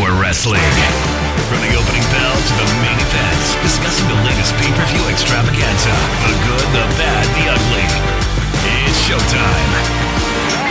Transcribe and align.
Power 0.00 0.18
Wrestling. 0.18 0.60
From 1.48 1.60
the 1.60 1.76
opening 1.76 2.00
bell 2.08 2.32
to 2.32 2.54
the 2.56 2.68
main 2.80 2.96
event, 2.96 3.40
discussing 3.62 4.08
the 4.08 4.14
latest 4.24 4.54
pay-per-view 4.54 5.04
extravaganza, 5.10 5.92
the 6.24 6.32
good, 6.48 6.66
the 6.72 6.86
bad, 6.96 7.26
the 7.36 7.44
ugly. 7.52 7.84
It's 8.80 8.96
showtime. 9.04 9.72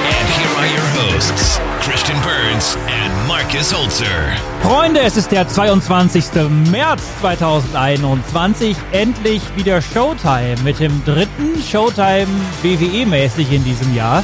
And 0.10 0.26
here 0.34 0.50
are 0.58 0.66
your 0.66 0.88
hosts, 0.98 1.60
Christian 1.82 2.18
Burns 2.24 2.76
and 2.88 3.28
Marcus 3.28 3.72
Holzer. 3.72 4.36
Freunde, 4.64 5.02
es 5.02 5.16
ist 5.16 5.32
der 5.32 5.48
22. 5.48 6.26
März 6.72 7.04
2021. 7.22 8.76
Endlich 8.94 9.44
wieder 9.56 9.80
Showtime 9.80 10.56
mit 10.64 10.80
dem 10.80 11.04
dritten 11.06 11.62
Showtime 11.62 12.28
WWE-mäßig 12.64 13.52
in 13.52 13.64
diesem 13.64 13.94
Jahr. 13.94 14.24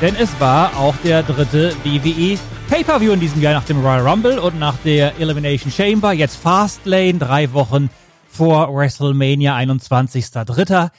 Denn 0.00 0.16
es 0.16 0.30
war 0.38 0.74
auch 0.78 0.94
der 1.04 1.22
dritte 1.22 1.74
WWE 1.84 2.38
Pay-Per-View 2.68 3.12
in 3.12 3.20
diesem 3.20 3.40
Jahr 3.40 3.54
nach 3.54 3.64
dem 3.64 3.80
Royal 3.80 4.06
Rumble 4.06 4.40
und 4.40 4.58
nach 4.58 4.76
der 4.78 5.18
Elimination 5.20 5.70
Chamber. 5.70 6.12
Jetzt 6.12 6.34
Fastlane, 6.36 7.18
drei 7.18 7.52
Wochen 7.52 7.90
vor 8.28 8.74
WrestleMania, 8.74 9.56
21.03. 9.56 10.90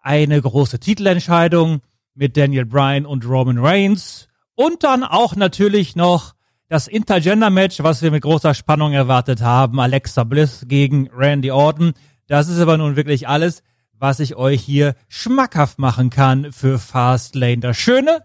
Eine 0.00 0.42
große 0.42 0.80
Titelentscheidung 0.80 1.80
mit 2.14 2.36
Daniel 2.36 2.66
Bryan 2.66 3.06
und 3.06 3.24
Roman 3.24 3.58
Reigns. 3.58 4.28
Und 4.56 4.82
dann 4.82 5.04
auch 5.04 5.36
natürlich 5.36 5.94
noch 5.94 6.34
das 6.68 6.88
Intergender-Match, 6.88 7.84
was 7.84 8.02
wir 8.02 8.10
mit 8.10 8.24
großer 8.24 8.54
Spannung 8.54 8.92
erwartet 8.92 9.42
haben. 9.42 9.78
Alexa 9.78 10.24
Bliss 10.24 10.64
gegen 10.66 11.08
Randy 11.14 11.52
Orton. 11.52 11.92
Das 12.26 12.48
ist 12.48 12.58
aber 12.58 12.78
nun 12.78 12.96
wirklich 12.96 13.28
alles, 13.28 13.62
was 13.96 14.18
ich 14.18 14.34
euch 14.34 14.60
hier 14.60 14.96
schmackhaft 15.08 15.78
machen 15.78 16.10
kann 16.10 16.50
für 16.50 16.80
Fastlane. 16.80 17.58
Das 17.58 17.76
Schöne, 17.76 18.22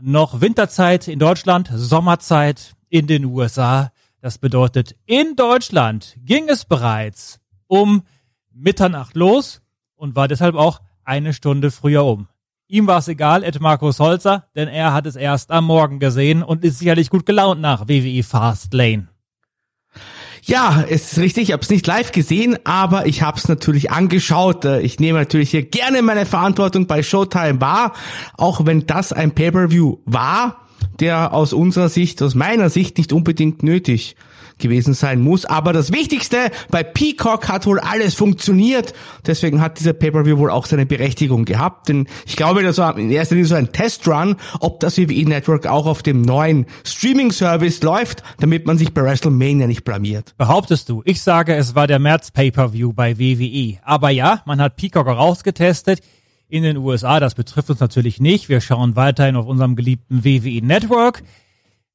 noch 0.00 0.40
Winterzeit 0.40 1.08
in 1.08 1.18
Deutschland, 1.18 1.70
Sommerzeit 1.72 2.74
in 2.88 3.06
den 3.06 3.24
USA. 3.24 3.92
Das 4.20 4.38
bedeutet, 4.38 4.96
in 5.06 5.36
Deutschland 5.36 6.16
ging 6.24 6.48
es 6.48 6.64
bereits 6.64 7.40
um 7.66 8.02
Mitternacht 8.52 9.16
los 9.16 9.60
und 9.96 10.16
war 10.16 10.28
deshalb 10.28 10.54
auch 10.54 10.80
eine 11.04 11.32
Stunde 11.32 11.70
früher 11.70 12.04
um. 12.04 12.28
Ihm 12.66 12.86
war 12.86 12.98
es 12.98 13.08
egal, 13.08 13.44
Ed 13.44 13.60
Markus 13.60 14.00
Holzer, 14.00 14.48
denn 14.54 14.68
er 14.68 14.94
hat 14.94 15.06
es 15.06 15.16
erst 15.16 15.50
am 15.50 15.66
Morgen 15.66 15.98
gesehen 15.98 16.42
und 16.42 16.64
ist 16.64 16.78
sicherlich 16.78 17.10
gut 17.10 17.26
gelaunt 17.26 17.60
nach 17.60 17.88
WWE 17.88 18.22
Fastlane. 18.22 19.08
Ja, 20.46 20.84
es 20.86 21.12
ist 21.12 21.18
richtig, 21.18 21.44
ich 21.44 21.52
habe 21.52 21.62
es 21.62 21.70
nicht 21.70 21.86
live 21.86 22.12
gesehen, 22.12 22.58
aber 22.64 23.06
ich 23.06 23.22
habe 23.22 23.38
es 23.38 23.48
natürlich 23.48 23.90
angeschaut. 23.90 24.66
Äh, 24.66 24.80
Ich 24.80 25.00
nehme 25.00 25.18
natürlich 25.18 25.50
hier 25.50 25.62
gerne 25.62 26.02
meine 26.02 26.26
Verantwortung 26.26 26.86
bei 26.86 27.02
Showtime 27.02 27.62
wahr, 27.62 27.94
auch 28.36 28.66
wenn 28.66 28.86
das 28.86 29.12
ein 29.14 29.30
Pay-per-View 29.34 29.98
war, 30.04 30.63
der 31.00 31.32
aus 31.32 31.52
unserer 31.52 31.88
Sicht, 31.88 32.22
aus 32.22 32.34
meiner 32.34 32.70
Sicht 32.70 32.98
nicht 32.98 33.12
unbedingt 33.12 33.62
nötig 33.62 34.16
gewesen 34.58 34.94
sein 34.94 35.20
muss. 35.20 35.44
Aber 35.44 35.72
das 35.72 35.92
Wichtigste, 35.92 36.50
bei 36.70 36.82
Peacock 36.82 37.48
hat 37.48 37.66
wohl 37.66 37.80
alles 37.80 38.14
funktioniert. 38.14 38.92
Deswegen 39.26 39.60
hat 39.60 39.78
dieser 39.78 39.92
Pay-Per-View 39.92 40.38
wohl 40.38 40.50
auch 40.50 40.66
seine 40.66 40.86
Berechtigung 40.86 41.44
gehabt. 41.44 41.88
Denn 41.88 42.06
ich 42.26 42.36
glaube, 42.36 42.62
das 42.62 42.78
war 42.78 42.96
in 42.96 43.10
erster 43.10 43.34
Linie 43.34 43.48
so 43.48 43.54
ein 43.54 43.72
Testrun, 43.72 44.36
ob 44.60 44.80
das 44.80 44.98
WWE 44.98 45.28
Network 45.28 45.66
auch 45.66 45.86
auf 45.86 46.02
dem 46.02 46.22
neuen 46.22 46.66
Streaming-Service 46.84 47.82
läuft, 47.82 48.22
damit 48.38 48.66
man 48.66 48.78
sich 48.78 48.92
bei 48.94 49.02
WrestleMania 49.02 49.66
nicht 49.66 49.84
blamiert. 49.84 50.34
Behauptest 50.38 50.88
du? 50.88 51.02
Ich 51.04 51.22
sage, 51.22 51.54
es 51.54 51.74
war 51.74 51.86
der 51.86 51.98
März 51.98 52.30
Pay-Per-View 52.30 52.92
bei 52.92 53.18
WWE. 53.18 53.78
Aber 53.82 54.10
ja, 54.10 54.42
man 54.46 54.60
hat 54.60 54.76
Peacock 54.76 55.06
rausgetestet 55.06 56.00
in 56.54 56.62
den 56.62 56.76
USA. 56.76 57.18
Das 57.18 57.34
betrifft 57.34 57.68
uns 57.70 57.80
natürlich 57.80 58.20
nicht. 58.20 58.48
Wir 58.48 58.60
schauen 58.60 58.94
weiterhin 58.94 59.34
auf 59.34 59.46
unserem 59.46 59.74
geliebten 59.74 60.24
WWE 60.24 60.64
Network. 60.64 61.24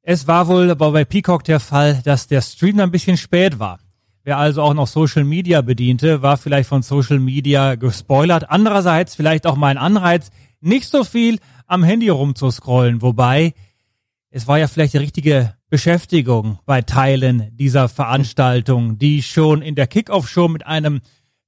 Es 0.02 0.28
war 0.28 0.50
wohl 0.50 0.76
bei 0.76 1.06
Peacock 1.06 1.46
der 1.46 1.62
Fall, 1.62 2.02
dass 2.04 2.28
der 2.28 2.42
Stream 2.42 2.80
ein 2.82 2.92
bisschen 2.92 3.16
spät 3.16 3.60
war. 3.60 3.80
Wer 4.24 4.38
also 4.38 4.62
auch 4.62 4.74
noch 4.74 4.88
Social 4.88 5.24
Media 5.24 5.62
bediente, 5.62 6.22
war 6.22 6.36
vielleicht 6.36 6.68
von 6.68 6.82
Social 6.82 7.20
Media 7.20 7.76
gespoilert. 7.76 8.50
Andererseits 8.50 9.16
vielleicht 9.16 9.48
auch 9.48 9.56
mal 9.56 9.70
ein 9.70 9.78
Anreiz, 9.78 10.30
nicht 10.60 10.90
so 10.90 11.06
viel 11.06 11.40
am 11.66 11.82
Handy 11.84 12.10
rumzuscrollen. 12.10 13.02
Wobei, 13.02 13.54
es 14.30 14.46
war 14.46 14.60
ja 14.60 14.68
vielleicht 14.68 14.94
die 14.94 14.98
richtige 14.98 15.56
Beschäftigung 15.70 16.60
bei 16.66 16.82
Teilen 16.82 17.56
dieser 17.56 17.88
Veranstaltung, 17.88 18.98
die 18.98 19.24
schon 19.24 19.62
in 19.62 19.76
der 19.76 19.88
Kickoff-Show 19.88 20.50
mit 20.50 20.68
einem 20.68 21.00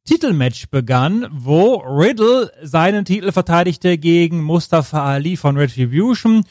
Titelmatch 0.03 0.69
begann, 0.69 1.27
wo 1.31 1.75
Riddle 1.75 2.51
seinen 2.63 3.05
Titel 3.05 3.31
verteidigte 3.31 3.99
gegen 3.99 4.41
Mustafa 4.41 5.03
Ali 5.03 5.37
von 5.37 5.57
Retribution. 5.57 6.43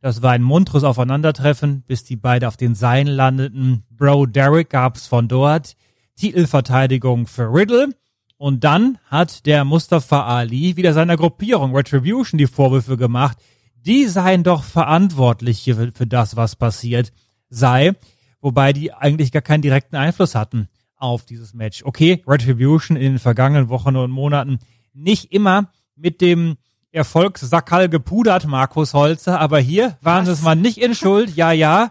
Das 0.00 0.22
war 0.22 0.32
ein 0.32 0.42
munteres 0.42 0.84
Aufeinandertreffen, 0.84 1.82
bis 1.82 2.04
die 2.04 2.16
beiden 2.16 2.46
auf 2.46 2.56
den 2.56 2.76
Seilen 2.76 3.08
landeten. 3.08 3.82
Bro 3.90 4.26
Derek 4.26 4.70
gab's 4.70 5.08
von 5.08 5.26
dort. 5.26 5.74
Titelverteidigung 6.16 7.26
für 7.26 7.52
Riddle. 7.52 7.88
Und 8.36 8.62
dann 8.62 8.98
hat 9.06 9.46
der 9.46 9.64
Mustafa 9.64 10.24
Ali 10.24 10.76
wieder 10.76 10.92
seiner 10.92 11.16
Gruppierung 11.16 11.74
Retribution 11.74 12.38
die 12.38 12.46
Vorwürfe 12.46 12.96
gemacht, 12.96 13.38
die 13.74 14.06
seien 14.06 14.44
doch 14.44 14.62
verantwortlich 14.62 15.64
für 15.64 16.06
das, 16.06 16.36
was 16.36 16.54
passiert 16.54 17.12
sei, 17.50 17.92
wobei 18.40 18.72
die 18.72 18.92
eigentlich 18.92 19.32
gar 19.32 19.42
keinen 19.42 19.62
direkten 19.62 19.96
Einfluss 19.96 20.36
hatten 20.36 20.68
auf 21.02 21.26
dieses 21.26 21.52
Match. 21.52 21.82
Okay, 21.84 22.22
Retribution 22.26 22.96
in 22.96 23.12
den 23.12 23.18
vergangenen 23.18 23.68
Wochen 23.68 23.96
und 23.96 24.10
Monaten 24.10 24.60
nicht 24.94 25.32
immer 25.32 25.70
mit 25.96 26.20
dem 26.20 26.56
Erfolgssackerl 26.92 27.88
gepudert, 27.88 28.46
Markus 28.46 28.94
Holzer, 28.94 29.40
aber 29.40 29.58
hier 29.58 29.96
waren 30.00 30.26
es 30.26 30.42
mal 30.42 30.54
nicht 30.54 30.78
in 30.78 30.94
Schuld, 30.94 31.34
ja, 31.34 31.50
ja. 31.52 31.90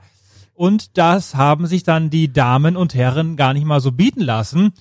Und 0.53 0.97
das 0.97 1.35
haben 1.35 1.65
sich 1.65 1.83
dann 1.83 2.09
die 2.09 2.31
Damen 2.31 2.77
und 2.77 2.93
Herren 2.93 3.35
gar 3.35 3.53
nicht 3.53 3.65
mal 3.65 3.81
so 3.81 3.91
bieten 3.91 4.21
lassen. 4.21 4.73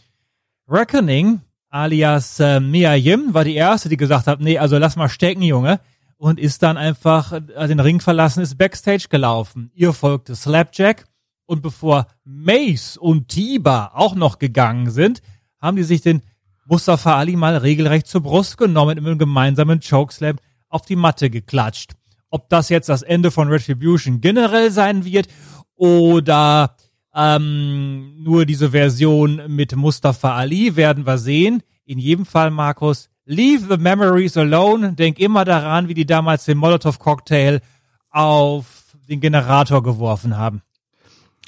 Reckoning, 0.68 1.40
alias 1.70 2.38
äh, 2.38 2.60
Mia 2.60 2.94
Yim, 2.94 3.32
war 3.32 3.44
die 3.44 3.54
erste, 3.54 3.88
die 3.88 3.96
gesagt 3.96 4.26
hat, 4.26 4.40
nee, 4.40 4.58
also 4.58 4.78
lass 4.78 4.96
mal 4.96 5.08
stecken, 5.08 5.42
Junge. 5.42 5.80
Und 6.18 6.38
ist 6.38 6.62
dann 6.62 6.76
einfach 6.76 7.32
äh, 7.32 7.66
den 7.66 7.80
Ring 7.80 8.00
verlassen, 8.00 8.42
ist 8.42 8.58
Backstage 8.58 9.06
gelaufen. 9.08 9.70
Ihr 9.74 9.94
folgte 9.94 10.36
Slapjack. 10.36 11.06
Und 11.50 11.62
bevor 11.62 12.06
Mace 12.22 12.96
und 12.96 13.26
Tiba 13.26 13.90
auch 13.94 14.14
noch 14.14 14.38
gegangen 14.38 14.88
sind, 14.92 15.20
haben 15.60 15.76
die 15.76 15.82
sich 15.82 16.00
den 16.00 16.22
Mustafa 16.64 17.16
Ali 17.16 17.34
mal 17.34 17.56
regelrecht 17.56 18.06
zur 18.06 18.20
Brust 18.20 18.56
genommen 18.56 19.00
und 19.00 19.04
einem 19.04 19.18
gemeinsamen 19.18 19.80
Chokeslam 19.80 20.36
auf 20.68 20.82
die 20.82 20.94
Matte 20.94 21.28
geklatscht. 21.28 21.94
Ob 22.30 22.48
das 22.50 22.68
jetzt 22.68 22.88
das 22.88 23.02
Ende 23.02 23.32
von 23.32 23.48
Retribution 23.48 24.20
generell 24.20 24.70
sein 24.70 25.04
wird 25.04 25.26
oder 25.74 26.76
ähm, 27.16 28.22
nur 28.22 28.46
diese 28.46 28.70
Version 28.70 29.42
mit 29.48 29.74
Mustafa 29.74 30.36
Ali, 30.36 30.76
werden 30.76 31.04
wir 31.04 31.18
sehen. 31.18 31.64
In 31.84 31.98
jedem 31.98 32.26
Fall, 32.26 32.52
Markus, 32.52 33.10
leave 33.24 33.66
the 33.68 33.76
memories 33.76 34.36
alone. 34.36 34.92
Denk 34.92 35.18
immer 35.18 35.44
daran, 35.44 35.88
wie 35.88 35.94
die 35.94 36.06
damals 36.06 36.44
den 36.44 36.58
Molotov-Cocktail 36.58 37.60
auf 38.08 38.94
den 39.08 39.20
Generator 39.20 39.82
geworfen 39.82 40.36
haben. 40.36 40.62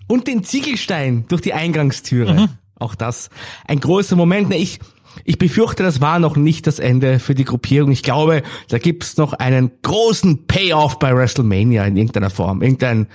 Und 0.07 0.27
den 0.27 0.45
Ziegelstein 0.45 1.25
durch 1.29 1.41
die 1.43 1.53
Eingangstüre. 1.53 2.35
Mhm. 2.35 2.49
Auch 2.79 2.95
das 2.95 3.31
ein 3.67 3.81
großer 3.81 4.17
Moment. 4.17 4.53
Ich, 4.55 4.81
ich 5.25 5.39
befürchte, 5.39 5.83
das 5.83 6.01
war 6.01 6.19
noch 6.19 6.37
nicht 6.37 6.67
das 6.67 6.79
Ende 6.79 7.19
für 7.19 7.35
die 7.35 7.45
Gruppierung. 7.45 7.93
Ich 7.93 8.03
glaube, 8.03 8.43
da 8.69 8.79
gibt's 8.79 9.17
noch 9.17 9.33
einen 9.35 9.71
großen 9.83 10.47
Payoff 10.47 10.99
bei 10.99 11.15
WrestleMania 11.15 11.85
in 11.85 11.97
irgendeiner 11.97 12.31
Form. 12.31 12.63
Irgendein 12.63 13.07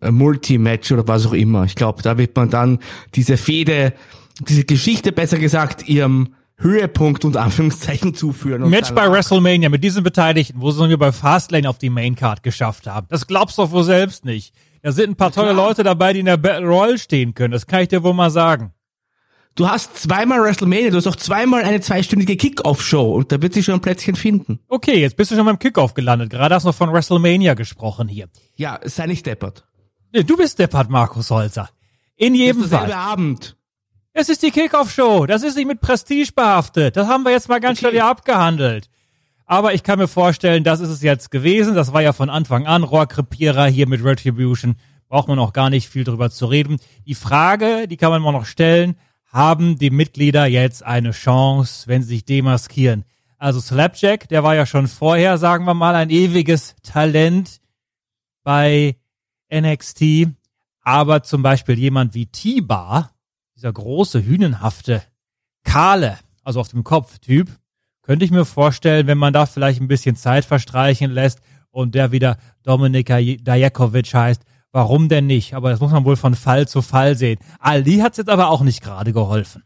äh, 0.00 0.10
Multi-Match 0.10 0.92
oder 0.92 1.08
was 1.08 1.26
auch 1.26 1.32
immer. 1.32 1.64
Ich 1.64 1.76
glaube, 1.76 2.02
da 2.02 2.18
wird 2.18 2.36
man 2.36 2.50
dann 2.50 2.78
diese 3.14 3.36
Fehde, 3.36 3.94
diese 4.40 4.64
Geschichte 4.64 5.12
besser 5.12 5.38
gesagt, 5.38 5.88
ihrem 5.88 6.34
Höhepunkt 6.60 7.24
und 7.24 7.38
Anführungszeichen 7.38 8.14
zuführen. 8.14 8.68
Match 8.68 8.90
bei 8.90 9.10
WrestleMania 9.10 9.70
mit 9.70 9.82
diesen 9.82 10.04
Beteiligten, 10.04 10.60
wo 10.60 10.70
sie 10.70 10.86
nur 10.86 10.98
bei 10.98 11.10
Fastlane 11.10 11.68
auf 11.68 11.78
die 11.78 11.88
Maincard 11.88 12.42
geschafft 12.42 12.86
haben. 12.86 13.06
Das 13.08 13.26
glaubst 13.26 13.56
du 13.56 13.62
doch 13.62 13.70
wohl 13.70 13.84
selbst 13.84 14.26
nicht. 14.26 14.54
Da 14.82 14.92
sind 14.92 15.10
ein 15.10 15.16
paar 15.16 15.32
tolle 15.32 15.52
Leute 15.52 15.82
dabei, 15.82 16.12
die 16.12 16.20
in 16.20 16.26
der 16.26 16.36
Battle 16.36 16.66
Royale 16.66 16.98
stehen 16.98 17.34
können. 17.34 17.52
Das 17.52 17.66
kann 17.66 17.82
ich 17.82 17.88
dir 17.88 18.02
wohl 18.02 18.14
mal 18.14 18.30
sagen. 18.30 18.72
Du 19.56 19.68
hast 19.68 19.96
zweimal 19.98 20.40
WrestleMania, 20.42 20.90
du 20.90 20.96
hast 20.96 21.08
auch 21.08 21.16
zweimal 21.16 21.64
eine 21.64 21.80
zweistündige 21.80 22.36
Kickoff-Show 22.36 23.12
und 23.14 23.32
da 23.32 23.42
wird 23.42 23.52
sich 23.52 23.64
schon 23.64 23.74
ein 23.74 23.80
Plätzchen 23.80 24.14
finden. 24.14 24.60
Okay, 24.68 25.00
jetzt 25.00 25.16
bist 25.16 25.30
du 25.32 25.34
schon 25.36 25.44
beim 25.44 25.58
Kickoff 25.58 25.92
gelandet. 25.94 26.30
Gerade 26.30 26.54
hast 26.54 26.62
du 26.62 26.68
noch 26.68 26.74
von 26.74 26.92
WrestleMania 26.92 27.54
gesprochen 27.54 28.06
hier. 28.08 28.28
Ja, 28.54 28.78
sei 28.84 29.06
nicht 29.06 29.26
deppert. 29.26 29.64
Nee, 30.12 30.22
Du 30.22 30.36
bist 30.36 30.58
deppert, 30.58 30.88
Markus 30.90 31.30
Holzer. 31.30 31.68
In 32.16 32.34
jedem 32.34 32.62
Das 32.62 32.70
ist 32.72 32.76
Fall. 32.78 32.92
Abend. 32.92 33.56
Es 34.12 34.28
ist 34.28 34.42
die 34.42 34.50
Kickoff-Show. 34.50 35.26
Das 35.26 35.42
ist 35.42 35.56
nicht 35.56 35.66
mit 35.68 35.80
Prestige 35.80 36.32
behaftet. 36.34 36.96
Das 36.96 37.06
haben 37.08 37.22
wir 37.24 37.30
jetzt 37.32 37.48
mal 37.48 37.60
ganz 37.60 37.78
Okay. 37.78 37.86
schnell 37.88 37.92
hier 37.92 38.06
abgehandelt. 38.06 38.89
Aber 39.50 39.74
ich 39.74 39.82
kann 39.82 39.98
mir 39.98 40.06
vorstellen, 40.06 40.62
das 40.62 40.78
ist 40.78 40.90
es 40.90 41.02
jetzt 41.02 41.32
gewesen. 41.32 41.74
Das 41.74 41.92
war 41.92 42.00
ja 42.00 42.12
von 42.12 42.30
Anfang 42.30 42.68
an 42.68 42.84
Rohrkrepierer 42.84 43.66
hier 43.66 43.88
mit 43.88 44.04
Retribution. 44.04 44.76
Braucht 45.08 45.26
man 45.26 45.40
auch 45.40 45.52
gar 45.52 45.70
nicht 45.70 45.88
viel 45.88 46.04
drüber 46.04 46.30
zu 46.30 46.46
reden. 46.46 46.76
Die 47.04 47.16
Frage, 47.16 47.88
die 47.88 47.96
kann 47.96 48.12
man 48.12 48.22
mal 48.22 48.30
noch 48.30 48.46
stellen, 48.46 48.94
haben 49.26 49.76
die 49.76 49.90
Mitglieder 49.90 50.46
jetzt 50.46 50.84
eine 50.84 51.10
Chance, 51.10 51.88
wenn 51.88 52.02
sie 52.04 52.10
sich 52.10 52.24
demaskieren? 52.24 53.04
Also 53.38 53.58
Slapjack, 53.58 54.28
der 54.28 54.44
war 54.44 54.54
ja 54.54 54.66
schon 54.66 54.86
vorher, 54.86 55.36
sagen 55.36 55.64
wir 55.64 55.74
mal, 55.74 55.96
ein 55.96 56.10
ewiges 56.10 56.76
Talent 56.84 57.60
bei 58.44 58.98
NXT. 59.52 60.28
Aber 60.82 61.24
zum 61.24 61.42
Beispiel 61.42 61.76
jemand 61.76 62.14
wie 62.14 62.26
T-Bar, 62.26 63.16
dieser 63.56 63.72
große, 63.72 64.24
hünenhafte, 64.24 65.02
kahle, 65.64 66.20
also 66.44 66.60
auf 66.60 66.68
dem 66.68 66.84
Kopf-Typ, 66.84 67.50
könnte 68.10 68.24
ich 68.24 68.32
mir 68.32 68.44
vorstellen, 68.44 69.06
wenn 69.06 69.18
man 69.18 69.32
da 69.32 69.46
vielleicht 69.46 69.80
ein 69.80 69.86
bisschen 69.86 70.16
Zeit 70.16 70.44
verstreichen 70.44 71.12
lässt 71.12 71.38
und 71.70 71.94
der 71.94 72.10
wieder 72.10 72.38
Dominik 72.64 73.06
Dajakovic 73.06 74.12
heißt, 74.12 74.42
warum 74.72 75.08
denn 75.08 75.28
nicht? 75.28 75.54
Aber 75.54 75.70
das 75.70 75.78
muss 75.78 75.92
man 75.92 76.04
wohl 76.04 76.16
von 76.16 76.34
Fall 76.34 76.66
zu 76.66 76.82
Fall 76.82 77.16
sehen. 77.16 77.38
Ali 77.60 77.98
hat's 77.98 78.18
jetzt 78.18 78.28
aber 78.28 78.50
auch 78.50 78.62
nicht 78.62 78.82
gerade 78.82 79.12
geholfen. 79.12 79.62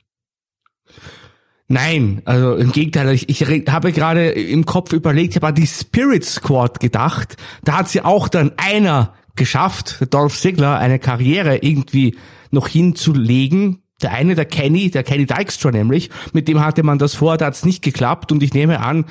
Nein, 1.68 2.20
also 2.26 2.56
im 2.56 2.70
Gegenteil, 2.70 3.14
ich, 3.14 3.30
ich 3.30 3.40
habe 3.70 3.92
gerade 3.92 4.32
im 4.32 4.66
Kopf 4.66 4.92
überlegt, 4.92 5.30
ich 5.30 5.36
habe 5.36 5.46
an 5.46 5.54
die 5.54 5.66
Spirit 5.66 6.26
Squad 6.26 6.80
gedacht. 6.80 7.38
Da 7.62 7.78
hat 7.78 7.88
sie 7.88 8.02
auch 8.02 8.28
dann 8.28 8.52
einer 8.58 9.14
geschafft, 9.36 10.12
Dolph 10.12 10.38
Ziggler, 10.38 10.78
eine 10.78 10.98
Karriere 10.98 11.56
irgendwie 11.62 12.18
noch 12.50 12.68
hinzulegen. 12.68 13.83
Der 14.02 14.12
eine, 14.12 14.34
der 14.34 14.44
Kenny, 14.44 14.90
der 14.90 15.02
Kenny 15.04 15.24
Dykstra 15.26 15.70
nämlich, 15.70 16.10
mit 16.32 16.48
dem 16.48 16.60
hatte 16.60 16.82
man 16.82 16.98
das 16.98 17.14
vor, 17.14 17.36
da 17.36 17.46
hat's 17.46 17.64
nicht 17.64 17.82
geklappt 17.82 18.32
und 18.32 18.42
ich 18.42 18.52
nehme 18.52 18.80
an, 18.80 19.04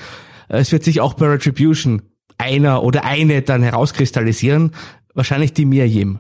es 0.50 0.72
wird 0.72 0.84
sich 0.84 1.00
auch 1.02 1.14
bei 1.14 1.28
Retribution 1.28 2.02
einer 2.38 2.84
oder 2.84 3.06
eine 3.06 3.42
dann 3.42 3.64
herauskristallisieren. 3.64 4.72
Wahrscheinlich 5.14 5.54
die 5.54 5.66
Miriam. 5.66 6.20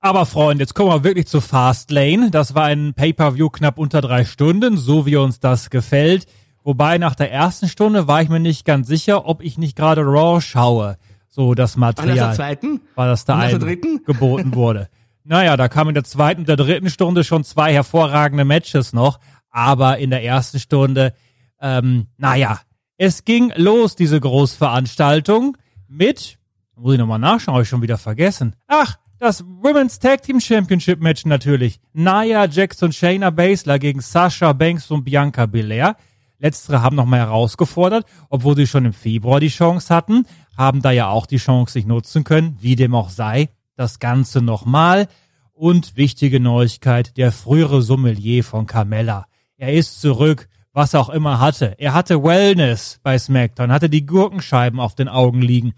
Aber 0.00 0.26
Freunde, 0.26 0.62
jetzt 0.62 0.74
kommen 0.74 0.90
wir 0.90 1.02
wirklich 1.04 1.26
zu 1.26 1.40
Fastlane. 1.40 2.30
Das 2.30 2.54
war 2.54 2.64
ein 2.64 2.94
Pay-Per-View 2.94 3.50
knapp 3.50 3.78
unter 3.78 4.00
drei 4.00 4.24
Stunden, 4.24 4.76
so 4.76 5.06
wie 5.06 5.16
uns 5.16 5.40
das 5.40 5.70
gefällt. 5.70 6.26
Wobei 6.62 6.98
nach 6.98 7.16
der 7.16 7.32
ersten 7.32 7.68
Stunde 7.68 8.06
war 8.06 8.22
ich 8.22 8.28
mir 8.28 8.38
nicht 8.40 8.64
ganz 8.64 8.86
sicher, 8.86 9.26
ob 9.26 9.42
ich 9.42 9.58
nicht 9.58 9.76
gerade 9.76 10.02
Raw 10.02 10.40
schaue. 10.40 10.96
So 11.28 11.54
das 11.54 11.74
An 11.76 11.80
der 11.80 11.88
Material. 11.88 12.34
zweiten? 12.34 12.80
War 12.94 13.08
das 13.08 13.24
da 13.24 13.34
Und 13.34 13.40
nach 13.40 13.48
der 13.50 13.58
dritten? 13.58 14.04
geboten 14.04 14.54
wurde. 14.54 14.88
Naja, 15.28 15.58
da 15.58 15.68
kamen 15.68 15.90
in 15.90 15.94
der 15.94 16.04
zweiten 16.04 16.40
und 16.40 16.48
der 16.48 16.56
dritten 16.56 16.88
Stunde 16.88 17.22
schon 17.22 17.44
zwei 17.44 17.74
hervorragende 17.74 18.46
Matches 18.46 18.94
noch. 18.94 19.20
Aber 19.50 19.98
in 19.98 20.08
der 20.08 20.24
ersten 20.24 20.58
Stunde, 20.58 21.12
ähm, 21.60 22.06
naja, 22.16 22.60
es 22.96 23.26
ging 23.26 23.52
los, 23.54 23.94
diese 23.94 24.18
Großveranstaltung, 24.18 25.58
mit, 25.86 26.38
muss 26.76 26.94
ich 26.94 26.98
nochmal 26.98 27.18
nachschauen, 27.18 27.56
habe 27.56 27.62
ich 27.64 27.68
schon 27.68 27.82
wieder 27.82 27.98
vergessen. 27.98 28.56
Ach, 28.68 28.96
das 29.18 29.44
Women's 29.44 29.98
Tag 29.98 30.22
Team 30.22 30.40
Championship 30.40 31.02
Match 31.02 31.26
natürlich. 31.26 31.78
Jax 31.92 32.82
und 32.82 32.94
Shayna 32.94 33.28
Baszler 33.28 33.78
gegen 33.78 34.00
Sasha 34.00 34.54
Banks 34.54 34.90
und 34.90 35.04
Bianca 35.04 35.44
Belair. 35.44 35.96
Letztere 36.38 36.80
haben 36.80 36.96
nochmal 36.96 37.20
herausgefordert, 37.20 38.06
obwohl 38.30 38.56
sie 38.56 38.66
schon 38.66 38.86
im 38.86 38.94
Februar 38.94 39.40
die 39.40 39.48
Chance 39.48 39.94
hatten, 39.94 40.24
haben 40.56 40.80
da 40.80 40.90
ja 40.90 41.08
auch 41.08 41.26
die 41.26 41.36
Chance 41.36 41.76
nicht 41.76 41.86
nutzen 41.86 42.24
können, 42.24 42.56
wie 42.60 42.76
dem 42.76 42.94
auch 42.94 43.10
sei. 43.10 43.50
Das 43.78 44.00
Ganze 44.00 44.42
nochmal. 44.42 45.06
Und 45.52 45.96
wichtige 45.96 46.40
Neuigkeit, 46.40 47.16
der 47.16 47.30
frühere 47.30 47.80
Sommelier 47.80 48.42
von 48.42 48.66
Carmella. 48.66 49.26
Er 49.56 49.72
ist 49.72 50.00
zurück, 50.00 50.48
was 50.72 50.94
er 50.94 51.00
auch 51.00 51.10
immer 51.10 51.38
hatte. 51.38 51.76
Er 51.78 51.94
hatte 51.94 52.24
Wellness 52.24 52.98
bei 53.04 53.16
SmackDown, 53.16 53.70
hatte 53.70 53.88
die 53.88 54.04
Gurkenscheiben 54.04 54.80
auf 54.80 54.96
den 54.96 55.08
Augen 55.08 55.42
liegen, 55.42 55.74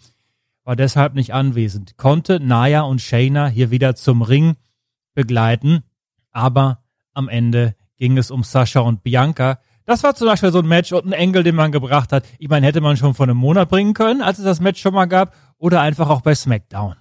war 0.65 0.77
deshalb 0.77 1.15
nicht 1.15 1.35
anwesend, 1.35 1.99
konnte 1.99 2.41
Naya 2.41 2.83
und 2.83 3.03
Shayna 3.03 3.49
hier 3.49 3.71
wieder 3.71 3.95
zum 3.95 4.23
Ring 4.23 4.57
begleiten, 5.13 5.83
aber 6.31 6.83
am 7.13 7.29
Ende 7.29 7.75
ging 7.99 8.17
es 8.17 8.31
um 8.31 8.45
Sascha 8.45 8.81
und 8.81 9.03
Bianca. 9.03 9.59
Das 9.85 10.03
war 10.03 10.15
zum 10.15 10.29
Beispiel 10.29 10.53
so 10.53 10.61
ein 10.61 10.69
Match 10.69 10.93
und 10.93 11.05
ein 11.05 11.13
Engel, 11.13 11.43
den 11.43 11.55
man 11.55 11.71
gebracht 11.71 12.13
hat. 12.13 12.25
Ich 12.39 12.49
meine, 12.49 12.67
hätte 12.67 12.81
man 12.81 12.97
schon 12.97 13.13
vor 13.13 13.27
einem 13.27 13.37
Monat 13.37 13.69
bringen 13.69 13.93
können, 13.93 14.23
als 14.23 14.39
es 14.39 14.45
das 14.45 14.61
Match 14.61 14.81
schon 14.81 14.95
mal 14.95 15.07
gab, 15.07 15.35
oder 15.59 15.83
einfach 15.83 16.09
auch 16.09 16.23
bei 16.23 16.35
SmackDown. 16.35 16.97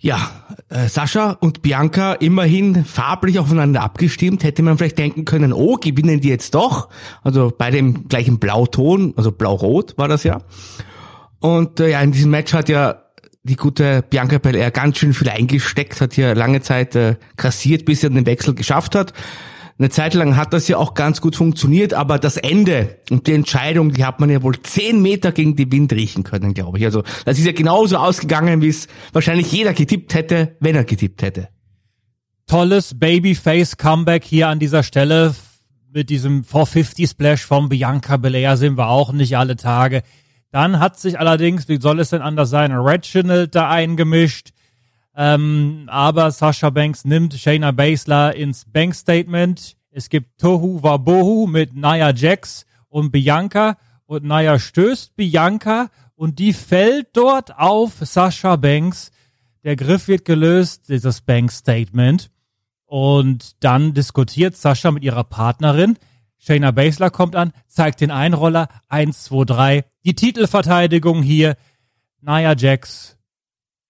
Ja, 0.00 0.30
äh, 0.68 0.86
Sascha 0.88 1.32
und 1.40 1.62
Bianca 1.62 2.12
immerhin 2.12 2.84
farblich 2.84 3.38
aufeinander 3.40 3.82
abgestimmt. 3.82 4.44
Hätte 4.44 4.62
man 4.62 4.78
vielleicht 4.78 4.98
denken 4.98 5.24
können, 5.24 5.52
oh, 5.52 5.76
gewinnen 5.76 6.20
die 6.20 6.28
jetzt 6.28 6.54
doch. 6.54 6.88
Also 7.24 7.52
bei 7.56 7.72
dem 7.72 8.06
gleichen 8.06 8.38
Blauton, 8.38 9.12
also 9.16 9.32
blau-rot 9.32 9.98
war 9.98 10.06
das 10.06 10.22
ja. 10.22 10.42
Und 11.40 11.80
äh, 11.80 11.90
ja, 11.90 12.00
in 12.00 12.12
diesem 12.12 12.30
Match 12.30 12.52
hat 12.52 12.68
ja 12.68 13.02
die 13.42 13.56
gute 13.56 14.02
Bianca 14.08 14.38
Belair 14.38 14.70
ganz 14.70 14.98
schön 14.98 15.14
viel 15.14 15.30
eingesteckt, 15.30 16.00
hat 16.00 16.12
hier 16.12 16.34
lange 16.34 16.60
Zeit 16.60 16.94
äh, 16.94 17.16
kassiert, 17.36 17.84
bis 17.84 18.02
sie 18.02 18.10
den 18.10 18.26
Wechsel 18.26 18.54
geschafft 18.54 18.94
hat. 18.94 19.12
Eine 19.78 19.90
Zeit 19.90 20.14
lang 20.14 20.36
hat 20.36 20.52
das 20.52 20.66
ja 20.66 20.76
auch 20.76 20.94
ganz 20.94 21.20
gut 21.20 21.36
funktioniert, 21.36 21.94
aber 21.94 22.18
das 22.18 22.36
Ende 22.36 22.98
und 23.10 23.28
die 23.28 23.32
Entscheidung, 23.32 23.92
die 23.92 24.04
hat 24.04 24.18
man 24.18 24.28
ja 24.28 24.42
wohl 24.42 24.60
zehn 24.60 25.00
Meter 25.00 25.30
gegen 25.30 25.54
den 25.54 25.70
Wind 25.70 25.92
riechen 25.92 26.24
können, 26.24 26.52
glaube 26.52 26.78
ich. 26.78 26.84
Also 26.84 27.04
das 27.24 27.38
ist 27.38 27.44
ja 27.46 27.52
genauso 27.52 27.96
ausgegangen, 27.98 28.60
wie 28.60 28.68
es 28.68 28.88
wahrscheinlich 29.12 29.52
jeder 29.52 29.74
getippt 29.74 30.14
hätte, 30.14 30.56
wenn 30.58 30.74
er 30.74 30.82
getippt 30.82 31.22
hätte. 31.22 31.48
Tolles 32.48 32.98
Babyface-Comeback 32.98 34.24
hier 34.24 34.48
an 34.48 34.58
dieser 34.58 34.82
Stelle. 34.82 35.34
Mit 35.92 36.10
diesem 36.10 36.42
450-Splash 36.42 37.46
von 37.46 37.68
Bianca 37.68 38.16
Belair 38.16 38.56
sind 38.56 38.76
wir 38.76 38.88
auch 38.88 39.12
nicht 39.12 39.38
alle 39.38 39.56
Tage. 39.56 40.02
Dann 40.50 40.80
hat 40.80 40.98
sich 40.98 41.20
allerdings, 41.20 41.68
wie 41.68 41.80
soll 41.80 42.00
es 42.00 42.10
denn 42.10 42.22
anders 42.22 42.50
sein, 42.50 42.72
Reginald 42.72 43.54
da 43.54 43.70
eingemischt. 43.70 44.50
Ähm, 45.16 45.88
aber 45.88 46.30
Sasha 46.30 46.70
Banks 46.70 47.04
nimmt 47.04 47.34
Shayna 47.34 47.72
Baszler 47.72 48.34
ins 48.36 48.64
Bank-Statement. 48.66 49.77
Es 49.98 50.10
gibt 50.10 50.38
Tohu 50.38 50.80
Wabohu 50.84 51.48
mit 51.48 51.74
Nia 51.74 52.14
Jax 52.14 52.66
und 52.88 53.10
Bianca. 53.10 53.76
Und 54.06 54.22
Nia 54.22 54.60
stößt 54.60 55.16
Bianca 55.16 55.90
und 56.14 56.38
die 56.38 56.52
fällt 56.52 57.08
dort 57.14 57.58
auf 57.58 57.94
Sasha 58.00 58.54
Banks. 58.54 59.10
Der 59.64 59.74
Griff 59.74 60.06
wird 60.06 60.24
gelöst, 60.24 60.88
dieses 60.88 61.22
Bank-Statement. 61.22 62.30
Und 62.84 63.56
dann 63.64 63.92
diskutiert 63.92 64.56
Sascha 64.56 64.92
mit 64.92 65.02
ihrer 65.02 65.24
Partnerin. 65.24 65.98
Shayna 66.36 66.70
Baszler 66.70 67.10
kommt 67.10 67.34
an, 67.34 67.52
zeigt 67.66 68.00
den 68.00 68.12
Einroller. 68.12 68.68
Eins, 68.88 69.24
zwei, 69.24 69.44
drei. 69.44 69.84
Die 70.04 70.14
Titelverteidigung 70.14 71.24
hier. 71.24 71.56
Nia 72.20 72.54
Jax, 72.54 73.18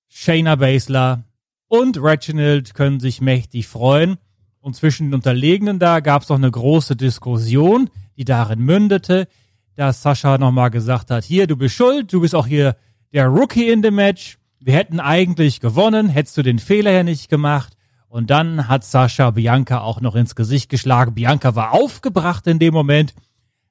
Shayna 0.09 0.57
Baszler 0.57 1.25
und 1.67 2.03
Reginald 2.03 2.73
können 2.73 2.99
sich 2.99 3.21
mächtig 3.21 3.69
freuen. 3.69 4.17
Und 4.61 4.75
zwischen 4.75 5.09
den 5.09 5.15
Unterlegenen 5.15 5.79
da 5.79 6.01
gab 6.01 6.23
es 6.23 6.29
noch 6.29 6.37
eine 6.37 6.51
große 6.51 6.97
Diskussion, 6.97 7.91
die 8.17 8.25
darin 8.25 8.61
mündete, 8.61 9.29
dass 9.75 10.03
Sascha 10.03 10.39
nochmal 10.39 10.71
gesagt 10.71 11.11
hat, 11.11 11.25
hier, 11.25 11.47
du 11.47 11.57
bist 11.57 11.77
schuld, 11.77 12.13
du 12.13 12.21
bist 12.21 12.35
auch 12.35 12.47
hier 12.47 12.77
der 13.13 13.27
Rookie 13.27 13.71
in 13.71 13.83
dem 13.83 13.95
Match. 13.95 14.39
Wir 14.61 14.75
hätten 14.75 14.99
eigentlich 14.99 15.61
gewonnen, 15.61 16.09
hättest 16.09 16.37
du 16.37 16.43
den 16.43 16.59
Fehler 16.59 16.91
ja 16.91 17.03
nicht 17.05 17.29
gemacht. 17.29 17.77
Und 18.09 18.31
dann 18.31 18.69
hat 18.69 18.85
Sascha 18.85 19.31
Bianca 19.31 19.81
auch 19.81 20.01
noch 20.01 20.17
ins 20.17 20.35
Gesicht 20.35 20.69
geschlagen. 20.69 21.15
Bianca 21.15 21.55
war 21.55 21.73
aufgebracht 21.73 22.47
in 22.47 22.59
dem 22.59 22.75
Moment, 22.75 23.15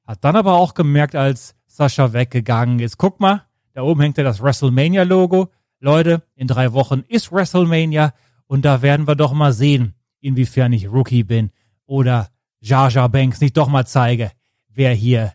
hat 0.06 0.24
dann 0.24 0.36
aber 0.36 0.54
auch 0.54 0.74
gemerkt, 0.74 1.14
als 1.14 1.54
Sascha 1.66 2.12
weggegangen 2.12 2.80
ist, 2.80 2.98
guck 2.98 3.20
mal, 3.20 3.42
da 3.74 3.82
oben 3.82 4.00
hängt 4.00 4.16
ja 4.16 4.24
das 4.24 4.42
WrestleMania-Logo. 4.42 5.48
Leute, 5.80 6.22
in 6.34 6.48
drei 6.48 6.72
Wochen 6.72 7.04
ist 7.08 7.30
WrestleMania 7.30 8.12
und 8.46 8.64
da 8.64 8.82
werden 8.82 9.06
wir 9.06 9.14
doch 9.14 9.32
mal 9.32 9.52
sehen, 9.52 9.94
inwiefern 10.28 10.72
ich 10.72 10.88
Rookie 10.88 11.24
bin 11.24 11.50
oder 11.86 12.28
Jar 12.60 12.90
Jar 12.90 13.08
Banks 13.08 13.40
nicht 13.40 13.56
doch 13.56 13.68
mal 13.68 13.86
zeige, 13.86 14.30
wer 14.68 14.92
hier 14.92 15.32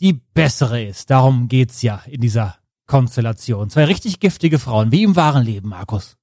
die 0.00 0.14
bessere 0.34 0.82
ist. 0.82 1.10
Darum 1.10 1.48
geht's 1.48 1.82
ja 1.82 2.02
in 2.06 2.20
dieser 2.20 2.56
Konstellation. 2.86 3.68
Zwei 3.70 3.84
richtig 3.84 4.20
giftige 4.20 4.58
Frauen, 4.58 4.92
wie 4.92 5.02
im 5.02 5.16
wahren 5.16 5.44
Leben, 5.44 5.68
Markus. 5.68 6.16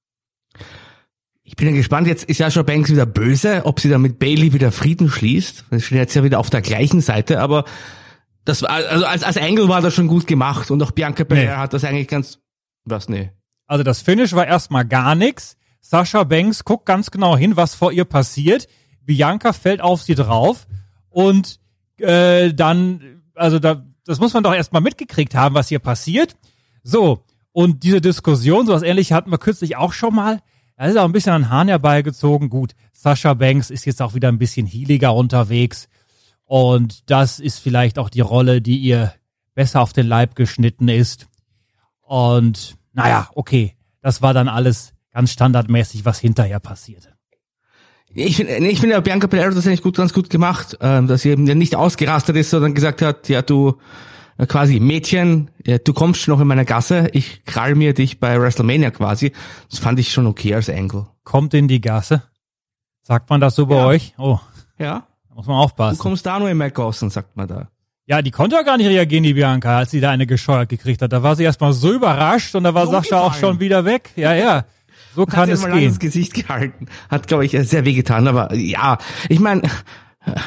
Ich 1.42 1.54
bin 1.54 1.68
ja 1.68 1.74
gespannt, 1.74 2.08
jetzt 2.08 2.24
ist 2.24 2.38
Sascha 2.38 2.62
Banks 2.62 2.90
wieder 2.90 3.06
böse, 3.06 3.64
ob 3.66 3.78
sie 3.78 3.88
dann 3.88 4.02
mit 4.02 4.18
Bailey 4.18 4.52
wieder 4.52 4.72
Frieden 4.72 5.08
schließt. 5.08 5.70
Wir 5.70 5.80
stehen 5.80 5.98
jetzt 5.98 6.14
ja 6.14 6.24
wieder 6.24 6.40
auf 6.40 6.50
der 6.50 6.60
gleichen 6.60 7.00
Seite, 7.00 7.40
aber 7.40 7.64
das 8.44 8.62
war, 8.62 8.70
also 8.70 9.04
als, 9.04 9.22
als 9.22 9.36
Angle 9.36 9.68
war 9.68 9.80
das 9.80 9.94
schon 9.94 10.08
gut 10.08 10.26
gemacht 10.26 10.70
und 10.70 10.82
auch 10.82 10.90
Bianca 10.90 11.22
Belair 11.24 11.56
Nee. 11.56 11.56
hat 11.56 11.72
das 11.72 11.84
eigentlich 11.84 12.08
ganz, 12.08 12.40
was, 12.84 13.08
nee. 13.08 13.30
Also 13.66 13.84
das 13.84 14.00
Finish 14.00 14.32
war 14.32 14.46
erstmal 14.46 14.84
gar 14.84 15.14
nix. 15.14 15.56
Sascha 15.88 16.24
Banks 16.24 16.64
guckt 16.64 16.84
ganz 16.84 17.12
genau 17.12 17.36
hin, 17.36 17.56
was 17.56 17.76
vor 17.76 17.92
ihr 17.92 18.04
passiert. 18.04 18.66
Bianca 19.02 19.52
fällt 19.52 19.80
auf 19.80 20.02
sie 20.02 20.16
drauf 20.16 20.66
und 21.10 21.60
äh, 21.98 22.52
dann, 22.52 23.22
also 23.36 23.60
da, 23.60 23.84
das 24.04 24.18
muss 24.18 24.34
man 24.34 24.42
doch 24.42 24.52
erstmal 24.52 24.82
mitgekriegt 24.82 25.36
haben, 25.36 25.54
was 25.54 25.68
hier 25.68 25.78
passiert. 25.78 26.34
So, 26.82 27.24
und 27.52 27.84
diese 27.84 28.00
Diskussion, 28.00 28.66
sowas 28.66 28.82
ähnliches 28.82 29.14
hatten 29.14 29.30
wir 29.30 29.38
kürzlich 29.38 29.76
auch 29.76 29.92
schon 29.92 30.12
mal. 30.12 30.40
Da 30.76 30.86
ist 30.86 30.96
auch 30.96 31.04
ein 31.04 31.12
bisschen 31.12 31.32
an 31.32 31.50
Hahn 31.50 31.68
herbeigezogen. 31.68 32.50
Gut, 32.50 32.72
Sascha 32.92 33.34
Banks 33.34 33.70
ist 33.70 33.84
jetzt 33.84 34.02
auch 34.02 34.14
wieder 34.14 34.28
ein 34.28 34.38
bisschen 34.38 34.66
healiger 34.66 35.14
unterwegs. 35.14 35.88
Und 36.44 37.08
das 37.10 37.38
ist 37.38 37.60
vielleicht 37.60 38.00
auch 38.00 38.10
die 38.10 38.20
Rolle, 38.22 38.60
die 38.60 38.78
ihr 38.78 39.14
besser 39.54 39.82
auf 39.82 39.92
den 39.92 40.08
Leib 40.08 40.34
geschnitten 40.34 40.88
ist. 40.88 41.28
Und 42.00 42.76
naja, 42.92 43.30
okay, 43.36 43.76
das 44.02 44.20
war 44.20 44.34
dann 44.34 44.48
alles 44.48 44.95
ganz 45.16 45.32
standardmäßig, 45.32 46.04
was 46.04 46.18
hinterher 46.18 46.60
passierte. 46.60 47.08
Ich 48.14 48.36
finde, 48.36 48.60
nee, 48.60 48.68
ich 48.68 48.80
finde, 48.80 49.00
Bianca 49.00 49.26
Belair 49.26 49.46
hat 49.48 49.56
das 49.56 49.66
eigentlich 49.66 49.82
gut, 49.82 49.96
ganz 49.96 50.12
gut 50.12 50.28
gemacht, 50.30 50.76
ähm, 50.80 51.06
dass 51.06 51.22
sie 51.22 51.30
eben 51.30 51.44
nicht 51.44 51.74
ausgerastet 51.74 52.36
ist, 52.36 52.50
sondern 52.50 52.74
gesagt 52.74 53.00
hat, 53.02 53.28
ja, 53.30 53.40
du, 53.42 53.78
äh, 54.38 54.44
quasi 54.46 54.78
Mädchen, 54.78 55.50
ja, 55.64 55.78
du 55.78 55.92
kommst 55.94 56.20
schon 56.20 56.34
noch 56.34 56.40
in 56.40 56.46
meiner 56.46 56.66
Gasse, 56.66 57.08
ich 57.12 57.44
krall 57.46 57.74
mir 57.74 57.94
dich 57.94 58.20
bei 58.20 58.38
WrestleMania 58.40 58.90
quasi. 58.90 59.32
Das 59.70 59.78
fand 59.78 59.98
ich 59.98 60.12
schon 60.12 60.26
okay 60.26 60.54
als 60.54 60.68
Angle. 60.68 61.06
Kommt 61.24 61.54
in 61.54 61.66
die 61.66 61.80
Gasse. 61.80 62.22
Sagt 63.02 63.30
man 63.30 63.40
das 63.40 63.54
so 63.54 63.66
bei 63.66 63.76
Ja. 63.76 63.86
euch? 63.86 64.14
Oh, 64.18 64.38
Ja, 64.78 65.06
da 65.28 65.34
muss 65.34 65.46
man 65.46 65.56
du 65.56 65.62
aufpassen. 65.62 65.98
kommst 65.98 66.26
da 66.26 66.38
nur 66.38 66.50
in 66.50 66.58
McGawson, 66.58 67.08
sagt 67.08 67.36
man 67.36 67.48
da. 67.48 67.68
Ja, 68.06 68.20
die 68.22 68.30
konnte 68.30 68.54
ja 68.56 68.62
gar 68.62 68.76
nicht 68.76 68.86
reagieren, 68.88 69.24
die 69.24 69.34
Bianca, 69.34 69.78
als 69.78 69.90
sie 69.90 70.00
da 70.00 70.10
eine 70.10 70.26
gescheuert 70.26 70.68
gekriegt 70.68 71.00
hat. 71.02 71.12
Da 71.12 71.22
war 71.22 71.34
sie 71.36 71.42
erstmal 71.44 71.72
so 71.72 71.92
überrascht 71.92 72.54
und 72.54 72.64
da 72.64 72.72
war 72.74 72.84
So 72.86 72.92
Sascha 72.92 73.20
auch 73.20 73.32
gefallen. 73.32 73.40
schon 73.54 73.60
wieder 73.60 73.84
weg. 73.84 74.10
Ja, 74.16 74.32
ja. 74.34 74.64
So 75.16 75.22
Hat 75.22 75.30
kann 75.30 75.46
sie 75.46 75.52
es 75.52 75.62
mal 75.62 75.70
lang 75.70 75.80
ins 75.80 75.98
gehen. 75.98 76.10
Gesicht 76.10 76.34
gehalten. 76.34 76.86
Hat, 77.08 77.26
glaube 77.26 77.46
ich, 77.46 77.52
sehr 77.52 77.86
wehgetan, 77.86 78.28
aber 78.28 78.54
ja, 78.54 78.98
ich 79.30 79.40
meine, 79.40 79.62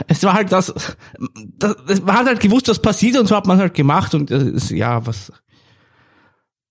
es 0.08 0.24
war 0.24 0.34
halt 0.34 0.52
das, 0.52 0.72
das, 1.58 1.76
das, 1.88 2.02
man 2.04 2.16
hat 2.16 2.28
halt 2.28 2.40
gewusst, 2.40 2.68
was 2.68 2.80
passiert 2.80 3.18
und 3.18 3.28
so 3.28 3.36
hat 3.36 3.48
man 3.48 3.58
halt 3.58 3.74
gemacht 3.74 4.14
und 4.14 4.30
äh, 4.30 4.36
es, 4.36 4.70
ja, 4.70 5.06
was, 5.08 5.34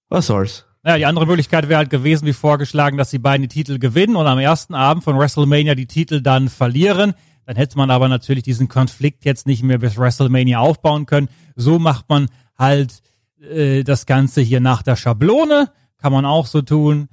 was 0.08 0.26
soll's. 0.28 0.64
Naja, 0.84 0.98
die 0.98 1.06
andere 1.06 1.26
Möglichkeit 1.26 1.68
wäre 1.68 1.78
halt 1.78 1.90
gewesen, 1.90 2.24
wie 2.26 2.32
vorgeschlagen, 2.32 2.96
dass 2.98 3.10
die 3.10 3.18
beiden 3.18 3.42
die 3.42 3.48
Titel 3.48 3.80
gewinnen 3.80 4.14
und 4.14 4.28
am 4.28 4.38
ersten 4.38 4.74
Abend 4.74 5.02
von 5.02 5.18
WrestleMania 5.18 5.74
die 5.74 5.86
Titel 5.86 6.20
dann 6.20 6.48
verlieren. 6.48 7.14
Dann 7.46 7.56
hätte 7.56 7.76
man 7.76 7.90
aber 7.90 8.08
natürlich 8.08 8.44
diesen 8.44 8.68
Konflikt 8.68 9.24
jetzt 9.24 9.46
nicht 9.46 9.64
mehr 9.64 9.78
bis 9.78 9.98
WrestleMania 9.98 10.60
aufbauen 10.60 11.06
können. 11.06 11.28
So 11.56 11.78
macht 11.78 12.08
man 12.08 12.28
halt 12.56 13.02
äh, 13.42 13.82
das 13.82 14.06
Ganze 14.06 14.40
hier 14.40 14.60
nach 14.60 14.82
der 14.82 14.96
Schablone. 14.96 15.70
Kann 15.96 16.12
man 16.12 16.24
auch 16.24 16.46
so 16.46 16.62
tun. 16.62 17.08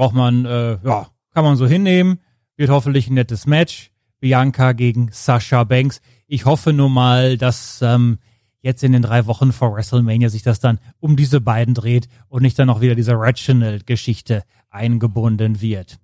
Braucht 0.00 0.14
man, 0.14 0.46
äh, 0.46 0.78
ja, 0.82 1.08
kann 1.34 1.44
man 1.44 1.56
so 1.56 1.66
hinnehmen. 1.66 2.20
Wird 2.56 2.70
hoffentlich 2.70 3.10
ein 3.10 3.14
nettes 3.14 3.44
Match. 3.44 3.90
Bianca 4.18 4.72
gegen 4.72 5.10
Sasha 5.12 5.64
Banks. 5.64 6.00
Ich 6.26 6.46
hoffe 6.46 6.72
nur 6.72 6.88
mal, 6.88 7.36
dass 7.36 7.82
ähm, 7.82 8.18
jetzt 8.62 8.82
in 8.82 8.92
den 8.92 9.02
drei 9.02 9.26
Wochen 9.26 9.52
vor 9.52 9.74
WrestleMania 9.74 10.30
sich 10.30 10.42
das 10.42 10.58
dann 10.58 10.80
um 11.00 11.16
diese 11.16 11.42
beiden 11.42 11.74
dreht 11.74 12.08
und 12.28 12.40
nicht 12.40 12.58
dann 12.58 12.68
noch 12.68 12.80
wieder 12.80 12.94
diese 12.94 13.12
Reginald-Geschichte 13.12 14.42
eingebunden 14.70 15.60
wird. 15.60 15.98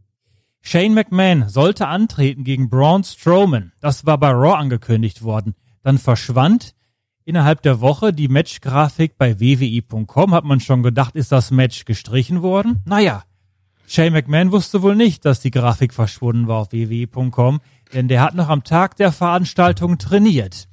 Shane 0.60 0.92
McMahon 0.92 1.48
sollte 1.48 1.88
antreten 1.88 2.44
gegen 2.44 2.68
Braun 2.68 3.02
Strowman. 3.02 3.72
Das 3.80 4.04
war 4.04 4.18
bei 4.18 4.28
Raw 4.28 4.58
angekündigt 4.58 5.22
worden. 5.22 5.54
Dann 5.82 5.96
verschwand 5.96 6.74
innerhalb 7.24 7.62
der 7.62 7.80
Woche 7.80 8.12
die 8.12 8.28
Matchgrafik 8.28 9.16
bei 9.16 9.40
wwi.com. 9.40 10.34
Hat 10.34 10.44
man 10.44 10.60
schon 10.60 10.82
gedacht, 10.82 11.16
ist 11.16 11.32
das 11.32 11.50
Match 11.50 11.86
gestrichen 11.86 12.42
worden? 12.42 12.82
Naja, 12.84 13.24
Shane 13.86 14.12
McMahon 14.12 14.50
wusste 14.50 14.82
wohl 14.82 14.96
nicht, 14.96 15.24
dass 15.24 15.40
die 15.40 15.52
Grafik 15.52 15.94
verschwunden 15.94 16.48
war 16.48 16.58
auf 16.58 16.72
wwi.com, 16.72 17.60
denn 17.94 18.08
der 18.08 18.20
hat 18.20 18.34
noch 18.34 18.48
am 18.48 18.64
Tag 18.64 18.96
der 18.96 19.12
Veranstaltung 19.12 19.98
trainiert, 19.98 20.68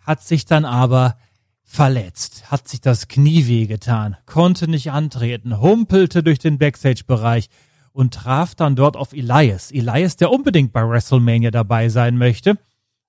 hat 0.00 0.22
sich 0.22 0.44
dann 0.44 0.64
aber 0.64 1.16
verletzt, 1.64 2.52
hat 2.52 2.68
sich 2.68 2.80
das 2.80 3.08
Knie 3.08 3.48
wehgetan, 3.48 4.16
konnte 4.26 4.68
nicht 4.68 4.92
antreten, 4.92 5.60
humpelte 5.60 6.22
durch 6.22 6.38
den 6.38 6.58
Backstage-Bereich 6.58 7.48
und 7.92 8.14
traf 8.14 8.54
dann 8.54 8.76
dort 8.76 8.96
auf 8.96 9.12
Elias. 9.12 9.72
Elias, 9.72 10.16
der 10.16 10.30
unbedingt 10.30 10.72
bei 10.72 10.88
WrestleMania 10.88 11.50
dabei 11.50 11.88
sein 11.88 12.16
möchte, 12.16 12.56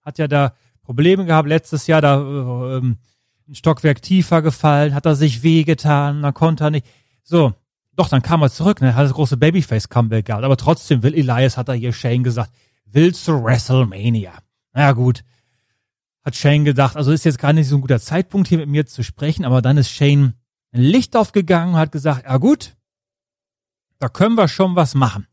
hat 0.01 0.17
ja 0.17 0.27
da 0.27 0.53
Probleme 0.81 1.25
gehabt 1.25 1.47
letztes 1.47 1.85
Jahr, 1.85 2.01
da 2.01 2.17
äh, 2.17 2.77
ähm, 2.77 2.97
ein 3.47 3.55
Stockwerk 3.55 4.01
tiefer 4.01 4.41
gefallen, 4.41 4.95
hat 4.95 5.05
er 5.05 5.15
sich 5.15 5.43
wehgetan, 5.43 6.23
dann 6.23 6.33
konnte 6.33 6.63
er 6.63 6.71
nicht. 6.71 6.87
So, 7.23 7.53
doch, 7.95 8.09
dann 8.09 8.21
kam 8.21 8.41
er 8.41 8.51
zurück, 8.51 8.81
ne, 8.81 8.95
hat 8.95 9.05
das 9.05 9.13
große 9.13 9.37
Babyface-Comeback 9.37 10.25
gehabt, 10.25 10.43
aber 10.43 10.57
trotzdem 10.57 11.03
will 11.03 11.13
Elias, 11.13 11.57
hat 11.57 11.69
er 11.69 11.75
hier 11.75 11.93
Shane 11.93 12.23
gesagt, 12.23 12.51
will 12.85 13.13
zu 13.13 13.43
WrestleMania. 13.43 14.33
Na 14.73 14.81
ja, 14.81 14.91
gut. 14.91 15.23
Hat 16.23 16.35
Shane 16.35 16.65
gedacht, 16.65 16.95
also 16.95 17.11
ist 17.11 17.25
jetzt 17.25 17.39
gar 17.39 17.53
nicht 17.53 17.67
so 17.67 17.75
ein 17.75 17.81
guter 17.81 17.99
Zeitpunkt 17.99 18.47
hier 18.47 18.57
mit 18.57 18.67
mir 18.67 18.85
zu 18.85 19.03
sprechen, 19.03 19.45
aber 19.45 19.61
dann 19.61 19.77
ist 19.77 19.91
Shane 19.91 20.33
ein 20.73 20.81
Licht 20.81 21.15
aufgegangen 21.15 21.75
und 21.75 21.79
hat 21.79 21.91
gesagt, 21.91 22.25
ja 22.25 22.37
gut, 22.37 22.75
da 23.99 24.09
können 24.09 24.35
wir 24.35 24.47
schon 24.47 24.75
was 24.75 24.95
machen. 24.95 25.27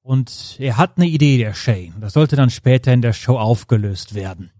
Und 0.00 0.56
er 0.58 0.78
hat 0.78 0.96
eine 0.96 1.06
Idee, 1.06 1.38
der 1.38 1.54
Shane. 1.54 1.94
Das 2.00 2.14
sollte 2.14 2.34
dann 2.36 2.50
später 2.50 2.92
in 2.92 3.02
der 3.02 3.12
Show 3.12 3.38
aufgelöst 3.38 4.14
werden. 4.14 4.50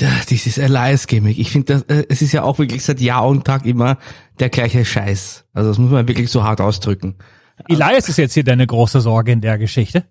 Da- 0.00 0.20
Dieses 0.28 0.58
Elias-Gimmick. 0.58 1.38
Ich 1.38 1.50
finde, 1.50 1.84
äh, 1.88 2.04
es 2.08 2.22
ist 2.22 2.32
ja 2.32 2.42
auch 2.42 2.58
wirklich 2.58 2.82
seit 2.84 3.00
Jahr 3.00 3.26
und 3.26 3.44
Tag 3.44 3.66
immer 3.66 3.98
der 4.40 4.48
gleiche 4.48 4.84
Scheiß. 4.84 5.44
Also 5.52 5.68
das 5.70 5.78
muss 5.78 5.90
man 5.90 6.08
wirklich 6.08 6.30
so 6.30 6.42
hart 6.42 6.60
ausdrücken. 6.60 7.16
Elias 7.68 8.08
ist 8.08 8.16
jetzt 8.16 8.34
hier 8.34 8.42
deine 8.44 8.66
große 8.66 9.00
Sorge 9.00 9.32
in 9.32 9.40
der 9.40 9.58
Geschichte. 9.58 10.04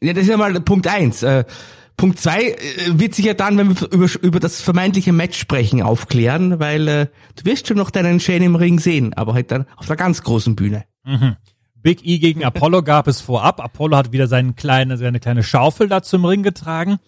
Ja, 0.00 0.12
das 0.12 0.24
ist 0.24 0.30
ja 0.30 0.36
mal 0.36 0.58
Punkt 0.60 0.86
eins. 0.88 1.22
Äh, 1.22 1.44
Punkt 1.96 2.18
zwei 2.18 2.52
äh, 2.52 2.56
wird 2.94 3.14
sich 3.14 3.26
ja 3.26 3.34
dann, 3.34 3.58
wenn 3.58 3.68
wir 3.78 3.92
über, 3.92 4.08
über 4.22 4.40
das 4.40 4.60
vermeintliche 4.60 5.12
Match 5.12 5.38
sprechen, 5.38 5.82
aufklären, 5.82 6.58
weil 6.58 6.88
äh, 6.88 7.06
du 7.36 7.44
wirst 7.44 7.68
schon 7.68 7.76
noch 7.76 7.90
deinen 7.90 8.18
Shane 8.18 8.42
im 8.42 8.56
Ring 8.56 8.80
sehen, 8.80 9.12
aber 9.14 9.34
halt 9.34 9.52
dann 9.52 9.66
auf 9.76 9.86
der 9.86 9.96
ganz 9.96 10.22
großen 10.22 10.56
Bühne. 10.56 10.84
Big 11.76 12.04
E 12.04 12.18
gegen 12.18 12.44
Apollo 12.44 12.82
gab 12.82 13.06
es 13.08 13.20
vorab. 13.20 13.60
Apollo 13.60 13.96
hat 13.96 14.12
wieder 14.12 14.26
seine 14.26 14.54
kleine, 14.54 14.96
seine 14.96 15.20
kleine 15.20 15.42
Schaufel 15.42 15.88
da 15.88 16.02
zum 16.02 16.24
Ring 16.24 16.42
getragen. 16.42 16.98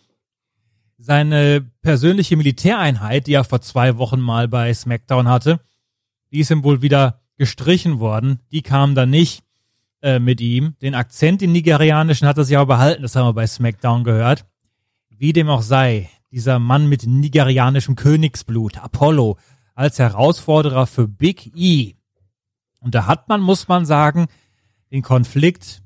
Seine 0.96 1.60
persönliche 1.82 2.36
Militäreinheit, 2.36 3.26
die 3.26 3.34
er 3.34 3.44
vor 3.44 3.60
zwei 3.60 3.98
Wochen 3.98 4.20
mal 4.20 4.48
bei 4.48 4.72
SmackDown 4.72 5.28
hatte, 5.28 5.60
die 6.30 6.40
ist 6.40 6.50
ihm 6.50 6.64
wohl 6.64 6.82
wieder 6.82 7.20
gestrichen 7.36 8.00
worden. 8.00 8.40
Die 8.50 8.62
kam 8.62 8.94
dann 8.94 9.10
nicht 9.10 9.44
äh, 10.02 10.18
mit 10.18 10.40
ihm. 10.40 10.76
Den 10.82 10.94
Akzent, 10.94 11.40
den 11.40 11.52
nigerianischen, 11.52 12.26
hat 12.26 12.38
er 12.38 12.44
sich 12.44 12.56
aber 12.56 12.74
behalten. 12.74 13.02
Das 13.02 13.16
haben 13.16 13.26
wir 13.26 13.32
bei 13.34 13.46
SmackDown 13.46 14.04
gehört. 14.04 14.44
Wie 15.10 15.32
dem 15.32 15.48
auch 15.48 15.62
sei, 15.62 16.10
dieser 16.30 16.58
Mann 16.58 16.88
mit 16.88 17.06
nigerianischem 17.06 17.94
Königsblut, 17.94 18.78
Apollo, 18.78 19.38
als 19.74 20.00
Herausforderer 20.00 20.86
für 20.86 21.06
Big 21.06 21.52
E. 21.56 21.94
Und 22.80 22.94
da 22.96 23.06
hat 23.06 23.28
man, 23.28 23.40
muss 23.40 23.68
man 23.68 23.86
sagen, 23.86 24.26
den 24.90 25.02
Konflikt 25.02 25.83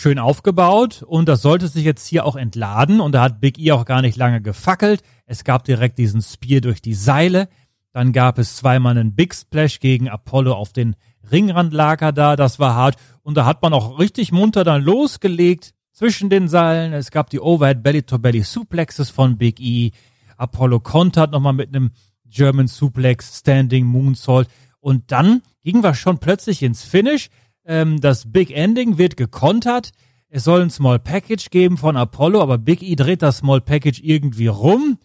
schön 0.00 0.18
aufgebaut 0.18 1.02
und 1.06 1.28
das 1.28 1.42
sollte 1.42 1.68
sich 1.68 1.84
jetzt 1.84 2.06
hier 2.06 2.24
auch 2.24 2.36
entladen 2.36 3.00
und 3.00 3.12
da 3.12 3.20
hat 3.20 3.40
Big 3.40 3.58
E 3.58 3.72
auch 3.72 3.84
gar 3.84 4.00
nicht 4.00 4.16
lange 4.16 4.40
gefackelt. 4.40 5.02
Es 5.26 5.44
gab 5.44 5.64
direkt 5.64 5.98
diesen 5.98 6.22
Spear 6.22 6.62
durch 6.62 6.80
die 6.80 6.94
Seile. 6.94 7.50
Dann 7.92 8.12
gab 8.12 8.38
es 8.38 8.56
zweimal 8.56 8.96
einen 8.96 9.14
Big 9.14 9.34
Splash 9.34 9.78
gegen 9.78 10.08
Apollo 10.08 10.54
auf 10.54 10.72
den 10.72 10.96
Ringrandlager 11.30 12.12
da. 12.12 12.34
Das 12.36 12.58
war 12.58 12.74
hart. 12.74 12.96
Und 13.22 13.36
da 13.36 13.44
hat 13.44 13.60
man 13.60 13.74
auch 13.74 13.98
richtig 13.98 14.32
munter 14.32 14.64
dann 14.64 14.82
losgelegt 14.82 15.74
zwischen 15.92 16.30
den 16.30 16.48
Seilen. 16.48 16.94
Es 16.94 17.10
gab 17.10 17.28
die 17.28 17.40
Overhead 17.40 17.82
Belly 17.82 18.02
to 18.02 18.18
Belly 18.18 18.42
Suplexes 18.42 19.10
von 19.10 19.36
Big 19.36 19.60
E. 19.60 19.90
Apollo 20.38 20.80
kontert 20.80 21.30
nochmal 21.30 21.52
mit 21.52 21.68
einem 21.68 21.90
German 22.24 22.68
Suplex, 22.68 23.40
Standing 23.40 23.84
Moonsault. 23.84 24.48
Und 24.78 25.12
dann 25.12 25.42
gingen 25.62 25.82
wir 25.82 25.94
schon 25.94 26.18
plötzlich 26.18 26.62
ins 26.62 26.84
Finish. 26.84 27.28
Ähm, 27.64 28.00
das 28.00 28.30
Big 28.30 28.50
Ending 28.50 28.98
wird 28.98 29.16
gekontert. 29.16 29.92
Es 30.28 30.44
soll 30.44 30.62
ein 30.62 30.70
Small 30.70 30.98
Package 30.98 31.50
geben 31.50 31.76
von 31.76 31.96
Apollo, 31.96 32.40
aber 32.40 32.58
Big 32.58 32.82
E 32.82 32.94
dreht 32.94 33.22
das 33.22 33.38
Small 33.38 33.60
Package 33.60 34.00
irgendwie 34.02 34.46
rum. 34.46 34.98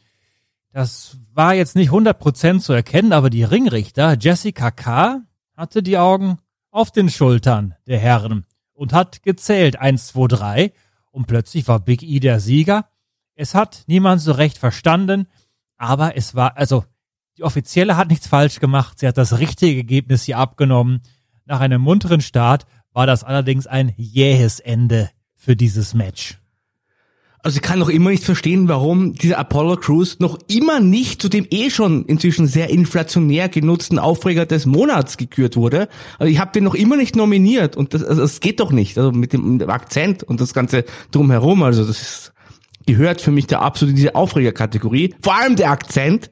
Das 0.71 1.17
war 1.33 1.53
jetzt 1.53 1.75
nicht 1.75 1.91
100% 1.91 2.59
zu 2.59 2.74
erkennen, 2.74 3.13
aber 3.13 3.29
die 3.29 3.43
Ringrichter, 3.43 4.17
Jessica 4.19 4.71
K., 4.71 5.21
hatte 5.55 5.81
die 5.81 5.97
Augen 5.97 6.38
auf 6.69 6.91
den 6.91 7.09
Schultern 7.09 7.75
der 7.88 7.97
Herren 7.97 8.45
und 8.74 8.93
hat 8.93 9.24
gezählt. 9.24 9.79
Eins, 9.79 10.07
zwei, 10.07 10.27
drei. 10.27 10.74
Und 11.12 11.27
plötzlich 11.27 11.67
war 11.67 11.79
Big 11.79 12.03
E 12.03 12.19
der 12.19 12.39
Sieger. 12.39 12.89
Es 13.35 13.55
hat 13.55 13.83
niemand 13.88 14.21
so 14.21 14.33
recht 14.33 14.57
verstanden, 14.57 15.27
aber 15.77 16.17
es 16.17 16.35
war, 16.35 16.57
also, 16.57 16.85
die 17.38 17.43
Offizielle 17.43 17.97
hat 17.97 18.09
nichts 18.09 18.27
falsch 18.27 18.59
gemacht. 18.59 19.00
Sie 19.00 19.07
hat 19.07 19.17
das 19.17 19.39
richtige 19.39 19.77
Ergebnis 19.77 20.24
hier 20.24 20.38
abgenommen. 20.38 21.01
Nach 21.47 21.59
einem 21.59 21.81
munteren 21.81 22.21
Start 22.21 22.65
war 22.91 23.05
das 23.05 23.23
allerdings 23.23 23.67
ein 23.67 23.93
jähes 23.97 24.59
Ende 24.59 25.11
für 25.35 25.55
dieses 25.55 25.93
Match. 25.93 26.39
Also 27.43 27.57
ich 27.57 27.61
kann 27.61 27.77
noch 27.77 27.89
immer 27.89 28.09
nicht 28.09 28.23
verstehen, 28.23 28.67
warum 28.67 29.13
dieser 29.13 29.37
Apollo 29.37 29.75
Crews 29.75 30.19
noch 30.19 30.39
immer 30.47 30.79
nicht 30.79 31.21
zu 31.21 31.29
dem 31.29 31.45
eh 31.51 31.69
schon 31.69 32.03
inzwischen 32.05 32.47
sehr 32.47 32.71
inflationär 32.71 33.47
genutzten 33.49 33.99
Aufreger 33.99 34.47
des 34.47 34.65
Monats 34.65 35.17
gekürt 35.17 35.55
wurde. 35.55 35.87
Also 36.17 36.31
ich 36.31 36.39
habe 36.39 36.51
den 36.51 36.63
noch 36.63 36.73
immer 36.73 36.97
nicht 36.97 37.15
nominiert 37.15 37.77
und 37.77 37.93
das, 37.93 38.03
also 38.03 38.23
das 38.23 38.39
geht 38.39 38.59
doch 38.59 38.71
nicht. 38.71 38.97
Also 38.97 39.11
mit 39.11 39.31
dem, 39.31 39.51
mit 39.51 39.61
dem 39.61 39.69
Akzent 39.69 40.23
und 40.23 40.41
das 40.41 40.55
Ganze 40.55 40.83
drumherum. 41.11 41.61
Also 41.61 41.85
das 41.85 42.01
ist, 42.01 42.33
gehört 42.87 43.21
für 43.21 43.29
mich 43.29 43.45
da 43.45 43.59
absolut 43.59 43.91
in 43.91 43.97
diese 43.97 44.15
Aufregerkategorie. 44.15 45.13
Vor 45.21 45.35
allem 45.35 45.55
der 45.55 45.69
Akzent. 45.69 46.31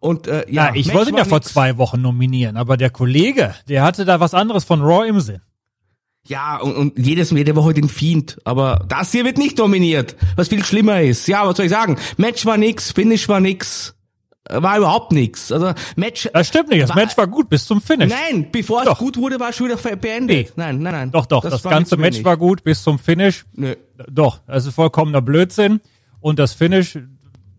Und 0.00 0.26
äh, 0.26 0.46
ja, 0.50 0.68
Ja, 0.68 0.74
ich 0.74 0.86
Match 0.86 0.96
wollte 0.96 1.10
ihn 1.10 1.16
ja 1.16 1.20
war 1.24 1.28
vor 1.28 1.38
nix. 1.38 1.52
zwei 1.52 1.76
Wochen 1.78 2.00
nominieren, 2.00 2.56
aber 2.56 2.76
der 2.76 2.90
Kollege, 2.90 3.54
der 3.68 3.82
hatte 3.82 4.04
da 4.04 4.18
was 4.18 4.32
anderes 4.34 4.64
von 4.64 4.80
Raw 4.80 5.06
im 5.06 5.20
Sinn. 5.20 5.40
Ja, 6.26 6.58
und, 6.58 6.74
und 6.76 6.98
jedes, 6.98 7.30
jede 7.30 7.56
Woche 7.56 7.72
den 7.74 7.88
Fiend. 7.88 8.38
Aber 8.44 8.84
das 8.88 9.10
hier 9.12 9.24
wird 9.24 9.38
nicht 9.38 9.58
dominiert, 9.58 10.16
was 10.36 10.48
viel 10.48 10.64
schlimmer 10.64 11.00
ist. 11.00 11.26
Ja, 11.28 11.46
was 11.46 11.56
soll 11.56 11.66
ich 11.66 11.72
sagen? 11.72 11.96
Match 12.18 12.44
war 12.46 12.56
nix, 12.58 12.92
Finish 12.92 13.26
war 13.28 13.40
nix, 13.40 13.94
äh, 14.48 14.60
war 14.62 14.76
überhaupt 14.78 15.12
nix. 15.12 15.50
Also 15.50 15.72
Match. 15.96 16.28
Das 16.32 16.46
stimmt 16.48 16.68
nicht, 16.68 16.82
das 16.82 16.90
war- 16.90 16.96
Match 16.96 17.16
war 17.16 17.26
gut 17.26 17.48
bis 17.48 17.64
zum 17.66 17.80
Finish. 17.80 18.10
Nein, 18.10 18.48
bevor 18.52 18.84
Doch. 18.84 18.92
es 18.92 18.98
gut 18.98 19.16
wurde, 19.16 19.40
war 19.40 19.48
es 19.50 19.56
schon 19.56 19.68
wieder 19.68 19.96
beendet. 19.96 20.48
Nee. 20.48 20.52
Nein, 20.56 20.80
nein, 20.80 20.92
nein. 20.92 21.10
Doch, 21.10 21.24
doch, 21.26 21.42
das, 21.42 21.64
war 21.64 21.72
ganze 21.72 21.96
Match 21.96 22.22
war 22.22 22.36
gut 22.36 22.62
bis 22.64 22.82
zum 22.82 22.98
Finish. 22.98 23.46
Nö. 23.54 23.74
Doch, 24.10 24.40
das 24.46 24.66
ist 24.66 24.74
vollkommener 24.74 25.22
Blödsinn. 25.22 25.80
Und 26.20 26.38
das 26.38 26.52
Finish, 26.52 26.98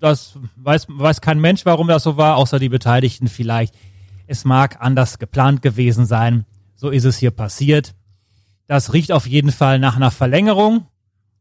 das 0.01 0.37
weiß, 0.57 0.87
weiß 0.89 1.21
kein 1.21 1.39
Mensch, 1.39 1.65
warum 1.65 1.87
das 1.87 2.03
so 2.03 2.17
war, 2.17 2.35
außer 2.35 2.59
die 2.59 2.69
Beteiligten 2.69 3.27
vielleicht. 3.27 3.73
Es 4.27 4.43
mag 4.45 4.77
anders 4.79 5.19
geplant 5.19 5.61
gewesen 5.61 6.05
sein. 6.05 6.45
So 6.75 6.89
ist 6.89 7.05
es 7.05 7.17
hier 7.17 7.31
passiert. 7.31 7.93
Das 8.67 8.93
riecht 8.93 9.11
auf 9.11 9.27
jeden 9.27 9.51
Fall 9.51 9.79
nach 9.79 9.95
einer 9.95 10.11
Verlängerung. 10.11 10.87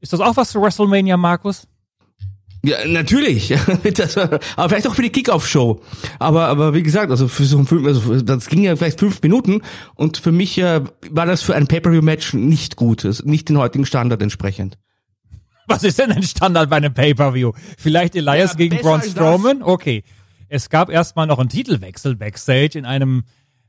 Ist 0.00 0.12
das 0.12 0.20
auch 0.20 0.36
was 0.36 0.52
für 0.52 0.60
WrestleMania, 0.60 1.16
Markus? 1.16 1.66
Ja, 2.62 2.86
natürlich. 2.86 3.48
das, 3.94 4.18
aber 4.18 4.68
vielleicht 4.68 4.86
auch 4.86 4.94
für 4.94 5.02
die 5.02 5.10
Kickoff-Show. 5.10 5.80
Aber, 6.18 6.46
aber 6.46 6.74
wie 6.74 6.82
gesagt, 6.82 7.10
also 7.10 7.28
für 7.28 7.44
so 7.44 7.58
ein 7.58 7.66
fünf, 7.66 7.86
also 7.86 8.20
das 8.20 8.48
ging 8.48 8.64
ja 8.64 8.76
vielleicht 8.76 9.00
fünf 9.00 9.22
Minuten 9.22 9.62
und 9.94 10.18
für 10.18 10.32
mich 10.32 10.58
äh, 10.58 10.82
war 11.10 11.24
das 11.24 11.42
für 11.42 11.54
ein 11.54 11.66
Pay-Per-View-Match 11.66 12.34
nicht 12.34 12.76
gut. 12.76 13.08
Nicht 13.24 13.48
den 13.48 13.56
heutigen 13.56 13.86
Standard 13.86 14.20
entsprechend. 14.20 14.76
Was 15.70 15.84
ist 15.84 16.00
denn 16.00 16.10
ein 16.10 16.24
Standard 16.24 16.68
bei 16.68 16.76
einem 16.76 16.92
Pay-Per-View? 16.92 17.52
Vielleicht 17.78 18.16
Elias 18.16 18.52
Ja, 18.52 18.56
gegen 18.56 18.78
Braun 18.78 19.02
Strowman? 19.02 19.62
Okay. 19.62 20.02
Es 20.48 20.68
gab 20.68 20.90
erstmal 20.90 21.28
noch 21.28 21.38
einen 21.38 21.48
Titelwechsel 21.48 22.16
backstage 22.16 22.76
in 22.76 22.84
einem, 22.84 23.22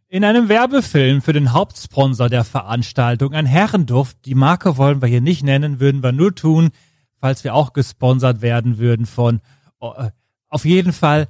in 0.07 0.23
einem 0.23 0.49
Werbefilm 0.49 1.21
für 1.21 1.31
den 1.31 1.53
Hauptsponsor 1.53 2.27
der 2.27 2.43
Veranstaltung. 2.43 3.33
Ein 3.35 3.45
Herrenduft. 3.45 4.17
Die 4.25 4.33
Marke 4.33 4.77
wollen 4.77 4.99
wir 5.03 5.09
hier 5.09 5.21
nicht 5.21 5.43
nennen, 5.43 5.79
würden 5.79 6.01
wir 6.01 6.11
nur 6.11 6.33
tun, 6.33 6.71
falls 7.19 7.43
wir 7.43 7.53
auch 7.53 7.71
gesponsert 7.71 8.41
werden 8.41 8.79
würden 8.79 9.05
von, 9.05 9.39
oh, 9.79 9.93
äh, 9.95 10.09
auf 10.49 10.65
jeden 10.65 10.93
Fall, 10.93 11.27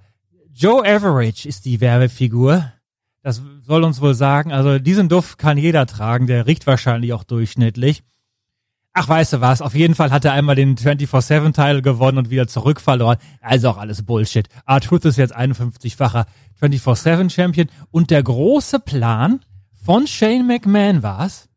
Joe 0.54 0.86
Average 0.86 1.50
ist 1.50 1.66
die 1.66 1.82
Werbefigur. 1.82 2.72
Das 3.24 3.42
soll 3.64 3.84
uns 3.84 4.00
wohl 4.00 4.14
sagen. 4.14 4.54
Also 4.54 4.80
diesen 4.80 5.10
Duft 5.10 5.38
kann 5.38 5.58
jeder 5.58 5.86
tragen. 5.86 6.28
Der 6.28 6.48
riecht 6.48 6.66
wahrscheinlich 6.66 7.12
auch 7.12 7.26
durchschnittlich. 7.26 8.04
Ach, 8.94 9.08
weißt 9.08 9.34
du 9.34 9.42
was? 9.42 9.62
Auf 9.62 9.74
jeden 9.74 9.96
Fall 9.96 10.12
hat 10.12 10.26
er 10.26 10.34
einmal 10.34 10.56
den 10.56 10.76
24-7-Title 10.76 11.82
gewonnen 11.82 12.18
und 12.18 12.30
wieder 12.30 12.48
zurückverloren. 12.48 13.18
Also 13.40 13.70
auch 13.70 13.78
alles 13.78 14.04
Bullshit. 14.04 14.50
R-Truth 14.68 15.06
ist 15.06 15.18
jetzt 15.18 15.36
51-facher 15.36 16.26
24-7-Champion. 16.62 17.70
Und 17.92 18.12
der 18.12 18.22
große 18.22 18.80
Plan 18.80 19.40
von 19.86 20.08
Shane 20.08 20.46
McMahon 20.46 21.04
war's, 21.04 21.48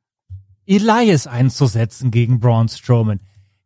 Elias 0.65 1.27
einzusetzen 1.27 2.13
gegen 2.13 2.39
Braun 2.39 2.69
Strowman. 2.69 3.21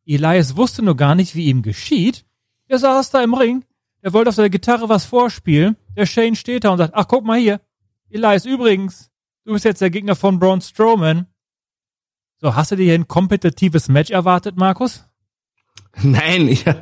Elias 0.06 0.56
wusste 0.56 0.82
nur 0.82 0.96
gar 0.96 1.14
nicht, 1.14 1.34
wie 1.34 1.46
ihm 1.46 1.60
geschieht. 1.60 2.24
Er 2.68 2.78
saß 2.78 3.10
da 3.10 3.22
im 3.22 3.34
Ring. 3.34 3.64
Er 4.00 4.14
wollte 4.14 4.30
auf 4.30 4.34
seiner 4.34 4.48
Gitarre 4.48 4.88
was 4.88 5.04
vorspielen. 5.04 5.76
Der 5.94 6.06
Shane 6.06 6.36
steht 6.36 6.64
da 6.64 6.70
und 6.70 6.78
sagt, 6.78 6.94
ach, 6.94 7.06
guck 7.06 7.24
mal 7.24 7.38
hier. 7.38 7.60
Elias, 8.08 8.46
übrigens, 8.46 9.10
du 9.44 9.52
bist 9.52 9.66
jetzt 9.66 9.82
der 9.82 9.90
Gegner 9.90 10.16
von 10.16 10.38
Braun 10.38 10.62
Strowman. 10.62 11.26
So, 12.40 12.54
hast 12.54 12.70
du 12.70 12.76
dir 12.76 12.84
hier 12.84 12.94
ein 12.94 13.08
kompetitives 13.08 13.88
Match 13.88 14.10
erwartet, 14.10 14.56
Markus? 14.56 15.04
Nein, 16.02 16.46
ich, 16.46 16.64
äh, 16.66 16.74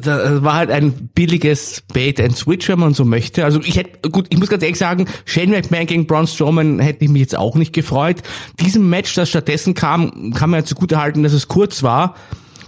das 0.00 0.42
war 0.44 0.54
halt 0.54 0.70
ein 0.70 1.08
billiges 1.08 1.82
Bait 1.92 2.20
and 2.20 2.36
Switch, 2.36 2.68
wenn 2.68 2.78
man 2.78 2.94
so 2.94 3.04
möchte. 3.04 3.44
Also 3.44 3.60
ich 3.60 3.76
hätte, 3.76 4.08
gut, 4.10 4.26
ich 4.30 4.38
muss 4.38 4.48
ganz 4.48 4.62
ehrlich 4.62 4.78
sagen, 4.78 5.06
Shane 5.24 5.50
McMahon 5.50 5.86
gegen 5.86 6.06
Braun 6.06 6.28
Strowman 6.28 6.78
hätte 6.78 7.04
ich 7.04 7.10
mich 7.10 7.20
jetzt 7.20 7.36
auch 7.36 7.56
nicht 7.56 7.72
gefreut. 7.72 8.22
Diesem 8.60 8.88
Match, 8.88 9.12
das 9.14 9.28
stattdessen 9.28 9.74
kam, 9.74 10.32
kann 10.34 10.50
man 10.50 10.60
ja 10.60 10.64
zugute 10.64 11.00
halten, 11.00 11.24
dass 11.24 11.32
es 11.32 11.48
kurz 11.48 11.82
war. 11.82 12.14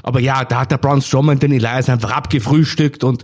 Aber 0.02 0.18
ja, 0.18 0.44
da 0.44 0.62
hat 0.62 0.72
der 0.72 0.78
Braun 0.78 1.02
Strowman 1.02 1.38
den 1.38 1.52
Elias 1.52 1.88
einfach 1.88 2.10
abgefrühstückt 2.10 3.04
und 3.04 3.22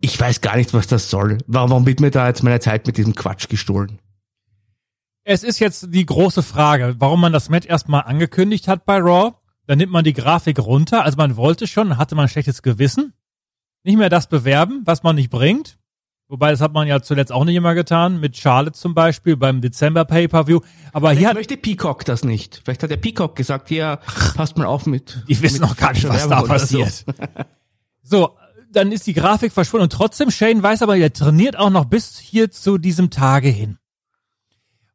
ich 0.00 0.18
weiß 0.20 0.40
gar 0.40 0.56
nicht, 0.56 0.74
was 0.74 0.86
das 0.86 1.10
soll. 1.10 1.38
Warum 1.48 1.86
wird 1.86 2.00
mir 2.00 2.10
da 2.12 2.28
jetzt 2.28 2.44
meine 2.44 2.60
Zeit 2.60 2.86
mit 2.86 2.96
diesem 2.96 3.16
Quatsch 3.16 3.48
gestohlen? 3.48 3.98
Es 5.24 5.44
ist 5.44 5.60
jetzt 5.60 5.88
die 5.90 6.04
große 6.04 6.42
Frage, 6.42 6.96
warum 6.98 7.20
man 7.20 7.32
das 7.32 7.48
Match 7.48 7.66
erstmal 7.66 8.02
angekündigt 8.02 8.66
hat 8.66 8.84
bei 8.84 8.98
Raw. 8.98 9.34
Dann 9.66 9.78
nimmt 9.78 9.92
man 9.92 10.04
die 10.04 10.12
Grafik 10.12 10.58
runter. 10.58 11.04
Also 11.04 11.16
man 11.16 11.36
wollte 11.36 11.68
schon, 11.68 11.96
hatte 11.96 12.16
man 12.16 12.24
ein 12.24 12.28
schlechtes 12.28 12.62
Gewissen. 12.62 13.12
Nicht 13.84 13.96
mehr 13.96 14.10
das 14.10 14.28
bewerben, 14.28 14.82
was 14.84 15.04
man 15.04 15.14
nicht 15.14 15.30
bringt. 15.30 15.78
Wobei, 16.28 16.50
das 16.50 16.60
hat 16.60 16.72
man 16.72 16.88
ja 16.88 17.02
zuletzt 17.02 17.30
auch 17.30 17.44
nicht 17.44 17.54
immer 17.54 17.74
getan. 17.74 18.18
Mit 18.18 18.36
Charlotte 18.36 18.76
zum 18.76 18.94
Beispiel 18.94 19.36
beim 19.36 19.60
Dezember 19.60 20.04
Pay-Per-View. 20.04 20.60
Aber 20.92 21.10
hier 21.10 21.18
Vielleicht 21.18 21.28
hat, 21.28 21.34
möchte 21.34 21.56
Peacock 21.56 22.04
das 22.04 22.24
nicht. 22.24 22.60
Vielleicht 22.64 22.82
hat 22.82 22.90
der 22.90 22.96
Peacock 22.96 23.36
gesagt, 23.36 23.68
hier, 23.68 24.00
passt 24.34 24.56
mal 24.56 24.66
auf 24.66 24.86
mit. 24.86 25.22
Die 25.28 25.40
wissen 25.40 25.60
mit 25.60 25.68
noch 25.68 25.76
gar 25.76 25.92
nicht, 25.92 26.08
was 26.08 26.28
da 26.28 26.40
oder 26.40 26.58
so. 26.58 26.78
passiert. 26.78 27.04
So, 28.04 28.36
dann 28.72 28.90
ist 28.90 29.06
die 29.06 29.12
Grafik 29.12 29.52
verschwunden 29.52 29.84
und 29.84 29.92
trotzdem 29.92 30.32
Shane 30.32 30.60
weiß 30.60 30.82
aber, 30.82 30.96
er 30.96 31.12
trainiert 31.12 31.56
auch 31.56 31.70
noch 31.70 31.84
bis 31.84 32.18
hier 32.18 32.50
zu 32.50 32.76
diesem 32.76 33.10
Tage 33.10 33.48
hin. 33.48 33.78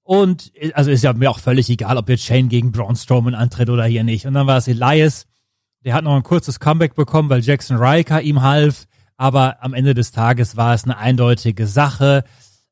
Und 0.08 0.54
äh, 0.56 0.72
also 0.72 0.90
ist 0.90 1.04
ja 1.04 1.12
mir 1.12 1.30
auch 1.30 1.40
völlig 1.40 1.70
egal, 1.70 1.98
ob 1.98 2.08
jetzt 2.08 2.24
Shane 2.24 2.48
gegen 2.48 2.72
Braun 2.72 2.96
Strowman 2.96 3.36
antritt 3.36 3.70
oder 3.70 3.84
hier 3.84 4.06
nicht. 4.06 4.26
Und 4.26 4.36
dann 4.36 4.48
war 4.48 4.56
es 4.56 4.70
Elias, 4.70 5.26
der 5.84 5.94
hat 5.94 6.06
noch 6.06 6.16
ein 6.16 6.24
kurzes 6.24 6.62
Comeback 6.62 6.96
bekommen, 6.96 7.30
weil 7.30 7.42
Jackson 7.42 7.76
Riker 7.76 8.22
ihm 8.22 8.42
half. 8.42 8.88
Aber 9.18 9.62
am 9.62 9.74
Ende 9.74 9.94
des 9.94 10.14
Tages 10.14 10.56
war 10.56 10.74
es 10.74 10.86
eine 10.86 10.98
eindeutige 10.98 11.68
Sache. 11.68 12.24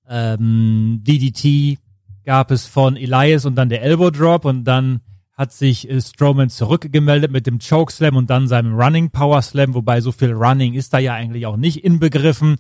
Ähm, 0.07 1.01
DDT 1.03 1.77
gab 2.23 2.51
es 2.51 2.67
von 2.67 2.95
Elias 2.95 3.43
und 3.43 3.55
dann 3.55 3.67
der 3.67 3.81
Elbow 3.81 4.11
Drop 4.11 4.45
und 4.45 4.63
dann 4.63 5.01
hat 5.33 5.51
sich 5.51 5.89
äh, 5.89 5.99
Strowman 5.99 6.49
zurückgemeldet 6.49 7.31
mit 7.31 7.47
dem 7.47 7.59
Choke 7.59 7.91
Slam 7.91 8.15
und 8.15 8.29
dann 8.29 8.47
seinem 8.47 8.75
Running 8.75 9.09
Power 9.09 9.41
Slam, 9.41 9.73
wobei 9.73 9.99
so 9.99 10.13
viel 10.13 10.31
Running 10.31 10.73
ist 10.73 10.93
da 10.93 10.99
ja 10.99 11.13
eigentlich 11.13 11.45
auch 11.47 11.57
nicht 11.57 11.83
inbegriffen. 11.83 12.59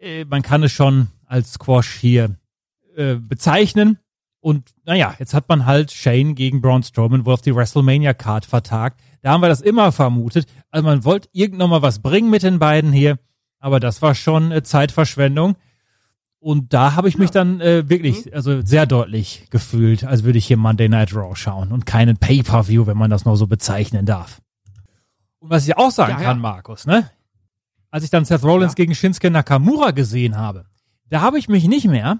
Äh, 0.00 0.24
man 0.24 0.40
kann 0.40 0.62
es 0.62 0.72
schon 0.72 1.08
als 1.26 1.52
Squash 1.52 1.98
hier 2.00 2.36
äh, 2.96 3.16
bezeichnen. 3.16 3.98
Und 4.40 4.70
naja, 4.84 5.14
jetzt 5.18 5.32
hat 5.32 5.48
man 5.48 5.64
halt 5.64 5.90
Shane 5.90 6.34
gegen 6.34 6.60
Braun 6.60 6.82
Strowman 6.82 7.24
wohl 7.24 7.32
auf 7.34 7.40
die 7.42 7.54
WrestleMania-Card 7.54 8.44
vertagt. 8.44 9.00
Da 9.22 9.30
haben 9.32 9.40
wir 9.40 9.48
das 9.48 9.62
immer 9.62 9.90
vermutet. 9.90 10.46
Also 10.70 10.86
man 10.86 11.04
wollte 11.04 11.28
irgendwann 11.32 11.70
mal 11.70 11.80
was 11.82 12.00
bringen 12.00 12.28
mit 12.28 12.42
den 12.42 12.58
beiden 12.58 12.92
hier, 12.92 13.18
aber 13.58 13.80
das 13.80 14.02
war 14.02 14.14
schon 14.14 14.52
äh, 14.52 14.62
Zeitverschwendung. 14.62 15.56
Und 16.40 16.74
da 16.74 16.94
habe 16.94 17.08
ich 17.08 17.16
mich 17.16 17.30
dann 17.30 17.62
äh, 17.62 17.88
wirklich, 17.88 18.34
also 18.34 18.60
sehr 18.60 18.84
deutlich 18.84 19.46
gefühlt, 19.48 20.04
als 20.04 20.24
würde 20.24 20.36
ich 20.36 20.46
hier 20.46 20.58
Monday 20.58 20.90
Night 20.90 21.14
Raw 21.14 21.34
schauen 21.34 21.72
und 21.72 21.86
keinen 21.86 22.18
Pay-Per-View, 22.18 22.86
wenn 22.86 22.98
man 22.98 23.08
das 23.10 23.24
noch 23.24 23.36
so 23.36 23.46
bezeichnen 23.46 24.04
darf. 24.04 24.42
Und 25.38 25.48
was 25.48 25.66
ich 25.66 25.74
auch 25.78 25.90
sagen 25.90 26.12
Ja, 26.12 26.18
ja. 26.20 26.24
kann, 26.24 26.40
Markus, 26.40 26.86
ne? 26.86 27.08
Als 27.90 28.04
ich 28.04 28.10
dann 28.10 28.26
Seth 28.26 28.42
Rollins 28.42 28.72
Ja. 28.72 28.76
gegen 28.76 28.94
Shinsuke 28.94 29.30
Nakamura 29.30 29.92
gesehen 29.92 30.36
habe, 30.36 30.66
da 31.08 31.22
habe 31.22 31.38
ich 31.38 31.48
mich 31.48 31.66
nicht 31.66 31.86
mehr 31.86 32.18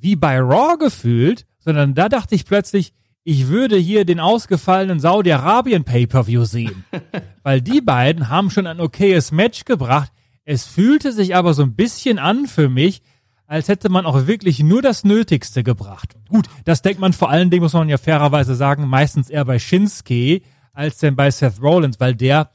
wie 0.00 0.16
bei 0.16 0.38
Raw 0.38 0.76
gefühlt, 0.78 1.46
sondern 1.58 1.94
da 1.94 2.08
dachte 2.08 2.34
ich 2.34 2.44
plötzlich, 2.44 2.92
ich 3.24 3.48
würde 3.48 3.76
hier 3.76 4.04
den 4.04 4.20
ausgefallenen 4.20 5.00
Saudi-Arabien 5.00 5.84
Pay-Per-View 5.84 6.44
sehen. 6.44 6.84
Weil 7.42 7.60
die 7.60 7.80
beiden 7.80 8.30
haben 8.30 8.50
schon 8.50 8.66
ein 8.66 8.80
okayes 8.80 9.32
Match 9.32 9.64
gebracht. 9.64 10.10
Es 10.44 10.64
fühlte 10.64 11.12
sich 11.12 11.36
aber 11.36 11.52
so 11.52 11.62
ein 11.62 11.74
bisschen 11.74 12.18
an 12.18 12.46
für 12.46 12.70
mich, 12.70 13.02
als 13.46 13.68
hätte 13.68 13.88
man 13.90 14.06
auch 14.06 14.26
wirklich 14.26 14.60
nur 14.60 14.82
das 14.82 15.04
Nötigste 15.04 15.62
gebracht. 15.62 16.16
Gut, 16.28 16.46
das 16.64 16.82
denkt 16.82 17.00
man 17.00 17.12
vor 17.12 17.30
allen 17.30 17.50
Dingen, 17.50 17.62
muss 17.62 17.72
man 17.72 17.88
ja 17.88 17.98
fairerweise 17.98 18.54
sagen, 18.54 18.86
meistens 18.86 19.30
eher 19.30 19.44
bei 19.44 19.58
Shinsuke 19.58 20.42
als 20.72 20.98
denn 20.98 21.16
bei 21.16 21.30
Seth 21.30 21.60
Rollins, 21.60 21.98
weil 21.98 22.14
der 22.14 22.52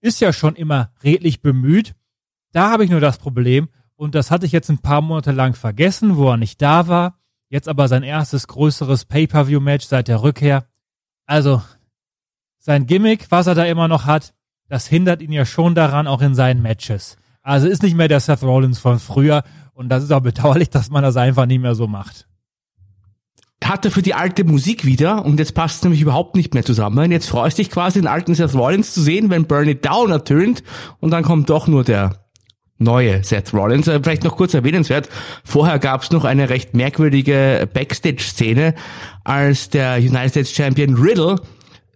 ist 0.00 0.20
ja 0.20 0.32
schon 0.32 0.56
immer 0.56 0.92
redlich 1.02 1.40
bemüht. 1.40 1.94
Da 2.52 2.70
habe 2.70 2.84
ich 2.84 2.90
nur 2.90 3.00
das 3.00 3.18
Problem, 3.18 3.68
und 3.96 4.14
das 4.14 4.30
hatte 4.30 4.46
ich 4.46 4.52
jetzt 4.52 4.70
ein 4.70 4.78
paar 4.78 5.00
Monate 5.00 5.32
lang 5.32 5.54
vergessen, 5.54 6.16
wo 6.16 6.30
er 6.30 6.36
nicht 6.36 6.60
da 6.60 6.88
war. 6.88 7.18
Jetzt 7.48 7.68
aber 7.68 7.88
sein 7.88 8.02
erstes 8.02 8.48
größeres 8.48 9.04
Pay-Per-View-Match 9.04 9.86
seit 9.86 10.08
der 10.08 10.22
Rückkehr. 10.22 10.66
Also, 11.26 11.62
sein 12.58 12.86
Gimmick, 12.86 13.30
was 13.30 13.46
er 13.46 13.54
da 13.54 13.64
immer 13.64 13.88
noch 13.88 14.06
hat, 14.06 14.34
das 14.68 14.86
hindert 14.86 15.22
ihn 15.22 15.32
ja 15.32 15.44
schon 15.44 15.74
daran, 15.74 16.06
auch 16.06 16.22
in 16.22 16.34
seinen 16.34 16.62
Matches. 16.62 17.16
Also 17.42 17.68
ist 17.68 17.82
nicht 17.82 17.96
mehr 17.96 18.08
der 18.08 18.20
Seth 18.20 18.42
Rollins 18.42 18.78
von 18.78 18.98
früher 18.98 19.44
und 19.74 19.90
das 19.90 20.02
ist 20.02 20.12
auch 20.12 20.20
bedauerlich, 20.20 20.70
dass 20.70 20.90
man 20.90 21.02
das 21.02 21.16
einfach 21.16 21.46
nicht 21.46 21.60
mehr 21.60 21.74
so 21.74 21.86
macht. 21.86 22.26
hat 23.62 23.84
er 23.84 23.90
für 23.90 24.02
die 24.02 24.14
alte 24.14 24.44
Musik 24.44 24.84
wieder 24.84 25.24
und 25.24 25.38
jetzt 25.38 25.54
passt 25.54 25.76
es 25.76 25.82
nämlich 25.84 26.00
überhaupt 26.00 26.36
nicht 26.36 26.54
mehr 26.54 26.64
zusammen. 26.64 27.12
Jetzt 27.12 27.28
freust 27.28 27.58
dich 27.58 27.70
quasi 27.70 28.00
den 28.00 28.08
alten 28.08 28.34
Seth 28.34 28.54
Rollins 28.54 28.94
zu 28.94 29.02
sehen, 29.02 29.30
wenn 29.30 29.46
Burn 29.46 29.68
It 29.68 29.84
Down 29.84 30.10
ertönt 30.10 30.62
und 31.00 31.10
dann 31.10 31.22
kommt 31.22 31.50
doch 31.50 31.66
nur 31.66 31.84
der 31.84 32.23
neue 32.78 33.22
Seth 33.22 33.52
Rollins. 33.52 33.88
Äh, 33.88 34.00
vielleicht 34.02 34.24
noch 34.24 34.36
kurz 34.36 34.54
erwähnenswert, 34.54 35.08
vorher 35.44 35.78
gab 35.78 36.02
es 36.02 36.10
noch 36.10 36.24
eine 36.24 36.50
recht 36.50 36.74
merkwürdige 36.74 37.68
Backstage-Szene, 37.72 38.74
als 39.24 39.70
der 39.70 39.96
United 39.96 40.30
States 40.30 40.52
Champion 40.52 40.94
Riddle 40.94 41.36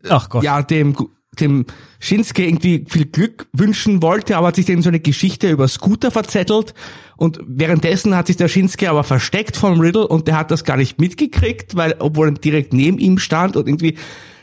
Ach 0.08 0.28
Gott. 0.28 0.42
ja 0.42 0.62
dem 0.62 0.96
dem 1.40 1.66
Shinsuke 2.00 2.44
irgendwie 2.44 2.84
viel 2.88 3.04
Glück 3.06 3.46
wünschen 3.52 4.02
wollte, 4.02 4.36
aber 4.36 4.48
hat 4.48 4.56
sich 4.56 4.66
dann 4.66 4.82
so 4.82 4.88
eine 4.88 4.98
Geschichte 4.98 5.50
über 5.50 5.68
Scooter 5.68 6.10
verzettelt 6.10 6.74
und 7.16 7.38
währenddessen 7.46 8.16
hat 8.16 8.26
sich 8.26 8.36
der 8.36 8.48
Shinsuke 8.48 8.90
aber 8.90 9.04
versteckt 9.04 9.56
vom 9.56 9.80
Riddle 9.80 10.08
und 10.08 10.26
der 10.26 10.36
hat 10.36 10.50
das 10.50 10.64
gar 10.64 10.76
nicht 10.76 11.00
mitgekriegt, 11.00 11.76
weil 11.76 11.94
obwohl 12.00 12.28
er 12.28 12.32
direkt 12.32 12.72
neben 12.72 12.98
ihm 12.98 13.18
stand 13.18 13.56
und 13.56 13.68
irgendwie 13.68 13.96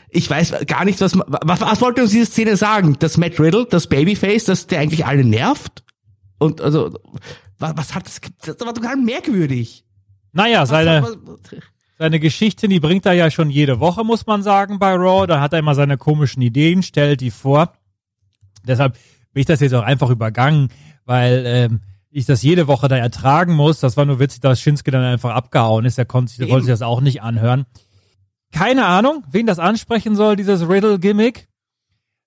ich 0.08 0.30
weiß 0.30 0.54
gar 0.66 0.84
nicht, 0.84 1.00
was 1.00 1.18
was, 1.18 1.60
was 1.60 1.80
wollte 1.82 2.02
uns 2.02 2.12
diese 2.12 2.26
Szene 2.26 2.56
sagen, 2.56 2.96
dass 2.98 3.18
Matt 3.18 3.38
Riddle, 3.38 3.66
das 3.68 3.88
Babyface, 3.88 4.44
dass 4.44 4.66
der 4.66 4.80
eigentlich 4.80 5.04
alle 5.04 5.24
nervt 5.24 5.82
und 6.38 6.60
also 6.60 6.98
was, 7.58 7.76
was 7.76 7.94
hat 7.94 8.06
das 8.06 8.20
das 8.44 8.60
war 8.60 8.74
total 8.74 8.96
merkwürdig. 8.96 9.84
Naja, 10.32 10.66
seine, 10.66 11.02
was- 11.02 11.18
seine 11.98 12.20
Geschichten, 12.20 12.68
die 12.70 12.80
bringt 12.80 13.06
er 13.06 13.14
ja 13.14 13.30
schon 13.30 13.48
jede 13.48 13.80
Woche, 13.80 14.04
muss 14.04 14.26
man 14.26 14.42
sagen, 14.42 14.78
bei 14.78 14.92
Raw. 14.94 15.26
Da 15.26 15.40
hat 15.40 15.52
er 15.54 15.60
immer 15.60 15.74
seine 15.74 15.96
komischen 15.96 16.42
Ideen, 16.42 16.82
stellt 16.82 17.20
die 17.22 17.30
vor. 17.30 17.72
Deshalb 18.66 18.94
bin 19.32 19.40
ich 19.40 19.46
das 19.46 19.60
jetzt 19.60 19.74
auch 19.74 19.82
einfach 19.82 20.10
übergangen, 20.10 20.68
weil 21.06 21.44
ähm, 21.46 21.80
ich 22.10 22.26
das 22.26 22.42
jede 22.42 22.66
Woche 22.66 22.88
da 22.88 22.96
ertragen 22.96 23.54
muss. 23.54 23.80
Das 23.80 23.96
war 23.96 24.04
nur 24.04 24.18
witzig, 24.20 24.40
dass 24.40 24.60
Shinsuke 24.60 24.90
dann 24.90 25.04
einfach 25.04 25.34
abgehauen 25.34 25.84
ist. 25.86 25.98
Er 25.98 26.04
konnte 26.04 26.30
sich, 26.30 26.38
der 26.38 26.48
wollte 26.50 26.66
sich 26.66 26.72
das 26.72 26.82
auch 26.82 27.00
nicht 27.00 27.22
anhören. 27.22 27.64
Keine 28.52 28.86
Ahnung, 28.86 29.24
wen 29.30 29.46
das 29.46 29.58
ansprechen 29.58 30.16
soll, 30.16 30.36
dieses 30.36 30.68
Riddle-Gimmick. 30.68 31.48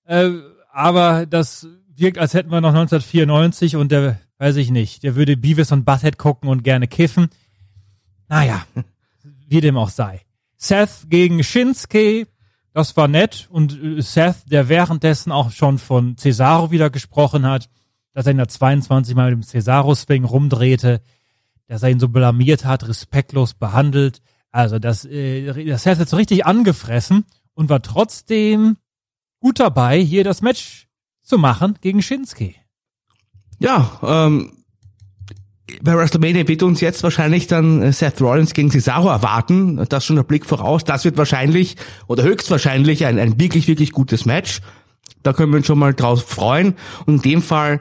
Äh, 0.04 0.30
aber 0.72 1.26
das 1.26 1.66
wirkt, 2.00 2.18
als 2.18 2.34
hätten 2.34 2.50
wir 2.50 2.60
noch 2.60 2.70
1994 2.70 3.76
und 3.76 3.92
der, 3.92 4.18
weiß 4.38 4.56
ich 4.56 4.70
nicht, 4.70 5.02
der 5.02 5.16
würde 5.16 5.36
Beavis 5.36 5.72
und 5.72 5.84
Butthead 5.84 6.18
gucken 6.18 6.48
und 6.48 6.64
gerne 6.64 6.88
kiffen. 6.88 7.28
Naja, 8.28 8.64
wie 9.48 9.60
dem 9.60 9.76
auch 9.76 9.90
sei. 9.90 10.22
Seth 10.56 11.08
gegen 11.08 11.42
Shinsuke, 11.42 12.26
das 12.72 12.96
war 12.96 13.08
nett. 13.08 13.48
Und 13.50 13.82
äh, 13.82 14.00
Seth, 14.00 14.50
der 14.50 14.68
währenddessen 14.68 15.32
auch 15.32 15.50
schon 15.50 15.78
von 15.78 16.16
Cesaro 16.16 16.70
wieder 16.70 16.90
gesprochen 16.90 17.46
hat, 17.46 17.68
dass 18.12 18.26
er 18.26 18.32
ihn 18.32 18.38
da 18.38 18.48
22 18.48 19.14
Mal 19.14 19.32
im 19.32 19.42
Cesaro-Swing 19.42 20.24
rumdrehte, 20.24 21.00
dass 21.66 21.82
er 21.82 21.90
ihn 21.90 22.00
so 22.00 22.08
blamiert 22.08 22.64
hat, 22.64 22.86
respektlos 22.86 23.54
behandelt. 23.54 24.20
Also 24.50 24.78
das, 24.78 25.04
äh, 25.04 25.64
das 25.64 25.84
Seth 25.84 26.08
so 26.08 26.16
richtig 26.16 26.44
angefressen 26.44 27.24
und 27.54 27.68
war 27.68 27.82
trotzdem 27.82 28.76
gut 29.40 29.60
dabei, 29.60 30.00
hier 30.00 30.24
das 30.24 30.42
Match 30.42 30.89
zu 31.30 31.38
machen 31.38 31.78
gegen 31.80 32.02
Shinsuke. 32.02 32.54
Ja, 33.58 33.98
ähm, 34.02 34.52
bei 35.82 35.94
WrestleMania 35.94 36.48
wird 36.48 36.62
uns 36.62 36.80
jetzt 36.80 37.02
wahrscheinlich 37.02 37.46
dann 37.46 37.82
äh, 37.82 37.92
Seth 37.92 38.20
Rollins 38.20 38.52
gegen 38.52 38.70
Cesaro 38.70 39.08
erwarten. 39.08 39.84
Das 39.88 40.04
schon 40.04 40.16
der 40.16 40.24
Blick 40.24 40.44
voraus. 40.44 40.84
Das 40.84 41.04
wird 41.04 41.16
wahrscheinlich 41.16 41.76
oder 42.08 42.24
höchstwahrscheinlich 42.24 43.06
ein, 43.06 43.18
ein 43.18 43.40
wirklich, 43.40 43.68
wirklich 43.68 43.92
gutes 43.92 44.24
Match. 44.24 44.60
Da 45.22 45.32
können 45.32 45.52
wir 45.52 45.58
uns 45.58 45.66
schon 45.66 45.78
mal 45.78 45.94
drauf 45.94 46.24
freuen. 46.24 46.74
Und 47.06 47.24
in 47.24 47.32
dem 47.32 47.42
Fall, 47.42 47.78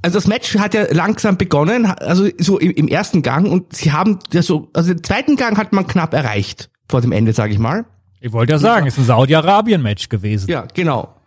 also 0.00 0.16
das 0.16 0.26
Match 0.26 0.56
hat 0.56 0.72
ja 0.72 0.86
langsam 0.90 1.36
begonnen, 1.36 1.86
also 1.86 2.28
so 2.38 2.58
im, 2.58 2.70
im 2.70 2.88
ersten 2.88 3.22
Gang 3.22 3.50
und 3.50 3.74
sie 3.74 3.92
haben 3.92 4.18
ja 4.32 4.42
so, 4.42 4.70
also 4.72 4.94
den 4.94 5.04
zweiten 5.04 5.36
Gang 5.36 5.58
hat 5.58 5.72
man 5.72 5.86
knapp 5.86 6.14
erreicht 6.14 6.70
vor 6.88 7.02
dem 7.02 7.12
Ende, 7.12 7.32
sage 7.32 7.52
ich 7.52 7.58
mal. 7.58 7.84
Ich 8.20 8.32
wollte 8.32 8.52
ja 8.52 8.58
sagen, 8.58 8.86
ist 8.86 8.98
ein 8.98 9.04
Saudi-Arabien-Match 9.04 10.08
gewesen. 10.08 10.48
Ja, 10.50 10.66
genau. 10.74 11.19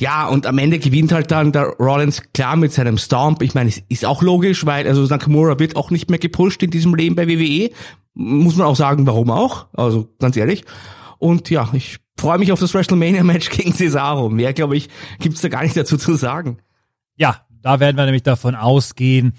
Ja, 0.00 0.28
und 0.28 0.46
am 0.46 0.56
Ende 0.56 0.78
gewinnt 0.78 1.12
halt 1.12 1.30
dann 1.30 1.52
der 1.52 1.76
Rollins 1.78 2.22
klar 2.32 2.56
mit 2.56 2.72
seinem 2.72 2.96
Stomp. 2.96 3.42
Ich 3.42 3.54
meine, 3.54 3.68
es 3.68 3.82
ist 3.88 4.06
auch 4.06 4.22
logisch, 4.22 4.64
weil 4.64 4.86
also 4.86 5.04
Nakamura 5.04 5.58
wird 5.58 5.76
auch 5.76 5.90
nicht 5.90 6.08
mehr 6.08 6.18
gepusht 6.18 6.62
in 6.62 6.70
diesem 6.70 6.94
Leben 6.94 7.16
bei 7.16 7.28
WWE. 7.28 7.70
Muss 8.14 8.56
man 8.56 8.66
auch 8.66 8.76
sagen, 8.76 9.06
warum 9.06 9.30
auch. 9.30 9.66
Also 9.74 10.08
ganz 10.18 10.36
ehrlich. 10.38 10.64
Und 11.18 11.50
ja, 11.50 11.68
ich 11.74 11.98
freue 12.18 12.38
mich 12.38 12.50
auf 12.50 12.60
das 12.60 12.72
WrestleMania-Match 12.72 13.50
gegen 13.56 13.74
Cesaro. 13.74 14.30
Mehr, 14.30 14.54
glaube 14.54 14.76
ich, 14.76 14.88
gibt's 15.18 15.42
da 15.42 15.48
gar 15.48 15.62
nicht 15.62 15.76
dazu 15.76 15.98
zu 15.98 16.14
sagen. 16.14 16.58
Ja, 17.16 17.44
da 17.60 17.78
werden 17.78 17.98
wir 17.98 18.06
nämlich 18.06 18.22
davon 18.22 18.54
ausgehen, 18.54 19.34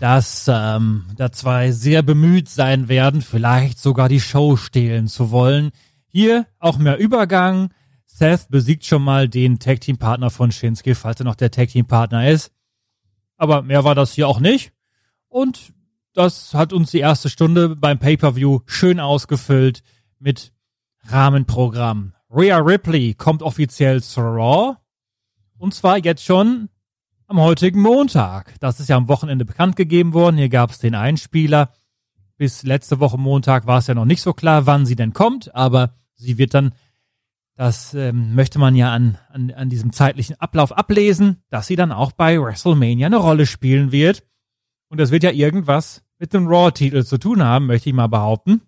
dass 0.00 0.46
ähm, 0.48 1.04
da 1.16 1.30
zwei 1.30 1.70
sehr 1.70 2.02
bemüht 2.02 2.48
sein 2.48 2.88
werden, 2.88 3.22
vielleicht 3.22 3.78
sogar 3.78 4.08
die 4.08 4.20
Show 4.20 4.56
stehlen 4.56 5.06
zu 5.06 5.30
wollen. 5.30 5.70
Hier 6.08 6.46
auch 6.58 6.78
mehr 6.78 6.98
Übergang. 6.98 7.70
Seth 8.16 8.48
besiegt 8.48 8.84
schon 8.84 9.02
mal 9.02 9.28
den 9.28 9.58
Tag 9.58 9.80
Team 9.80 9.98
Partner 9.98 10.30
von 10.30 10.52
Shinsuke, 10.52 10.94
falls 10.94 11.20
er 11.20 11.24
noch 11.24 11.34
der 11.34 11.50
Tag 11.50 11.70
Team 11.70 11.86
Partner 11.86 12.30
ist. 12.30 12.52
Aber 13.36 13.62
mehr 13.62 13.82
war 13.82 13.96
das 13.96 14.12
hier 14.12 14.28
auch 14.28 14.38
nicht. 14.38 14.72
Und 15.26 15.72
das 16.12 16.54
hat 16.54 16.72
uns 16.72 16.92
die 16.92 17.00
erste 17.00 17.28
Stunde 17.28 17.74
beim 17.74 17.98
Pay-per-View 17.98 18.60
schön 18.66 19.00
ausgefüllt 19.00 19.82
mit 20.20 20.52
Rahmenprogramm. 21.06 22.14
Rhea 22.30 22.58
Ripley 22.58 23.14
kommt 23.14 23.42
offiziell 23.42 24.00
zu 24.00 24.20
Raw. 24.20 24.76
Und 25.58 25.74
zwar 25.74 25.98
jetzt 25.98 26.22
schon 26.24 26.68
am 27.26 27.40
heutigen 27.40 27.80
Montag. 27.80 28.54
Das 28.60 28.78
ist 28.78 28.88
ja 28.88 28.96
am 28.96 29.08
Wochenende 29.08 29.44
bekannt 29.44 29.74
gegeben 29.74 30.12
worden. 30.12 30.36
Hier 30.36 30.50
gab 30.50 30.70
es 30.70 30.78
den 30.78 30.94
Einspieler. 30.94 31.72
Bis 32.36 32.62
letzte 32.62 33.00
Woche 33.00 33.18
Montag 33.18 33.66
war 33.66 33.78
es 33.78 33.88
ja 33.88 33.94
noch 33.94 34.04
nicht 34.04 34.22
so 34.22 34.32
klar, 34.34 34.66
wann 34.66 34.86
sie 34.86 34.94
denn 34.94 35.12
kommt, 35.12 35.52
aber 35.52 35.96
sie 36.14 36.38
wird 36.38 36.54
dann, 36.54 36.74
das 37.56 37.94
ähm, 37.94 38.34
möchte 38.34 38.58
man 38.58 38.74
ja 38.74 38.92
an, 38.92 39.18
an, 39.28 39.52
an 39.52 39.68
diesem 39.68 39.92
zeitlichen 39.92 40.40
Ablauf 40.40 40.72
ablesen, 40.72 41.42
dass 41.50 41.66
sie 41.66 41.76
dann 41.76 41.92
auch 41.92 42.12
bei 42.12 42.40
WrestleMania 42.40 43.06
eine 43.06 43.16
Rolle 43.16 43.46
spielen 43.46 43.92
wird. 43.92 44.24
Und 44.88 44.98
das 44.98 45.10
wird 45.10 45.22
ja 45.22 45.30
irgendwas 45.30 46.02
mit 46.18 46.32
dem 46.32 46.46
Raw-Titel 46.46 47.04
zu 47.04 47.18
tun 47.18 47.42
haben, 47.42 47.66
möchte 47.66 47.88
ich 47.88 47.94
mal 47.94 48.08
behaupten. 48.08 48.62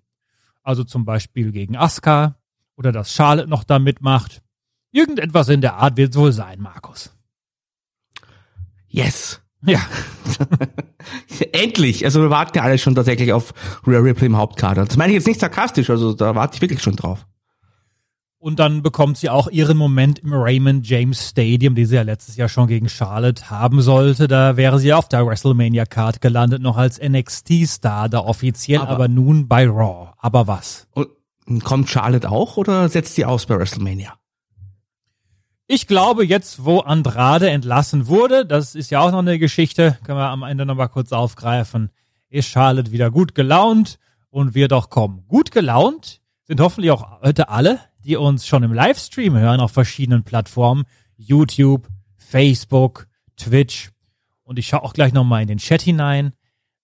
Also 0.62 0.84
zum 0.84 1.04
Beispiel 1.04 1.52
gegen 1.52 1.76
Asuka 1.76 2.36
oder 2.76 2.92
dass 2.92 3.12
Charlotte 3.12 3.48
noch 3.48 3.64
da 3.64 3.78
mitmacht. 3.78 4.42
Irgendetwas 4.92 5.48
in 5.48 5.60
der 5.60 5.74
Art 5.74 5.96
wird 5.96 6.10
es 6.10 6.18
wohl 6.18 6.32
sein, 6.32 6.60
Markus. 6.60 7.14
Yes. 8.88 9.42
Ja, 9.64 9.80
Endlich. 11.52 12.04
Also 12.04 12.20
wir 12.20 12.30
warten 12.30 12.56
ja 12.56 12.62
alle 12.62 12.78
schon 12.78 12.94
tatsächlich 12.94 13.32
auf 13.32 13.52
Rhea 13.86 13.98
Ripley 13.98 14.26
im 14.26 14.36
Hauptkader. 14.36 14.84
Das 14.84 14.96
meine 14.96 15.12
ich 15.12 15.16
jetzt 15.16 15.26
nicht 15.26 15.40
sarkastisch, 15.40 15.90
also 15.90 16.12
da 16.14 16.34
warte 16.34 16.56
ich 16.56 16.60
wirklich 16.60 16.82
schon 16.82 16.96
drauf. 16.96 17.26
Und 18.46 18.60
dann 18.60 18.80
bekommt 18.80 19.18
sie 19.18 19.28
auch 19.28 19.48
ihren 19.48 19.76
Moment 19.76 20.20
im 20.20 20.32
Raymond 20.32 20.88
James 20.88 21.30
Stadium, 21.30 21.74
die 21.74 21.84
sie 21.84 21.96
ja 21.96 22.02
letztes 22.02 22.36
Jahr 22.36 22.48
schon 22.48 22.68
gegen 22.68 22.88
Charlotte 22.88 23.50
haben 23.50 23.82
sollte. 23.82 24.28
Da 24.28 24.56
wäre 24.56 24.78
sie 24.78 24.92
auf 24.92 25.08
der 25.08 25.26
WrestleMania-Card 25.26 26.20
gelandet, 26.20 26.62
noch 26.62 26.76
als 26.76 27.00
NXT-Star, 27.02 28.08
da 28.08 28.20
offiziell, 28.20 28.82
aber, 28.82 28.90
Aber- 28.92 29.08
nun 29.08 29.48
bei 29.48 29.66
Raw. 29.66 30.12
Aber 30.18 30.46
was? 30.46 30.86
Und 30.94 31.64
kommt 31.64 31.90
Charlotte 31.90 32.30
auch 32.30 32.56
oder 32.56 32.88
setzt 32.88 33.16
sie 33.16 33.24
aus 33.24 33.46
bei 33.46 33.58
WrestleMania? 33.58 34.14
Ich 35.66 35.88
glaube, 35.88 36.24
jetzt, 36.24 36.64
wo 36.64 36.78
Andrade 36.78 37.50
entlassen 37.50 38.06
wurde, 38.06 38.46
das 38.46 38.76
ist 38.76 38.92
ja 38.92 39.00
auch 39.00 39.10
noch 39.10 39.18
eine 39.18 39.40
Geschichte, 39.40 39.98
können 40.04 40.20
wir 40.20 40.30
am 40.30 40.44
Ende 40.44 40.64
nochmal 40.66 40.88
kurz 40.88 41.10
aufgreifen, 41.10 41.90
ist 42.28 42.46
Charlotte 42.46 42.92
wieder 42.92 43.10
gut 43.10 43.34
gelaunt 43.34 43.98
und 44.30 44.54
wird 44.54 44.72
auch 44.72 44.88
kommen. 44.88 45.24
Gut 45.26 45.50
gelaunt 45.50 46.20
sind 46.44 46.60
hoffentlich 46.60 46.92
auch 46.92 47.22
heute 47.22 47.48
alle, 47.48 47.80
die 48.06 48.16
uns 48.16 48.46
schon 48.46 48.62
im 48.62 48.72
Livestream 48.72 49.36
hören 49.36 49.58
auf 49.58 49.72
verschiedenen 49.72 50.22
Plattformen, 50.22 50.84
YouTube, 51.16 51.88
Facebook, 52.16 53.08
Twitch 53.36 53.90
und 54.44 54.60
ich 54.60 54.68
schaue 54.68 54.84
auch 54.84 54.92
gleich 54.92 55.12
nochmal 55.12 55.42
in 55.42 55.48
den 55.48 55.58
Chat 55.58 55.82
hinein 55.82 56.32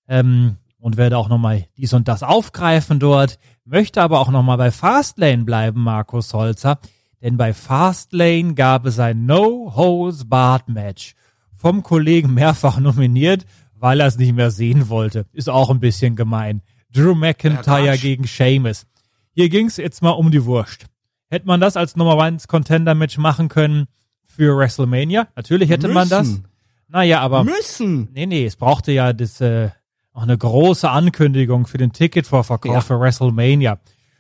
ähm, 0.09 0.57
und 0.79 0.97
werde 0.97 1.17
auch 1.17 1.29
nochmal 1.29 1.67
dies 1.77 1.93
und 1.93 2.09
das 2.09 2.25
aufgreifen 2.25 2.99
dort, 2.99 3.39
möchte 3.65 4.03
aber 4.03 4.19
auch 4.19 4.31
nochmal 4.31 4.59
bei 4.59 4.73
Fastlane 4.73 5.45
bleiben, 5.45 5.81
Markus 5.85 6.35
Holzer, 6.35 6.81
denn 7.23 7.37
bei 7.37 7.55
Fastlane 7.55 8.55
gab 8.55 8.85
es 8.85 8.99
ein 8.99 9.25
No-Hose-Barred-Match. 9.25 11.15
Vom 11.55 11.85
Kollegen 11.85 12.35
mehrfach 12.35 12.81
nominiert, 12.81 13.47
weil 13.77 14.01
er 14.01 14.09
es 14.09 14.19
nicht 14.19 14.35
mehr 14.35 14.51
sehen 14.51 14.89
wollte. 14.89 15.27
Ist 15.33 15.49
auch 15.49 15.71
ein 15.71 15.79
bisschen 15.79 16.17
gemein. 16.17 16.63
Drew 16.93 17.15
McIntyre 17.15 17.91
Quatsch. 17.91 18.03
gegen 18.03 18.27
Sheamus. 18.27 18.87
Hier 19.31 19.49
ging's 19.49 19.77
jetzt 19.77 20.03
mal 20.03 20.11
um 20.11 20.33
die 20.33 20.45
Wurst. 20.45 20.87
Hätte 21.33 21.47
man 21.47 21.63
das 21.63 21.79
als 21.79 21.97
Nummer 21.97 22.21
1 22.23 22.47
Contender-Match 22.47 23.17
machen 23.17 23.49
können 23.49 23.87
für 24.23 24.55
WrestleMania? 24.55 25.29
Natürlich 25.35 25.71
hätte 25.71 25.89
man 25.89 26.07
das. 26.11 26.27
Müssen. 26.29 26.49
Naja, 26.89 27.21
aber 27.21 27.43
Müssen. 27.43 28.11
Nee, 28.13 28.27
nee, 28.27 28.45
es 28.45 28.57
brauchte 28.57 28.93
ja 28.93 29.15
das, 29.15 29.41
äh, 29.41 29.71
auch 30.13 30.25
eine 30.25 30.37
große 30.37 30.91
Ankündigung 30.91 31.67
für 31.67 31.79
den 31.79 31.95
Ticketvorverkauf 31.95 32.75
Ja. 32.75 32.81
für 32.83 33.01
WrestleMania. 33.01 33.79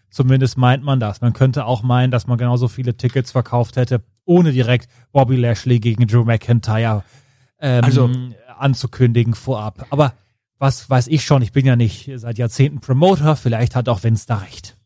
Zumindest 0.09 0.57
meint 0.57 0.85
man 0.85 1.01
das. 1.01 1.21
Man 1.21 1.35
könnte 1.35 1.67
auch 1.67 1.83
meinen, 1.83 2.11
dass 2.11 2.27
man 2.27 2.39
genauso 2.39 2.67
viele 2.69 2.97
Tickets 2.97 3.31
verkauft 3.33 3.77
hätte, 3.77 4.03
ohne 4.25 4.51
direkt 4.53 4.89
Bobby 5.13 5.37
Lashley 5.37 5.81
gegen 5.81 6.07
Drew 6.07 6.25
McIntyre 6.25 7.05
ähm, 7.61 7.85
Also- 7.85 8.11
anzukündigen 8.59 9.35
vorab. 9.35 9.87
Aber 9.91 10.15
was 10.59 10.89
weiß 10.89 11.09
ich 11.09 11.27
schon, 11.27 11.43
ich 11.43 11.53
bin 11.53 11.67
ja 11.67 11.77
nicht 11.77 12.11
seit 12.17 12.39
Jahrzehnten 12.39 12.81
Promoter, 12.81 13.37
vielleicht 13.37 13.77
hat 13.77 13.91
auch 13.91 14.03
Vince 14.03 14.25
da 14.27 14.37
recht. 14.39 14.79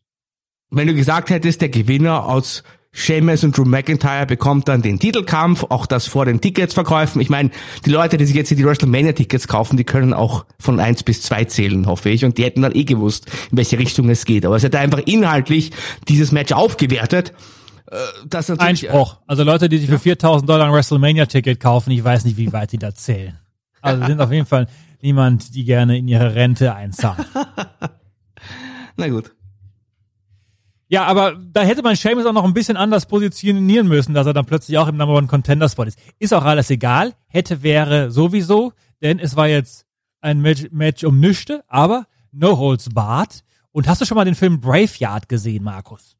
Wenn 0.69 0.87
du 0.87 0.93
gesagt 0.93 1.29
hättest, 1.29 1.61
der 1.61 1.69
Gewinner 1.69 2.25
aus 2.25 2.63
Sheamus 2.91 3.43
und 3.43 3.55
Drew 3.55 3.63
McIntyre 3.63 4.25
bekommt 4.25 4.67
dann 4.67 4.81
den 4.81 4.99
Titelkampf, 4.99 5.65
auch 5.69 5.85
das 5.85 6.07
vor 6.07 6.25
den 6.25 6.41
Ticketsverkäufen. 6.41 7.21
Ich 7.21 7.29
meine, 7.29 7.51
die 7.85 7.91
Leute, 7.91 8.17
die 8.17 8.25
sich 8.25 8.35
jetzt 8.35 8.47
hier 8.47 8.57
die 8.57 8.65
WrestleMania-Tickets 8.65 9.47
kaufen, 9.47 9.77
die 9.77 9.83
können 9.83 10.13
auch 10.13 10.45
von 10.59 10.79
eins 10.79 11.03
bis 11.03 11.21
zwei 11.21 11.45
zählen, 11.45 11.85
hoffe 11.85 12.09
ich. 12.09 12.25
Und 12.25 12.37
die 12.37 12.43
hätten 12.43 12.63
dann 12.63 12.73
eh 12.73 12.85
gewusst, 12.85 13.27
in 13.51 13.57
welche 13.57 13.77
Richtung 13.77 14.09
es 14.09 14.25
geht. 14.25 14.45
Aber 14.45 14.55
es 14.55 14.63
hätte 14.63 14.79
einfach 14.79 14.99
inhaltlich 15.05 15.71
dieses 16.07 16.31
Match 16.31 16.51
aufgewertet. 16.53 17.33
Äh, 17.91 17.97
Das 18.27 18.49
äh, 18.49 18.55
Einspruch. 18.57 19.17
Also 19.27 19.43
Leute, 19.43 19.69
die 19.69 19.77
sich 19.77 19.89
für 19.89 19.99
4000 19.99 20.49
Dollar 20.49 20.67
ein 20.67 20.73
WrestleMania-Ticket 20.73 21.59
kaufen, 21.59 21.91
ich 21.91 22.03
weiß 22.03 22.25
nicht, 22.25 22.37
wie 22.37 22.51
weit 22.51 22.71
die 22.71 22.79
da 22.79 22.95
zählen. 22.95 23.37
Also 23.81 24.05
sind 24.07 24.19
auf 24.19 24.31
jeden 24.31 24.47
Fall 24.47 24.67
niemand, 25.03 25.53
die 25.53 25.65
gerne 25.65 25.97
in 25.99 26.07
ihre 26.07 26.33
Rente 26.33 26.73
einzahlen. 26.73 27.25
Na 28.95 29.07
gut. 29.07 29.31
Ja, 30.89 31.05
aber 31.05 31.35
da 31.35 31.61
hätte 31.63 31.81
man 31.81 31.95
Seamus 31.95 32.25
auch 32.25 32.33
noch 32.33 32.45
ein 32.45 32.53
bisschen 32.53 32.77
anders 32.77 33.05
positionieren 33.07 33.87
müssen, 33.87 34.13
dass 34.13 34.25
er 34.25 34.33
dann 34.33 34.45
plötzlich 34.45 34.77
auch 34.77 34.87
im 34.87 34.95
Number 34.95 35.15
One 35.15 35.27
Contender 35.27 35.67
Spot 35.67 35.83
ist. 35.83 35.99
Ist 36.17 36.33
auch 36.33 36.45
alles 36.45 36.69
egal. 36.69 37.13
Hätte, 37.27 37.61
wäre 37.61 38.09
sowieso, 38.09 38.71
denn 39.01 39.19
es 39.19 39.35
war 39.35 39.47
jetzt 39.47 39.85
ein 40.21 40.39
Match, 40.41 40.67
Match 40.71 41.03
um 41.03 41.19
Nüchte, 41.19 41.63
aber 41.67 42.05
No 42.31 42.57
Holds 42.57 42.89
Barred. 42.89 43.43
Und 43.71 43.87
hast 43.87 44.01
du 44.01 44.05
schon 44.05 44.15
mal 44.15 44.25
den 44.25 44.35
Film 44.35 44.61
Braveyard 44.61 45.27
gesehen, 45.27 45.63
Markus? 45.63 46.17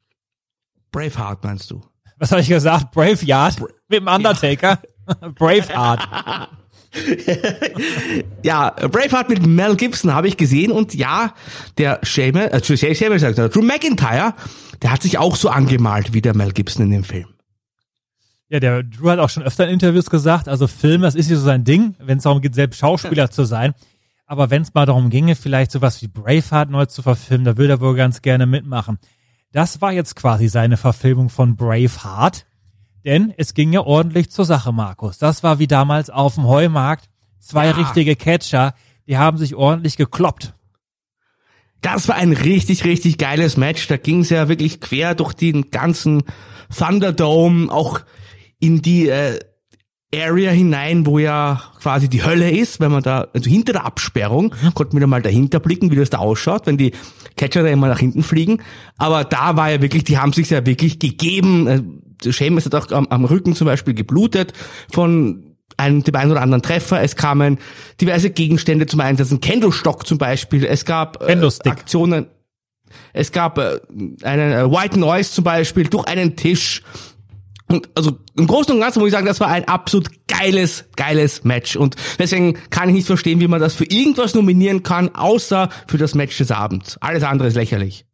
Braveheart 0.92 1.42
meinst 1.44 1.70
du? 1.70 1.80
Was 2.18 2.30
habe 2.30 2.40
ich 2.40 2.48
gesagt? 2.48 2.92
Braveyard? 2.92 3.60
Mit 3.88 4.00
dem 4.00 4.06
Undertaker? 4.06 4.80
Braveheart. 5.34 6.00
Ja, 8.42 8.70
Braveheart 8.70 9.28
mit 9.28 9.46
Mel 9.46 9.76
Gibson 9.76 10.14
habe 10.14 10.28
ich 10.28 10.36
gesehen 10.36 10.72
und 10.72 10.94
ja, 10.94 11.34
der 11.76 12.00
Sheamus, 12.02 12.44
äh, 12.44 12.94
Sheamus 12.94 13.20
sagt 13.20 13.38
er, 13.38 13.48
Drew 13.48 13.62
McIntyre, 13.62 14.34
der 14.82 14.92
hat 14.92 15.02
sich 15.02 15.18
auch 15.18 15.36
so 15.36 15.48
angemalt 15.48 16.12
wie 16.12 16.22
der 16.22 16.36
Mel 16.36 16.52
Gibson 16.52 16.84
in 16.84 16.90
dem 16.90 17.04
Film. 17.04 17.26
Ja, 18.48 18.60
der 18.60 18.82
Drew 18.82 19.10
hat 19.10 19.18
auch 19.18 19.28
schon 19.28 19.42
öfter 19.42 19.66
in 19.66 19.74
Interviews 19.74 20.08
gesagt, 20.08 20.48
also 20.48 20.66
Film, 20.66 21.02
das 21.02 21.14
ist 21.14 21.26
hier 21.26 21.36
so 21.36 21.44
sein 21.44 21.64
Ding, 21.64 21.96
wenn 21.98 22.18
es 22.18 22.24
darum 22.24 22.40
geht, 22.40 22.54
selbst 22.54 22.78
Schauspieler 22.78 23.30
zu 23.30 23.44
sein. 23.44 23.74
Aber 24.24 24.50
wenn 24.50 24.62
es 24.62 24.72
mal 24.72 24.86
darum 24.86 25.10
ginge, 25.10 25.34
vielleicht 25.34 25.70
sowas 25.70 26.00
wie 26.02 26.08
Braveheart 26.08 26.70
neu 26.70 26.86
zu 26.86 27.02
verfilmen, 27.02 27.44
da 27.44 27.56
würde 27.56 27.74
er 27.74 27.80
wohl 27.80 27.96
ganz 27.96 28.22
gerne 28.22 28.46
mitmachen. 28.46 28.98
Das 29.52 29.80
war 29.80 29.92
jetzt 29.92 30.16
quasi 30.16 30.48
seine 30.48 30.76
Verfilmung 30.76 31.30
von 31.30 31.56
Braveheart. 31.56 32.46
Denn 33.04 33.32
es 33.36 33.54
ging 33.54 33.72
ja 33.72 33.80
ordentlich 33.80 34.30
zur 34.30 34.44
Sache, 34.44 34.72
Markus. 34.72 35.18
Das 35.18 35.42
war 35.42 35.58
wie 35.58 35.66
damals 35.66 36.10
auf 36.10 36.34
dem 36.34 36.46
Heumarkt. 36.46 37.08
Zwei 37.38 37.66
Ja. 37.66 37.72
richtige 37.72 38.16
Catcher, 38.16 38.74
die 39.06 39.16
haben 39.16 39.38
sich 39.38 39.54
ordentlich 39.54 39.96
gekloppt. 39.96 40.54
Das 41.80 42.08
war 42.08 42.16
ein 42.16 42.32
richtig, 42.32 42.84
richtig 42.84 43.18
geiles 43.18 43.56
Match. 43.56 43.86
Da 43.86 43.96
ging 43.96 44.20
es 44.20 44.30
ja 44.30 44.48
wirklich 44.48 44.80
quer 44.80 45.14
durch 45.14 45.32
den 45.32 45.70
ganzen 45.70 46.24
Thunderdome, 46.76 47.70
auch 47.72 48.00
in 48.58 48.82
die 48.82 49.08
äh, 49.08 49.38
Area 50.14 50.50
hinein, 50.50 51.04
wo 51.04 51.18
ja 51.18 51.60
quasi 51.82 52.08
die 52.08 52.24
Hölle 52.24 52.50
ist, 52.50 52.80
wenn 52.80 52.90
man 52.90 53.02
da, 53.02 53.28
also 53.34 53.50
hinter 53.50 53.74
der 53.74 53.84
Absperrung, 53.84 54.54
konnten 54.74 54.94
wir 54.94 55.00
da 55.00 55.06
mal 55.06 55.20
dahinter 55.20 55.60
blicken, 55.60 55.90
wie 55.90 55.96
das 55.96 56.08
da 56.08 56.18
ausschaut, 56.18 56.66
wenn 56.66 56.78
die 56.78 56.92
Catcher 57.36 57.62
da 57.62 57.68
immer 57.68 57.88
nach 57.88 57.98
hinten 57.98 58.22
fliegen. 58.22 58.62
Aber 58.96 59.24
da 59.24 59.56
war 59.56 59.70
ja 59.70 59.82
wirklich, 59.82 60.04
die 60.04 60.16
haben 60.16 60.32
sich 60.32 60.48
ja 60.48 60.64
wirklich 60.64 60.98
gegeben. 60.98 61.66
Äh, 61.66 61.82
Seamus 62.32 62.64
hat 62.64 62.74
auch 62.74 62.90
am, 62.90 63.06
am 63.08 63.24
Rücken 63.26 63.54
zum 63.54 63.66
Beispiel 63.66 63.92
geblutet 63.92 64.54
von 64.90 65.56
einem, 65.76 66.02
dem 66.02 66.16
einen 66.16 66.30
oder 66.30 66.40
anderen 66.42 66.62
Treffer. 66.62 67.02
Es 67.02 67.14
kamen 67.14 67.58
diverse 68.00 68.30
Gegenstände 68.30 68.86
zum 68.86 69.00
Einsatz, 69.00 69.30
ein 69.30 69.40
Kendo-Stock 69.40 70.06
zum 70.06 70.16
Beispiel. 70.16 70.64
Es 70.64 70.86
gab 70.86 71.22
äh. 71.22 71.36
Aktionen. 71.66 72.26
Es 73.12 73.32
gab 73.32 73.58
äh, 73.58 73.78
einen 74.22 74.52
äh, 74.52 74.70
White 74.70 74.98
Noise 74.98 75.32
zum 75.32 75.44
Beispiel 75.44 75.84
durch 75.84 76.06
einen 76.06 76.36
Tisch. 76.36 76.82
Und 77.70 77.88
also 77.94 78.18
im 78.36 78.46
Großen 78.46 78.72
und 78.74 78.80
Ganzen 78.80 79.00
muss 79.00 79.08
ich 79.08 79.12
sagen, 79.12 79.26
das 79.26 79.40
war 79.40 79.48
ein 79.48 79.66
absolut 79.68 80.08
geiles, 80.26 80.86
geiles 80.96 81.44
Match. 81.44 81.76
Und 81.76 81.96
deswegen 82.18 82.54
kann 82.70 82.88
ich 82.88 82.94
nicht 82.94 83.06
verstehen, 83.06 83.40
wie 83.40 83.48
man 83.48 83.60
das 83.60 83.74
für 83.74 83.84
irgendwas 83.84 84.34
nominieren 84.34 84.82
kann, 84.82 85.14
außer 85.14 85.68
für 85.86 85.98
das 85.98 86.14
Match 86.14 86.38
des 86.38 86.50
Abends. 86.50 86.96
Alles 86.98 87.22
andere 87.24 87.48
ist 87.48 87.54
lächerlich. 87.56 88.06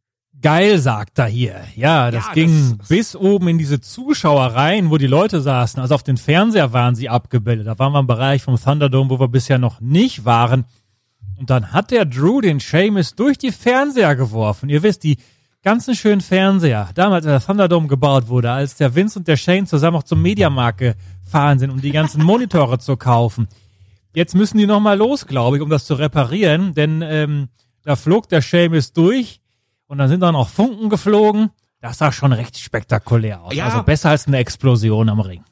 Geil, 0.43 0.79
sagt 0.79 1.19
er 1.19 1.27
hier. 1.27 1.61
Ja, 1.77 2.11
das 2.11 2.27
Ja, 2.27 2.33
ging 2.35 2.77
das- 2.79 2.89
bis 2.89 3.17
oben 3.17 3.49
in 3.49 3.59
diese 3.59 3.81
Zuschauereien, 3.81 4.91
wo 4.91 4.99
die 4.99 5.07
Leute 5.07 5.41
saßen. 5.41 5.81
Also 5.81 5.95
auf 5.95 6.03
den 6.03 6.17
Fernseher 6.19 6.73
waren 6.73 6.95
sie 6.95 7.09
abgebildet. 7.09 7.67
Da 7.67 7.79
waren 7.79 7.93
wir 7.93 8.01
im 8.01 8.07
Bereich 8.07 8.43
vom 8.43 8.61
Thunderdome, 8.61 9.09
wo 9.11 9.21
wir 9.21 9.29
bisher 9.29 9.59
noch 9.59 9.81
nicht 9.81 10.25
waren. 10.25 10.65
Und 11.39 11.51
dann 11.51 11.73
hat 11.73 11.91
der 11.91 12.05
Drew 12.05 12.41
den 12.41 12.61
Seamus 12.61 13.15
durch 13.15 13.39
die 13.39 13.53
Fernseher 13.53 14.17
geworfen. 14.17 14.69
Ihr 14.69 14.83
wisst, 14.83 15.03
die 15.05 15.17
ganzen 15.65 15.97
schönen 15.97 16.21
Fernseher, 16.21 16.91
damals, 16.95 17.27
als 17.27 17.43
der 17.43 17.47
Thunderdome 17.47 17.89
gebaut 17.89 18.29
wurde, 18.29 18.53
als 18.53 18.77
der 18.77 18.95
Vince 18.95 19.19
und 19.19 19.27
der 19.27 19.37
Shane 19.37 19.67
zusammen 19.67 19.97
auch 19.97 20.03
zum 20.05 20.23
Mediamarkt 20.23 20.79
gefahren 20.79 21.59
sind, 21.59 21.71
um 21.71 21.81
die 21.81 21.91
ganzen 21.91 22.23
Monitore 22.25 22.79
zu 22.79 22.97
kaufen. 22.97 23.49
Jetzt 24.15 24.35
müssen 24.35 24.59
die 24.59 24.67
nochmal 24.67 24.97
los, 24.97 25.27
glaube 25.27 25.57
ich, 25.57 25.63
um 25.63 25.71
das 25.71 25.87
zu 25.87 25.95
reparieren, 25.95 26.75
denn 26.75 27.03
ähm, 27.03 27.49
da 27.83 27.97
flog 27.97 28.29
der 28.29 28.43
Seamus 28.43 28.93
durch 28.93 29.41
und 29.87 29.99
dann 29.99 30.09
sind 30.09 30.21
da 30.21 30.31
noch 30.31 30.49
Funken 30.49 30.89
geflogen. 30.89 31.51
Das 31.81 31.99
sah 31.99 32.13
schon 32.13 32.33
recht 32.33 32.59
spektakulär 32.59 33.43
aus. 33.43 33.55
Ja. 33.55 33.67
Also 33.67 33.83
besser 33.83 34.11
als 34.11 34.27
eine 34.27 34.39
Explosion 34.39 35.09
am 35.09 35.21
Ring. 35.21 35.45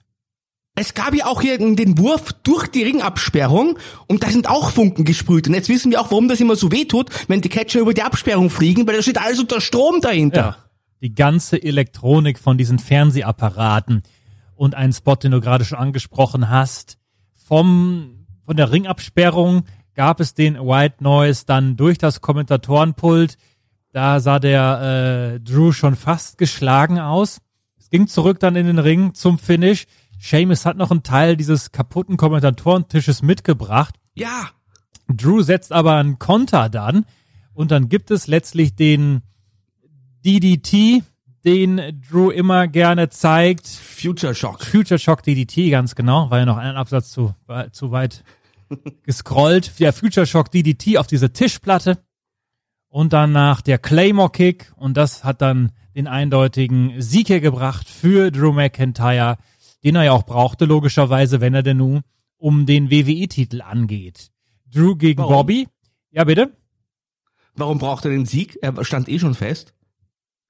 Es 0.74 0.94
gab 0.94 1.14
ja 1.14 1.26
auch 1.26 1.42
hier 1.42 1.58
den 1.58 1.98
Wurf 1.98 2.32
durch 2.44 2.66
die 2.66 2.82
Ringabsperrung 2.82 3.78
und 4.06 4.22
da 4.22 4.30
sind 4.30 4.48
auch 4.48 4.70
Funken 4.70 5.04
gesprüht. 5.04 5.46
Und 5.46 5.52
jetzt 5.54 5.68
wissen 5.68 5.90
wir 5.90 6.00
auch, 6.00 6.10
warum 6.10 6.28
das 6.28 6.40
immer 6.40 6.56
so 6.56 6.72
weh 6.72 6.86
tut, 6.86 7.10
wenn 7.28 7.42
die 7.42 7.50
Catcher 7.50 7.80
über 7.80 7.92
die 7.92 8.02
Absperrung 8.02 8.48
fliegen, 8.48 8.86
weil 8.86 8.96
da 8.96 9.02
steht 9.02 9.18
alles 9.18 9.38
unter 9.38 9.60
Strom 9.60 10.00
dahinter. 10.00 10.40
Ja. 10.40 10.56
Die 11.02 11.14
ganze 11.14 11.62
Elektronik 11.62 12.38
von 12.38 12.56
diesen 12.56 12.78
Fernsehapparaten 12.78 14.02
und 14.54 14.74
einen 14.74 14.94
Spot, 14.94 15.16
den 15.16 15.32
du 15.32 15.40
gerade 15.40 15.66
schon 15.66 15.78
angesprochen 15.78 16.48
hast. 16.48 16.96
Vom, 17.34 18.26
von 18.46 18.56
der 18.56 18.72
Ringabsperrung 18.72 19.64
gab 19.94 20.20
es 20.20 20.32
den 20.32 20.54
White 20.54 21.02
Noise 21.04 21.44
dann 21.44 21.76
durch 21.76 21.98
das 21.98 22.22
Kommentatorenpult. 22.22 23.36
Da 23.92 24.20
sah 24.20 24.38
der 24.38 25.34
äh, 25.34 25.40
Drew 25.40 25.72
schon 25.72 25.96
fast 25.96 26.38
geschlagen 26.38 26.98
aus. 26.98 27.42
Es 27.78 27.90
ging 27.90 28.06
zurück 28.06 28.40
dann 28.40 28.56
in 28.56 28.66
den 28.66 28.78
Ring 28.78 29.12
zum 29.12 29.38
Finish. 29.38 29.86
Seamus 30.22 30.64
hat 30.64 30.76
noch 30.76 30.92
einen 30.92 31.02
Teil 31.02 31.36
dieses 31.36 31.72
kaputten 31.72 32.16
Kommentatorentisches 32.16 33.22
mitgebracht. 33.22 33.96
Ja. 34.14 34.50
Drew 35.08 35.42
setzt 35.42 35.72
aber 35.72 35.96
einen 35.96 36.20
Konter 36.20 36.68
dann 36.68 37.04
und 37.54 37.72
dann 37.72 37.88
gibt 37.88 38.10
es 38.12 38.28
letztlich 38.28 38.76
den 38.76 39.22
DDT, 40.24 41.02
den 41.44 42.00
Drew 42.08 42.30
immer 42.30 42.68
gerne 42.68 43.08
zeigt. 43.08 43.66
Future 43.66 44.34
Shock. 44.34 44.62
Future 44.62 45.00
Shock 45.00 45.24
DDT, 45.24 45.70
ganz 45.70 45.96
genau, 45.96 46.30
war 46.30 46.38
ja 46.38 46.46
noch 46.46 46.56
ein 46.56 46.76
Absatz 46.76 47.10
zu, 47.10 47.34
zu 47.72 47.90
weit 47.90 48.22
gescrollt. 49.02 49.80
Der 49.80 49.92
Future 49.92 50.26
Shock 50.26 50.52
DDT 50.52 50.98
auf 50.98 51.08
diese 51.08 51.32
Tischplatte 51.32 51.98
und 52.88 53.12
danach 53.12 53.60
der 53.60 53.78
Claymore 53.78 54.30
Kick 54.30 54.72
und 54.76 54.96
das 54.96 55.24
hat 55.24 55.42
dann 55.42 55.72
den 55.96 56.06
eindeutigen 56.06 57.00
Sieg 57.02 57.26
hier 57.26 57.40
gebracht 57.40 57.88
für 57.88 58.30
Drew 58.30 58.52
McIntyre, 58.52 59.36
den 59.84 59.96
er 59.96 60.04
ja 60.04 60.12
auch 60.12 60.24
brauchte, 60.24 60.64
logischerweise, 60.64 61.40
wenn 61.40 61.54
er 61.54 61.62
denn 61.62 61.78
nun 61.78 62.02
um 62.36 62.66
den 62.66 62.90
WWE-Titel 62.90 63.62
angeht. 63.62 64.30
Drew 64.66 64.96
gegen 64.96 65.20
Warum? 65.20 65.32
Bobby. 65.32 65.68
Ja, 66.10 66.24
bitte? 66.24 66.52
Warum 67.54 67.78
braucht 67.78 68.04
er 68.04 68.10
den 68.10 68.26
Sieg? 68.26 68.58
Er 68.62 68.84
stand 68.84 69.08
eh 69.08 69.18
schon 69.18 69.34
fest. 69.34 69.74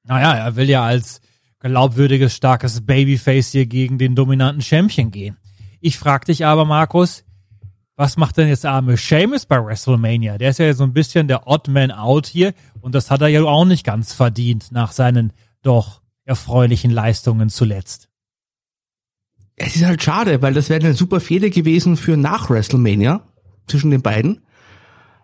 Naja, 0.05 0.35
er 0.35 0.57
will 0.57 0.68
ja 0.68 0.85
als 0.85 1.21
glaubwürdiges, 1.61 2.35
starkes 2.35 2.85
Babyface 2.85 3.53
hier 3.53 3.66
gegen 3.66 3.99
den 3.99 4.14
dominanten 4.14 4.62
Champion 4.62 5.11
gehen. 5.11 5.37
Ich 5.81 5.99
frag 5.99 6.25
dich 6.25 6.45
aber, 6.47 6.64
Markus, 6.64 7.25
was 7.97 8.16
macht 8.16 8.37
denn 8.37 8.49
jetzt 8.49 8.64
der 8.64 8.73
arme 8.73 8.97
Seamus 8.97 9.47
bei 9.47 9.64
WrestleMania? 9.64 10.38
Der 10.38 10.51
ist 10.51 10.59
ja 10.59 10.73
so 10.75 10.85
ein 10.85 10.92
bisschen 10.92 11.29
der 11.29 11.47
Odd 11.47 11.71
Man 11.71 11.90
Out 11.90 12.27
hier 12.27 12.55
und 12.81 12.95
das 12.95 13.11
hat 13.11 13.21
er 13.21 13.29
ja 13.29 13.42
auch 13.45 13.64
nicht 13.64 13.85
ganz 13.85 14.12
verdient 14.14 14.73
nach 14.73 14.92
seinen 14.92 15.33
doch 15.62 16.01
erfreulichen 16.25 16.90
Leistungen 16.90 17.49
zuletzt. 17.49 18.09
Es 19.57 19.77
ist 19.77 19.85
halt 19.85 20.03
schade, 20.03 20.43
weil 20.43 20.55
das 20.55 20.71
wäre 20.71 20.85
eine 20.85 20.95
super 20.95 21.21
Fehde 21.21 21.51
gewesen 21.51 21.97
für 21.97 22.17
nach 22.17 22.51
WrestleMania 22.51 23.27
zwischen 23.67 23.91
den 23.91 24.03
beiden. 24.03 24.41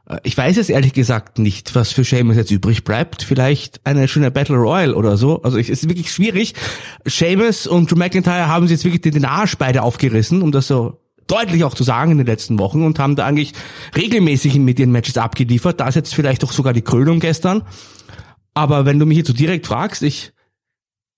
Äh, 0.09 0.19
Ich 0.23 0.37
weiß 0.37 0.57
es 0.59 0.69
ehrlich 0.69 0.93
gesagt 0.93 1.39
nicht, 1.39 1.75
was 1.75 1.93
für 1.93 2.05
Sheamus 2.05 2.37
jetzt 2.37 2.51
übrig 2.51 2.85
bleibt. 2.85 3.23
Vielleicht 3.23 3.81
eine 3.85 4.07
schöne 4.09 4.31
Battle 4.31 4.57
Royale 4.57 4.95
oder 4.95 5.17
so. 5.17 5.43
Also 5.43 5.59
es 5.59 5.69
ist 5.69 5.89
wirklich 5.89 6.13
schwierig. 6.13 6.55
Sheamus 7.07 7.67
und 7.67 7.91
Drew 7.91 7.97
McIntyre 7.97 8.49
haben 8.49 8.67
sich 8.69 8.77
jetzt 8.77 8.85
wirklich 8.85 9.13
den 9.13 9.25
Arsch 9.25 9.57
beide 9.57 9.83
aufgerissen, 9.83 10.43
um 10.43 10.53
das 10.53 10.69
so 10.69 11.01
deutlich 11.27 11.65
auch 11.65 11.75
zu 11.75 11.85
sagen 11.85 12.13
in 12.13 12.19
den 12.19 12.27
letzten 12.27 12.59
Wochen 12.59 12.85
und 12.85 12.99
haben 12.99 13.17
da 13.17 13.27
eigentlich 13.27 13.53
regelmäßig 13.97 14.55
mit 14.57 14.79
ihren 14.79 14.93
Matches 14.93 15.19
abgeliefert. 15.19 15.79
Da 15.81 15.89
ist 15.89 15.95
jetzt 15.95 16.15
vielleicht 16.15 16.43
doch 16.43 16.53
sogar 16.53 16.73
die 16.73 16.83
Krönung 16.83 17.21
gestern. 17.21 17.63
Aber 18.55 18.87
wenn 18.87 18.99
du 18.99 19.07
mich 19.07 19.19
jetzt 19.19 19.29
so 19.29 19.35
direkt 19.35 19.67
fragst, 19.67 20.03
ich 20.03 20.33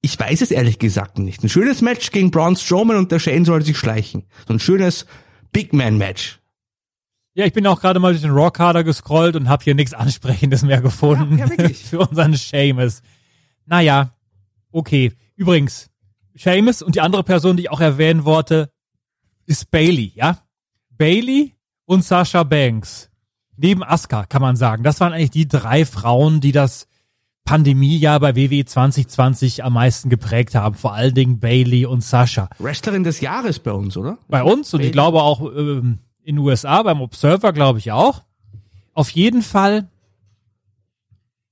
ich 0.02 0.18
weiß 0.18 0.40
es 0.40 0.50
ehrlich 0.50 0.78
gesagt 0.78 1.18
nicht. 1.18 1.42
Ein 1.42 1.48
schönes 1.48 1.82
Match 1.82 2.10
gegen 2.10 2.30
Braun 2.30 2.56
Strowman 2.56 2.96
und 2.96 3.12
der 3.12 3.18
Shane 3.18 3.44
sollte 3.44 3.66
sich 3.66 3.78
schleichen. 3.78 4.24
So 4.46 4.54
ein 4.54 4.60
schönes 4.60 5.06
Big 5.52 5.72
Man 5.72 5.98
Match. 5.98 6.40
Ja, 7.34 7.44
ich 7.44 7.52
bin 7.52 7.66
auch 7.66 7.80
gerade 7.80 8.00
mal 8.00 8.12
durch 8.12 8.22
den 8.22 8.32
Raw-Kader 8.32 8.82
gescrollt 8.82 9.36
und 9.36 9.48
habe 9.48 9.62
hier 9.62 9.74
nichts 9.74 9.94
Ansprechendes 9.94 10.62
mehr 10.62 10.80
gefunden 10.80 11.38
Ja, 11.38 11.44
ja, 11.44 11.50
wirklich. 11.50 11.78
für 11.84 12.00
unseren 12.00 12.34
Seamus. 12.34 13.02
Naja, 13.66 14.14
okay. 14.72 15.12
Übrigens, 15.36 15.90
Seamus 16.34 16.82
und 16.82 16.96
die 16.96 17.00
andere 17.00 17.22
Person, 17.22 17.56
die 17.56 17.64
ich 17.64 17.70
auch 17.70 17.80
erwähnen 17.80 18.24
wollte, 18.24 18.72
ist 19.46 19.70
Bailey, 19.70 20.12
ja? 20.14 20.42
Bailey 20.90 21.56
und 21.84 22.04
Sasha 22.04 22.42
Banks. 22.42 23.10
Neben 23.56 23.84
Asuka, 23.84 24.24
kann 24.24 24.42
man 24.42 24.56
sagen. 24.56 24.82
Das 24.82 25.00
waren 25.00 25.12
eigentlich 25.12 25.30
die 25.30 25.48
drei 25.48 25.84
Frauen, 25.84 26.40
die 26.40 26.52
das 26.52 26.86
Pandemiejahr 27.44 28.20
bei 28.20 28.36
WWE 28.36 28.64
2020 28.64 29.64
am 29.64 29.72
meisten 29.72 30.08
geprägt 30.08 30.54
haben. 30.54 30.74
Vor 30.76 30.94
allen 30.94 31.14
Dingen 31.14 31.40
Bailey 31.40 31.84
und 31.86 32.02
Sasha 32.04 32.48
Wrestlerin 32.58 33.02
des 33.04 33.20
Jahres 33.20 33.58
bei 33.58 33.72
uns, 33.72 33.96
oder? 33.96 34.18
bei 34.28 34.42
uns 34.42 34.72
und 34.74 34.80
ich 34.82 34.92
glaube 34.92 35.22
auch 35.22 35.40
ähm, 35.42 35.98
in 36.22 36.36
den 36.36 36.38
USA, 36.38 36.82
beim 36.82 37.00
Observer 37.00 37.52
glaube 37.52 37.78
ich 37.80 37.90
auch. 37.92 38.22
Auf 38.94 39.10
jeden 39.10 39.42
Fall, 39.42 39.88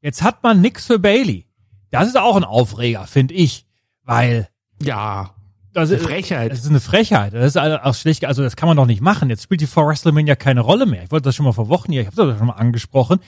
jetzt 0.02 0.22
hat 0.22 0.42
man 0.42 0.60
nix 0.60 0.86
für 0.86 0.98
Bailey. 0.98 1.46
Das 1.90 2.06
ist 2.06 2.18
auch 2.18 2.36
ein 2.36 2.44
Aufreger, 2.44 3.06
finde 3.06 3.34
ich, 3.34 3.66
weil 4.04 4.48
Ja. 4.82 5.30
das 5.72 5.88
Eine 5.90 5.98
ist 5.98 6.06
Frechheit. 6.06 6.52
Das 6.52 6.60
ist 6.60 6.68
eine 6.68 6.80
Frechheit. 6.80 7.32
Das 7.32 7.44
ist 7.46 7.56
also 7.56 7.78
auch 7.78 7.94
schlecht, 7.94 8.24
also 8.24 8.42
das 8.42 8.54
kann 8.56 8.68
man 8.68 8.76
doch 8.76 8.86
nicht 8.86 9.00
machen. 9.00 9.30
Jetzt 9.30 9.42
spielt 9.44 9.62
die 9.62 9.66
vor 9.66 9.86
WrestleMania 9.88 10.36
keine 10.36 10.60
Rolle 10.60 10.86
mehr. 10.86 11.02
Ich 11.04 11.10
wollte 11.10 11.24
das 11.24 11.34
schon 11.34 11.44
mal 11.46 11.52
vor 11.52 11.68
Wochen 11.68 11.90
hier, 11.90 12.02
ich 12.02 12.06
habe 12.06 12.16
das 12.16 12.38
schon 12.38 12.46
mal 12.46 12.52
angesprochen. 12.54 13.20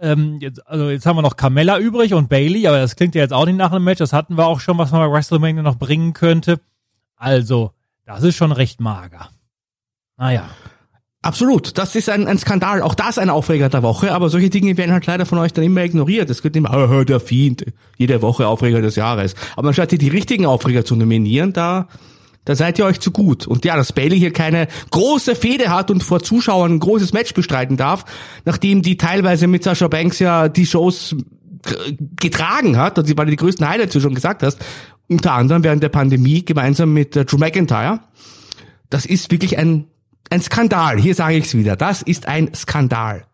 Ähm, 0.00 0.38
jetzt, 0.40 0.66
also 0.66 0.88
jetzt 0.88 1.04
haben 1.04 1.16
wir 1.16 1.22
noch 1.22 1.36
Carmella 1.36 1.78
übrig 1.78 2.14
und 2.14 2.28
Bailey, 2.28 2.66
aber 2.66 2.78
das 2.78 2.96
klingt 2.96 3.14
ja 3.14 3.20
jetzt 3.20 3.32
auch 3.32 3.44
nicht 3.44 3.56
nach 3.56 3.72
einem 3.72 3.84
Match. 3.84 3.98
Das 3.98 4.12
hatten 4.12 4.36
wir 4.36 4.46
auch 4.46 4.60
schon, 4.60 4.78
was 4.78 4.92
man 4.92 5.00
bei 5.00 5.12
WrestleMania 5.12 5.62
noch 5.62 5.76
bringen 5.76 6.14
könnte. 6.14 6.60
Also, 7.16 7.72
das 8.06 8.22
ist 8.22 8.36
schon 8.36 8.52
recht 8.52 8.80
mager. 8.80 9.28
Naja. 10.16 10.48
Absolut, 11.22 11.76
das 11.76 11.96
ist 11.96 12.08
ein, 12.08 12.26
ein 12.26 12.38
Skandal. 12.38 12.80
Auch 12.80 12.94
das 12.94 13.18
ein 13.18 13.28
Aufreger 13.28 13.68
der 13.68 13.82
Woche, 13.82 14.14
aber 14.14 14.30
solche 14.30 14.48
Dinge 14.48 14.78
werden 14.78 14.92
halt 14.92 15.04
leider 15.04 15.26
von 15.26 15.36
euch 15.36 15.52
dann 15.52 15.64
immer 15.64 15.84
ignoriert. 15.84 16.30
Es 16.30 16.42
wird 16.42 16.56
immer, 16.56 16.72
oh, 16.72 17.04
der 17.04 17.20
Fiend, 17.20 17.66
jede 17.98 18.22
Woche 18.22 18.46
Aufreger 18.46 18.80
des 18.80 18.96
Jahres. 18.96 19.34
Aber 19.54 19.68
anstatt 19.68 19.92
die 19.92 20.08
richtigen 20.08 20.46
Aufreger 20.46 20.82
zu 20.82 20.96
nominieren, 20.96 21.52
da, 21.52 21.88
da 22.44 22.54
seid 22.54 22.78
ihr 22.78 22.86
euch 22.86 23.00
zu 23.00 23.10
gut. 23.10 23.46
Und 23.46 23.64
ja, 23.64 23.76
dass 23.76 23.92
Bailey 23.92 24.18
hier 24.18 24.32
keine 24.32 24.68
große 24.90 25.34
Fehde 25.34 25.68
hat 25.70 25.90
und 25.90 26.02
vor 26.02 26.22
Zuschauern 26.22 26.72
ein 26.74 26.80
großes 26.80 27.12
Match 27.12 27.34
bestreiten 27.34 27.76
darf, 27.76 28.04
nachdem 28.44 28.82
die 28.82 28.96
teilweise 28.96 29.46
mit 29.46 29.62
Sasha 29.62 29.88
Banks 29.88 30.18
ja 30.18 30.48
die 30.48 30.66
Shows 30.66 31.14
getragen 32.16 32.78
hat, 32.78 32.98
und 32.98 33.04
sie 33.04 33.16
waren 33.16 33.28
die 33.28 33.36
größten 33.36 33.68
Highlights, 33.68 33.94
wie 33.94 33.98
du 33.98 34.02
schon 34.02 34.14
gesagt 34.14 34.42
hast, 34.42 34.64
unter 35.08 35.32
anderem 35.32 35.62
während 35.64 35.82
der 35.82 35.90
Pandemie 35.90 36.44
gemeinsam 36.44 36.92
mit 36.92 37.16
äh, 37.16 37.24
Drew 37.24 37.36
McIntyre. 37.36 38.00
Das 38.88 39.04
ist 39.04 39.30
wirklich 39.30 39.58
ein, 39.58 39.86
ein 40.30 40.40
Skandal. 40.40 40.98
Hier 40.98 41.14
sage 41.14 41.36
ich 41.36 41.44
es 41.44 41.54
wieder. 41.54 41.76
Das 41.76 42.02
ist 42.02 42.26
ein 42.26 42.54
Skandal. 42.54 43.26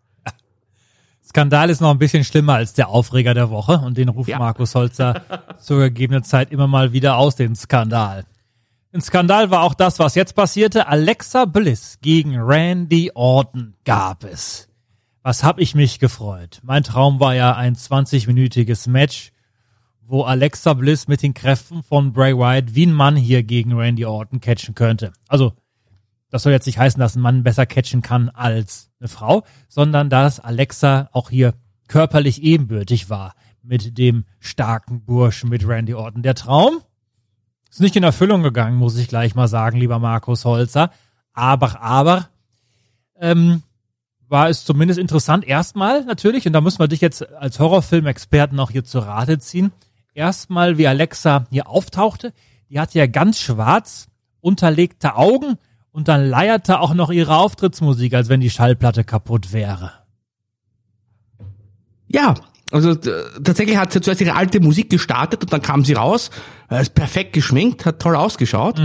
Skandal 1.28 1.70
ist 1.70 1.80
noch 1.80 1.90
ein 1.90 1.98
bisschen 1.98 2.24
schlimmer 2.24 2.54
als 2.54 2.72
der 2.72 2.88
Aufreger 2.88 3.34
der 3.34 3.50
Woche 3.50 3.78
und 3.84 3.98
den 3.98 4.08
ruft 4.08 4.28
Ja. 4.30 4.38
Markus 4.38 4.74
Holzer 4.74 5.22
zur 5.60 5.80
gegebenen 5.80 6.24
Zeit 6.24 6.50
immer 6.50 6.66
mal 6.66 6.92
wieder 6.92 7.18
aus, 7.18 7.36
den 7.36 7.54
Skandal. 7.54 8.24
Ein 8.96 9.02
Skandal 9.02 9.50
war 9.50 9.62
auch 9.62 9.74
das, 9.74 9.98
was 9.98 10.14
jetzt 10.14 10.34
passierte. 10.34 10.86
Alexa 10.86 11.44
Bliss 11.44 11.98
gegen 12.00 12.34
Randy 12.34 13.10
Orton 13.14 13.74
gab 13.84 14.24
es. 14.24 14.70
Was 15.20 15.44
hab 15.44 15.58
ich 15.58 15.74
mich 15.74 15.98
gefreut. 15.98 16.60
Mein 16.62 16.82
Traum 16.82 17.20
war 17.20 17.34
ja 17.34 17.54
ein 17.54 17.76
20-minütiges 17.76 18.88
Match, 18.88 19.32
wo 20.00 20.22
Alexa 20.22 20.72
Bliss 20.72 21.08
mit 21.08 21.22
den 21.22 21.34
Kräften 21.34 21.82
von 21.82 22.14
Bray 22.14 22.34
Wyatt 22.38 22.74
wie 22.74 22.86
ein 22.86 22.94
Mann 22.94 23.16
hier 23.16 23.42
gegen 23.42 23.74
Randy 23.74 24.06
Orton 24.06 24.40
catchen 24.40 24.74
könnte. 24.74 25.12
Also 25.28 25.52
das 26.30 26.44
soll 26.44 26.52
jetzt 26.52 26.64
nicht 26.64 26.78
heißen, 26.78 26.98
dass 26.98 27.16
ein 27.16 27.20
Mann 27.20 27.42
besser 27.42 27.66
catchen 27.66 28.00
kann 28.00 28.30
als 28.30 28.88
eine 28.98 29.08
Frau, 29.08 29.44
sondern 29.68 30.08
dass 30.08 30.40
Alexa 30.40 31.10
auch 31.12 31.28
hier 31.28 31.52
körperlich 31.86 32.42
ebenbürtig 32.42 33.10
war 33.10 33.34
mit 33.62 33.98
dem 33.98 34.24
starken 34.40 35.04
Burschen, 35.04 35.50
mit 35.50 35.68
Randy 35.68 35.92
Orton. 35.92 36.22
Der 36.22 36.34
Traum 36.34 36.78
ist 37.76 37.80
nicht 37.80 37.96
in 37.96 38.02
Erfüllung 38.02 38.42
gegangen, 38.42 38.76
muss 38.76 38.96
ich 38.96 39.06
gleich 39.06 39.34
mal 39.34 39.48
sagen, 39.48 39.78
lieber 39.78 39.98
Markus 39.98 40.46
Holzer. 40.46 40.90
Aber, 41.34 41.82
aber, 41.82 42.30
ähm, 43.20 43.62
war 44.28 44.48
es 44.48 44.64
zumindest 44.64 44.98
interessant, 44.98 45.46
erstmal 45.46 46.04
natürlich, 46.06 46.46
und 46.46 46.54
da 46.54 46.62
müssen 46.62 46.78
wir 46.78 46.88
dich 46.88 47.02
jetzt 47.02 47.30
als 47.34 47.60
Horrorfilmexperten 47.60 48.58
auch 48.58 48.70
hier 48.70 48.82
zu 48.82 48.98
Rate 48.98 49.38
ziehen, 49.38 49.72
erstmal 50.14 50.78
wie 50.78 50.88
Alexa 50.88 51.44
hier 51.50 51.68
auftauchte, 51.68 52.32
die 52.70 52.80
hatte 52.80 52.98
ja 52.98 53.06
ganz 53.06 53.38
schwarz 53.40 54.08
unterlegte 54.40 55.14
Augen 55.14 55.58
und 55.92 56.08
dann 56.08 56.26
leierte 56.26 56.80
auch 56.80 56.94
noch 56.94 57.10
ihre 57.10 57.36
Auftrittsmusik, 57.36 58.14
als 58.14 58.30
wenn 58.30 58.40
die 58.40 58.50
Schallplatte 58.50 59.04
kaputt 59.04 59.52
wäre. 59.52 59.92
Ja, 62.08 62.34
also 62.72 62.94
t- 62.94 63.12
tatsächlich 63.44 63.76
hat 63.76 63.92
sie 63.92 64.00
zuerst 64.00 64.22
ihre 64.22 64.34
alte 64.34 64.60
Musik 64.60 64.88
gestartet 64.88 65.42
und 65.42 65.52
dann 65.52 65.62
kam 65.62 65.84
sie 65.84 65.92
raus, 65.92 66.30
äh, 66.70 66.80
ist 66.80 66.94
perfekt 66.94 67.32
geschminkt, 67.32 67.86
hat 67.86 68.00
toll 68.00 68.16
ausgeschaut. 68.16 68.78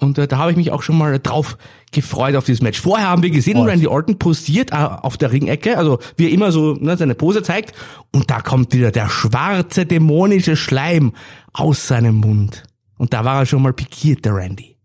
Und 0.00 0.16
äh, 0.18 0.26
da 0.26 0.38
habe 0.38 0.50
ich 0.50 0.56
mich 0.56 0.72
auch 0.72 0.82
schon 0.82 0.96
mal 0.96 1.18
drauf 1.18 1.58
gefreut 1.92 2.34
auf 2.34 2.44
dieses 2.44 2.62
Match. 2.62 2.80
Vorher 2.80 3.08
haben 3.08 3.22
wir 3.22 3.30
gesehen, 3.30 3.58
Freut. 3.58 3.68
Randy 3.68 3.86
Orton 3.86 4.18
posiert 4.18 4.72
äh, 4.72 4.76
auf 4.76 5.18
der 5.18 5.30
Ringecke, 5.30 5.76
also 5.76 5.98
wie 6.16 6.24
er 6.24 6.30
immer 6.30 6.52
so 6.52 6.74
ne, 6.74 6.96
seine 6.96 7.14
Pose 7.14 7.42
zeigt. 7.42 7.74
Und 8.10 8.30
da 8.30 8.40
kommt 8.40 8.72
wieder 8.72 8.90
der 8.90 9.08
schwarze 9.08 9.84
dämonische 9.86 10.56
Schleim 10.56 11.12
aus 11.52 11.86
seinem 11.86 12.16
Mund. 12.16 12.64
Und 12.96 13.12
da 13.12 13.24
war 13.24 13.40
er 13.40 13.46
schon 13.46 13.62
mal 13.62 13.72
pikiert, 13.72 14.24
der 14.24 14.34
Randy. 14.34 14.76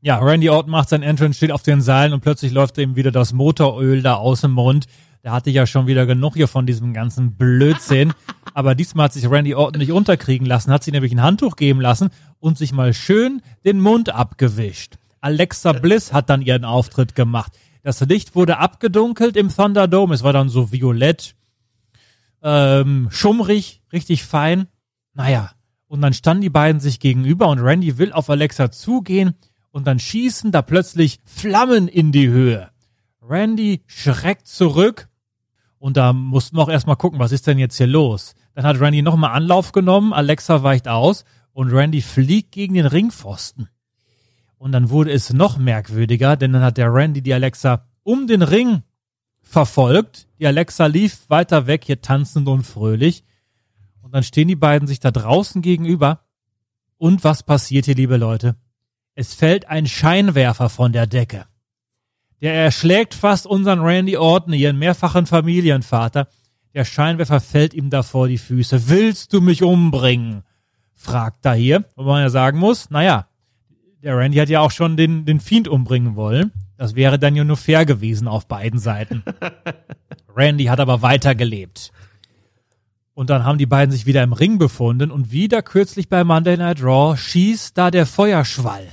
Ja, 0.00 0.18
Randy 0.18 0.50
Orton 0.50 0.72
macht 0.72 0.88
sein 0.88 1.04
Entrance, 1.04 1.36
steht 1.36 1.52
auf 1.52 1.62
den 1.62 1.80
Seilen 1.80 2.12
und 2.12 2.22
plötzlich 2.22 2.50
läuft 2.50 2.76
ihm 2.78 2.96
wieder 2.96 3.12
das 3.12 3.32
Motoröl 3.32 4.02
da 4.02 4.14
aus 4.14 4.40
dem 4.40 4.50
Mund. 4.50 4.86
Der 5.24 5.32
hatte 5.32 5.50
ja 5.50 5.66
schon 5.66 5.86
wieder 5.86 6.04
genug 6.04 6.34
hier 6.34 6.48
von 6.48 6.66
diesem 6.66 6.92
ganzen 6.92 7.36
Blödsinn. 7.36 8.12
Aber 8.54 8.74
diesmal 8.74 9.04
hat 9.04 9.12
sich 9.12 9.30
Randy 9.30 9.54
Orton 9.54 9.78
nicht 9.80 9.92
unterkriegen 9.92 10.46
lassen, 10.46 10.72
hat 10.72 10.82
sich 10.82 10.92
nämlich 10.92 11.12
ein 11.12 11.22
Handtuch 11.22 11.56
geben 11.56 11.80
lassen 11.80 12.10
und 12.40 12.58
sich 12.58 12.72
mal 12.72 12.92
schön 12.92 13.40
den 13.64 13.80
Mund 13.80 14.10
abgewischt. 14.10 14.96
Alexa 15.20 15.72
Bliss 15.72 16.12
hat 16.12 16.28
dann 16.28 16.42
ihren 16.42 16.64
Auftritt 16.64 17.14
gemacht. 17.14 17.52
Das 17.84 18.00
Licht 18.00 18.34
wurde 18.34 18.58
abgedunkelt 18.58 19.36
im 19.36 19.48
Thunderdome. 19.48 20.14
Es 20.14 20.24
war 20.24 20.32
dann 20.32 20.48
so 20.48 20.72
violett, 20.72 21.36
ähm, 22.42 23.08
schummrig, 23.10 23.82
richtig 23.92 24.24
fein. 24.24 24.66
Naja, 25.14 25.52
und 25.86 26.00
dann 26.00 26.14
standen 26.14 26.42
die 26.42 26.50
beiden 26.50 26.80
sich 26.80 26.98
gegenüber 26.98 27.48
und 27.48 27.60
Randy 27.60 27.98
will 27.98 28.12
auf 28.12 28.28
Alexa 28.28 28.72
zugehen 28.72 29.34
und 29.70 29.86
dann 29.86 29.98
schießen 29.98 30.50
da 30.50 30.62
plötzlich 30.62 31.20
Flammen 31.24 31.86
in 31.86 32.10
die 32.10 32.28
Höhe. 32.28 32.70
Randy 33.20 33.82
schreckt 33.86 34.48
zurück 34.48 35.08
und 35.82 35.96
da 35.96 36.12
mussten 36.12 36.56
wir 36.56 36.62
auch 36.62 36.68
erstmal 36.68 36.94
gucken, 36.94 37.18
was 37.18 37.32
ist 37.32 37.48
denn 37.48 37.58
jetzt 37.58 37.76
hier 37.76 37.88
los? 37.88 38.36
Dann 38.54 38.64
hat 38.64 38.78
Randy 38.78 39.02
nochmal 39.02 39.32
Anlauf 39.32 39.72
genommen, 39.72 40.12
Alexa 40.12 40.62
weicht 40.62 40.86
aus 40.86 41.24
und 41.52 41.72
Randy 41.72 42.02
fliegt 42.02 42.52
gegen 42.52 42.74
den 42.74 42.86
Ringpfosten. 42.86 43.68
Und 44.58 44.70
dann 44.70 44.90
wurde 44.90 45.10
es 45.10 45.32
noch 45.32 45.58
merkwürdiger, 45.58 46.36
denn 46.36 46.52
dann 46.52 46.62
hat 46.62 46.78
der 46.78 46.94
Randy 46.94 47.20
die 47.20 47.34
Alexa 47.34 47.88
um 48.04 48.28
den 48.28 48.42
Ring 48.42 48.84
verfolgt. 49.40 50.28
Die 50.38 50.46
Alexa 50.46 50.86
lief 50.86 51.28
weiter 51.28 51.66
weg, 51.66 51.82
hier 51.84 52.00
tanzend 52.00 52.46
und 52.46 52.62
fröhlich. 52.62 53.24
Und 54.02 54.14
dann 54.14 54.22
stehen 54.22 54.46
die 54.46 54.54
beiden 54.54 54.86
sich 54.86 55.00
da 55.00 55.10
draußen 55.10 55.62
gegenüber. 55.62 56.20
Und 56.96 57.24
was 57.24 57.42
passiert 57.42 57.86
hier, 57.86 57.96
liebe 57.96 58.18
Leute? 58.18 58.54
Es 59.16 59.34
fällt 59.34 59.66
ein 59.66 59.88
Scheinwerfer 59.88 60.68
von 60.68 60.92
der 60.92 61.08
Decke. 61.08 61.46
Der 62.42 62.54
erschlägt 62.54 63.14
fast 63.14 63.46
unseren 63.46 63.80
Randy 63.80 64.16
Orton, 64.16 64.52
ihren 64.52 64.78
mehrfachen 64.78 65.26
Familienvater. 65.26 66.26
Der 66.74 66.84
Scheinwerfer 66.84 67.40
fällt 67.40 67.72
ihm 67.72 67.88
da 67.88 68.02
vor 68.02 68.26
die 68.26 68.38
Füße. 68.38 68.88
Willst 68.88 69.32
du 69.32 69.40
mich 69.40 69.62
umbringen? 69.62 70.42
fragt 70.94 71.46
er 71.46 71.54
hier. 71.54 71.84
Wo 71.94 72.02
man 72.02 72.22
ja 72.22 72.30
sagen 72.30 72.58
muss, 72.58 72.90
naja, 72.90 73.28
der 74.02 74.16
Randy 74.16 74.38
hat 74.38 74.48
ja 74.48 74.60
auch 74.60 74.72
schon 74.72 74.96
den, 74.96 75.24
den 75.24 75.38
Fiend 75.38 75.68
umbringen 75.68 76.16
wollen. 76.16 76.50
Das 76.76 76.96
wäre 76.96 77.18
dann 77.18 77.36
ja 77.36 77.44
nur 77.44 77.56
fair 77.56 77.86
gewesen 77.86 78.26
auf 78.26 78.48
beiden 78.48 78.80
Seiten. 78.80 79.22
Randy 80.34 80.64
hat 80.64 80.80
aber 80.80 81.00
weitergelebt. 81.00 81.92
Und 83.14 83.30
dann 83.30 83.44
haben 83.44 83.58
die 83.58 83.66
beiden 83.66 83.92
sich 83.92 84.06
wieder 84.06 84.22
im 84.24 84.32
Ring 84.32 84.58
befunden 84.58 85.12
und 85.12 85.30
wieder 85.30 85.62
kürzlich 85.62 86.08
bei 86.08 86.24
Monday 86.24 86.56
Night 86.56 86.82
Raw 86.82 87.16
schießt 87.16 87.78
da 87.78 87.92
der 87.92 88.06
Feuerschwall 88.06 88.88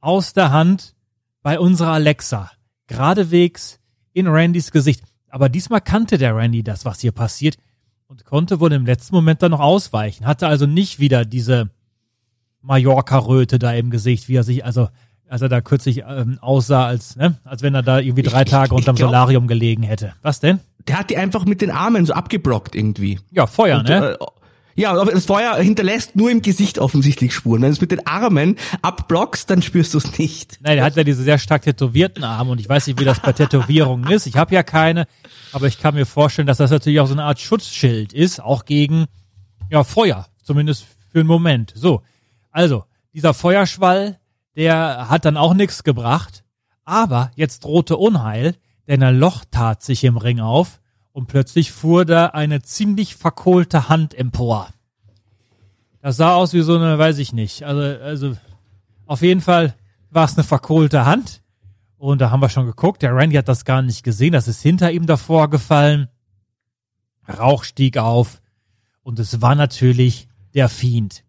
aus 0.00 0.32
der 0.32 0.50
Hand 0.50 0.94
bei 1.42 1.60
unserer 1.60 1.92
Alexa. 1.92 2.50
Geradewegs 2.92 3.78
in 4.12 4.26
Randys 4.26 4.70
Gesicht. 4.70 5.02
Aber 5.28 5.48
diesmal 5.48 5.80
kannte 5.80 6.18
der 6.18 6.36
Randy 6.36 6.62
das, 6.62 6.84
was 6.84 7.00
hier 7.00 7.12
passiert 7.12 7.56
und 8.06 8.24
konnte 8.24 8.60
wohl 8.60 8.72
im 8.72 8.84
letzten 8.86 9.14
Moment 9.14 9.42
dann 9.42 9.52
noch 9.52 9.60
ausweichen. 9.60 10.26
Hatte 10.26 10.46
also 10.46 10.66
nicht 10.66 10.98
wieder 11.00 11.24
diese 11.24 11.70
Mallorca-Röte 12.60 13.58
da 13.58 13.72
im 13.72 13.90
Gesicht, 13.90 14.28
wie 14.28 14.36
er 14.36 14.44
sich, 14.44 14.64
also 14.64 14.88
als 15.28 15.40
er 15.42 15.48
da 15.48 15.60
kürzlich 15.62 16.02
ähm, 16.06 16.38
aussah, 16.40 16.84
als, 16.86 17.16
ne, 17.16 17.38
als 17.44 17.62
wenn 17.62 17.74
er 17.74 17.82
da 17.82 17.98
irgendwie 17.98 18.22
drei 18.22 18.42
Ich- 18.42 18.50
Tage 18.50 18.66
ich- 18.66 18.72
unterm 18.72 18.94
ich 18.94 18.98
glaub- 19.00 19.08
Solarium 19.10 19.46
gelegen 19.48 19.82
hätte. 19.82 20.12
Was 20.22 20.40
denn? 20.40 20.60
Der 20.86 20.98
hat 20.98 21.10
die 21.10 21.16
einfach 21.16 21.44
mit 21.46 21.62
den 21.62 21.70
Armen 21.70 22.04
so 22.06 22.12
abgeblockt 22.12 22.74
irgendwie. 22.74 23.18
Ja, 23.30 23.46
Feuer, 23.46 23.78
Und, 23.78 23.88
ne? 23.88 24.18
äh, 24.20 24.24
Ja, 24.74 24.92
aber 24.92 25.12
das 25.12 25.26
Feuer 25.26 25.54
hinterlässt 25.56 26.16
nur 26.16 26.30
im 26.30 26.40
Gesicht 26.40 26.78
offensichtlich 26.78 27.34
Spuren. 27.34 27.62
Wenn 27.62 27.68
du 27.68 27.74
es 27.74 27.80
mit 27.80 27.90
den 27.90 28.06
Armen 28.06 28.56
abblockst, 28.80 29.50
dann 29.50 29.60
spürst 29.60 29.92
du 29.94 29.98
es 29.98 30.18
nicht. 30.18 30.58
Nein, 30.62 30.76
der 30.76 30.84
hat 30.84 30.96
ja 30.96 31.04
diese 31.04 31.22
sehr 31.22 31.38
stark 31.38 31.62
tätowierten 31.62 32.24
Arme 32.24 32.52
und 32.52 32.60
ich 32.60 32.68
weiß 32.68 32.86
nicht, 32.86 32.98
wie 32.98 33.04
das 33.04 33.20
bei 33.20 33.32
Tätowierungen 33.32 34.10
ist. 34.10 34.26
Ich 34.26 34.36
habe 34.36 34.54
ja 34.54 34.62
keine, 34.62 35.06
aber 35.52 35.66
ich 35.66 35.78
kann 35.78 35.94
mir 35.94 36.06
vorstellen, 36.06 36.46
dass 36.46 36.58
das 36.58 36.70
natürlich 36.70 37.00
auch 37.00 37.06
so 37.06 37.12
eine 37.12 37.24
Art 37.24 37.40
Schutzschild 37.40 38.12
ist, 38.12 38.40
auch 38.40 38.64
gegen 38.64 39.06
ja 39.70 39.84
Feuer, 39.84 40.26
zumindest 40.42 40.86
für 41.10 41.20
einen 41.20 41.28
Moment. 41.28 41.72
So, 41.74 42.02
also 42.50 42.84
dieser 43.12 43.34
Feuerschwall, 43.34 44.18
der 44.56 45.08
hat 45.10 45.24
dann 45.24 45.36
auch 45.36 45.54
nichts 45.54 45.84
gebracht, 45.84 46.44
aber 46.84 47.30
jetzt 47.36 47.64
drohte 47.64 47.96
Unheil, 47.96 48.54
denn 48.88 49.02
ein 49.02 49.18
Loch 49.18 49.44
tat 49.50 49.82
sich 49.82 50.04
im 50.04 50.16
Ring 50.16 50.40
auf 50.40 50.81
und 51.12 51.26
plötzlich 51.26 51.72
fuhr 51.72 52.04
da 52.04 52.26
eine 52.26 52.62
ziemlich 52.62 53.16
verkohlte 53.16 53.88
Hand 53.88 54.14
empor. 54.14 54.68
Das 56.00 56.16
sah 56.16 56.34
aus 56.34 56.52
wie 56.52 56.62
so 56.62 56.76
eine, 56.76 56.98
weiß 56.98 57.18
ich 57.18 57.32
nicht. 57.32 57.62
Also, 57.62 57.80
also 58.02 58.36
auf 59.06 59.22
jeden 59.22 59.40
Fall 59.40 59.74
war 60.10 60.24
es 60.24 60.36
eine 60.36 60.44
verkohlte 60.44 61.06
Hand. 61.06 61.42
Und 61.96 62.20
da 62.20 62.30
haben 62.30 62.40
wir 62.40 62.48
schon 62.48 62.66
geguckt. 62.66 63.02
Der 63.02 63.14
Randy 63.14 63.36
hat 63.36 63.48
das 63.48 63.64
gar 63.64 63.82
nicht 63.82 64.02
gesehen. 64.02 64.32
Das 64.32 64.48
ist 64.48 64.60
hinter 64.60 64.90
ihm 64.90 65.06
davor 65.06 65.48
gefallen. 65.48 66.08
Rauch 67.28 67.62
stieg 67.62 67.98
auf. 67.98 68.42
Und 69.04 69.20
es 69.20 69.40
war 69.40 69.54
natürlich 69.54 70.28
der 70.54 70.68
Fiend. 70.68 71.24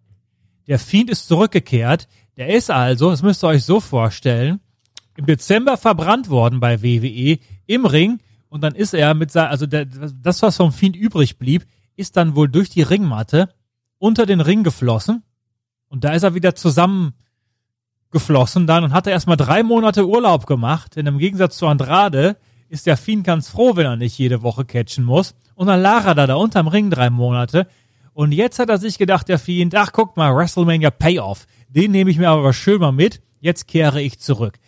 Der 0.67 0.79
Fiend 0.79 1.11
ist 1.11 1.27
zurückgekehrt. 1.27 2.07
Der 2.37 2.49
ist 2.55 2.71
also, 2.71 3.11
das 3.11 3.21
müsst 3.21 3.43
ihr 3.43 3.49
euch 3.49 3.63
so 3.63 3.79
vorstellen, 3.79 4.59
im 5.15 5.27
Dezember 5.27 5.77
verbrannt 5.77 6.29
worden 6.29 6.59
bei 6.59 6.81
WWE 6.81 7.37
im 7.67 7.85
Ring 7.85 8.19
und 8.53 8.61
dann 8.61 8.75
ist 8.75 8.93
er 8.93 9.15
mit 9.15 9.31
seinem, 9.31 9.49
also 9.49 9.65
der, 9.65 9.85
das, 9.85 10.43
was 10.43 10.57
vom 10.57 10.71
Fiend 10.71 10.95
übrig 10.95 11.39
blieb, 11.39 11.65
ist 11.95 12.17
dann 12.17 12.35
wohl 12.35 12.47
durch 12.47 12.69
die 12.69 12.83
Ringmatte 12.83 13.49
unter 13.97 14.27
den 14.27 14.41
Ring 14.41 14.61
geflossen. 14.61 15.23
Und 15.87 16.03
da 16.03 16.13
ist 16.13 16.21
er 16.21 16.35
wieder 16.35 16.53
zusammengeflossen 16.53 18.67
dann 18.67 18.83
und 18.83 18.93
hat 18.93 19.07
er 19.07 19.13
erstmal 19.13 19.37
drei 19.37 19.63
Monate 19.63 20.07
Urlaub 20.07 20.45
gemacht. 20.45 20.95
Denn 20.95 21.07
im 21.07 21.17
Gegensatz 21.17 21.57
zu 21.57 21.65
Andrade 21.65 22.37
ist 22.69 22.85
der 22.85 22.95
Fiend 22.95 23.23
ganz 23.23 23.49
froh, 23.49 23.75
wenn 23.75 23.87
er 23.87 23.95
nicht 23.95 24.19
jede 24.19 24.43
Woche 24.43 24.65
catchen 24.65 25.03
muss. 25.03 25.33
Und 25.55 25.65
dann 25.65 25.81
lag 25.81 26.05
er 26.05 26.13
da, 26.13 26.27
da 26.27 26.35
unterm 26.35 26.67
Ring 26.67 26.91
drei 26.91 27.09
Monate. 27.09 27.65
Und 28.13 28.33
jetzt 28.33 28.59
hat 28.59 28.69
er 28.69 28.77
sich 28.77 28.99
gedacht, 28.99 29.29
der 29.29 29.39
Fiend, 29.39 29.73
ach 29.73 29.93
guck 29.93 30.15
mal, 30.15 30.31
WrestleMania 30.31 30.91
Payoff. 30.91 31.47
Den 31.69 31.89
nehme 31.89 32.11
ich 32.11 32.19
mir 32.19 32.29
aber 32.29 32.53
schön 32.53 32.79
mal 32.79 32.91
mit. 32.91 33.19
Jetzt 33.39 33.67
kehre 33.67 33.99
ich 33.99 34.19
zurück. 34.19 34.59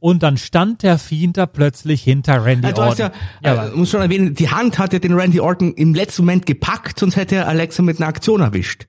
Und 0.00 0.22
dann 0.22 0.36
stand 0.36 0.82
der 0.82 0.98
Fiend 0.98 1.36
da 1.36 1.46
plötzlich 1.46 2.02
hinter 2.02 2.44
Randy 2.44 2.62
du 2.72 2.80
Orton. 2.80 2.86
hast 2.86 2.98
ja, 2.98 3.10
ja 3.42 3.66
äh, 3.66 3.70
muss 3.70 3.90
schon 3.90 4.00
erwähnen, 4.00 4.34
die 4.34 4.48
Hand 4.50 4.78
hat 4.78 4.92
ja 4.92 4.98
den 5.00 5.14
Randy 5.14 5.40
Orton 5.40 5.74
im 5.74 5.94
letzten 5.94 6.22
Moment 6.22 6.46
gepackt, 6.46 6.98
sonst 7.00 7.16
hätte 7.16 7.36
er 7.36 7.48
Alexa 7.48 7.82
mit 7.82 7.98
einer 7.98 8.06
Aktion 8.08 8.40
erwischt. 8.40 8.86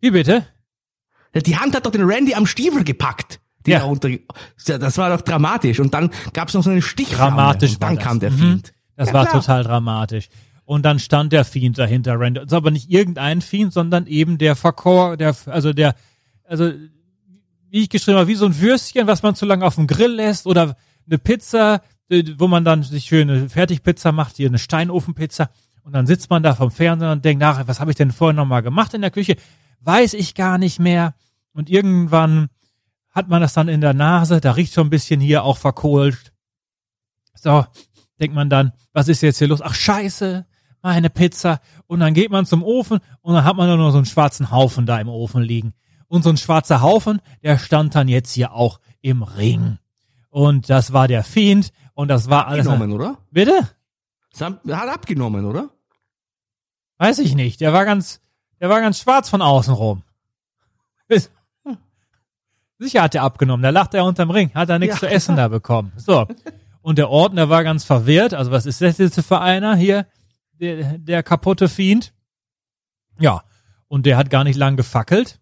Wie 0.00 0.10
bitte? 0.10 0.46
Die 1.34 1.56
Hand 1.56 1.76
hat 1.76 1.84
doch 1.84 1.90
den 1.90 2.02
Randy 2.04 2.34
am 2.34 2.46
Stiefel 2.46 2.82
gepackt. 2.84 3.40
Ja. 3.66 3.80
da 3.80 3.84
unter, 3.84 4.08
das 4.66 4.96
war 4.96 5.10
doch 5.14 5.20
dramatisch. 5.20 5.78
Und 5.80 5.92
dann 5.92 6.10
gab 6.32 6.48
es 6.48 6.54
noch 6.54 6.62
so 6.62 6.70
eine 6.70 6.80
Stichflamme. 6.80 7.36
Dramatisch 7.36 7.72
Und 7.74 7.82
dann 7.82 7.96
war 7.98 8.02
kam 8.02 8.20
das. 8.20 8.20
der 8.20 8.30
Mhm. 8.30 8.38
Fiend. 8.38 8.72
Das 8.96 9.08
Ja, 9.08 9.14
war 9.14 9.26
klar. 9.26 9.40
total 9.42 9.64
dramatisch. 9.64 10.28
Und 10.64 10.84
dann 10.86 10.98
stand 10.98 11.32
der 11.34 11.44
Fiend 11.44 11.76
dahinter 11.76 12.18
Randy. 12.18 12.40
Das 12.40 12.46
ist 12.46 12.52
aber 12.54 12.70
nicht 12.70 12.90
irgendein 12.90 13.42
Fiend, 13.42 13.72
sondern 13.74 14.06
eben 14.06 14.38
der 14.38 14.56
Verkor, 14.56 15.16
der, 15.18 15.36
also 15.46 15.72
der, 15.74 15.94
also, 16.44 16.72
wie 17.70 17.82
ich 17.82 17.88
geschrieben 17.88 18.18
habe, 18.18 18.28
wie 18.28 18.34
so 18.34 18.46
ein 18.46 18.60
Würstchen, 18.60 19.06
was 19.06 19.22
man 19.22 19.34
zu 19.34 19.46
lange 19.46 19.64
auf 19.64 19.74
dem 19.74 19.86
Grill 19.86 20.12
lässt 20.12 20.46
oder 20.46 20.76
eine 21.06 21.18
Pizza, 21.18 21.82
wo 22.36 22.48
man 22.48 22.64
dann 22.64 22.82
sich 22.82 23.06
schöne 23.06 23.48
Fertigpizza 23.48 24.12
macht, 24.12 24.36
hier 24.36 24.48
eine 24.48 24.58
Steinofenpizza. 24.58 25.50
Und 25.82 25.92
dann 25.92 26.06
sitzt 26.06 26.30
man 26.30 26.42
da 26.42 26.54
vom 26.54 26.70
Fernseher 26.70 27.12
und 27.12 27.24
denkt 27.24 27.40
nach, 27.40 27.66
was 27.66 27.80
habe 27.80 27.90
ich 27.90 27.96
denn 27.96 28.12
vorher 28.12 28.34
nochmal 28.34 28.62
gemacht 28.62 28.94
in 28.94 29.00
der 29.00 29.10
Küche? 29.10 29.36
Weiß 29.80 30.14
ich 30.14 30.34
gar 30.34 30.58
nicht 30.58 30.78
mehr. 30.78 31.14
Und 31.52 31.70
irgendwann 31.70 32.48
hat 33.10 33.28
man 33.28 33.40
das 33.40 33.54
dann 33.54 33.68
in 33.68 33.80
der 33.80 33.94
Nase, 33.94 34.40
da 34.40 34.52
riecht 34.52 34.74
schon 34.74 34.88
ein 34.88 34.90
bisschen 34.90 35.20
hier 35.20 35.44
auch 35.44 35.56
verkohlt. 35.56 36.32
So, 37.34 37.64
denkt 38.20 38.34
man 38.34 38.50
dann, 38.50 38.72
was 38.92 39.08
ist 39.08 39.22
jetzt 39.22 39.38
hier 39.38 39.48
los? 39.48 39.62
Ach 39.62 39.74
scheiße, 39.74 40.46
meine 40.82 41.10
Pizza. 41.10 41.60
Und 41.86 42.00
dann 42.00 42.14
geht 42.14 42.30
man 42.30 42.46
zum 42.46 42.62
Ofen 42.62 42.98
und 43.20 43.34
dann 43.34 43.44
hat 43.44 43.56
man 43.56 43.68
nur 43.68 43.76
noch 43.76 43.90
so 43.90 43.98
einen 43.98 44.06
schwarzen 44.06 44.50
Haufen 44.50 44.86
da 44.86 44.98
im 45.00 45.08
Ofen 45.08 45.42
liegen. 45.42 45.74
Und 46.08 46.22
so 46.24 46.30
ein 46.30 46.36
schwarzer 46.36 46.80
Haufen, 46.82 47.20
der 47.42 47.58
stand 47.58 47.94
dann 47.94 48.08
jetzt 48.08 48.32
hier 48.32 48.52
auch 48.52 48.80
im 49.00 49.22
Ring. 49.22 49.78
Und 50.30 50.68
das 50.70 50.92
war 50.92 51.06
der 51.08 51.22
Fiend 51.24 51.72
und 51.94 52.08
das 52.08 52.28
war 52.30 52.46
alles. 52.46 52.66
Abgenommen, 52.66 52.92
oder? 52.92 53.18
Bitte? 53.30 53.68
Hat 54.40 54.88
abgenommen, 54.88 55.44
oder? 55.44 55.70
Weiß 56.98 57.18
ich 57.18 57.34
nicht. 57.34 57.60
Der 57.60 57.72
war 57.72 57.84
ganz, 57.84 58.20
der 58.60 58.68
war 58.68 58.80
ganz 58.80 58.98
schwarz 59.00 59.28
von 59.28 59.42
außen 59.42 59.72
rum. 59.74 60.02
Sicher 62.78 63.02
hat 63.02 63.14
er 63.14 63.22
abgenommen. 63.22 63.62
Da 63.62 63.70
lacht 63.70 63.94
er 63.94 64.04
unterm 64.04 64.30
Ring. 64.30 64.52
Hat 64.54 64.68
er 64.68 64.78
nichts 64.78 64.96
Ja. 64.96 65.00
zu 65.00 65.08
essen 65.08 65.36
da 65.36 65.48
bekommen. 65.48 65.92
So. 65.96 66.26
Und 66.80 66.98
der 66.98 67.10
Orden, 67.10 67.36
der 67.36 67.48
war 67.48 67.64
ganz 67.64 67.84
verwirrt. 67.84 68.34
Also 68.34 68.50
was 68.52 68.66
ist 68.66 68.80
das 68.80 68.98
jetzt 68.98 69.20
für 69.20 69.40
einer 69.40 69.74
hier? 69.74 70.06
Der, 70.52 70.98
der 70.98 71.22
kaputte 71.22 71.68
Fiend. 71.68 72.12
Ja. 73.18 73.42
Und 73.88 74.06
der 74.06 74.16
hat 74.16 74.30
gar 74.30 74.44
nicht 74.44 74.56
lang 74.56 74.76
gefackelt. 74.76 75.40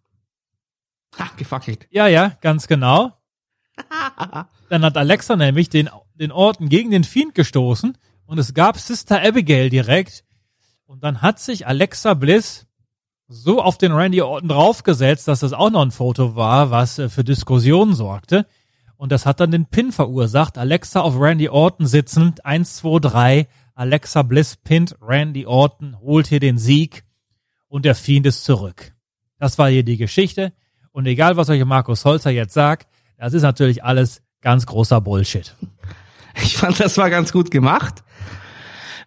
Ha, 1.19 1.31
gefackelt. 1.37 1.87
Ja, 1.91 2.07
ja, 2.07 2.37
ganz 2.41 2.67
genau. 2.67 3.13
Dann 4.69 4.85
hat 4.85 4.97
Alexa 4.97 5.37
nämlich 5.37 5.69
den, 5.69 5.89
den 6.15 6.33
Orten 6.33 6.69
gegen 6.69 6.91
den 6.91 7.05
Fiend 7.05 7.35
gestoßen 7.35 7.97
und 8.27 8.39
es 8.39 8.55
gab 8.55 8.79
Sister 8.79 9.23
Abigail 9.23 9.71
direkt. 9.71 10.25
Und 10.87 11.03
dann 11.03 11.21
hat 11.21 11.41
sich 11.41 11.67
Alexa 11.67 12.15
Bliss 12.15 12.67
so 13.29 13.61
auf 13.61 13.77
den 13.77 13.93
Randy 13.93 14.23
Orton 14.23 14.49
draufgesetzt, 14.49 15.27
dass 15.27 15.41
das 15.41 15.53
auch 15.53 15.71
noch 15.71 15.83
ein 15.83 15.91
Foto 15.91 16.37
war, 16.37 16.71
was 16.71 16.99
äh, 16.99 17.09
für 17.09 17.25
Diskussionen 17.25 17.95
sorgte. 17.95 18.47
Und 18.97 19.13
das 19.13 19.27
hat 19.27 19.41
dann 19.41 19.51
den 19.51 19.67
Pin 19.67 19.93
verursacht. 19.93 20.59
Alexa 20.59 21.01
auf 21.01 21.19
Randy 21.19 21.49
Orton 21.49 21.87
sitzend. 21.87 22.47
1, 22.47 22.77
2, 22.77 22.99
3. 23.01 23.49
Alexa 23.75 24.23
Bliss 24.23 24.57
pinnt 24.57 24.97
Randy 25.03 25.45
Orton, 25.45 26.01
holt 26.01 26.29
hier 26.29 26.41
den 26.41 26.57
Sieg 26.57 27.05
und 27.69 27.85
der 27.85 27.95
Fiend 27.95 28.25
ist 28.27 28.45
zurück. 28.45 28.95
Das 29.39 29.59
war 29.59 29.69
hier 29.69 29.83
die 29.83 29.99
Geschichte. 29.99 30.55
Und 30.97 31.05
egal, 31.05 31.37
was 31.37 31.51
euch 31.51 31.63
Markus 31.67 32.07
Holzer 32.07 32.31
jetzt 32.31 32.55
sagt, 32.55 32.89
das 33.19 33.35
ist 33.35 33.43
natürlich 33.43 33.85
alles 33.85 34.23
ganz 34.41 34.65
großer 34.65 35.03
Bullshit. 35.03 35.55
Ich 36.43 36.57
fand, 36.57 36.81
das 36.81 36.97
war 36.97 37.11
ganz 37.11 37.33
gut 37.33 37.51
gemacht. 37.51 38.03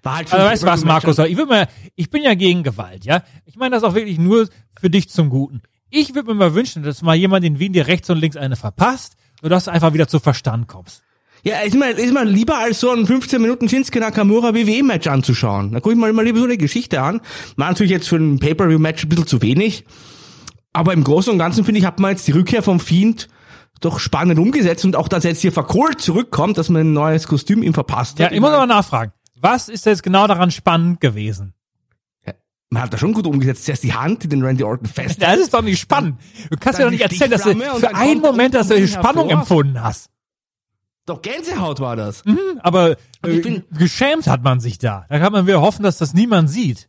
War 0.03 0.17
halt 0.17 0.29
für 0.29 0.35
Also 0.35 0.47
weißt 0.47 0.63
du 0.63 0.67
was, 0.67 0.83
Markus? 0.83 1.17
Ich, 1.19 1.37
würd 1.37 1.49
mal, 1.49 1.67
ich 1.95 2.11
bin 2.11 2.23
ja 2.23 2.35
gegen 2.35 2.61
Gewalt, 2.61 3.05
ja. 3.05 3.23
Ich 3.45 3.55
meine 3.55 3.75
das 3.75 3.83
auch 3.83 3.93
wirklich 3.95 4.17
nur 4.17 4.49
für 4.79 4.89
dich 4.91 5.09
zum 5.09 5.29
Guten. 5.29 5.61
Ich 5.89 6.13
würde 6.13 6.29
mir 6.29 6.35
mal 6.35 6.53
wünschen, 6.53 6.81
dass 6.83 7.01
mal 7.01 7.15
jemand 7.15 7.43
in 7.43 7.57
Wien 7.57 7.73
dir 7.73 7.87
rechts 7.87 8.07
und 8.11 8.19
links 8.19 8.37
eine 8.37 8.55
verpasst, 8.55 9.15
sodass 9.41 9.65
du 9.65 9.71
einfach 9.71 9.93
wieder 9.93 10.07
zu 10.07 10.19
Verstand 10.19 10.67
kommst. 10.67 11.01
Ja, 11.43 11.59
ist 11.61 11.75
mir, 11.75 11.89
ist 11.89 12.13
mir 12.13 12.25
lieber 12.25 12.57
als 12.57 12.81
so 12.81 12.91
ein 12.91 13.07
15 13.07 13.41
Minuten 13.41 13.67
Shinsuke 13.67 13.99
Nakamura 13.99 14.53
WWE-Match 14.53 15.07
anzuschauen. 15.07 15.71
Da 15.71 15.79
gucke 15.79 15.93
ich 15.93 15.99
mal 15.99 16.09
immer 16.09 16.23
lieber 16.23 16.39
so 16.39 16.45
eine 16.45 16.57
Geschichte 16.57 17.01
an. 17.01 17.21
War 17.55 17.69
natürlich 17.69 17.91
jetzt 17.91 18.09
für 18.09 18.17
ein 18.17 18.39
Pay-Per-View-Match 18.39 19.05
ein 19.05 19.09
bisschen 19.09 19.27
zu 19.27 19.41
wenig. 19.41 19.85
Aber 20.73 20.93
im 20.93 21.03
Großen 21.03 21.31
und 21.33 21.39
Ganzen 21.39 21.63
finde 21.65 21.79
ich, 21.79 21.85
hat 21.85 21.99
man 21.99 22.11
jetzt 22.11 22.27
die 22.27 22.31
Rückkehr 22.31 22.61
vom 22.63 22.79
Fiend 22.79 23.27
doch 23.81 23.99
spannend 23.99 24.37
umgesetzt 24.39 24.83
und 24.85 24.95
auch, 24.95 25.07
dass 25.07 25.23
er 25.25 25.31
jetzt 25.31 25.41
hier 25.41 25.51
verkohlt 25.53 26.01
zurückkommt, 26.01 26.57
dass 26.57 26.69
man 26.69 26.81
ein 26.81 26.93
neues 26.93 27.27
Kostüm 27.27 27.63
ihm 27.63 27.73
verpasst 27.73 28.19
Ja, 28.19 28.25
hat. 28.25 28.33
ich 28.33 28.39
muss 28.41 28.49
aber 28.51 28.65
nachfragen. 28.65 29.13
Was 29.41 29.69
ist 29.69 29.85
jetzt 29.85 30.03
genau 30.03 30.27
daran 30.27 30.51
spannend 30.51 30.99
gewesen? 31.01 31.53
Man 32.71 32.83
hat 32.83 32.93
das 32.93 32.99
schon 32.99 33.13
gut 33.13 33.25
umgesetzt. 33.25 33.65
Zuerst 33.65 33.83
die 33.83 33.93
Hand, 33.93 34.21
die 34.21 34.27
den 34.27 34.43
Randy 34.43 34.63
Orton 34.63 34.85
fest. 34.87 35.19
Das 35.23 35.39
ist 35.39 35.53
doch 35.55 35.63
nicht 35.63 35.79
spannend. 35.79 36.19
Du 36.51 36.57
kannst 36.57 36.77
mir 36.77 36.85
doch 36.85 36.91
nicht 36.91 37.01
erzählen, 37.01 37.31
dass 37.31 37.41
du 37.41 37.55
für 37.57 37.95
einen 37.95 38.21
Moment, 38.21 38.53
dass 38.53 38.67
du 38.67 38.87
Spannung 38.87 39.29
hervor. 39.29 39.39
empfunden 39.61 39.81
hast. 39.83 40.09
Doch 41.07 41.21
Gänsehaut 41.23 41.79
war 41.79 41.95
das. 41.95 42.21
Aber 42.59 42.97
Und 43.23 43.31
ich 43.31 43.37
äh, 43.37 43.41
bin- 43.41 43.63
geschämt 43.71 44.27
hat 44.27 44.43
man 44.43 44.59
sich 44.59 44.77
da. 44.77 45.05
Da 45.09 45.17
kann 45.17 45.31
man 45.33 45.47
wieder 45.47 45.61
hoffen, 45.61 45.81
dass 45.81 45.97
das 45.97 46.13
niemand 46.13 46.51
sieht. 46.51 46.88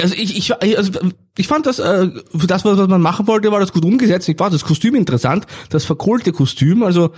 Also 0.00 0.14
ich, 0.14 0.36
ich, 0.36 0.76
also 0.76 0.92
ich 1.38 1.48
fand 1.48 1.64
das, 1.66 1.78
äh, 1.78 2.10
für 2.36 2.46
das, 2.46 2.64
was 2.64 2.88
man 2.88 3.00
machen 3.00 3.26
wollte, 3.26 3.50
war 3.50 3.60
das 3.60 3.72
gut 3.72 3.84
umgesetzt. 3.84 4.28
Ich 4.28 4.38
war 4.38 4.50
das 4.50 4.64
Kostüm 4.64 4.94
interessant, 4.94 5.46
das 5.70 5.84
verkohlte 5.84 6.32
Kostüm. 6.32 6.82
Also 6.82 7.12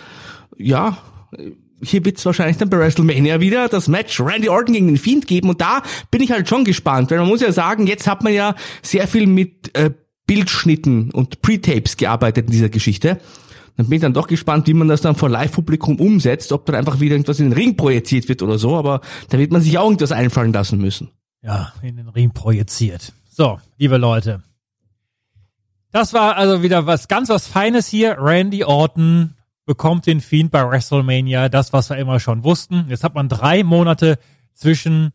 ja, 0.56 0.98
hier 1.82 2.04
wird's 2.04 2.24
wahrscheinlich 2.24 2.56
dann 2.56 2.70
bei 2.70 2.78
WrestleMania 2.78 3.40
wieder 3.40 3.68
das 3.68 3.88
Match 3.88 4.20
Randy 4.20 4.48
Orton 4.48 4.74
gegen 4.74 4.86
den 4.88 4.96
Fiend 4.96 5.26
geben. 5.26 5.48
Und 5.48 5.60
da 5.60 5.82
bin 6.10 6.22
ich 6.22 6.30
halt 6.30 6.48
schon 6.48 6.64
gespannt, 6.64 7.10
weil 7.10 7.18
man 7.18 7.28
muss 7.28 7.40
ja 7.40 7.52
sagen, 7.52 7.86
jetzt 7.86 8.06
hat 8.06 8.22
man 8.22 8.32
ja 8.32 8.54
sehr 8.82 9.08
viel 9.08 9.26
mit 9.26 9.76
äh, 9.76 9.90
Bildschnitten 10.26 11.10
und 11.10 11.42
Pre-Tapes 11.42 11.96
gearbeitet 11.96 12.46
in 12.46 12.52
dieser 12.52 12.68
Geschichte. 12.68 13.18
Dann 13.76 13.86
bin 13.86 13.96
ich 13.96 14.02
dann 14.02 14.12
doch 14.12 14.26
gespannt, 14.26 14.66
wie 14.66 14.74
man 14.74 14.88
das 14.88 15.00
dann 15.00 15.14
vor 15.14 15.28
Live-Publikum 15.28 16.00
umsetzt, 16.00 16.52
ob 16.52 16.66
dann 16.66 16.74
einfach 16.74 17.00
wieder 17.00 17.14
irgendwas 17.14 17.38
in 17.38 17.46
den 17.46 17.52
Ring 17.52 17.76
projiziert 17.76 18.28
wird 18.28 18.42
oder 18.42 18.58
so, 18.58 18.74
aber 18.74 19.00
da 19.28 19.38
wird 19.38 19.52
man 19.52 19.62
sich 19.62 19.78
auch 19.78 19.84
irgendwas 19.84 20.10
einfallen 20.10 20.52
lassen 20.52 20.78
müssen. 20.78 21.10
Ja, 21.42 21.72
in 21.82 21.96
den 21.96 22.08
Ring 22.08 22.32
projiziert. 22.32 23.12
So, 23.30 23.60
liebe 23.76 23.96
Leute. 23.96 24.42
Das 25.90 26.12
war 26.12 26.36
also 26.36 26.62
wieder 26.62 26.86
was 26.86 27.08
ganz 27.08 27.28
was 27.28 27.46
Feines 27.46 27.86
hier. 27.86 28.16
Randy 28.18 28.64
Orton 28.64 29.34
bekommt 29.64 30.06
den 30.06 30.20
Fiend 30.20 30.50
bei 30.50 30.68
WrestleMania. 30.68 31.48
Das, 31.48 31.72
was 31.72 31.90
wir 31.90 31.96
immer 31.96 32.20
schon 32.20 32.44
wussten. 32.44 32.86
Jetzt 32.88 33.04
hat 33.04 33.14
man 33.14 33.28
drei 33.28 33.62
Monate 33.62 34.18
zwischen 34.54 35.12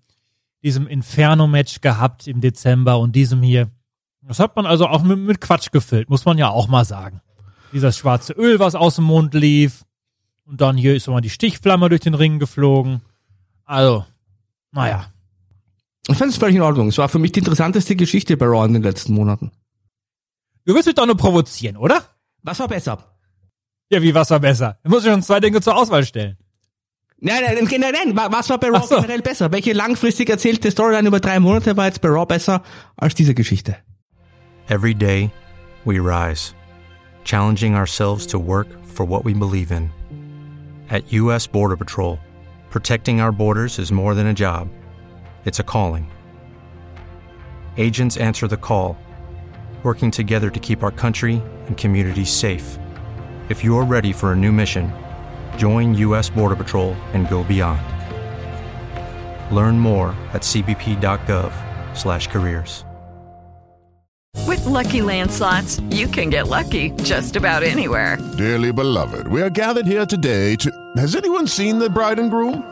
diesem 0.64 0.88
Inferno-Match 0.88 1.82
gehabt 1.82 2.28
im 2.28 2.40
Dezember 2.40 2.98
und 3.00 3.16
diesem 3.16 3.42
hier. 3.42 3.70
Das 4.22 4.40
hat 4.40 4.56
man 4.56 4.66
also 4.66 4.88
auch 4.88 5.04
mit, 5.04 5.20
mit 5.20 5.42
Quatsch 5.42 5.72
gefüllt, 5.72 6.10
muss 6.10 6.24
man 6.24 6.38
ja 6.38 6.50
auch 6.50 6.68
mal 6.68 6.86
sagen. 6.86 7.20
Dieses 7.74 7.98
schwarze 7.98 8.34
Öl, 8.34 8.60
was 8.60 8.74
aus 8.74 8.96
dem 8.96 9.06
Mund 9.06 9.34
lief. 9.34 9.84
Und 10.46 10.62
dann 10.62 10.78
hier 10.78 10.96
ist 10.96 11.08
mal 11.08 11.22
die 11.22 11.30
Stichflamme 11.30 11.90
durch 11.90 12.02
den 12.02 12.14
Ring 12.14 12.40
geflogen. 12.40 13.02
Also, 13.66 14.06
naja. 14.72 15.13
Ich 16.08 16.18
fand 16.18 16.32
es 16.32 16.38
völlig 16.38 16.56
in 16.56 16.62
Ordnung. 16.62 16.90
Es 16.90 16.98
war 16.98 17.08
für 17.10 17.20
mich 17.20 17.32
die 17.32 17.40
interessanteste 17.40 17.96
Geschichte 17.96 18.36
bei 18.36 18.46
Raw 18.46 18.66
in 18.66 18.74
den 18.74 18.84
letzten 18.84 19.14
Monaten. 19.14 19.52
Du 20.66 20.74
willst 20.74 20.88
mich 20.88 20.96
doch 20.96 21.06
nur 21.06 21.18
provozieren, 21.18 21.78
oder? 21.78 22.04
Was 22.42 22.60
war 22.60 22.68
besser? 22.68 23.18
Ja, 23.90 24.02
wie 24.02 24.14
was 24.14 24.30
war 24.30 24.40
besser? 24.40 24.78
Da 24.84 24.90
muss 24.90 25.06
ich 25.06 25.12
uns 25.12 25.28
zwei 25.28 25.40
Dinge 25.40 25.62
zur 25.62 25.76
Auswahl 25.76 26.06
stellen. 26.06 26.38
Nein, 27.20 27.42
nein, 27.42 27.68
nein, 27.70 27.80
nein, 27.80 28.14
nein. 28.16 28.32
was 28.34 28.50
war 28.50 28.58
bei 28.58 28.68
Raw 28.70 28.86
so. 28.86 28.96
generell 28.96 29.22
besser? 29.22 29.52
Welche 29.52 29.72
langfristig 29.72 30.30
erzählte 30.30 30.72
Storyline 30.72 31.08
über 31.08 31.22
drei 31.22 31.40
Monate 31.40 31.78
war 31.78 31.86
jetzt 31.86 32.02
bei 32.02 32.10
Raw 32.10 32.26
besser 32.26 32.64
als 32.98 33.16
diese 33.16 33.34
Geschichte? 33.34 33.78
Every 34.68 34.94
day, 34.94 35.32
we 35.86 36.00
rise, 36.00 36.54
challenging 37.24 37.76
ourselves 37.76 38.28
to 38.28 38.38
work 38.40 38.68
for 38.84 39.08
what 39.08 39.24
we 39.24 39.34
believe 39.34 39.74
in. 39.74 39.90
At 40.90 41.04
U.S. 41.14 41.48
Border 41.48 41.78
Patrol, 41.78 42.20
protecting 42.70 43.22
our 43.22 43.32
borders 43.32 43.80
is 43.80 43.90
more 43.90 44.14
than 44.14 44.28
a 44.28 44.34
job, 44.34 44.68
it's 45.46 45.60
a 45.60 45.64
calling. 45.64 46.10
Agents 47.78 48.18
answer 48.18 48.48
the 48.48 48.56
call, 48.56 48.98
working 49.84 50.10
together 50.10 50.50
to 50.50 50.60
keep 50.60 50.84
our 50.84 50.92
country 50.92 51.44
and 51.68 51.78
communities 51.78 52.32
safe. 52.32 52.80
If 53.50 53.62
you're 53.62 53.84
ready 53.84 54.14
for 54.14 54.32
a 54.32 54.36
new 54.36 54.54
mission, 54.54 54.94
join 55.58 55.94
U.S. 55.96 56.30
Border 56.30 56.56
Patrol 56.56 56.94
and 57.12 57.30
go 57.30 57.44
beyond. 57.44 57.82
Learn 59.54 59.78
more 59.78 60.16
at 60.34 60.44
cbp.gov/careers. 60.44 62.86
With 64.48 64.66
Lucky 64.66 65.02
Land 65.02 65.32
slots, 65.32 65.80
you 65.90 66.08
can 66.08 66.30
get 66.30 66.48
lucky 66.48 66.92
just 67.04 67.36
about 67.36 67.64
anywhere. 67.64 68.18
Dearly 68.38 68.72
beloved, 68.72 69.28
we 69.28 69.42
are 69.42 69.50
gathered 69.50 69.88
here 69.88 70.06
today 70.06 70.56
to. 70.58 70.72
Has 70.98 71.16
anyone 71.16 71.48
seen 71.48 71.80
the 71.80 71.90
bride 71.90 72.20
and 72.20 72.30
groom? 72.30 72.72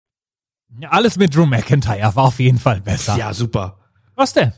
Ja, 0.81 0.89
Alles 0.89 1.17
mit 1.17 1.35
Drew 1.35 1.45
McIntyre 1.45 2.15
war 2.15 2.25
auf 2.25 2.39
jeden 2.39 2.57
Fall 2.57 2.81
besser. 2.81 3.15
Ja, 3.17 3.33
super. 3.33 3.77
Was 4.15 4.33
denn? 4.33 4.53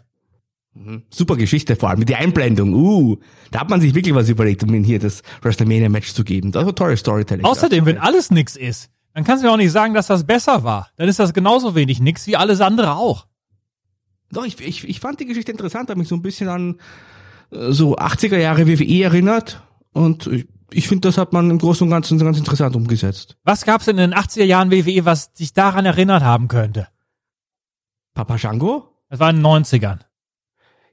Super 1.09 1.35
Geschichte, 1.35 1.75
vor 1.75 1.89
allem 1.89 1.99
mit 1.99 2.09
der 2.09 2.17
Einblendung. 2.17 2.73
Uh, 2.73 3.17
da 3.51 3.59
hat 3.59 3.69
man 3.69 3.79
sich 3.79 3.93
wirklich 3.93 4.15
was 4.15 4.29
überlegt, 4.29 4.63
um 4.63 4.73
ihnen 4.73 4.83
hier 4.83 4.97
das 4.97 5.21
WrestleMania-Match 5.41 6.13
zu 6.13 6.23
geben. 6.23 6.51
Das 6.51 6.65
war 6.65 6.73
tolles 6.73 7.01
Storytelling. 7.01 7.45
Außerdem, 7.45 7.85
wenn 7.85 7.99
alles 7.99 8.31
nix 8.31 8.55
ist, 8.55 8.89
dann 9.13 9.23
kannst 9.23 9.43
du 9.43 9.47
mir 9.47 9.53
auch 9.53 9.57
nicht 9.57 9.71
sagen, 9.71 9.93
dass 9.93 10.07
das 10.07 10.23
besser 10.23 10.63
war. 10.63 10.89
Dann 10.95 11.07
ist 11.07 11.19
das 11.19 11.33
genauso 11.33 11.75
wenig 11.75 11.99
nix 11.99 12.25
wie 12.25 12.35
alles 12.35 12.59
andere 12.59 12.95
auch. 12.95 13.27
Doch, 14.31 14.45
ich, 14.45 14.59
ich, 14.61 14.87
ich 14.87 14.99
fand 14.99 15.19
die 15.19 15.27
Geschichte 15.27 15.51
interessant, 15.51 15.89
hat 15.89 15.97
mich 15.97 16.07
so 16.07 16.15
ein 16.15 16.23
bisschen 16.23 16.49
an 16.49 16.79
äh, 17.51 17.71
so 17.71 17.97
80er 17.97 18.37
Jahre 18.37 18.67
WWE 18.67 19.03
erinnert. 19.03 19.61
Und 19.91 20.25
ich, 20.25 20.47
ich 20.73 20.87
finde, 20.87 21.07
das 21.07 21.17
hat 21.17 21.33
man 21.33 21.49
im 21.49 21.57
Großen 21.57 21.85
und 21.85 21.91
Ganzen 21.91 22.17
ganz 22.19 22.37
interessant 22.37 22.75
umgesetzt. 22.75 23.37
Was 23.43 23.65
gab's 23.65 23.85
denn 23.85 23.97
in 23.97 24.11
den 24.11 24.19
80er 24.19 24.43
Jahren 24.43 24.71
WWE, 24.71 25.05
was 25.05 25.33
dich 25.33 25.53
daran 25.53 25.85
erinnert 25.85 26.23
haben 26.23 26.47
könnte? 26.47 26.87
Papa 28.13 28.37
Shango? 28.37 28.89
Das 29.09 29.19
war 29.19 29.29
in 29.29 29.37
den 29.37 29.45
90ern. 29.45 29.99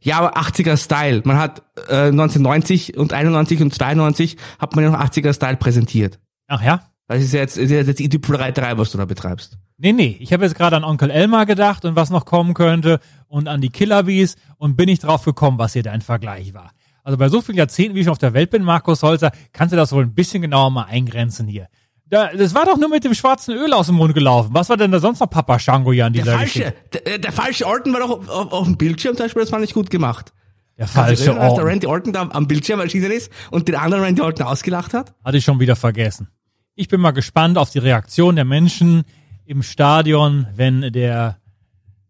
Ja, 0.00 0.18
aber 0.18 0.36
80er 0.38 0.76
Style. 0.76 1.22
Man 1.24 1.38
hat 1.38 1.62
äh, 1.88 2.08
1990 2.08 2.96
und 2.96 3.12
91 3.12 3.60
und 3.60 3.74
92 3.74 4.36
hat 4.58 4.74
man 4.74 4.84
ja 4.84 4.90
noch 4.90 5.00
80er 5.00 5.34
Style 5.34 5.56
präsentiert. 5.56 6.18
Ach 6.46 6.62
ja? 6.62 6.82
Das 7.06 7.22
ist 7.22 7.32
jetzt, 7.32 7.58
ist 7.58 7.70
jetzt 7.70 7.98
die 7.98 8.08
Tüpfelreiterei, 8.08 8.78
was 8.78 8.92
du 8.92 8.98
da 8.98 9.04
betreibst. 9.04 9.58
Nee, 9.76 9.92
nee, 9.92 10.16
ich 10.20 10.32
habe 10.32 10.44
jetzt 10.44 10.54
gerade 10.54 10.76
an 10.76 10.84
Onkel 10.84 11.10
Elmar 11.10 11.44
gedacht 11.46 11.84
und 11.84 11.96
was 11.96 12.10
noch 12.10 12.24
kommen 12.24 12.54
könnte 12.54 13.00
und 13.28 13.48
an 13.48 13.60
die 13.60 13.70
Killerbees 13.70 14.36
und 14.58 14.76
bin 14.76 14.86
nicht 14.86 15.04
drauf 15.04 15.24
gekommen, 15.24 15.58
was 15.58 15.72
hier 15.72 15.82
dein 15.82 16.02
Vergleich 16.02 16.54
war. 16.54 16.70
Also 17.02 17.18
bei 17.18 17.28
so 17.28 17.40
vielen 17.40 17.58
Jahrzehnten, 17.58 17.94
wie 17.94 18.00
ich 18.00 18.04
schon 18.04 18.12
auf 18.12 18.18
der 18.18 18.34
Welt 18.34 18.50
bin, 18.50 18.62
Markus 18.62 19.02
Holzer, 19.02 19.32
kannst 19.52 19.72
du 19.72 19.76
das 19.76 19.92
wohl 19.92 20.04
ein 20.04 20.14
bisschen 20.14 20.42
genauer 20.42 20.70
mal 20.70 20.84
eingrenzen 20.84 21.46
hier. 21.48 21.68
Da, 22.06 22.32
das 22.32 22.54
war 22.54 22.66
doch 22.66 22.76
nur 22.76 22.88
mit 22.88 23.04
dem 23.04 23.14
schwarzen 23.14 23.54
Öl 23.54 23.72
aus 23.72 23.86
dem 23.86 23.94
Mund 23.94 24.14
gelaufen. 24.14 24.50
Was 24.52 24.68
war 24.68 24.76
denn 24.76 24.90
da 24.90 24.98
sonst 24.98 25.20
noch 25.20 25.30
Papa 25.30 25.58
Shango 25.60 25.92
hier 25.92 26.06
an 26.06 26.12
Der 26.12 26.24
dieser 26.24 26.36
falsche, 26.38 26.58
Geschichte? 26.58 27.02
der, 27.06 27.18
der 27.18 27.32
falsche 27.32 27.66
Orton 27.66 27.92
war 27.92 28.00
doch 28.00 28.10
auf, 28.10 28.28
auf, 28.28 28.52
auf 28.52 28.64
dem 28.66 28.76
Bildschirm 28.76 29.16
zum 29.16 29.26
Beispiel, 29.26 29.42
das 29.42 29.50
fand 29.50 29.64
ich 29.64 29.74
gut 29.74 29.90
gemacht. 29.90 30.32
Der 30.76 30.86
du 30.86 30.92
falsche 30.92 31.38
als 31.38 31.54
der. 31.54 31.64
Randy 31.64 31.86
Orton 31.86 32.12
da 32.12 32.28
am 32.32 32.48
Bildschirm 32.48 32.80
erschienen 32.80 33.12
ist 33.12 33.30
und 33.50 33.68
den 33.68 33.76
anderen 33.76 34.02
Randy 34.02 34.22
Orton 34.22 34.46
ausgelacht 34.46 34.92
hat? 34.92 35.14
Hatte 35.24 35.36
ich 35.36 35.44
schon 35.44 35.60
wieder 35.60 35.76
vergessen. 35.76 36.28
Ich 36.74 36.88
bin 36.88 37.00
mal 37.00 37.12
gespannt 37.12 37.58
auf 37.58 37.70
die 37.70 37.78
Reaktion 37.78 38.34
der 38.34 38.44
Menschen 38.44 39.04
im 39.44 39.62
Stadion, 39.62 40.46
wenn 40.54 40.92
der 40.92 41.38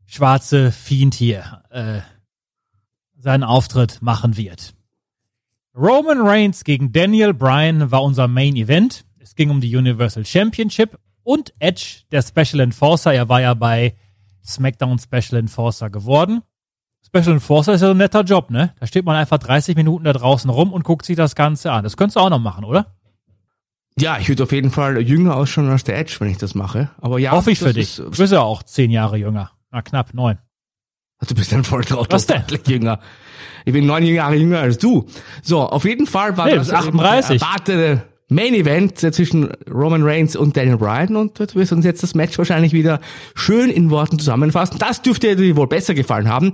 schwarze 0.07 0.73
Fiend 0.73 1.15
hier 1.15 1.63
äh, 1.71 2.01
seinen 3.19 3.43
Auftritt 3.45 4.01
machen 4.01 4.37
wird. 4.37 4.73
Roman 5.77 6.21
Reigns 6.21 6.65
gegen 6.65 6.93
Daniel 6.93 7.33
Bryan 7.35 7.91
war 7.91 8.03
unser 8.03 8.29
Main 8.29 8.57
Event. 8.57 9.05
Es 9.19 9.35
ging 9.35 9.51
um 9.51 9.61
die 9.61 9.75
Universal 9.77 10.25
Championship 10.25 10.99
und 11.23 11.53
Edge, 11.61 12.03
der 12.11 12.23
Special 12.23 12.61
Enforcer. 12.61 13.15
Er 13.15 13.29
war 13.29 13.41
ja 13.41 13.55
bei 13.55 13.95
SmackDown 14.45 14.99
Special 14.99 15.39
Enforcer 15.39 15.91
geworden. 15.91 16.43
Special 17.07 17.33
Enforcer 17.35 17.75
ist 17.75 17.81
ja 17.83 17.89
so 17.89 17.93
ein 17.93 17.99
netter 17.99 18.23
Job, 18.23 18.51
ne? 18.51 18.75
Da 18.81 18.87
steht 18.87 19.05
man 19.05 19.17
einfach 19.17 19.39
30 19.39 19.77
Minuten 19.77 20.05
da 20.05 20.13
draußen 20.13 20.51
rum 20.51 20.73
und 20.73 20.83
guckt 20.85 21.07
sich 21.07 21.17
das 21.17 21.35
Ganze 21.35 21.71
an. 21.73 21.85
Das 21.85 21.97
könntest 21.97 22.17
du 22.17 22.21
auch 22.21 22.31
noch 22.31 22.39
machen, 22.41 22.65
oder? 22.65 22.95
Ja, 23.99 24.19
ich 24.19 24.29
würde 24.29 24.43
auf 24.45 24.53
jeden 24.53 24.71
Fall 24.71 25.01
jünger 25.01 25.37
ausschauen 25.37 25.69
als 25.69 25.85
der 25.85 25.99
Edge, 25.99 26.17
wenn 26.21 26.31
ich 26.31 26.39
das 26.39 26.55
mache. 26.55 26.91
Aber 27.01 27.19
ja, 27.19 27.33
Hoffe 27.33 27.51
ich 27.51 27.59
für 27.59 27.73
dich. 27.73 27.91
ist- 27.91 27.99
Du 27.99 28.11
bist 28.11 28.33
ja 28.33 28.41
auch 28.41 28.63
zehn 28.63 28.91
Jahre 28.91 29.17
jünger. 29.19 29.53
Na, 29.71 29.83
knapp 29.83 30.15
neun. 30.15 30.39
Du 31.27 31.35
bist 31.35 31.53
ein 31.53 31.65
Volltrottel. 31.65 32.13
Was 32.13 32.27
denn? 32.27 32.43
Jünger. 32.67 33.01
Ich 33.65 33.73
bin 33.73 33.87
neun 33.87 34.05
Jahre 34.05 34.35
jünger 34.37 34.61
als 34.61 34.79
du. 34.79 35.07
So, 35.43 35.61
auf 35.61 35.85
jeden 35.85 36.07
Fall 36.07 36.37
war 36.37 36.47
Nee, 36.47 36.57
das 36.57 36.69
bist 36.69 36.75
38. 36.75 37.31
eben 37.31 37.39
der 37.39 37.49
erwartete 37.49 38.11
Main 38.33 38.55
Event 38.55 39.03
äh, 39.03 39.11
zwischen 39.11 39.51
Roman 39.69 40.05
Reigns 40.05 40.37
und 40.37 40.57
Daniel 40.57 40.77
Bryan 40.77 41.17
und 41.17 41.41
du 41.41 41.53
wirst 41.57 41.73
uns 41.73 41.85
jetzt 41.85 42.05
das 42.05 42.15
Match 42.15 42.39
wahrscheinlich 42.39 42.73
wieder 42.73 43.01
schön 43.35 43.71
in 43.71 43.91
Worten 43.91 44.21
zusammenfassen. 44.21 44.79
Das 44.79 45.03
dürfte 45.03 45.35
dir 45.35 45.57
wohl 45.57 45.67
besser 45.67 45.95
gefallen 45.95 46.29
haben. 46.29 46.53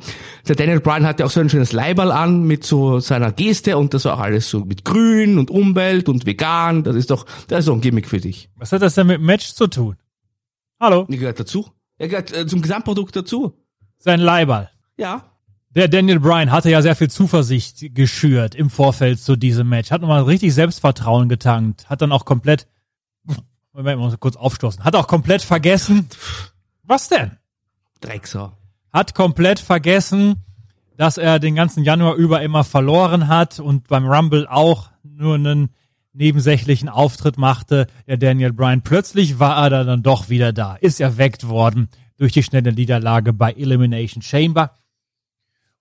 Der 0.48 0.56
Daniel 0.56 0.80
Bryan 0.80 1.04
hatte 1.04 1.26
auch 1.26 1.30
so 1.30 1.38
ein 1.40 1.50
schönes 1.50 1.72
Leiberl 1.72 2.12
an 2.12 2.44
mit 2.44 2.64
so 2.64 2.98
seiner 3.00 3.30
Geste 3.30 3.76
und 3.76 3.92
das 3.92 4.06
war 4.06 4.14
auch 4.14 4.20
alles 4.20 4.48
so 4.48 4.60
mit 4.60 4.86
Grün 4.86 5.36
und 5.36 5.50
Umwelt 5.50 6.08
und 6.08 6.24
vegan. 6.24 6.82
Das 6.82 6.96
ist 6.96 7.10
doch, 7.10 7.26
das 7.48 7.60
ist 7.60 7.68
doch 7.68 7.74
ein 7.74 7.82
Gimmick 7.82 8.08
für 8.08 8.20
dich. 8.20 8.48
Was 8.56 8.72
hat 8.72 8.80
das 8.80 8.94
denn 8.94 9.08
mit 9.08 9.20
Match 9.20 9.52
zu 9.52 9.66
tun? 9.66 9.96
Hallo? 10.80 11.06
Die 11.10 11.18
gehört 11.18 11.38
dazu. 11.38 11.66
Er 11.98 12.08
gehört 12.08 12.34
äh, 12.34 12.46
zum 12.46 12.62
Gesamtprodukt 12.62 13.14
dazu. 13.14 13.52
Sein 13.98 14.20
Leiberl. 14.20 14.70
Ja. 14.96 15.35
Der 15.76 15.88
Daniel 15.88 16.20
Bryan 16.20 16.50
hatte 16.50 16.70
ja 16.70 16.80
sehr 16.80 16.96
viel 16.96 17.10
Zuversicht 17.10 17.94
geschürt 17.94 18.54
im 18.54 18.70
Vorfeld 18.70 19.20
zu 19.20 19.36
diesem 19.36 19.68
Match. 19.68 19.90
Hat 19.90 20.00
nochmal 20.00 20.22
richtig 20.22 20.54
Selbstvertrauen 20.54 21.28
getankt. 21.28 21.90
Hat 21.90 22.00
dann 22.00 22.12
auch 22.12 22.24
komplett, 22.24 22.66
Moment, 23.74 24.00
muss 24.00 24.18
kurz 24.18 24.36
aufstoßen. 24.36 24.84
Hat 24.84 24.96
auch 24.96 25.06
komplett 25.06 25.42
vergessen. 25.42 26.08
Was 26.82 27.10
denn? 27.10 27.32
Drecksau. 28.00 28.56
Hat 28.90 29.14
komplett 29.14 29.58
vergessen, 29.60 30.36
dass 30.96 31.18
er 31.18 31.38
den 31.38 31.54
ganzen 31.54 31.84
Januar 31.84 32.14
über 32.14 32.40
immer 32.40 32.64
verloren 32.64 33.28
hat 33.28 33.60
und 33.60 33.86
beim 33.88 34.06
Rumble 34.06 34.46
auch 34.48 34.88
nur 35.02 35.34
einen 35.34 35.74
nebensächlichen 36.14 36.88
Auftritt 36.88 37.36
machte, 37.36 37.86
der 38.06 38.16
Daniel 38.16 38.54
Bryan. 38.54 38.80
Plötzlich 38.80 39.38
war 39.38 39.70
er 39.70 39.84
dann 39.84 40.02
doch 40.02 40.30
wieder 40.30 40.54
da, 40.54 40.76
ist 40.76 41.02
erweckt 41.02 41.50
worden 41.50 41.90
durch 42.16 42.32
die 42.32 42.42
schnelle 42.42 42.72
Niederlage 42.72 43.34
bei 43.34 43.52
Elimination 43.52 44.22
Chamber. 44.22 44.70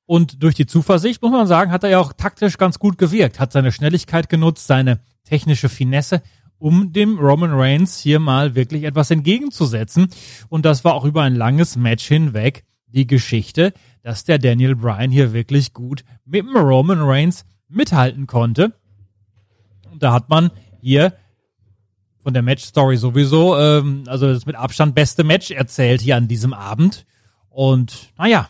Und 0.05 0.43
durch 0.43 0.55
die 0.55 0.67
Zuversicht, 0.67 1.21
muss 1.21 1.31
man 1.31 1.47
sagen, 1.47 1.71
hat 1.71 1.83
er 1.83 1.89
ja 1.89 1.99
auch 1.99 2.13
taktisch 2.13 2.57
ganz 2.57 2.77
gut 2.77 2.97
gewirkt, 2.97 3.39
hat 3.39 3.51
seine 3.51 3.71
Schnelligkeit 3.71 4.29
genutzt, 4.29 4.67
seine 4.67 4.99
technische 5.23 5.69
Finesse 5.69 6.21
um 6.57 6.93
dem 6.93 7.19
Roman 7.19 7.53
Reigns 7.53 7.99
hier 7.99 8.19
mal 8.19 8.55
wirklich 8.55 8.83
etwas 8.83 9.11
entgegenzusetzen. 9.11 10.07
Und 10.49 10.65
das 10.65 10.85
war 10.85 10.93
auch 10.93 11.05
über 11.05 11.23
ein 11.23 11.35
langes 11.35 11.75
Match 11.75 12.07
hinweg 12.07 12.63
die 12.87 13.07
Geschichte, 13.07 13.73
dass 14.03 14.23
der 14.23 14.39
Daniel 14.39 14.75
Bryan 14.75 15.11
hier 15.11 15.33
wirklich 15.33 15.73
gut 15.73 16.03
mit 16.23 16.45
dem 16.45 16.55
Roman 16.55 17.01
Reigns 17.01 17.45
mithalten 17.67 18.25
konnte. 18.27 18.73
Und 19.91 20.01
da 20.01 20.13
hat 20.13 20.29
man 20.29 20.51
hier 20.81 21.13
von 22.19 22.33
der 22.33 22.41
Match-Story 22.41 22.97
sowieso, 22.97 23.57
ähm, 23.57 24.03
also 24.07 24.27
das 24.27 24.45
mit 24.45 24.55
Abstand 24.55 24.95
beste 24.95 25.23
Match 25.23 25.51
erzählt 25.51 26.01
hier 26.01 26.15
an 26.15 26.27
diesem 26.27 26.53
Abend. 26.53 27.05
Und 27.49 28.11
naja, 28.17 28.49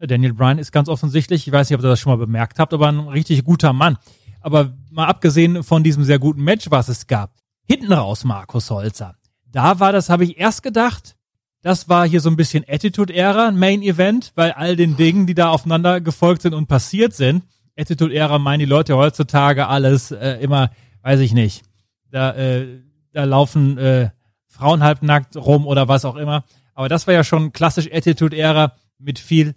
Daniel 0.00 0.34
Bryan 0.34 0.58
ist 0.58 0.72
ganz 0.72 0.88
offensichtlich, 0.88 1.46
ich 1.46 1.52
weiß 1.52 1.68
nicht, 1.68 1.78
ob 1.78 1.84
ihr 1.84 1.88
das 1.88 2.00
schon 2.00 2.12
mal 2.12 2.24
bemerkt 2.24 2.58
habt, 2.58 2.72
aber 2.72 2.88
ein 2.88 3.00
richtig 3.00 3.44
guter 3.44 3.72
Mann. 3.72 3.98
Aber 4.40 4.76
mal 4.90 5.06
abgesehen 5.06 5.62
von 5.64 5.82
diesem 5.82 6.04
sehr 6.04 6.18
guten 6.18 6.42
Match, 6.42 6.70
was 6.70 6.88
es 6.88 7.06
gab, 7.06 7.34
hinten 7.64 7.92
raus 7.92 8.24
Markus 8.24 8.70
Holzer. 8.70 9.16
Da 9.50 9.80
war 9.80 9.92
das, 9.92 10.08
habe 10.08 10.24
ich 10.24 10.38
erst 10.38 10.62
gedacht, 10.62 11.16
das 11.62 11.88
war 11.88 12.06
hier 12.06 12.20
so 12.20 12.30
ein 12.30 12.36
bisschen 12.36 12.64
Attitude-Ära, 12.68 13.50
Main 13.50 13.82
Event, 13.82 14.32
bei 14.34 14.56
all 14.56 14.76
den 14.76 14.96
Dingen, 14.96 15.26
die 15.26 15.34
da 15.34 15.50
aufeinander 15.50 16.00
gefolgt 16.00 16.42
sind 16.42 16.54
und 16.54 16.68
passiert 16.68 17.14
sind. 17.14 17.44
Attitude-Ära 17.76 18.38
meinen 18.38 18.60
die 18.60 18.66
Leute 18.66 18.96
heutzutage 18.96 19.66
alles 19.66 20.12
äh, 20.12 20.34
immer, 20.40 20.70
weiß 21.02 21.20
ich 21.20 21.32
nicht. 21.32 21.64
Da, 22.10 22.32
äh, 22.34 22.80
da 23.12 23.24
laufen 23.24 23.76
äh, 23.78 24.10
Frauen 24.46 24.82
halbnackt 24.82 25.36
rum 25.36 25.66
oder 25.66 25.88
was 25.88 26.04
auch 26.04 26.16
immer. 26.16 26.44
Aber 26.74 26.88
das 26.88 27.06
war 27.06 27.14
ja 27.14 27.24
schon 27.24 27.52
klassisch 27.52 27.88
Attitude-Ära 27.92 28.72
mit 28.98 29.18
viel 29.18 29.54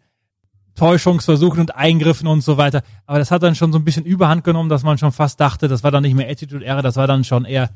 Täuschungsversuchen 0.75 1.59
und 1.59 1.75
Eingriffen 1.75 2.27
und 2.27 2.41
so 2.41 2.57
weiter. 2.57 2.81
Aber 3.05 3.19
das 3.19 3.31
hat 3.31 3.43
dann 3.43 3.55
schon 3.55 3.71
so 3.71 3.79
ein 3.79 3.83
bisschen 3.83 4.05
Überhand 4.05 4.43
genommen, 4.43 4.69
dass 4.69 4.83
man 4.83 4.97
schon 4.97 5.11
fast 5.11 5.39
dachte, 5.39 5.67
das 5.67 5.83
war 5.83 5.91
dann 5.91 6.03
nicht 6.03 6.15
mehr 6.15 6.29
Attitude-Ära, 6.29 6.81
das 6.81 6.95
war 6.95 7.07
dann 7.07 7.23
schon 7.23 7.45
eher 7.45 7.69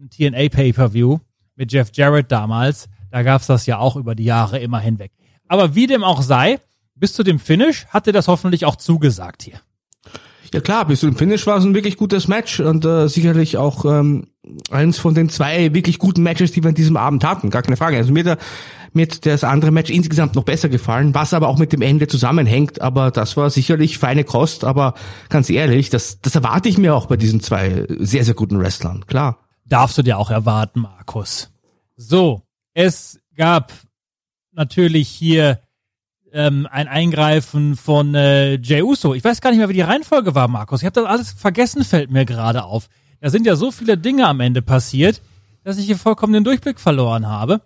ein 0.00 0.10
TNA 0.10 0.48
Pay-Per-View 0.48 1.18
mit 1.56 1.72
Jeff 1.72 1.90
Jarrett 1.92 2.32
damals. 2.32 2.88
Da 3.10 3.22
gab's 3.22 3.46
das 3.46 3.66
ja 3.66 3.78
auch 3.78 3.96
über 3.96 4.14
die 4.14 4.24
Jahre 4.24 4.58
immer 4.58 4.80
hinweg. 4.80 5.12
Aber 5.46 5.74
wie 5.74 5.86
dem 5.86 6.02
auch 6.02 6.22
sei, 6.22 6.60
bis 6.94 7.12
zu 7.12 7.22
dem 7.22 7.38
Finish 7.38 7.86
hat 7.88 8.06
dir 8.06 8.12
das 8.12 8.28
hoffentlich 8.28 8.64
auch 8.64 8.76
zugesagt 8.76 9.42
hier. 9.42 9.60
Ja 10.52 10.60
klar, 10.60 10.86
bis 10.86 11.00
zum 11.00 11.16
Finish 11.16 11.46
war 11.46 11.58
es 11.58 11.64
ein 11.64 11.74
wirklich 11.74 11.96
gutes 11.96 12.28
Match 12.28 12.60
und 12.60 12.84
äh, 12.84 13.08
sicherlich 13.08 13.56
auch 13.56 13.84
ähm, 13.84 14.28
eins 14.70 14.98
von 14.98 15.14
den 15.14 15.28
zwei 15.28 15.72
wirklich 15.72 15.98
guten 15.98 16.22
Matches, 16.22 16.52
die 16.52 16.62
wir 16.62 16.70
an 16.70 16.74
diesem 16.74 16.96
Abend 16.96 17.24
hatten, 17.24 17.50
gar 17.50 17.62
keine 17.62 17.76
Frage. 17.76 17.96
Also 17.96 18.12
mir, 18.12 18.24
da, 18.24 18.36
mir 18.92 19.06
hat 19.06 19.24
das 19.24 19.44
andere 19.44 19.70
Match 19.70 19.90
insgesamt 19.90 20.34
noch 20.34 20.44
besser 20.44 20.68
gefallen, 20.68 21.14
was 21.14 21.32
aber 21.32 21.48
auch 21.48 21.58
mit 21.58 21.72
dem 21.72 21.82
Ende 21.82 22.08
zusammenhängt, 22.08 22.80
aber 22.80 23.10
das 23.10 23.36
war 23.36 23.50
sicherlich 23.50 23.98
feine 23.98 24.24
Kost, 24.24 24.64
aber 24.64 24.94
ganz 25.28 25.48
ehrlich, 25.48 25.90
das, 25.90 26.20
das 26.20 26.34
erwarte 26.34 26.68
ich 26.68 26.78
mir 26.78 26.94
auch 26.94 27.06
bei 27.06 27.16
diesen 27.16 27.40
zwei 27.40 27.86
sehr, 27.98 28.24
sehr 28.24 28.34
guten 28.34 28.58
Wrestlern, 28.58 29.06
klar. 29.06 29.38
Darfst 29.64 29.96
du 29.96 30.02
dir 30.02 30.18
auch 30.18 30.30
erwarten, 30.30 30.80
Markus. 30.80 31.50
So, 31.96 32.42
es 32.74 33.20
gab 33.36 33.72
natürlich 34.50 35.08
hier 35.08 35.60
ähm, 36.32 36.66
ein 36.70 36.88
Eingreifen 36.88 37.76
von 37.76 38.14
äh, 38.14 38.54
Jey 38.54 38.82
Uso. 38.82 39.14
Ich 39.14 39.22
weiß 39.22 39.40
gar 39.40 39.50
nicht 39.50 39.58
mehr, 39.58 39.68
wie 39.68 39.74
die 39.74 39.82
Reihenfolge 39.82 40.34
war, 40.34 40.48
Markus. 40.48 40.82
Ich 40.82 40.86
habe 40.86 41.00
das 41.00 41.08
alles 41.08 41.32
vergessen, 41.32 41.84
fällt 41.84 42.10
mir 42.10 42.24
gerade 42.24 42.64
auf. 42.64 42.88
Da 43.22 43.30
sind 43.30 43.46
ja 43.46 43.54
so 43.54 43.70
viele 43.70 43.96
Dinge 43.96 44.26
am 44.26 44.40
Ende 44.40 44.62
passiert, 44.62 45.22
dass 45.62 45.78
ich 45.78 45.86
hier 45.86 45.96
vollkommen 45.96 46.32
den 46.32 46.42
Durchblick 46.42 46.80
verloren 46.80 47.28
habe. 47.28 47.60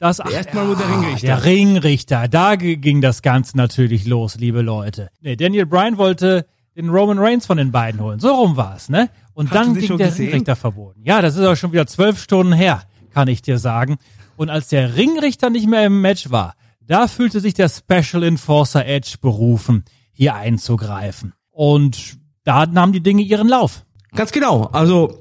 Das 0.00 0.18
erstmal 0.18 0.66
nur 0.66 0.74
der 0.74 0.88
Ringrichter. 0.90 1.26
Der 1.28 1.44
Ringrichter, 1.44 2.28
da 2.28 2.56
ging 2.56 3.00
das 3.00 3.22
Ganze 3.22 3.56
natürlich 3.56 4.06
los, 4.06 4.34
liebe 4.34 4.60
Leute. 4.60 5.10
Nee, 5.20 5.36
Daniel 5.36 5.66
Bryan 5.66 5.98
wollte 5.98 6.46
den 6.76 6.88
Roman 6.88 7.20
Reigns 7.20 7.46
von 7.46 7.58
den 7.58 7.70
beiden 7.70 8.00
holen. 8.00 8.18
So 8.18 8.34
rum 8.34 8.56
war's, 8.56 8.88
ne? 8.88 9.08
Und 9.34 9.52
Hast 9.52 9.54
dann 9.54 9.74
ging 9.74 9.98
der 9.98 10.08
gesehen? 10.08 10.26
Ringrichter 10.26 10.56
verboten. 10.56 11.00
Ja, 11.04 11.22
das 11.22 11.36
ist 11.36 11.42
aber 11.42 11.54
schon 11.54 11.70
wieder 11.70 11.86
zwölf 11.86 12.20
Stunden 12.20 12.52
her, 12.52 12.82
kann 13.14 13.28
ich 13.28 13.40
dir 13.40 13.58
sagen. 13.58 13.98
Und 14.36 14.50
als 14.50 14.66
der 14.66 14.96
Ringrichter 14.96 15.48
nicht 15.48 15.68
mehr 15.68 15.86
im 15.86 16.00
Match 16.00 16.32
war, 16.32 16.54
da 16.80 17.06
fühlte 17.06 17.38
sich 17.38 17.54
der 17.54 17.68
Special 17.68 18.24
Enforcer 18.24 18.84
Edge 18.84 19.14
berufen, 19.20 19.84
hier 20.10 20.34
einzugreifen. 20.34 21.34
Und 21.52 22.18
da 22.42 22.66
nahmen 22.66 22.92
die 22.92 23.02
Dinge 23.02 23.22
ihren 23.22 23.46
Lauf. 23.46 23.84
Ganz 24.14 24.32
genau. 24.32 24.64
Also 24.72 25.18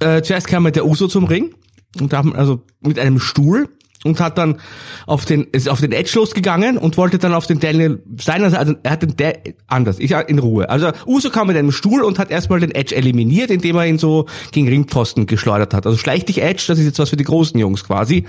äh, 0.00 0.22
zuerst 0.22 0.46
kam 0.46 0.70
der 0.70 0.86
Uso 0.86 1.08
zum 1.08 1.24
Ring 1.24 1.54
und 2.00 2.12
haben 2.12 2.34
also 2.34 2.62
mit 2.80 2.98
einem 2.98 3.20
Stuhl 3.20 3.68
und 4.04 4.20
hat 4.20 4.38
dann 4.38 4.58
auf 5.06 5.24
den 5.24 5.44
ist 5.44 5.68
auf 5.68 5.80
den 5.80 5.92
Edge 5.92 6.12
losgegangen 6.14 6.78
und 6.78 6.96
wollte 6.96 7.18
dann 7.18 7.34
auf 7.34 7.46
den 7.46 7.60
Daniel 7.60 8.02
seiner 8.20 8.50
Seite, 8.50 8.60
also 8.60 8.74
er 8.82 8.90
hat 8.92 9.02
den 9.02 9.16
Der 9.16 9.40
anders, 9.66 9.98
ich 9.98 10.12
in 10.12 10.38
Ruhe. 10.38 10.68
Also 10.68 10.92
Uso 11.06 11.30
kam 11.30 11.48
mit 11.48 11.56
einem 11.56 11.72
Stuhl 11.72 12.02
und 12.02 12.18
hat 12.18 12.30
erstmal 12.30 12.60
den 12.60 12.74
Edge 12.74 12.94
eliminiert, 12.94 13.50
indem 13.50 13.76
er 13.76 13.86
ihn 13.86 13.98
so 13.98 14.26
gegen 14.52 14.68
Ringpfosten 14.68 15.26
geschleudert 15.26 15.74
hat. 15.74 15.86
Also 15.86 15.98
schleich 15.98 16.24
dich 16.24 16.42
Edge, 16.42 16.64
das 16.68 16.78
ist 16.78 16.84
jetzt 16.84 16.98
was 16.98 17.10
für 17.10 17.16
die 17.16 17.24
großen 17.24 17.58
Jungs 17.58 17.84
quasi. 17.84 18.24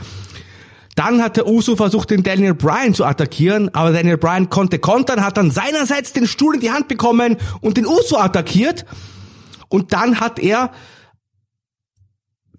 Dann 0.95 1.21
hat 1.21 1.37
der 1.37 1.47
Uso 1.47 1.75
versucht, 1.75 2.09
den 2.09 2.23
Daniel 2.23 2.55
Bryan 2.55 2.95
zu 2.95 3.05
attackieren, 3.05 3.69
aber 3.75 3.91
Daniel 3.91 4.17
Bryan 4.17 4.49
konnte 4.49 4.79
kontern, 4.79 5.23
hat 5.23 5.37
dann 5.37 5.51
seinerseits 5.51 6.11
den 6.11 6.25
Stuhl 6.25 6.55
in 6.55 6.61
die 6.61 6.71
Hand 6.71 6.87
bekommen 6.87 7.37
und 7.61 7.77
den 7.77 7.85
Uso 7.85 8.17
attackiert. 8.17 8.83
Und 9.69 9.93
dann 9.93 10.19
hat 10.19 10.39
er 10.39 10.71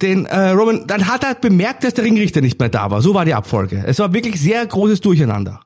den 0.00 0.26
äh, 0.26 0.50
Roman, 0.50 0.86
dann 0.86 1.08
hat 1.08 1.24
er 1.24 1.34
bemerkt, 1.34 1.84
dass 1.84 1.94
der 1.94 2.04
Ringrichter 2.04 2.40
nicht 2.40 2.58
mehr 2.60 2.68
da 2.68 2.90
war. 2.90 3.02
So 3.02 3.14
war 3.14 3.24
die 3.24 3.34
Abfolge. 3.34 3.82
Es 3.86 3.98
war 3.98 4.12
wirklich 4.12 4.40
sehr 4.40 4.64
großes 4.64 5.00
Durcheinander. 5.00 5.60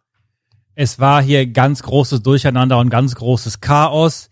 Es 0.74 0.98
war 0.98 1.22
hier 1.22 1.46
ganz 1.46 1.82
großes 1.82 2.22
Durcheinander 2.22 2.78
und 2.78 2.88
ganz 2.88 3.14
großes 3.14 3.60
Chaos. 3.60 4.30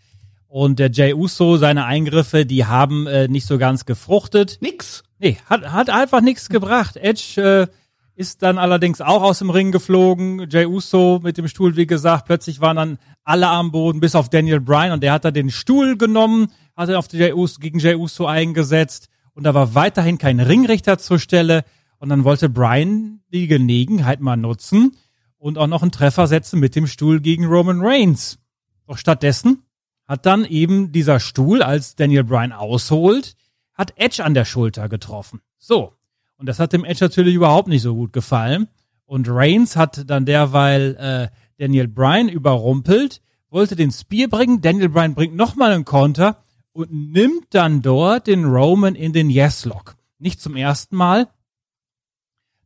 Und 0.49 0.79
der 0.79 0.91
Jay 0.91 1.15
Uso, 1.15 1.59
seine 1.59 1.85
Eingriffe, 1.85 2.47
die 2.47 2.65
haben 2.65 3.07
äh, 3.07 3.29
nicht 3.29 3.47
so 3.47 3.59
ganz 3.59 3.85
gefruchtet. 3.85 4.59
Nix. 4.61 5.05
Nee, 5.19 5.37
hat, 5.47 5.71
hat 5.71 5.91
einfach 5.91 6.23
nichts 6.23 6.49
gebracht. 6.49 6.97
Edge 6.97 7.69
äh, 7.69 7.73
ist 8.17 8.43
dann 8.43 8.59
allerdings 8.59 9.01
auch 9.01 9.23
aus 9.23 9.39
dem 9.39 9.51
Ring 9.51 9.71
geflogen. 9.71 10.49
Jay 10.51 10.67
Uso 10.67 11.21
mit 11.23 11.39
dem 11.39 11.47
Stuhl, 11.47 11.77
wie 11.77 11.87
gesagt, 11.87 12.25
plötzlich 12.25 12.61
waren 12.61 12.77
dann 12.77 12.99
alle 13.23 13.49
am 13.49 13.71
Boden, 13.71 14.01
bis 14.01 14.15
auf 14.15 14.29
Daniel 14.29 14.61
Bryan. 14.61 14.93
Und 14.93 15.03
der 15.03 15.13
hat 15.13 15.25
da 15.25 15.31
den 15.31 15.51
Stuhl 15.51 15.97
genommen, 15.97 16.49
hat 16.81 16.89
er 16.89 16.99
auf 16.99 17.13
Jay 17.13 17.33
Uso, 17.35 17.61
gegen 17.61 17.79
Jay 17.79 17.95
Uso 17.95 18.27
eingesetzt. 18.27 19.11
Und 19.35 19.45
da 19.45 19.53
war 19.53 19.75
weiterhin 19.75 20.17
kein 20.17 20.41
Ringrichter 20.41 20.97
zur 20.99 21.19
Stelle. 21.19 21.65
Und 21.99 22.09
dann 22.09 22.25
wollte 22.25 22.49
Bryan 22.49 23.21
die 23.33 23.47
Gelegenheit 23.47 24.21
mal 24.21 24.37
nutzen 24.37 24.97
und 25.37 25.59
auch 25.59 25.67
noch 25.67 25.83
einen 25.83 25.93
Treffer 25.93 26.27
setzen 26.27 26.59
mit 26.59 26.75
dem 26.75 26.87
Stuhl 26.87 27.21
gegen 27.21 27.45
Roman 27.45 27.83
Reigns. 27.83 28.39
Doch 28.87 28.97
stattdessen 28.97 29.63
hat 30.07 30.25
dann 30.25 30.47
eben 30.47 30.91
dieser 30.91 31.21
Stuhl, 31.21 31.63
als 31.63 31.97
Daniel 31.97 32.25
Bryan 32.25 32.53
ausholt, 32.53 33.37
hat 33.75 33.93
Edge 33.97 34.25
an 34.25 34.33
der 34.33 34.47
Schulter 34.47 34.89
getroffen. 34.89 35.41
So. 35.59 35.93
Und 36.39 36.47
das 36.47 36.59
hat 36.59 36.73
dem 36.73 36.87
Edge 36.87 37.05
natürlich 37.05 37.35
überhaupt 37.35 37.69
nicht 37.69 37.83
so 37.83 37.95
gut 37.95 38.15
gefallen. 38.15 38.69
Und 39.05 39.29
Reigns 39.29 39.77
hat 39.77 40.09
dann 40.09 40.25
derweil 40.25 40.97
äh, 40.99 41.37
Daniel 41.59 41.89
Bryan 41.89 42.31
überrumpelt, 42.31 43.21
wollte 43.51 43.77
den 43.77 43.93
Spear 43.93 44.29
bringen. 44.29 44.63
Daniel 44.63 44.89
Bryan 44.89 45.15
bringt 45.15 45.37
nochmal 45.37 45.73
einen 45.73 45.85
Konter 45.85 46.43
und 46.73 46.93
nimmt 46.93 47.55
dann 47.55 47.83
dort 47.83 48.27
den 48.27 48.45
Roman 48.45 48.95
in 48.95 49.13
den 49.13 49.31
Yes-Lock. 49.31 49.97
Nicht 50.19 50.41
zum 50.41 50.57
ersten 50.57 50.97
Mal. 50.97 51.29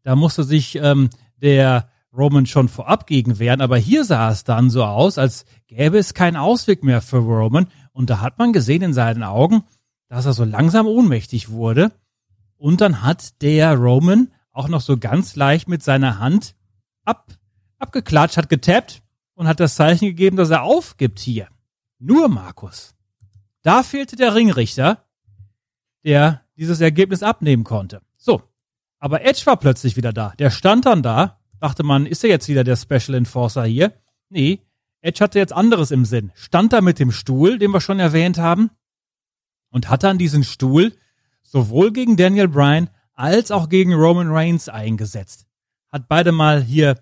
Da 0.02 0.16
musste 0.16 0.44
sich 0.44 0.76
ähm, 0.76 1.10
der 1.36 1.88
Roman 2.16 2.46
schon 2.46 2.68
vorab 2.68 3.06
gegen 3.06 3.38
wehren, 3.38 3.60
aber 3.60 3.76
hier 3.76 4.04
sah 4.04 4.30
es 4.30 4.44
dann 4.44 4.70
so 4.70 4.84
aus, 4.84 5.18
als 5.18 5.46
gäbe 5.66 5.98
es 5.98 6.14
keinen 6.14 6.36
Ausweg 6.36 6.84
mehr 6.84 7.00
für 7.00 7.18
Roman. 7.18 7.66
Und 7.92 8.10
da 8.10 8.20
hat 8.20 8.38
man 8.38 8.52
gesehen 8.52 8.82
in 8.82 8.92
seinen 8.92 9.22
Augen, 9.22 9.64
dass 10.08 10.26
er 10.26 10.32
so 10.32 10.44
langsam 10.44 10.86
ohnmächtig 10.86 11.50
wurde. 11.50 11.92
Und 12.56 12.80
dann 12.80 13.02
hat 13.02 13.42
der 13.42 13.74
Roman 13.74 14.30
auch 14.52 14.68
noch 14.68 14.80
so 14.80 14.96
ganz 14.96 15.34
leicht 15.34 15.68
mit 15.68 15.82
seiner 15.82 16.18
Hand 16.18 16.54
ab, 17.04 17.32
abgeklatscht, 17.78 18.36
hat 18.36 18.48
getappt 18.48 19.02
und 19.34 19.48
hat 19.48 19.60
das 19.60 19.74
Zeichen 19.74 20.06
gegeben, 20.06 20.36
dass 20.36 20.50
er 20.50 20.62
aufgibt 20.62 21.18
hier. 21.18 21.48
Nur 21.98 22.28
Markus. 22.28 22.93
Da 23.64 23.82
fehlte 23.82 24.14
der 24.14 24.34
Ringrichter, 24.34 25.04
der 26.04 26.42
dieses 26.56 26.82
Ergebnis 26.82 27.22
abnehmen 27.22 27.64
konnte. 27.64 28.02
So. 28.16 28.42
Aber 28.98 29.24
Edge 29.24 29.42
war 29.46 29.56
plötzlich 29.56 29.96
wieder 29.96 30.12
da. 30.12 30.34
Der 30.38 30.50
stand 30.50 30.84
dann 30.84 31.02
da. 31.02 31.40
Dachte 31.60 31.82
man, 31.82 32.04
ist 32.04 32.22
er 32.24 32.30
jetzt 32.30 32.48
wieder 32.48 32.62
der 32.62 32.76
Special 32.76 33.14
Enforcer 33.14 33.64
hier? 33.64 33.94
Nee. 34.28 34.60
Edge 35.00 35.24
hatte 35.24 35.38
jetzt 35.38 35.54
anderes 35.54 35.90
im 35.90 36.04
Sinn. 36.04 36.30
Stand 36.34 36.74
da 36.74 36.82
mit 36.82 36.98
dem 36.98 37.10
Stuhl, 37.10 37.58
den 37.58 37.70
wir 37.70 37.80
schon 37.80 38.00
erwähnt 38.00 38.36
haben, 38.36 38.70
und 39.70 39.88
hat 39.88 40.02
dann 40.02 40.18
diesen 40.18 40.44
Stuhl 40.44 40.92
sowohl 41.42 41.90
gegen 41.90 42.16
Daniel 42.18 42.48
Bryan 42.48 42.90
als 43.14 43.50
auch 43.50 43.70
gegen 43.70 43.94
Roman 43.94 44.30
Reigns 44.30 44.68
eingesetzt. 44.68 45.46
Hat 45.90 46.06
beide 46.08 46.32
mal 46.32 46.62
hier 46.62 47.00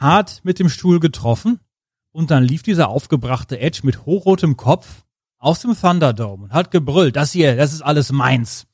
hart 0.00 0.42
mit 0.44 0.58
dem 0.58 0.68
Stuhl 0.68 1.00
getroffen 1.00 1.60
und 2.12 2.30
dann 2.30 2.44
lief 2.44 2.62
dieser 2.62 2.88
aufgebrachte 2.88 3.58
Edge 3.58 3.80
mit 3.84 4.04
hochrotem 4.04 4.56
Kopf 4.56 5.05
aus 5.46 5.60
dem 5.60 5.78
Thunderdome 5.80 6.44
und 6.44 6.52
hat 6.52 6.70
gebrüllt, 6.72 7.14
das 7.16 7.30
hier, 7.32 7.56
das 7.56 7.72
ist 7.72 7.82
alles 7.82 8.10
meins. 8.10 8.66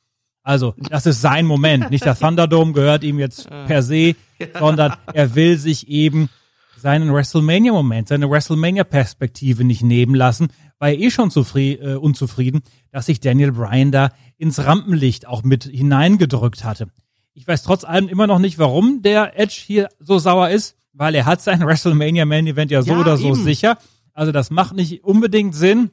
Also, 0.42 0.74
das 0.90 1.06
ist 1.06 1.20
sein 1.20 1.44
Moment. 1.46 1.90
Nicht 1.90 2.04
der 2.04 2.18
Thunderdome 2.18 2.72
gehört 2.72 3.04
ihm 3.04 3.18
jetzt 3.18 3.48
per 3.48 3.82
se, 3.82 4.16
sondern 4.58 4.94
er 5.12 5.34
will 5.34 5.56
sich 5.58 5.86
eben 5.86 6.30
seinen 6.76 7.12
WrestleMania-Moment, 7.12 8.08
seine 8.08 8.28
WrestleMania-Perspektive 8.28 9.64
nicht 9.64 9.82
nehmen 9.82 10.14
lassen, 10.14 10.48
war 10.78 10.88
er 10.88 10.98
eh 10.98 11.10
schon 11.10 11.30
zufrieden, 11.30 11.88
äh, 11.88 11.94
unzufrieden, 11.94 12.62
dass 12.90 13.06
sich 13.06 13.20
Daniel 13.20 13.52
Bryan 13.52 13.92
da 13.92 14.10
ins 14.36 14.64
Rampenlicht 14.64 15.28
auch 15.28 15.44
mit 15.44 15.64
hineingedrückt 15.64 16.64
hatte. 16.64 16.88
Ich 17.34 17.46
weiß 17.46 17.62
trotz 17.62 17.84
allem 17.84 18.08
immer 18.08 18.26
noch 18.26 18.40
nicht, 18.40 18.58
warum 18.58 19.00
der 19.02 19.38
Edge 19.38 19.62
hier 19.64 19.88
so 20.00 20.18
sauer 20.18 20.48
ist, 20.48 20.74
weil 20.92 21.14
er 21.14 21.24
hat 21.26 21.40
sein 21.40 21.60
WrestleMania 21.66 22.24
Main 22.24 22.46
Event 22.48 22.70
ja 22.72 22.82
so 22.82 22.92
Ja, 22.94 22.98
oder 23.00 23.16
so 23.16 23.28
eben. 23.28 23.44
sicher. 23.44 23.78
Also 24.12 24.32
das 24.32 24.50
macht 24.50 24.74
nicht 24.74 25.04
unbedingt 25.04 25.54
Sinn. 25.54 25.90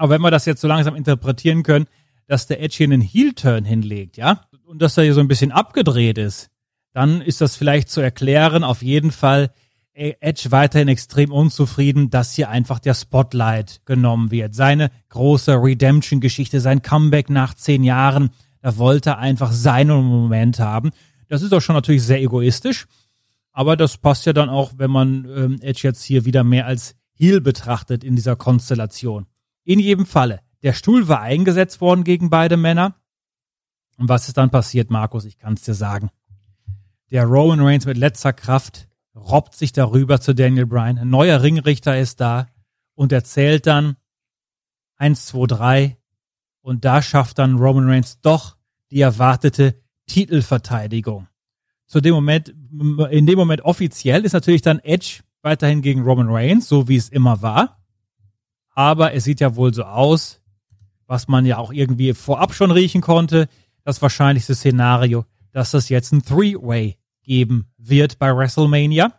Aber 0.00 0.14
wenn 0.14 0.22
wir 0.22 0.30
das 0.30 0.46
jetzt 0.46 0.62
so 0.62 0.66
langsam 0.66 0.94
interpretieren 0.94 1.62
können, 1.62 1.84
dass 2.26 2.46
der 2.46 2.62
Edge 2.62 2.76
hier 2.78 2.86
einen 2.86 3.02
Heel-Turn 3.02 3.66
hinlegt, 3.66 4.16
ja, 4.16 4.40
und 4.64 4.80
dass 4.80 4.96
er 4.96 5.04
hier 5.04 5.12
so 5.12 5.20
ein 5.20 5.28
bisschen 5.28 5.52
abgedreht 5.52 6.16
ist, 6.16 6.48
dann 6.94 7.20
ist 7.20 7.42
das 7.42 7.54
vielleicht 7.54 7.90
zu 7.90 8.00
erklären. 8.00 8.64
Auf 8.64 8.80
jeden 8.80 9.10
Fall 9.10 9.50
äh, 9.92 10.14
Edge 10.20 10.50
weiterhin 10.52 10.88
extrem 10.88 11.30
unzufrieden, 11.30 12.08
dass 12.08 12.32
hier 12.32 12.48
einfach 12.48 12.78
der 12.78 12.94
Spotlight 12.94 13.82
genommen 13.84 14.30
wird. 14.30 14.54
Seine 14.54 14.90
große 15.10 15.52
Redemption-Geschichte, 15.52 16.60
sein 16.60 16.80
Comeback 16.80 17.28
nach 17.28 17.52
zehn 17.52 17.84
Jahren, 17.84 18.30
da 18.62 18.78
wollte 18.78 19.10
er 19.10 19.18
einfach 19.18 19.52
seinen 19.52 20.02
Moment 20.02 20.60
haben. 20.60 20.92
Das 21.28 21.42
ist 21.42 21.52
auch 21.52 21.60
schon 21.60 21.74
natürlich 21.76 22.04
sehr 22.04 22.22
egoistisch, 22.22 22.86
aber 23.52 23.76
das 23.76 23.98
passt 23.98 24.24
ja 24.24 24.32
dann 24.32 24.48
auch, 24.48 24.72
wenn 24.78 24.90
man 24.90 25.26
ähm, 25.36 25.58
Edge 25.60 25.80
jetzt 25.82 26.02
hier 26.02 26.24
wieder 26.24 26.42
mehr 26.42 26.64
als 26.64 26.94
Heel 27.12 27.42
betrachtet 27.42 28.02
in 28.02 28.16
dieser 28.16 28.34
Konstellation. 28.34 29.26
In 29.64 29.78
jedem 29.78 30.06
Falle, 30.06 30.40
der 30.62 30.72
Stuhl 30.72 31.08
war 31.08 31.20
eingesetzt 31.20 31.80
worden 31.80 32.04
gegen 32.04 32.30
beide 32.30 32.56
Männer. 32.56 32.94
Und 33.98 34.08
was 34.08 34.28
ist 34.28 34.36
dann 34.36 34.50
passiert, 34.50 34.90
Markus? 34.90 35.24
Ich 35.24 35.38
kann 35.38 35.54
es 35.54 35.62
dir 35.62 35.74
sagen. 35.74 36.10
Der 37.10 37.24
Roman 37.24 37.60
Reigns 37.60 37.86
mit 37.86 37.96
letzter 37.96 38.32
Kraft 38.32 38.88
robbt 39.14 39.54
sich 39.54 39.72
darüber 39.72 40.20
zu 40.20 40.34
Daniel 40.34 40.66
Bryan. 40.66 40.98
Ein 40.98 41.10
neuer 41.10 41.42
Ringrichter 41.42 41.98
ist 41.98 42.20
da 42.20 42.46
und 42.94 43.12
erzählt 43.12 43.66
dann 43.66 43.96
1, 44.96 45.26
2, 45.26 45.46
3. 45.46 45.96
Und 46.62 46.84
da 46.84 47.02
schafft 47.02 47.38
dann 47.38 47.56
Roman 47.56 47.88
Reigns 47.88 48.20
doch 48.20 48.56
die 48.90 49.00
erwartete 49.00 49.80
Titelverteidigung. 50.06 51.28
Zu 51.86 52.00
dem 52.00 52.14
Moment, 52.14 52.48
in 53.10 53.26
dem 53.26 53.38
Moment 53.38 53.62
offiziell 53.62 54.24
ist 54.24 54.32
natürlich 54.32 54.62
dann 54.62 54.78
Edge 54.80 55.22
weiterhin 55.42 55.82
gegen 55.82 56.02
Roman 56.02 56.28
Reigns, 56.28 56.68
so 56.68 56.88
wie 56.88 56.96
es 56.96 57.08
immer 57.08 57.42
war. 57.42 57.79
Aber 58.80 59.12
es 59.12 59.24
sieht 59.24 59.40
ja 59.40 59.56
wohl 59.56 59.74
so 59.74 59.82
aus, 59.82 60.40
was 61.06 61.28
man 61.28 61.44
ja 61.44 61.58
auch 61.58 61.70
irgendwie 61.70 62.14
vorab 62.14 62.54
schon 62.54 62.70
riechen 62.70 63.02
konnte, 63.02 63.46
das 63.84 64.00
wahrscheinlichste 64.00 64.54
Szenario, 64.54 65.26
dass 65.52 65.74
es 65.74 65.90
jetzt 65.90 66.12
ein 66.12 66.22
Three-Way 66.22 66.96
geben 67.22 67.70
wird 67.76 68.18
bei 68.18 68.34
WrestleMania. 68.34 69.12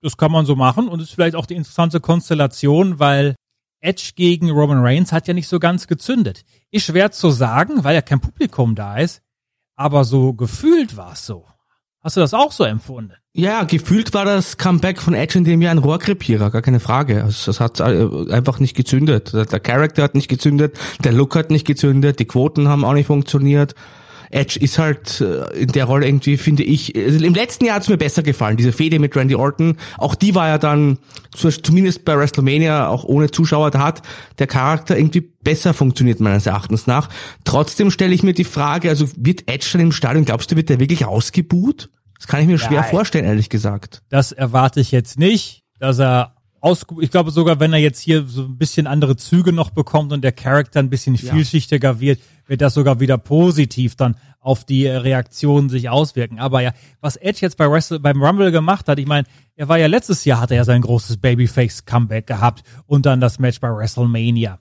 Das 0.00 0.16
kann 0.16 0.32
man 0.32 0.46
so 0.46 0.56
machen 0.56 0.88
und 0.88 1.02
ist 1.02 1.12
vielleicht 1.12 1.36
auch 1.36 1.44
die 1.44 1.56
interessante 1.56 2.00
Konstellation, 2.00 3.00
weil 3.00 3.34
Edge 3.80 4.12
gegen 4.16 4.50
Roman 4.50 4.80
Reigns 4.80 5.12
hat 5.12 5.28
ja 5.28 5.34
nicht 5.34 5.48
so 5.48 5.58
ganz 5.58 5.86
gezündet. 5.86 6.42
Ist 6.70 6.86
schwer 6.86 7.12
zu 7.12 7.28
sagen, 7.28 7.84
weil 7.84 7.94
ja 7.94 8.00
kein 8.00 8.20
Publikum 8.20 8.74
da 8.74 8.96
ist, 8.96 9.20
aber 9.76 10.04
so 10.04 10.32
gefühlt 10.32 10.96
war 10.96 11.12
es 11.12 11.26
so. 11.26 11.44
Hast 12.02 12.16
du 12.16 12.20
das 12.20 12.34
auch 12.34 12.50
so 12.50 12.64
empfunden? 12.64 13.12
Ja, 13.32 13.62
gefühlt 13.62 14.12
war 14.12 14.24
das 14.24 14.58
Comeback 14.58 15.00
von 15.00 15.14
Edge 15.14 15.38
in 15.38 15.44
dem 15.44 15.62
Jahr 15.62 15.70
ein 15.70 15.78
Rohrkrepierer, 15.78 16.50
gar 16.50 16.60
keine 16.60 16.80
Frage. 16.80 17.22
Also, 17.22 17.46
das 17.46 17.60
hat 17.60 17.78
äh, 17.78 18.08
einfach 18.30 18.58
nicht 18.58 18.76
gezündet. 18.76 19.32
Der, 19.32 19.60
Charakter 19.60 20.02
hat 20.02 20.16
nicht 20.16 20.28
gezündet, 20.28 20.76
der 21.04 21.12
Look 21.12 21.36
hat 21.36 21.50
nicht 21.50 21.66
gezündet, 21.66 22.18
die 22.18 22.24
Quoten 22.24 22.68
haben 22.68 22.84
auch 22.84 22.94
nicht 22.94 23.06
funktioniert. 23.06 23.74
Edge 24.32 24.58
ist 24.58 24.78
halt 24.78 25.20
äh, 25.20 25.44
in 25.60 25.68
der 25.68 25.84
Rolle 25.84 26.06
irgendwie, 26.06 26.36
finde 26.36 26.62
ich, 26.62 26.96
also 26.96 27.24
im 27.24 27.34
letzten 27.34 27.66
Jahr 27.66 27.76
hat 27.76 27.82
es 27.82 27.88
mir 27.88 27.98
besser 27.98 28.22
gefallen, 28.22 28.56
diese 28.56 28.72
Fehde 28.72 28.98
mit 28.98 29.14
Randy 29.14 29.34
Orton. 29.34 29.76
Auch 29.98 30.14
die 30.14 30.34
war 30.34 30.48
ja 30.48 30.58
dann, 30.58 30.98
zu- 31.34 31.50
zumindest 31.50 32.04
bei 32.04 32.16
WrestleMania, 32.16 32.88
auch 32.88 33.04
ohne 33.04 33.30
Zuschauer, 33.30 33.70
da 33.70 33.80
hat 33.80 34.02
der 34.38 34.46
Charakter 34.46 34.96
irgendwie 34.96 35.20
besser 35.20 35.74
funktioniert, 35.74 36.20
meines 36.20 36.46
Erachtens 36.46 36.86
nach. 36.86 37.08
Trotzdem 37.44 37.90
stelle 37.90 38.14
ich 38.14 38.22
mir 38.22 38.34
die 38.34 38.44
Frage, 38.44 38.88
also 38.88 39.06
wird 39.16 39.48
Edge 39.50 39.68
dann 39.72 39.82
im 39.82 39.92
Stadion, 39.92 40.24
glaubst 40.24 40.50
du, 40.50 40.56
wird 40.56 40.68
der 40.70 40.80
wirklich 40.80 41.04
ausgebuht? 41.04 41.90
Das 42.18 42.26
kann 42.26 42.40
ich 42.40 42.46
mir 42.46 42.58
schwer 42.58 42.80
Nein. 42.82 42.90
vorstellen, 42.90 43.24
ehrlich 43.24 43.48
gesagt. 43.50 44.02
Das 44.08 44.32
erwarte 44.32 44.80
ich 44.80 44.92
jetzt 44.92 45.18
nicht, 45.18 45.62
dass 45.78 45.98
er 45.98 46.36
aus, 46.62 46.86
ich 47.00 47.10
glaube 47.10 47.32
sogar, 47.32 47.58
wenn 47.60 47.72
er 47.72 47.80
jetzt 47.80 48.00
hier 48.00 48.24
so 48.26 48.44
ein 48.44 48.56
bisschen 48.56 48.86
andere 48.86 49.16
Züge 49.16 49.52
noch 49.52 49.70
bekommt 49.70 50.12
und 50.12 50.22
der 50.22 50.30
Charakter 50.32 50.78
ein 50.78 50.90
bisschen 50.90 51.16
Ja. 51.16 51.34
vielschichtiger 51.34 51.98
wird, 51.98 52.20
wird 52.46 52.60
das 52.60 52.74
sogar 52.74 53.00
wieder 53.00 53.18
positiv 53.18 53.96
dann 53.96 54.16
auf 54.40 54.64
die 54.64 54.86
äh, 54.86 54.96
Reaktionen 54.96 55.68
sich 55.68 55.90
auswirken. 55.90 56.38
Aber 56.38 56.62
ja, 56.62 56.72
was 57.00 57.16
Edge 57.16 57.40
jetzt 57.42 57.56
bei 57.56 57.68
Wrestle, 57.68 57.98
beim 57.98 58.22
Rumble 58.22 58.52
gemacht 58.52 58.88
hat, 58.88 59.00
ich 59.00 59.06
meine, 59.06 59.26
er 59.56 59.68
war 59.68 59.78
ja 59.78 59.88
letztes 59.88 60.24
Jahr, 60.24 60.40
hat 60.40 60.52
er 60.52 60.58
ja 60.58 60.64
sein 60.64 60.82
großes 60.82 61.16
Babyface-Comeback 61.18 62.26
gehabt 62.28 62.62
und 62.86 63.06
dann 63.06 63.20
das 63.20 63.38
Match 63.38 63.60
bei 63.60 63.68
WrestleMania 63.68 64.58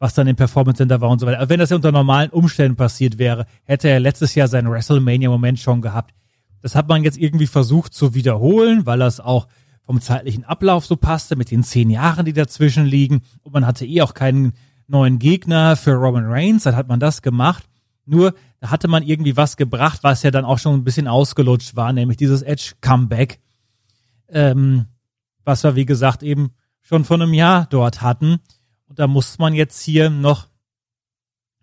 was 0.00 0.14
dann 0.14 0.28
im 0.28 0.36
Performance 0.36 0.76
Center 0.78 1.00
war 1.00 1.10
und 1.10 1.18
so 1.18 1.26
weiter. 1.26 1.40
Aber 1.40 1.48
wenn 1.48 1.58
das 1.58 1.70
ja 1.70 1.76
unter 1.76 1.90
normalen 1.90 2.30
Umständen 2.30 2.76
passiert 2.76 3.18
wäre, 3.18 3.46
hätte 3.64 3.88
er 3.88 3.98
letztes 3.98 4.36
Jahr 4.36 4.46
seinen 4.46 4.70
WrestleMania-Moment 4.70 5.58
schon 5.58 5.82
gehabt. 5.82 6.14
Das 6.62 6.76
hat 6.76 6.88
man 6.88 7.02
jetzt 7.02 7.18
irgendwie 7.18 7.48
versucht 7.48 7.92
zu 7.92 8.14
wiederholen, 8.14 8.86
weil 8.86 9.00
das 9.00 9.18
auch 9.18 9.48
vom 9.88 10.02
zeitlichen 10.02 10.44
Ablauf 10.44 10.84
so 10.84 10.96
passte 10.96 11.34
mit 11.34 11.50
den 11.50 11.64
zehn 11.64 11.88
Jahren, 11.88 12.26
die 12.26 12.34
dazwischen 12.34 12.84
liegen. 12.84 13.22
Und 13.40 13.54
man 13.54 13.64
hatte 13.64 13.86
eh 13.86 14.02
auch 14.02 14.12
keinen 14.12 14.52
neuen 14.86 15.18
Gegner 15.18 15.76
für 15.76 15.94
Roman 15.94 16.26
Reigns. 16.26 16.64
Dann 16.64 16.76
hat 16.76 16.88
man 16.88 17.00
das 17.00 17.22
gemacht. 17.22 17.64
Nur, 18.04 18.34
da 18.60 18.68
hatte 18.70 18.86
man 18.86 19.02
irgendwie 19.02 19.38
was 19.38 19.56
gebracht, 19.56 20.00
was 20.02 20.22
ja 20.22 20.30
dann 20.30 20.44
auch 20.44 20.58
schon 20.58 20.74
ein 20.74 20.84
bisschen 20.84 21.08
ausgelutscht 21.08 21.74
war, 21.74 21.94
nämlich 21.94 22.18
dieses 22.18 22.42
Edge-Comeback, 22.42 23.40
ähm, 24.28 24.84
was 25.46 25.64
wir, 25.64 25.74
wie 25.74 25.86
gesagt, 25.86 26.22
eben 26.22 26.50
schon 26.82 27.06
vor 27.06 27.16
einem 27.16 27.32
Jahr 27.32 27.66
dort 27.70 28.02
hatten. 28.02 28.40
Und 28.88 28.98
da 28.98 29.06
muss 29.06 29.38
man 29.38 29.54
jetzt 29.54 29.80
hier 29.80 30.10
noch 30.10 30.48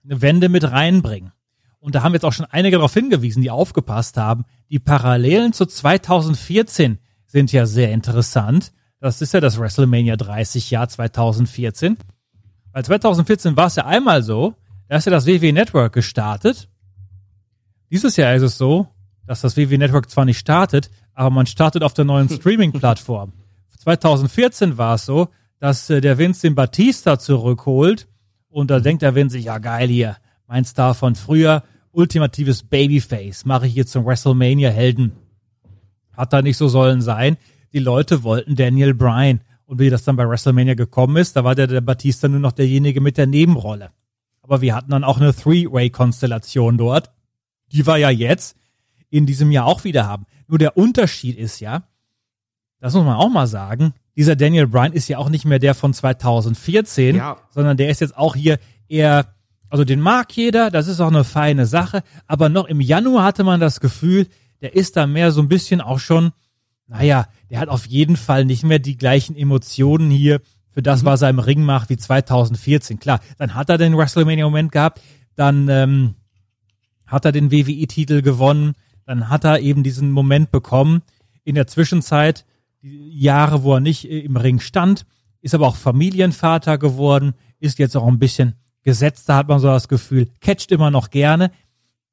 eine 0.04 0.24
Wende 0.24 0.50
mit 0.50 0.64
reinbringen. 0.64 1.32
Und 1.78 1.94
da 1.94 2.02
haben 2.02 2.14
jetzt 2.14 2.26
auch 2.26 2.34
schon 2.34 2.48
einige 2.48 2.78
darauf 2.78 2.96
hingewiesen, 2.96 3.44
die 3.44 3.52
aufgepasst 3.52 4.18
haben. 4.18 4.46
Die 4.72 4.80
Parallelen 4.80 5.54
zu 5.54 5.68
2014 5.68 6.98
sind 7.36 7.52
ja 7.52 7.66
sehr 7.66 7.92
interessant. 7.92 8.72
Das 9.02 9.22
ist 9.22 9.34
ja 9.34 9.42
das 9.42 9.60
WrestleMania 9.60 10.16
30 10.16 10.72
Jahr 10.72 10.88
2014. 10.88 11.98
Weil 12.72 12.86
2014 12.86 13.58
war 13.58 13.68
es 13.68 13.76
ja 13.76 13.86
einmal 13.86 14.24
so, 14.24 14.56
da 14.88 14.96
ist 14.96 15.06
ja 15.06 15.12
das 15.12 15.26
WWE 15.26 15.52
Network 15.52 15.92
gestartet. 15.92 16.70
Dieses 17.92 18.16
Jahr 18.16 18.34
ist 18.36 18.42
es 18.42 18.58
so, 18.58 18.88
dass 19.28 19.42
das 19.42 19.58
WWE 19.58 19.78
Network 19.78 20.10
zwar 20.10 20.24
nicht 20.24 20.38
startet, 20.38 20.90
aber 21.14 21.30
man 21.30 21.46
startet 21.46 21.84
auf 21.84 21.94
der 21.94 22.06
neuen 22.06 22.30
Streaming-Plattform. 22.40 23.34
2014 23.80 24.78
war 24.78 24.96
es 24.96 25.06
so, 25.06 25.28
dass 25.60 25.90
äh, 25.90 26.00
der 26.00 26.18
Vince 26.18 26.48
den 26.48 26.56
Batista 26.56 27.20
zurückholt 27.20 28.08
und 28.48 28.72
da 28.72 28.80
denkt 28.80 29.02
der 29.02 29.14
Vince 29.14 29.34
sich, 29.34 29.46
ja 29.46 29.58
geil 29.58 29.90
hier, 29.90 30.16
mein 30.48 30.64
Star 30.64 30.94
von 30.94 31.16
früher, 31.16 31.64
ultimatives 31.92 32.64
Babyface, 32.64 33.44
mache 33.44 33.68
ich 33.68 33.74
hier 33.74 33.86
zum 33.86 34.06
WrestleMania-Helden. 34.06 35.25
Hat 36.18 36.34
da 36.34 36.42
nicht 36.42 36.58
so 36.58 36.68
sollen 36.68 37.02
sein. 37.02 37.38
Die 37.74 37.80
Leute 37.80 38.24
wollten 38.24 38.56
Daniel 38.56 38.94
Bryan. 38.94 39.42
Und 39.66 39.80
wie 39.80 39.90
das 39.90 40.04
dann 40.04 40.16
bei 40.16 40.28
WrestleMania 40.30 40.76
gekommen 40.76 41.18
ist, 41.18 41.36
da 41.36 41.44
war 41.44 41.56
der, 41.56 41.68
der 41.68 41.82
Batista 41.82 42.28
nur 42.28 42.40
noch 42.40 42.52
derjenige 42.52 43.02
mit 43.02 43.18
der 43.18 43.26
Nebenrolle. 43.28 43.90
Aber 44.42 44.62
wir 44.62 44.76
hatten 44.76 44.92
dann 44.92 45.04
auch 45.04 45.20
eine 45.20 45.34
Three-Way-Konstellation 45.36 46.78
dort. 46.78 47.12
Die 47.72 47.86
wir 47.88 47.98
ja 47.98 48.10
jetzt 48.10 48.56
in 49.10 49.26
diesem 49.26 49.52
Jahr 49.52 49.66
auch 49.66 49.84
wieder 49.84 50.06
haben. 50.08 50.26
Nur 50.48 50.60
der 50.60 50.78
Unterschied 50.78 51.38
ist 51.38 51.60
ja, 51.60 51.84
das 52.80 52.94
muss 52.94 53.06
man 53.06 53.16
auch 53.16 53.30
mal 53.30 53.48
sagen, 53.48 53.94
dieser 54.16 54.36
Daniel 54.36 54.68
Bryan 54.68 54.94
ist 54.94 55.08
ja 55.08 55.18
auch 55.18 55.30
nicht 55.30 55.46
mehr 55.46 55.60
der 55.60 55.74
von 55.74 55.94
2014, 55.94 57.16
Ja. 57.16 57.38
sondern 57.50 57.78
der 57.78 57.90
ist 57.90 58.02
jetzt 58.02 58.16
auch 58.16 58.36
hier 58.36 58.60
eher, 58.88 59.34
also 59.70 59.84
den 59.84 60.00
mag 60.00 60.32
jeder, 60.38 60.70
das 60.70 60.88
ist 60.88 61.00
auch 61.02 61.08
eine 61.08 61.24
feine 61.24 61.66
Sache, 61.66 62.04
aber 62.28 62.50
noch 62.50 62.66
im 62.66 62.82
Januar 62.82 63.24
hatte 63.24 63.44
man 63.44 63.60
das 63.60 63.80
Gefühl, 63.80 64.28
der 64.62 64.76
ist 64.76 64.96
da 64.98 65.08
mehr 65.08 65.32
so 65.32 65.42
ein 65.42 65.48
bisschen 65.48 65.82
auch 65.82 66.00
schon, 66.00 66.32
naja, 66.88 67.28
der 67.50 67.60
hat 67.60 67.70
auf 67.70 67.86
jeden 67.86 68.16
Fall 68.16 68.46
nicht 68.46 68.64
mehr 68.64 68.80
die 68.80 68.98
gleichen 68.98 69.36
Emotionen 69.36 70.12
hier 70.12 70.42
für 70.70 70.82
das, 70.82 71.06
was 71.06 71.22
er 71.22 71.30
im 71.30 71.40
Ring 71.40 71.64
macht, 71.64 71.90
wie 71.90 71.98
2014. 71.98 73.00
Klar, 73.00 73.22
dann 73.38 73.56
hat 73.56 73.70
er 73.70 73.78
den 73.78 73.98
WrestleMania-Moment 73.98 74.72
gehabt, 74.72 75.02
dann 75.36 75.70
ähm, 75.70 76.16
hat 77.08 77.26
er 77.26 77.32
den 77.32 77.52
WWE-Titel 77.52 78.22
gewonnen, 78.22 78.74
dann 79.06 79.30
hat 79.30 79.46
er 79.46 79.60
eben 79.60 79.84
diesen 79.84 80.12
Moment 80.12 80.52
bekommen. 80.52 81.02
In 81.44 81.56
der 81.56 81.68
Zwischenzeit, 81.68 82.46
die 82.82 83.20
Jahre, 83.20 83.64
wo 83.64 83.76
er 83.76 83.80
nicht 83.80 84.06
äh, 84.06 84.20
im 84.20 84.36
Ring 84.36 84.60
stand, 84.60 85.06
ist 85.42 85.56
aber 85.56 85.68
auch 85.68 85.76
Familienvater 85.76 86.78
geworden, 86.78 87.34
ist 87.60 87.80
jetzt 87.80 87.96
auch 87.96 88.08
ein 88.08 88.20
bisschen 88.20 88.56
gesetzt, 88.84 89.30
da 89.30 89.38
hat 89.38 89.48
man 89.48 89.60
so 89.60 89.68
das 89.68 89.88
Gefühl, 89.88 90.28
catcht 90.42 90.72
immer 90.72 90.92
noch 90.92 91.10
gerne, 91.10 91.52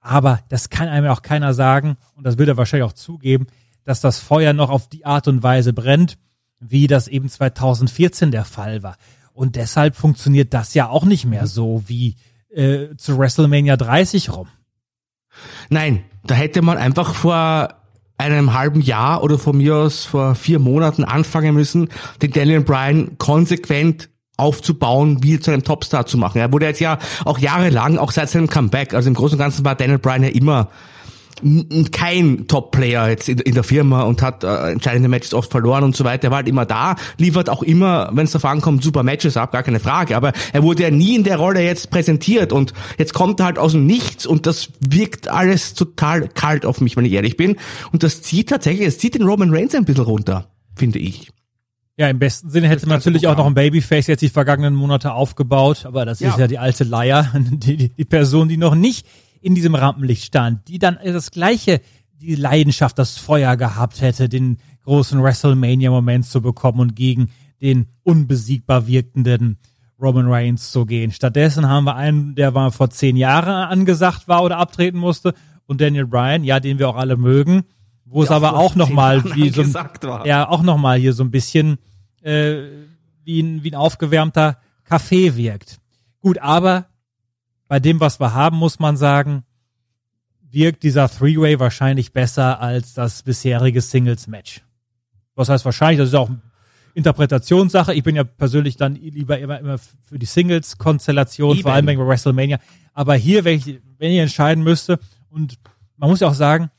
aber 0.03 0.40
das 0.48 0.68
kann 0.68 0.88
einem 0.88 1.11
auch 1.11 1.22
keiner 1.22 1.55
sagen, 1.55 1.96
und 2.16 2.26
das 2.26 2.36
wird 2.36 2.48
er 2.48 2.57
wahrscheinlich 2.57 2.88
auch 2.88 2.92
zugeben, 2.92 3.46
dass 3.84 4.00
das 4.00 4.18
Feuer 4.18 4.53
noch 4.53 4.68
auf 4.68 4.88
die 4.88 5.07
Art 5.07 5.28
und 5.28 5.42
Weise 5.42 5.72
brennt, 5.72 6.18
wie 6.61 6.86
das 6.86 7.09
eben 7.09 7.28
2014 7.28 8.30
der 8.30 8.44
Fall 8.44 8.82
war. 8.82 8.96
Und 9.32 9.57
deshalb 9.57 9.96
funktioniert 9.96 10.53
das 10.53 10.74
ja 10.74 10.88
auch 10.88 11.05
nicht 11.05 11.24
mehr 11.24 11.46
so 11.46 11.84
wie 11.86 12.16
äh, 12.50 12.94
zu 12.96 13.16
WrestleMania 13.18 13.76
30 13.76 14.30
rum. 14.30 14.48
Nein, 15.70 16.05
da 16.24 16.34
hätte 16.34 16.62
man 16.62 16.76
einfach 16.76 17.14
vor 17.14 17.74
einem 18.18 18.55
halben 18.55 18.80
Jahr 18.80 19.22
oder 19.22 19.38
von 19.38 19.57
mir 19.57 19.76
aus 19.76 20.05
vor 20.05 20.34
vier 20.34 20.59
Monaten 20.59 21.05
anfangen 21.05 21.55
müssen, 21.55 21.88
den 22.20 22.30
Daniel 22.30 22.61
Bryan 22.61 23.18
konsequent 23.18 24.11
aufzubauen, 24.37 25.22
wie 25.22 25.39
zu 25.39 25.51
einem 25.51 25.62
Topstar 25.62 26.07
zu 26.07 26.18
machen. 26.18 26.39
Er 26.39 26.53
wurde 26.53 26.66
jetzt 26.66 26.80
ja 26.80 26.99
auch 27.24 27.39
jahrelang, 27.39 27.99
auch 27.99 28.12
seit 28.12 28.30
seinem 28.30 28.49
Comeback, 28.49 28.95
also 28.95 29.09
im 29.09 29.14
Großen 29.14 29.37
und 29.37 29.39
Ganzen 29.39 29.64
war 29.64 29.74
Daniel 29.74 29.99
Bryan 29.99 30.22
ja 30.22 30.30
immer 30.30 30.68
kein 31.91 32.47
Top-Player 32.47 33.09
jetzt 33.09 33.28
in, 33.28 33.55
der 33.55 33.64
Firma 33.64 34.03
und 34.03 34.22
hat 34.22 34.45
äh, 34.45 34.70
entscheidende 34.70 35.09
Matches 35.09 35.35
oft 35.35 35.51
verloren 35.51 35.83
und 35.83 35.97
so 35.97 36.05
weiter. 36.05 36.28
Er 36.28 36.30
war 36.30 36.37
halt 36.39 36.49
immer 36.49 36.66
da, 36.66 36.97
liefert 37.18 37.51
auch 37.51 37.62
immer, 37.62 38.11
wenn 38.12 38.24
es 38.24 38.33
darauf 38.33 38.51
ankommt, 38.51 38.83
super 38.85 39.03
Matches 39.03 39.37
ab, 39.37 39.53
gar 39.53 39.62
keine 39.62 39.80
Frage. 39.80 40.16
Aber 40.16 40.33
er 40.53 40.62
wurde 40.62 40.85
ja 40.85 40.91
nie 40.91 41.16
in 41.16 41.24
der 41.24 41.39
Rolle 41.39 41.61
jetzt 41.62 41.91
präsentiert 41.91 42.53
und 42.53 42.72
jetzt 42.97 43.12
kommt 43.12 43.41
er 43.41 43.47
halt 43.47 43.59
aus 43.59 43.72
dem 43.72 43.87
Nichts 43.87 44.24
und 44.24 44.47
das 44.47 44.68
wirkt 44.80 45.28
alles 45.28 45.74
total 45.74 46.28
kalt 46.28 46.64
auf 46.64 46.80
mich, 46.80 46.97
wenn 46.97 47.05
ich 47.05 47.12
ehrlich 47.12 47.37
bin. 47.37 47.57
Und 47.93 48.03
das 48.05 48.22
zieht 48.22 48.51
tatsächlich, 48.51 48.87
es 48.87 48.99
zieht 48.99 49.16
den 49.16 49.22
Roman 49.22 49.53
Reigns 49.53 49.74
ein 49.74 49.85
bisschen 49.85 50.05
runter, 50.05 50.49
finde 50.76 51.01
ich. 51.01 51.33
Ja, 51.99 52.09
im 52.09 52.18
besten 52.18 52.49
Sinne 52.49 52.68
hätte 52.68 52.86
man 52.86 52.99
natürlich 52.99 53.26
auch 53.26 53.36
noch 53.36 53.47
ein 53.47 53.55
Babyface 53.55 54.07
jetzt 54.07 54.22
die 54.22 54.30
vergangenen 54.30 54.74
Monate 54.74 55.12
aufgebaut, 55.12 55.84
aber 55.84 56.07
das 56.07 56.20
ja. 56.20 56.30
ist 56.30 56.38
ja 56.38 56.47
die 56.47 56.59
alte 56.59 56.84
Leier, 56.84 57.30
die, 57.34 57.76
die, 57.76 57.88
die 57.90 58.05
Person, 58.05 58.49
die 58.49 58.57
noch 58.57 58.74
nicht 58.74 59.07
in 59.43 59.55
diesem 59.55 59.74
Rampenlicht 59.74 60.24
stand, 60.24 60.68
die 60.68 60.78
dann 60.78 60.99
das 61.05 61.30
gleiche, 61.30 61.80
die 62.14 62.34
Leidenschaft, 62.34 62.99
das 62.99 63.18
Feuer 63.18 63.57
gehabt 63.57 64.01
hätte, 64.01 64.28
den 64.28 64.59
großen 64.84 65.22
WrestleMania-Moment 65.22 66.24
zu 66.24 66.40
bekommen 66.40 66.80
und 66.80 66.97
gegen 66.97 67.30
den 67.61 67.86
unbesiegbar 68.05 68.86
wirkenden 68.86 69.59
Roman 70.01 70.28
Reigns 70.28 70.72
zu 70.72 70.86
gehen. 70.86 71.12
Stattdessen 71.12 71.68
haben 71.68 71.84
wir 71.84 71.95
einen, 71.95 72.34
der 72.34 72.51
mal 72.51 72.70
vor 72.70 72.90
zehn 72.90 73.16
Jahren 73.16 73.49
angesagt 73.49 74.28
war 74.28 74.43
oder 74.43 74.59
abtreten 74.59 74.99
musste 74.99 75.34
und 75.66 75.80
Daniel 75.80 76.07
Bryan, 76.07 76.43
ja, 76.43 76.59
den 76.59 76.78
wir 76.78 76.88
auch 76.88 76.97
alle 76.97 77.16
mögen, 77.16 77.62
wo 78.05 78.22
es 78.22 78.30
aber 78.30 78.55
auch 78.55 78.74
nochmal 78.76 79.24
wie 79.34 79.50
so 79.50 79.62
ein, 79.62 79.74
ja 80.24 80.48
auch 80.48 80.62
noch 80.62 80.78
mal 80.78 80.98
hier 80.98 81.12
so 81.12 81.24
ein 81.24 81.30
bisschen 81.30 81.78
äh, 82.22 82.62
wie 83.24 83.40
ein, 83.40 83.62
wie 83.62 83.70
ein 83.70 83.76
aufgewärmter 83.76 84.59
Kaffee 84.84 85.36
wirkt. 85.36 85.80
Gut, 86.20 86.38
aber 86.38 86.86
bei 87.68 87.80
dem, 87.80 88.00
was 88.00 88.20
wir 88.20 88.34
haben, 88.34 88.57
muss 88.57 88.78
man 88.78 88.96
sagen, 88.96 89.44
wirkt 90.50 90.82
dieser 90.82 91.09
Three-Way 91.09 91.59
wahrscheinlich 91.59 92.12
besser 92.12 92.61
als 92.61 92.94
das 92.94 93.22
bisherige 93.22 93.80
Singles-Match. 93.80 94.62
Was 95.34 95.48
heißt 95.48 95.64
wahrscheinlich, 95.64 95.98
das 95.98 96.11
ist 96.11 96.14
auch 96.14 96.30
Interpretationssache. 96.94 97.94
Ich 97.94 98.03
bin 98.03 98.16
ja 98.16 98.24
persönlich 98.24 98.76
dann 98.76 98.96
lieber 98.96 99.38
immer, 99.38 99.59
immer 99.59 99.78
für 99.78 100.18
die 100.18 100.26
Singles-Konstellation, 100.26 101.59
vor 101.59 101.72
allem 101.72 101.86
bei 101.86 101.96
WrestleMania. 101.96 102.59
Aber 102.92 103.14
hier, 103.14 103.44
wenn 103.44 103.57
ich, 103.57 103.80
wenn 103.98 104.12
ich 104.12 104.18
entscheiden 104.18 104.62
müsste, 104.62 104.98
und 105.30 105.59
man 105.96 106.11
muss 106.11 106.20
ja 106.20 106.28
auch 106.28 106.34
sagen, 106.34 106.70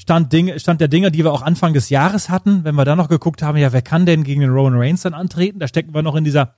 Stand, 0.00 0.32
Dinge, 0.32 0.58
Stand 0.58 0.80
der 0.80 0.88
Dinge, 0.88 1.10
die 1.10 1.24
wir 1.24 1.32
auch 1.32 1.42
Anfang 1.42 1.74
des 1.74 1.90
Jahres 1.90 2.30
hatten, 2.30 2.64
wenn 2.64 2.74
wir 2.74 2.84
da 2.84 2.96
noch 2.96 3.08
geguckt 3.08 3.42
haben, 3.42 3.58
ja, 3.58 3.72
wer 3.72 3.82
kann 3.82 4.06
denn 4.06 4.24
gegen 4.24 4.40
den 4.40 4.50
Roman 4.50 4.78
Reigns 4.78 5.02
dann 5.02 5.14
antreten? 5.14 5.58
Da 5.58 5.68
stecken 5.68 5.94
wir 5.94 6.02
noch 6.02 6.16
in 6.16 6.24
dieser 6.24 6.54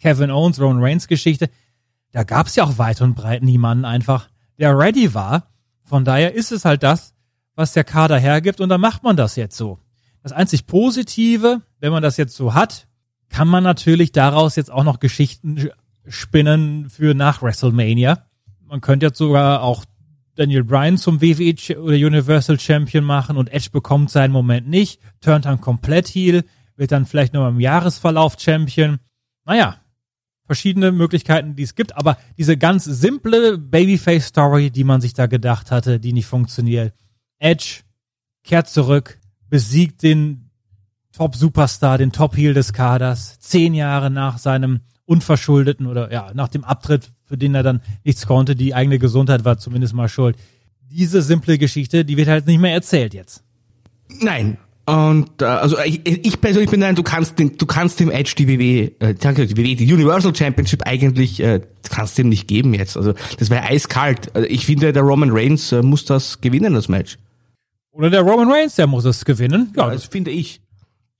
Kevin 0.00 0.30
Owens, 0.30 0.60
Roman 0.60 0.82
Reigns 0.82 1.08
Geschichte 1.08 1.50
da 2.12 2.24
gab 2.24 2.46
es 2.46 2.56
ja 2.56 2.64
auch 2.64 2.78
weit 2.78 3.00
und 3.00 3.14
breit 3.14 3.42
niemanden 3.42 3.84
einfach, 3.84 4.28
der 4.58 4.76
ready 4.78 5.14
war. 5.14 5.50
Von 5.82 6.04
daher 6.04 6.34
ist 6.34 6.52
es 6.52 6.64
halt 6.64 6.82
das, 6.82 7.14
was 7.54 7.72
der 7.72 7.84
Kader 7.84 8.18
hergibt 8.18 8.60
und 8.60 8.68
dann 8.68 8.80
macht 8.80 9.02
man 9.02 9.16
das 9.16 9.36
jetzt 9.36 9.56
so. 9.56 9.78
Das 10.22 10.32
einzig 10.32 10.66
Positive, 10.66 11.62
wenn 11.80 11.92
man 11.92 12.02
das 12.02 12.16
jetzt 12.16 12.36
so 12.36 12.54
hat, 12.54 12.86
kann 13.28 13.48
man 13.48 13.62
natürlich 13.62 14.12
daraus 14.12 14.56
jetzt 14.56 14.70
auch 14.70 14.84
noch 14.84 15.00
Geschichten 15.00 15.70
spinnen 16.06 16.88
für 16.88 17.14
nach 17.14 17.42
WrestleMania. 17.42 18.24
Man 18.66 18.80
könnte 18.80 19.06
jetzt 19.06 19.18
sogar 19.18 19.62
auch 19.62 19.84
Daniel 20.38 20.62
Bryan 20.62 20.98
zum 20.98 21.20
WWE 21.20 21.80
oder 21.80 21.96
Universal 21.96 22.60
Champion 22.60 23.02
machen 23.02 23.36
und 23.36 23.52
Edge 23.52 23.70
bekommt 23.72 24.08
seinen 24.08 24.30
Moment 24.30 24.68
nicht, 24.68 25.00
turnt 25.20 25.46
dann 25.46 25.60
komplett 25.60 26.06
heel, 26.06 26.44
wird 26.76 26.92
dann 26.92 27.06
vielleicht 27.06 27.34
nur 27.34 27.48
im 27.48 27.58
Jahresverlauf 27.58 28.36
Champion. 28.38 29.00
Naja, 29.44 29.78
verschiedene 30.44 30.92
Möglichkeiten, 30.92 31.56
die 31.56 31.64
es 31.64 31.74
gibt, 31.74 31.96
aber 31.96 32.18
diese 32.36 32.56
ganz 32.56 32.84
simple 32.84 33.58
Babyface-Story, 33.58 34.70
die 34.70 34.84
man 34.84 35.00
sich 35.00 35.12
da 35.12 35.26
gedacht 35.26 35.72
hatte, 35.72 35.98
die 35.98 36.12
nicht 36.12 36.26
funktioniert. 36.26 36.94
Edge 37.40 37.80
kehrt 38.44 38.68
zurück, 38.68 39.18
besiegt 39.48 40.04
den 40.04 40.50
Top-Superstar, 41.14 41.98
den 41.98 42.12
Top-Heel 42.12 42.54
des 42.54 42.72
Kaders, 42.72 43.40
zehn 43.40 43.74
Jahre 43.74 44.08
nach 44.08 44.38
seinem 44.38 44.82
unverschuldeten 45.04 45.88
oder 45.88 46.12
ja, 46.12 46.30
nach 46.32 46.48
dem 46.48 46.62
Abtritt, 46.62 47.10
für 47.28 47.36
den 47.36 47.54
er 47.54 47.62
dann 47.62 47.82
nichts 48.04 48.26
konnte, 48.26 48.56
die 48.56 48.74
eigene 48.74 48.98
Gesundheit 48.98 49.44
war 49.44 49.58
zumindest 49.58 49.94
mal 49.94 50.08
schuld. 50.08 50.36
Diese 50.90 51.22
simple 51.22 51.58
Geschichte, 51.58 52.04
die 52.04 52.16
wird 52.16 52.28
halt 52.28 52.46
nicht 52.46 52.60
mehr 52.60 52.72
erzählt 52.72 53.14
jetzt. 53.14 53.42
Nein, 54.20 54.56
und 54.88 55.42
äh, 55.42 55.44
also 55.44 55.78
ich, 55.80 56.00
ich 56.06 56.40
persönlich 56.40 56.70
bin 56.70 56.80
der 56.80 56.94
du 56.94 57.02
kannst 57.02 57.38
dem, 57.38 57.58
du 57.58 57.66
kannst 57.66 58.00
dem 58.00 58.10
Edge 58.10 58.32
die 58.38 58.48
WWE, 58.48 59.06
äh, 59.06 59.14
die 59.14 59.56
WWE, 59.58 59.76
die 59.76 59.92
Universal 59.92 60.34
Championship 60.34 60.86
eigentlich 60.86 61.40
äh, 61.40 61.60
kannst 61.90 62.16
dem 62.16 62.30
nicht 62.30 62.48
geben 62.48 62.72
jetzt. 62.72 62.96
Also 62.96 63.12
das 63.38 63.50
wäre 63.50 63.64
eiskalt. 63.64 64.34
Also 64.34 64.48
ich 64.48 64.64
finde, 64.64 64.94
der 64.94 65.02
Roman 65.02 65.28
Reigns 65.30 65.72
äh, 65.72 65.82
muss 65.82 66.06
das 66.06 66.40
gewinnen, 66.40 66.72
das 66.72 66.88
Match. 66.88 67.18
Oder 67.92 68.08
der 68.08 68.22
Roman 68.22 68.50
Reigns, 68.50 68.76
der 68.76 68.86
muss 68.86 69.04
es 69.04 69.26
gewinnen. 69.26 69.74
Ja, 69.76 69.90
das 69.90 70.06
finde 70.06 70.30
ich. 70.30 70.62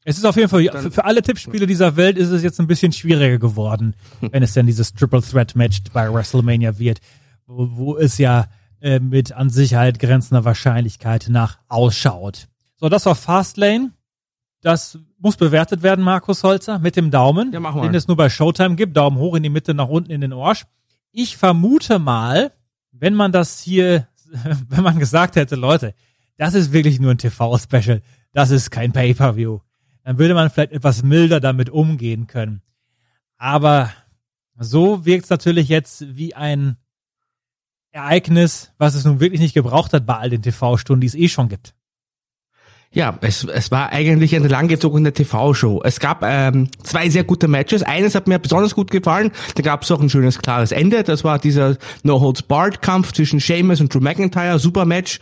Es 0.09 0.17
ist 0.17 0.25
auf 0.25 0.37
jeden 0.37 0.49
Fall, 0.49 0.65
für, 0.73 0.91
für 0.91 1.05
alle 1.05 1.21
Tippspiele 1.21 1.67
dieser 1.67 1.97
Welt 1.97 2.17
ist 2.17 2.31
es 2.31 2.43
jetzt 2.43 2.59
ein 2.61 2.67
bisschen 2.67 2.93
schwieriger 2.93 3.39
geworden, 3.39 3.95
wenn 4.23 4.43
es 4.43 4.55
denn 4.55 4.65
dieses 4.65 4.95
Triple 4.95 5.21
Threat 5.21 5.55
Match 5.55 5.83
bei 5.93 6.11
WrestleMania 6.11 6.79
wird, 6.79 7.01
wo, 7.47 7.69
wo 7.73 7.97
es 7.99 8.17
ja 8.17 8.47
äh, 8.81 9.01
mit 9.01 9.33
an 9.33 9.51
Sicherheit 9.51 9.99
grenzender 9.99 10.47
Wahrscheinlichkeit 10.47 11.27
nach 11.29 11.59
ausschaut. 11.69 12.49
So, 12.77 12.89
das 12.89 13.05
war 13.05 13.17
Fastlane. 13.17 13.91
Das 14.63 14.99
muss 15.19 15.37
bewertet 15.37 15.83
werden, 15.83 16.03
Markus 16.03 16.43
Holzer, 16.43 16.79
mit 16.79 16.97
dem 16.97 17.11
Daumen, 17.11 17.53
ja, 17.53 17.61
den 17.83 17.95
es 17.95 18.09
nur 18.09 18.17
bei 18.17 18.31
Showtime 18.31 18.77
gibt. 18.77 18.97
Daumen 18.97 19.19
hoch 19.19 19.35
in 19.35 19.43
die 19.43 19.51
Mitte, 19.51 19.75
nach 19.75 19.89
unten 19.89 20.11
in 20.11 20.23
den 20.23 20.33
Orsch. 20.33 20.65
Ich 21.13 21.37
vermute 21.37 21.99
mal, 21.99 22.53
wenn 22.93 23.13
man 23.13 23.31
das 23.31 23.61
hier, 23.61 24.09
wenn 24.71 24.83
man 24.83 24.99
gesagt 24.99 25.37
hätte, 25.37 25.55
Leute, 25.55 25.93
das 26.39 26.55
ist 26.55 26.73
wirklich 26.73 26.99
nur 26.99 27.11
ein 27.11 27.19
TV-Special, 27.19 28.01
das 28.33 28.51
ist 28.51 28.71
kein 28.71 28.93
Pay-Per-View, 28.93 29.59
dann 30.09 30.19
würde 30.19 30.33
man 30.33 30.49
vielleicht 30.49 30.73
etwas 30.73 31.03
milder 31.03 31.39
damit 31.39 31.69
umgehen 31.69 32.27
können. 32.29 32.63
Aber 33.37 33.93
so 34.59 35.05
wirkt 35.05 35.25
es 35.25 35.31
natürlich 35.31 35.69
jetzt 35.69 36.17
wie 36.17 36.35
ein 36.35 36.79
Ereignis, 37.91 38.73
was 38.79 38.95
es 38.95 39.05
nun 39.05 39.21
wirklich 39.21 39.43
nicht 39.43 39.53
gebraucht 39.53 39.93
hat 39.93 40.07
bei 40.07 40.17
all 40.17 40.31
den 40.31 40.41
TV-Stunden, 40.41 41.03
die 41.03 41.09
es 41.09 41.15
eh 41.15 41.29
schon 41.29 41.51
gibt. 41.51 41.75
Ja, 42.91 43.19
es, 43.21 43.45
es 43.45 43.71
war 43.71 43.91
eigentlich 43.91 44.35
eine 44.35 44.49
langgezogene 44.49 45.13
TV-Show. 45.13 45.83
Es 45.85 46.01
gab 46.01 46.23
ähm, 46.23 46.71
zwei 46.83 47.11
sehr 47.11 47.25
gute 47.25 47.47
Matches. 47.47 47.83
Eines 47.83 48.15
hat 48.15 48.29
mir 48.29 48.39
besonders 48.39 48.75
gut 48.75 48.91
gefallen. 48.91 49.31
Da 49.57 49.63
gab 49.63 49.83
es 49.83 49.91
auch 49.91 50.01
ein 50.01 50.09
schönes, 50.09 50.39
klares 50.39 50.73
Ende. 50.73 51.03
Das 51.03 51.23
war 51.23 51.39
dieser 51.39 51.77
No-Holds-Barred-Kampf 52.03 53.13
zwischen 53.13 53.41
Sheamus 53.41 53.83
und 53.83 53.93
Drew 53.93 54.01
McIntyre. 54.01 54.59
Super 54.59 54.87
Match. 54.87 55.19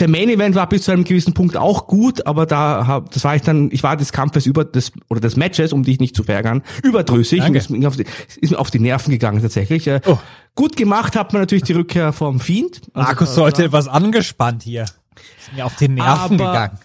Der 0.00 0.08
Main 0.08 0.28
Event 0.28 0.54
war 0.54 0.68
bis 0.68 0.82
zu 0.82 0.92
einem 0.92 1.04
gewissen 1.04 1.34
Punkt 1.34 1.56
auch 1.56 1.86
gut, 1.86 2.26
aber 2.26 2.46
da 2.46 2.86
hab, 2.86 3.10
das 3.10 3.24
war 3.24 3.36
ich 3.36 3.42
dann, 3.42 3.70
ich 3.72 3.82
war 3.82 3.96
des 3.96 4.12
Kampfes 4.12 4.46
über 4.46 4.64
des 4.64 4.92
oder 5.08 5.20
des 5.20 5.36
Matches, 5.36 5.72
um 5.72 5.82
dich 5.82 6.00
nicht 6.00 6.16
zu 6.16 6.24
verärgern, 6.24 6.62
überdrüssig. 6.82 7.42
Und 7.42 7.54
das 7.54 7.64
ist 7.64 7.70
mir, 7.70 7.88
auf 7.88 7.96
die, 7.96 8.06
ist 8.40 8.50
mir 8.50 8.58
auf 8.58 8.70
die 8.70 8.80
Nerven 8.80 9.10
gegangen 9.10 9.42
tatsächlich. 9.42 9.86
Äh, 9.86 10.00
oh. 10.06 10.18
Gut 10.54 10.76
gemacht 10.76 11.16
hat 11.16 11.32
man 11.32 11.42
natürlich 11.42 11.64
die 11.64 11.72
Rückkehr 11.72 12.12
vom 12.12 12.40
Fiend. 12.40 12.82
Also, 12.92 13.06
Markus 13.06 13.36
heute 13.36 13.64
etwas 13.64 13.88
angespannt 13.88 14.62
hier. 14.62 14.82
Ist 14.82 15.54
mir 15.54 15.64
auf 15.64 15.76
die 15.76 15.88
Nerven 15.88 16.38
gegangen 16.38 16.78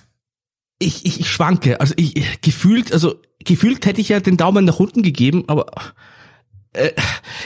ich, 0.80 1.06
ich, 1.06 1.20
ich 1.22 1.30
schwanke. 1.30 1.80
Also 1.80 1.94
ich 1.98 2.42
gefühlt, 2.42 2.94
also 2.94 3.16
gefühlt 3.40 3.86
hätte 3.86 4.02
ich 4.02 4.10
ja 4.10 4.20
den 4.20 4.38
Daumen 4.38 4.66
nach 4.66 4.80
unten 4.80 5.04
gegeben, 5.04 5.44
aber 5.48 5.68
äh, 6.74 6.92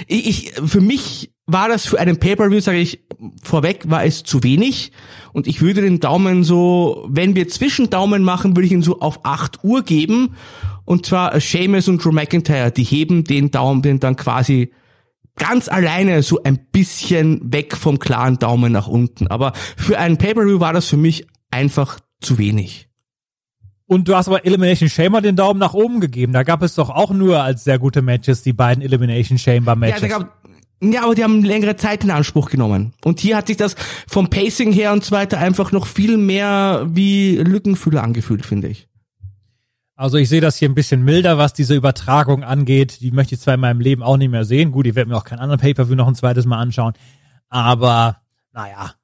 ich, 0.08 0.54
für 0.66 0.82
mich 0.82 1.31
war 1.52 1.68
das 1.68 1.86
für 1.86 2.00
einen 2.00 2.18
Pay-per-View, 2.18 2.60
sage 2.60 2.80
ich 2.80 3.04
vorweg, 3.44 3.90
war 3.90 4.04
es 4.06 4.24
zu 4.24 4.44
wenig. 4.44 4.92
Und 5.34 5.48
ich 5.48 5.62
würde 5.62 5.82
den 5.82 6.00
Daumen 6.00 6.44
so, 6.44 7.06
wenn 7.10 7.36
wir 7.36 7.48
Zwischendaumen 7.48 8.24
machen, 8.24 8.56
würde 8.56 8.66
ich 8.66 8.72
ihn 8.72 8.84
so 8.84 9.00
auf 9.00 9.26
8 9.26 9.64
Uhr 9.64 9.84
geben. 9.84 10.36
Und 10.86 11.06
zwar 11.06 11.40
Seamus 11.40 11.88
und 11.88 12.04
Drew 12.04 12.12
McIntyre, 12.12 12.72
die 12.72 12.84
heben 12.84 13.24
den 13.24 13.52
Daumen 13.52 14.00
dann 14.00 14.16
quasi 14.16 14.72
ganz 15.38 15.70
alleine 15.70 16.24
so 16.24 16.44
ein 16.44 16.60
bisschen 16.72 17.54
weg 17.54 17.76
vom 17.76 18.00
klaren 18.00 18.40
Daumen 18.40 18.72
nach 18.72 18.88
unten. 18.88 19.28
Aber 19.28 19.54
für 19.78 19.98
einen 19.98 20.18
Pay-per-View 20.18 20.60
war 20.60 20.74
das 20.74 20.88
für 20.88 20.98
mich 20.98 21.26
einfach 21.50 22.00
zu 22.20 22.38
wenig. 22.38 22.88
Und 23.88 24.08
du 24.08 24.16
hast 24.16 24.30
aber 24.30 24.46
Elimination 24.46 24.90
Chamber 24.90 25.20
den 25.20 25.36
Daumen 25.36 25.60
nach 25.60 25.74
oben 25.74 26.00
gegeben. 26.00 26.32
Da 26.32 26.44
gab 26.44 26.62
es 26.62 26.76
doch 26.76 26.90
auch 26.90 27.12
nur 27.12 27.44
als 27.44 27.66
sehr 27.66 27.78
gute 27.78 28.02
Matches 28.02 28.42
die 28.42 28.54
beiden 28.54 28.82
Elimination 28.82 29.38
Chamber 29.38 29.76
Matches. 29.76 30.10
Ja, 30.10 30.30
ja, 30.82 31.04
aber 31.04 31.16
die 31.16 31.24
haben 31.24 31.44
längere 31.44 31.76
Zeit 31.76 32.04
in 32.04 32.12
Anspruch 32.12 32.50
genommen. 32.50 32.94
Und 33.04 33.20
hier 33.20 33.38
hat 33.38 33.48
sich 33.48 33.58
das 33.58 33.76
vom 34.08 34.30
Pacing 34.30 34.72
her 34.72 34.94
und 34.94 35.04
so 35.04 35.12
weiter 35.12 35.38
einfach 35.38 35.72
noch 35.72 35.86
viel 35.86 36.18
mehr 36.18 36.88
wie 36.90 37.38
Lückenfüller 37.38 38.04
angefühlt, 38.04 38.46
finde 38.46 38.70
ich. 38.70 38.88
Also 39.96 40.18
ich 40.18 40.30
sehe 40.30 40.42
das 40.42 40.58
hier 40.58 40.68
ein 40.68 40.74
bisschen 40.74 41.04
milder, 41.04 41.38
was 41.38 41.54
diese 41.54 41.76
Übertragung 41.76 42.44
angeht. 42.44 43.02
Die 43.02 43.12
möchte 43.12 43.36
ich 43.36 43.42
zwar 43.42 43.54
in 43.54 43.60
meinem 43.60 43.80
Leben 43.80 44.02
auch 44.02 44.18
nicht 44.18 44.32
mehr 44.32 44.46
sehen. 44.46 44.72
Gut, 44.72 44.88
ich 44.88 44.96
werde 44.96 45.12
mir 45.12 45.18
auch 45.18 45.24
keinen 45.24 45.40
anderen 45.40 45.60
Pay-Per-View 45.60 45.94
noch 45.96 46.08
ein 46.08 46.16
zweites 46.16 46.46
Mal 46.46 46.58
anschauen. 46.60 46.94
Aber, 47.50 48.18
naja, 48.52 48.96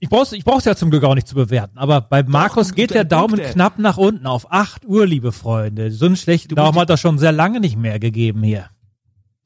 Ich 0.00 0.10
brauch's, 0.10 0.32
ich 0.32 0.44
brauch's 0.44 0.66
ja 0.66 0.76
zum 0.76 0.90
Glück 0.90 1.04
auch 1.04 1.14
nicht 1.14 1.28
zu 1.28 1.34
bewerten, 1.34 1.78
aber 1.78 2.02
bei 2.02 2.22
Markus 2.24 2.74
geht 2.74 2.92
der 2.92 3.04
Daumen 3.04 3.36
Punkte. 3.36 3.52
knapp 3.52 3.78
nach 3.78 3.96
unten 3.96 4.26
auf 4.26 4.52
8 4.52 4.84
Uhr, 4.84 5.06
liebe 5.06 5.32
Freunde. 5.32 5.90
So 5.90 6.04
einen 6.04 6.16
schlechten 6.16 6.54
Daumen 6.54 6.78
hat 6.78 6.90
er 6.90 6.98
schon 6.98 7.16
sehr 7.18 7.32
lange 7.32 7.60
nicht 7.60 7.78
mehr 7.78 7.98
gegeben 7.98 8.42
hier. 8.42 8.68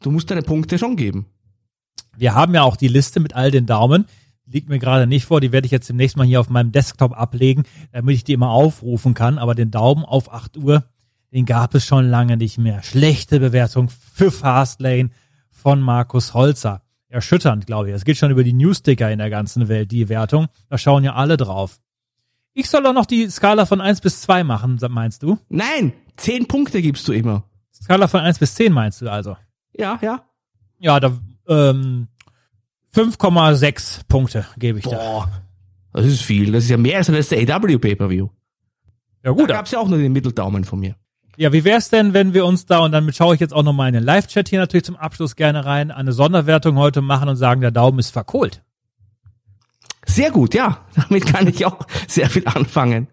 Du 0.00 0.10
musst 0.10 0.30
deine 0.30 0.42
Punkte 0.42 0.78
schon 0.78 0.96
geben. 0.96 1.26
Wir 2.16 2.34
haben 2.34 2.54
ja 2.54 2.62
auch 2.62 2.76
die 2.76 2.88
Liste 2.88 3.20
mit 3.20 3.34
all 3.34 3.50
den 3.50 3.66
Daumen. 3.66 4.06
Liegt 4.46 4.68
mir 4.68 4.78
gerade 4.78 5.06
nicht 5.06 5.26
vor, 5.26 5.40
die 5.40 5.52
werde 5.52 5.66
ich 5.66 5.72
jetzt 5.72 5.88
demnächst 5.88 6.16
mal 6.16 6.26
hier 6.26 6.40
auf 6.40 6.48
meinem 6.48 6.72
Desktop 6.72 7.12
ablegen, 7.12 7.64
damit 7.92 8.14
ich 8.14 8.24
die 8.24 8.32
immer 8.32 8.50
aufrufen 8.50 9.14
kann. 9.14 9.38
Aber 9.38 9.54
den 9.54 9.70
Daumen 9.70 10.04
auf 10.04 10.32
8 10.32 10.56
Uhr, 10.56 10.84
den 11.32 11.44
gab 11.44 11.74
es 11.74 11.84
schon 11.84 12.08
lange 12.08 12.36
nicht 12.36 12.58
mehr. 12.58 12.82
Schlechte 12.82 13.40
Bewertung 13.40 13.88
für 13.88 14.30
Fastlane 14.30 15.10
von 15.50 15.80
Markus 15.80 16.32
Holzer. 16.32 16.82
Erschütternd, 17.08 17.66
glaube 17.66 17.88
ich. 17.88 17.94
Es 17.94 18.04
geht 18.04 18.16
schon 18.16 18.30
über 18.30 18.44
die 18.44 18.52
Newsticker 18.52 19.10
in 19.10 19.18
der 19.18 19.30
ganzen 19.30 19.68
Welt, 19.68 19.90
die 19.90 20.08
Wertung. 20.08 20.48
Da 20.68 20.78
schauen 20.78 21.04
ja 21.04 21.14
alle 21.14 21.36
drauf. 21.36 21.80
Ich 22.54 22.68
soll 22.68 22.82
doch 22.82 22.92
noch 22.92 23.06
die 23.06 23.28
Skala 23.30 23.66
von 23.66 23.80
1 23.80 24.00
bis 24.00 24.22
2 24.22 24.44
machen, 24.44 24.78
meinst 24.88 25.22
du? 25.22 25.38
Nein, 25.48 25.92
10 26.16 26.48
Punkte 26.48 26.82
gibst 26.82 27.06
du 27.06 27.12
immer. 27.12 27.44
Skala 27.72 28.08
von 28.08 28.20
1 28.20 28.38
bis 28.38 28.54
10 28.54 28.72
meinst 28.72 29.00
du 29.00 29.08
also? 29.08 29.36
Ja, 29.78 29.98
ja. 30.02 30.24
Ja, 30.78 31.00
da 31.00 31.16
ähm, 31.48 32.08
5,6 32.94 34.00
Punkte 34.08 34.46
gebe 34.58 34.78
ich 34.78 34.84
da. 34.84 34.90
Boah, 34.96 35.28
das 35.92 36.06
ist 36.06 36.22
viel. 36.22 36.52
Das 36.52 36.64
ist 36.64 36.70
ja 36.70 36.76
mehr 36.76 36.98
als 36.98 37.06
das 37.06 37.32
AW 37.32 37.78
Pay-Per-View. 37.78 38.28
Ja 39.24 39.30
gut. 39.32 39.50
Da 39.50 39.54
gab's 39.54 39.70
ja 39.70 39.78
auch 39.78 39.88
nur 39.88 39.98
den 39.98 40.12
Mitteldaumen 40.12 40.64
von 40.64 40.80
mir. 40.80 40.96
Ja, 41.36 41.52
wie 41.52 41.62
wär's 41.62 41.88
denn, 41.88 42.14
wenn 42.14 42.34
wir 42.34 42.44
uns 42.44 42.66
da, 42.66 42.80
und 42.80 42.90
dann 42.90 43.12
schaue 43.12 43.34
ich 43.34 43.40
jetzt 43.40 43.54
auch 43.54 43.62
nochmal 43.62 43.88
in 43.88 43.94
den 43.94 44.02
Live-Chat 44.02 44.48
hier 44.48 44.58
natürlich 44.58 44.84
zum 44.84 44.96
Abschluss 44.96 45.36
gerne 45.36 45.64
rein, 45.64 45.92
eine 45.92 46.12
Sonderwertung 46.12 46.76
heute 46.76 47.00
machen 47.00 47.28
und 47.28 47.36
sagen, 47.36 47.60
der 47.60 47.70
Daumen 47.70 48.00
ist 48.00 48.10
verkohlt. 48.10 48.62
Sehr 50.04 50.32
gut, 50.32 50.54
ja. 50.54 50.84
Damit 50.96 51.26
kann 51.26 51.46
ich 51.46 51.64
auch 51.64 51.86
sehr 52.08 52.28
viel 52.28 52.46
anfangen. 52.46 53.06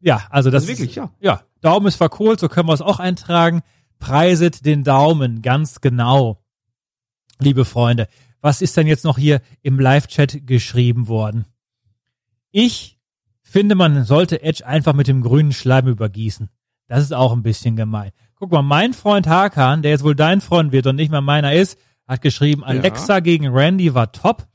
Ja, 0.00 0.22
also 0.30 0.50
das 0.50 0.62
Also 0.62 0.72
wirklich, 0.72 0.90
ist, 0.90 0.96
ja. 0.96 1.10
Ja, 1.20 1.42
Daumen 1.60 1.86
ist 1.86 1.96
verkohlt, 1.96 2.40
so 2.40 2.48
können 2.48 2.68
wir 2.68 2.72
es 2.72 2.80
auch 2.80 2.98
eintragen. 2.98 3.60
Preiset 4.00 4.66
den 4.66 4.82
Daumen, 4.82 5.42
ganz 5.42 5.80
genau. 5.80 6.42
Liebe 7.38 7.64
Freunde, 7.64 8.08
was 8.40 8.62
ist 8.62 8.76
denn 8.76 8.86
jetzt 8.86 9.04
noch 9.04 9.18
hier 9.18 9.40
im 9.62 9.78
Live-Chat 9.78 10.46
geschrieben 10.46 11.06
worden? 11.06 11.44
Ich 12.50 12.98
finde, 13.42 13.74
man 13.74 14.04
sollte 14.04 14.42
Edge 14.42 14.66
einfach 14.66 14.94
mit 14.94 15.06
dem 15.06 15.22
grünen 15.22 15.52
Schleim 15.52 15.86
übergießen. 15.86 16.48
Das 16.88 17.04
ist 17.04 17.12
auch 17.12 17.32
ein 17.32 17.44
bisschen 17.44 17.76
gemein. 17.76 18.10
Guck 18.34 18.50
mal, 18.50 18.62
mein 18.62 18.94
Freund 18.94 19.28
Hakan, 19.28 19.82
der 19.82 19.92
jetzt 19.92 20.02
wohl 20.02 20.16
dein 20.16 20.40
Freund 20.40 20.72
wird 20.72 20.86
und 20.86 20.96
nicht 20.96 21.10
mehr 21.10 21.20
meiner 21.20 21.52
ist, 21.52 21.78
hat 22.08 22.22
geschrieben, 22.22 22.64
Alexa 22.64 23.20
gegen 23.20 23.46
Randy 23.46 23.94
war 23.94 24.10
top. 24.10 24.48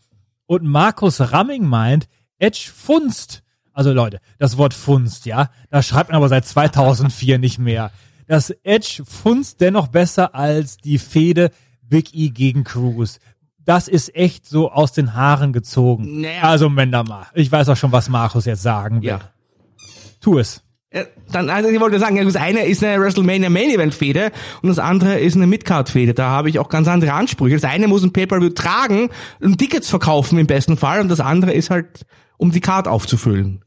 Und 0.46 0.64
Markus 0.64 1.22
Ramming 1.32 1.66
meint, 1.66 2.08
Edge 2.38 2.70
funzt. 2.74 3.44
Also 3.72 3.94
Leute, 3.94 4.20
das 4.38 4.58
Wort 4.58 4.74
funzt, 4.74 5.26
ja, 5.26 5.50
das 5.70 5.88
schreibt 5.88 6.10
man 6.10 6.18
aber 6.18 6.30
seit 6.30 6.46
2004 6.46 7.40
nicht 7.40 7.60
mehr. 7.60 7.92
Das 8.28 8.54
Edge 8.64 9.04
funzt 9.06 9.62
dennoch 9.62 9.88
besser 9.88 10.34
als 10.34 10.78
die 10.78 10.98
Fehde 10.98 11.52
Big 11.82 12.14
E 12.14 12.30
gegen 12.30 12.64
Cruz. 12.64 13.20
Das 13.64 13.88
ist 13.88 14.16
echt 14.16 14.48
so 14.48 14.72
aus 14.72 14.92
den 14.94 15.16
Haaren 15.16 15.54
gezogen. 15.54 16.22
Naja. 16.22 16.42
Also 16.44 16.70
Mender 16.70 17.04
mal, 17.04 17.28
ich 17.34 17.52
weiß 17.52 17.70
auch 17.70 17.78
schon, 17.78 17.92
was 17.92 18.10
Markus 18.10 18.46
jetzt 18.46 18.62
sagen 18.62 19.02
will. 19.02 19.10
Ja. 19.10 19.20
Tu 20.22 20.38
es. 20.38 20.62
Ja, 20.94 21.04
Dann, 21.32 21.50
also 21.50 21.70
ich 21.70 21.80
wollte 21.80 22.00
sagen, 22.00 22.24
das 22.24 22.36
eine 22.36 22.64
ist 22.66 22.84
eine 22.84 23.02
WrestleMania 23.02 23.50
Main 23.50 23.70
Event 23.70 23.94
Fehde 23.94 24.32
und 24.62 24.70
das 24.70 24.80
andere 24.80 25.20
ist 25.20 25.36
eine 25.36 25.46
Midcard 25.46 25.90
Fehde. 25.90 26.14
Da 26.14 26.30
habe 26.30 26.50
ich 26.50 26.58
auch 26.58 26.70
ganz 26.70 26.88
andere 26.88 27.14
Ansprüche. 27.14 27.56
Das 27.56 27.70
eine 27.70 27.88
muss 27.88 28.04
ein 28.04 28.14
Pay-Per-View 28.14 28.50
tragen 28.50 29.10
und 29.42 29.58
Tickets 29.58 29.90
verkaufen 29.90 30.40
im 30.40 30.48
besten 30.48 30.78
Fall 30.78 31.02
und 31.02 31.10
das 31.10 31.20
andere 31.20 31.52
ist 31.54 31.70
halt, 31.70 32.06
um 32.38 32.52
die 32.52 32.62
Card 32.62 32.88
aufzufüllen. 32.88 33.65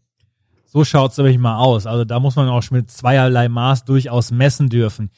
So 0.71 0.85
schaut's 0.85 1.17
nämlich 1.17 1.39
mal 1.39 1.57
aus. 1.57 1.87
Also 1.87 2.05
da 2.05 2.21
muss 2.21 2.37
man 2.37 2.47
auch 2.49 2.63
schon 2.63 2.77
mit 2.77 2.91
zweierlei 2.91 3.49
Maß 3.49 3.87
durchaus 3.87 4.31
messen 4.31 4.69
dürfen. 4.69 5.11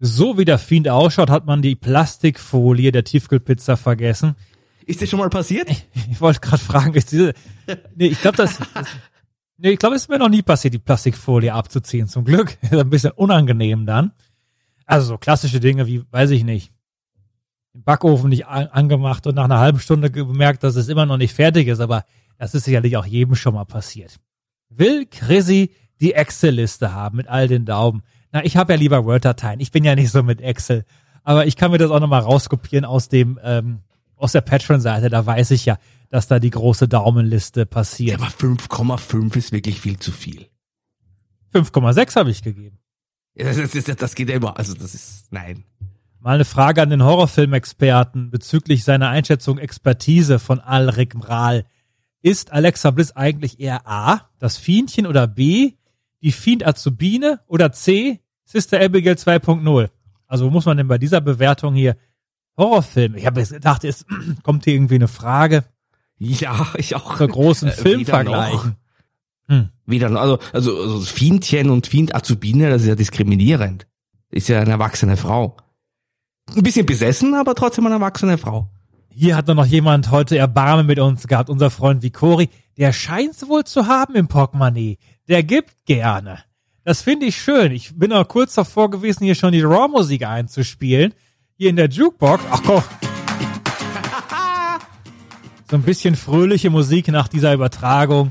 So 0.00 0.36
wie 0.36 0.44
der 0.44 0.58
Fiend 0.58 0.86
ausschaut, 0.88 1.30
hat 1.30 1.46
man 1.46 1.62
die 1.62 1.74
Plastikfolie 1.74 2.92
der 2.92 3.04
Tiefkühlpizza 3.04 3.76
vergessen. 3.76 4.36
Ist 4.84 5.00
das 5.00 5.08
schon 5.08 5.18
mal 5.18 5.30
passiert? 5.30 5.68
Ich 6.10 6.20
wollte 6.20 6.40
gerade 6.40 6.62
fragen, 6.62 6.94
ist 6.94 7.10
diese. 7.12 7.32
Nee, 7.94 8.08
ich 8.08 8.20
glaube, 8.20 8.36
das, 8.36 8.58
das. 8.74 8.86
Nee, 9.56 9.70
ich 9.70 9.78
glaube, 9.78 9.96
es 9.96 10.02
ist 10.02 10.08
mir 10.08 10.18
noch 10.18 10.28
nie 10.28 10.42
passiert, 10.42 10.74
die 10.74 10.78
Plastikfolie 10.78 11.52
abzuziehen. 11.52 12.06
Zum 12.06 12.24
Glück. 12.24 12.58
Ist 12.62 12.72
ein 12.72 12.90
bisschen 12.90 13.12
unangenehm 13.12 13.86
dann. 13.86 14.12
Also 14.86 15.08
so 15.08 15.18
klassische 15.18 15.60
Dinge 15.60 15.86
wie, 15.86 16.04
weiß 16.10 16.30
ich 16.30 16.44
nicht, 16.44 16.72
den 17.74 17.82
Backofen 17.82 18.30
nicht 18.30 18.46
an, 18.46 18.68
angemacht 18.68 19.26
und 19.26 19.34
nach 19.34 19.44
einer 19.44 19.58
halben 19.58 19.80
Stunde 19.80 20.10
gemerkt, 20.10 20.64
dass 20.64 20.76
es 20.76 20.88
immer 20.88 21.06
noch 21.06 21.16
nicht 21.16 21.34
fertig 21.34 21.66
ist, 21.68 21.80
aber 21.80 22.04
das 22.38 22.54
ist 22.54 22.64
sicherlich 22.64 22.96
auch 22.96 23.04
jedem 23.06 23.34
schon 23.34 23.54
mal 23.54 23.64
passiert. 23.64 24.18
Will 24.70 25.06
Chrissy 25.06 25.72
die 26.00 26.14
Excel-Liste 26.14 26.92
haben 26.92 27.16
mit 27.16 27.28
all 27.28 27.48
den 27.48 27.64
Daumen? 27.64 28.02
Na, 28.32 28.44
ich 28.44 28.56
habe 28.56 28.72
ja 28.72 28.78
lieber 28.78 29.04
Word-Dateien. 29.04 29.60
Ich 29.60 29.70
bin 29.70 29.84
ja 29.84 29.94
nicht 29.94 30.10
so 30.10 30.22
mit 30.22 30.40
Excel. 30.40 30.84
Aber 31.24 31.46
ich 31.46 31.56
kann 31.56 31.70
mir 31.70 31.78
das 31.78 31.90
auch 31.90 32.00
nochmal 32.00 32.22
rauskopieren 32.22 32.84
aus 32.84 33.08
dem, 33.08 33.38
ähm, 33.42 33.80
aus 34.16 34.32
der 34.32 34.40
Patreon-Seite. 34.40 35.10
Da 35.10 35.24
weiß 35.26 35.50
ich 35.50 35.64
ja, 35.64 35.78
dass 36.10 36.26
da 36.26 36.38
die 36.38 36.50
große 36.50 36.88
Daumenliste 36.88 37.66
passiert. 37.66 38.20
Aber 38.20 38.30
5,5 38.30 39.36
ist 39.36 39.52
wirklich 39.52 39.80
viel 39.80 39.98
zu 39.98 40.12
viel. 40.12 40.46
5,6 41.54 42.16
habe 42.16 42.30
ich 42.30 42.42
gegeben. 42.42 42.78
Ja, 43.34 43.52
Das, 43.52 43.70
das, 43.70 43.84
das 43.84 44.14
geht 44.14 44.28
ja 44.28 44.36
immer, 44.36 44.56
also 44.58 44.74
das 44.74 44.94
ist, 44.94 45.32
nein. 45.32 45.64
Mal 46.20 46.34
eine 46.34 46.44
Frage 46.44 46.82
an 46.82 46.90
den 46.90 47.04
Horrorfilmexperten 47.04 48.30
bezüglich 48.30 48.84
seiner 48.84 49.08
Einschätzung 49.08 49.58
Expertise 49.58 50.38
von 50.38 50.58
Alrik 50.60 51.14
Mral. 51.14 51.64
Ist 52.28 52.52
Alexa 52.52 52.90
Bliss 52.90 53.12
eigentlich 53.16 53.58
eher 53.58 53.86
A, 53.88 54.28
das 54.38 54.58
Fiendchen 54.58 55.06
oder 55.06 55.26
B, 55.26 55.72
die 56.20 56.30
Fiend-Azubine 56.32 57.40
oder 57.46 57.72
C, 57.72 58.20
Sister 58.44 58.78
Abigail 58.82 59.14
2.0? 59.14 59.88
Also 60.26 60.44
wo 60.44 60.50
muss 60.50 60.66
man 60.66 60.76
denn 60.76 60.88
bei 60.88 60.98
dieser 60.98 61.22
Bewertung 61.22 61.72
hier 61.74 61.96
Horrorfilm? 62.58 63.14
Ich 63.14 63.24
habe 63.24 63.40
jetzt 63.40 63.52
gedacht, 63.54 63.82
es 63.84 64.04
kommt 64.42 64.64
hier 64.64 64.74
irgendwie 64.74 64.96
eine 64.96 65.08
Frage 65.08 65.64
Ja, 66.18 66.66
ich 66.76 66.94
auch. 66.96 67.16
zur 67.16 67.28
großen 67.28 67.68
Äh, 67.68 67.72
Film 67.72 68.04
vergleichen. 68.04 68.76
Hm. 69.46 69.70
Wieder, 69.86 70.10
also, 70.14 70.38
also, 70.52 70.78
also 70.78 71.00
Fiendchen 71.00 71.70
und 71.70 71.86
Fiend 71.86 72.14
Azubine, 72.14 72.68
das 72.68 72.82
ist 72.82 72.88
ja 72.88 72.94
diskriminierend. 72.94 73.86
Ist 74.28 74.48
ja 74.48 74.60
eine 74.60 74.72
erwachsene 74.72 75.16
Frau. 75.16 75.56
Ein 76.54 76.62
bisschen 76.62 76.84
besessen, 76.84 77.32
aber 77.34 77.54
trotzdem 77.54 77.86
eine 77.86 77.94
erwachsene 77.94 78.36
Frau. 78.36 78.68
Hier 79.20 79.34
hat 79.34 79.48
noch 79.48 79.66
jemand 79.66 80.12
heute 80.12 80.38
Erbarmen 80.38 80.86
mit 80.86 81.00
uns 81.00 81.26
gehabt, 81.26 81.50
unser 81.50 81.70
Freund 81.70 82.04
Vicori. 82.04 82.50
Der 82.76 82.92
scheint's 82.92 83.48
wohl 83.48 83.64
zu 83.64 83.88
haben 83.88 84.14
im 84.14 84.28
Portemonnaie. 84.28 84.96
Der 85.26 85.42
gibt 85.42 85.86
gerne. 85.86 86.44
Das 86.84 87.02
finde 87.02 87.26
ich 87.26 87.36
schön. 87.36 87.72
Ich 87.72 87.98
bin 87.98 88.12
auch 88.12 88.28
kurz 88.28 88.54
davor 88.54 88.90
gewesen, 88.90 89.24
hier 89.24 89.34
schon 89.34 89.50
die 89.50 89.62
Raw-Musik 89.62 90.24
einzuspielen. 90.24 91.14
Hier 91.56 91.70
in 91.70 91.74
der 91.74 91.88
Jukebox. 91.88 92.44
Ach 92.48 92.62
komm. 92.64 92.84
So 95.68 95.74
ein 95.74 95.82
bisschen 95.82 96.14
fröhliche 96.14 96.70
Musik 96.70 97.08
nach 97.08 97.26
dieser 97.26 97.52
Übertragung. 97.52 98.30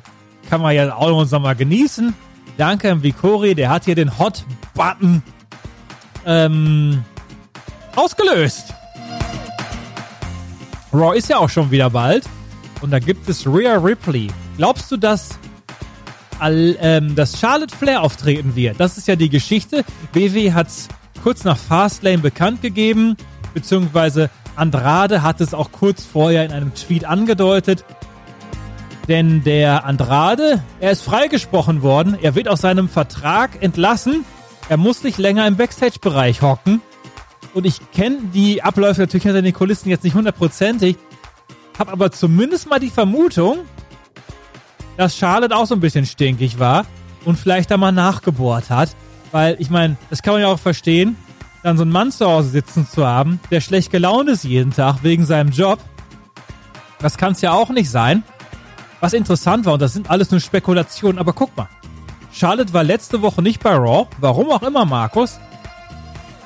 Kann 0.49 0.61
man 0.61 0.73
ja 0.73 0.95
auch 0.95 1.09
noch 1.09 1.39
mal 1.41 1.53
genießen. 1.53 2.13
Danke 2.57 2.89
an 2.93 3.03
Vicori, 3.03 3.55
der 3.55 3.69
hat 3.69 3.83
hier 3.83 3.95
den 3.95 4.17
Hot-Button 4.17 5.21
ähm, 6.25 7.03
ausgelöst. 7.93 8.73
Raw 10.93 11.17
ist 11.17 11.29
ja 11.29 11.37
auch 11.37 11.49
schon 11.49 11.71
wieder 11.71 11.89
bald. 11.89 12.25
Und 12.81 12.91
da 12.91 12.99
gibt 12.99 13.27
es 13.27 13.45
Rhea 13.45 13.75
Ripley. 13.75 14.27
Glaubst 14.57 14.91
du, 14.91 14.97
dass, 14.97 15.37
all, 16.39 16.77
ähm, 16.79 17.15
dass 17.15 17.39
Charlotte 17.39 17.75
Flair 17.75 18.01
auftreten 18.01 18.55
wird? 18.55 18.79
Das 18.79 18.97
ist 18.97 19.07
ja 19.07 19.15
die 19.15 19.29
Geschichte. 19.29 19.83
BW 20.13 20.53
hat 20.53 20.67
kurz 21.23 21.43
nach 21.43 21.57
Fastlane 21.57 22.19
bekannt 22.19 22.61
gegeben, 22.61 23.17
beziehungsweise 23.53 24.29
Andrade 24.55 25.23
hat 25.23 25.41
es 25.41 25.53
auch 25.53 25.71
kurz 25.71 26.03
vorher 26.05 26.45
in 26.45 26.51
einem 26.51 26.73
Tweet 26.73 27.05
angedeutet. 27.05 27.83
Denn 29.07 29.43
der 29.43 29.85
Andrade, 29.85 30.63
er 30.79 30.91
ist 30.91 31.01
freigesprochen 31.01 31.81
worden. 31.81 32.17
Er 32.21 32.35
wird 32.35 32.47
aus 32.47 32.61
seinem 32.61 32.89
Vertrag 32.89 33.61
entlassen. 33.61 34.25
Er 34.67 34.77
muss 34.77 35.03
nicht 35.03 35.17
länger 35.17 35.47
im 35.47 35.55
Backstage-Bereich 35.55 36.41
hocken. 36.41 36.81
Und 37.57 37.65
ich 37.65 37.79
kenne 37.91 38.19
die 38.35 38.61
Abläufe 38.61 39.01
natürlich 39.01 39.23
hinter 39.23 39.41
den 39.41 39.51
Kulissen 39.51 39.89
jetzt 39.89 40.03
nicht 40.03 40.13
hundertprozentig, 40.13 40.95
habe 41.79 41.91
aber 41.91 42.11
zumindest 42.11 42.69
mal 42.69 42.79
die 42.79 42.91
Vermutung, 42.91 43.61
dass 44.95 45.17
Charlotte 45.17 45.55
auch 45.55 45.65
so 45.65 45.73
ein 45.73 45.79
bisschen 45.79 46.05
stinkig 46.05 46.59
war 46.59 46.85
und 47.25 47.35
vielleicht 47.35 47.71
da 47.71 47.77
mal 47.77 47.91
nachgebohrt 47.91 48.69
hat. 48.69 48.95
Weil, 49.31 49.55
ich 49.57 49.71
meine, 49.71 49.97
das 50.11 50.21
kann 50.21 50.35
man 50.35 50.41
ja 50.43 50.49
auch 50.49 50.59
verstehen, 50.59 51.15
dann 51.63 51.77
so 51.77 51.81
einen 51.81 51.91
Mann 51.91 52.11
zu 52.11 52.27
Hause 52.27 52.49
sitzen 52.49 52.87
zu 52.87 53.07
haben, 53.07 53.39
der 53.49 53.59
schlecht 53.59 53.91
gelaunt 53.91 54.29
ist 54.29 54.43
jeden 54.43 54.71
Tag 54.71 54.97
wegen 55.01 55.25
seinem 55.25 55.49
Job. 55.49 55.79
Das 56.99 57.17
kann 57.17 57.31
es 57.31 57.41
ja 57.41 57.53
auch 57.53 57.71
nicht 57.71 57.89
sein. 57.89 58.21
Was 58.99 59.13
interessant 59.13 59.65
war, 59.65 59.73
und 59.73 59.81
das 59.81 59.93
sind 59.93 60.11
alles 60.11 60.29
nur 60.29 60.41
Spekulationen, 60.41 61.17
aber 61.17 61.33
guck 61.33 61.57
mal. 61.57 61.69
Charlotte 62.31 62.71
war 62.73 62.83
letzte 62.83 63.23
Woche 63.23 63.41
nicht 63.41 63.63
bei 63.63 63.73
Raw, 63.73 64.05
warum 64.19 64.51
auch 64.51 64.61
immer, 64.61 64.85
Markus, 64.85 65.39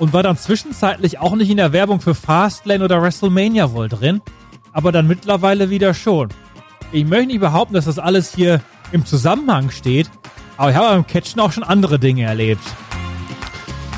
und 0.02 0.14
war 0.14 0.24
dann 0.24 0.36
zwischenzeitlich 0.36 1.20
auch 1.20 1.36
nicht 1.36 1.52
in 1.52 1.58
der 1.58 1.74
Werbung 1.74 2.02
für 2.02 2.16
Fastlane 2.16 2.84
oder 2.84 3.04
WrestleMania 3.04 3.72
wohl 3.72 3.88
drin, 3.88 4.20
aber 4.74 4.92
dann 4.92 5.06
mittlerweile 5.06 5.70
wieder 5.70 5.94
schon. 5.94 6.30
ich 6.92 7.06
möchte 7.06 7.28
nicht 7.28 7.40
behaupten, 7.40 7.76
dass 7.76 7.86
das 7.86 8.00
alles 8.00 8.34
hier 8.34 8.62
im 8.92 9.06
Zusammenhang 9.06 9.70
steht, 9.70 10.10
aber 10.58 10.72
ich 10.72 10.76
habe 10.76 10.88
beim 10.88 11.06
Catchen 11.06 11.40
auch 11.40 11.52
schon 11.52 11.62
andere 11.62 12.00
Dinge 12.00 12.24
erlebt. 12.24 12.64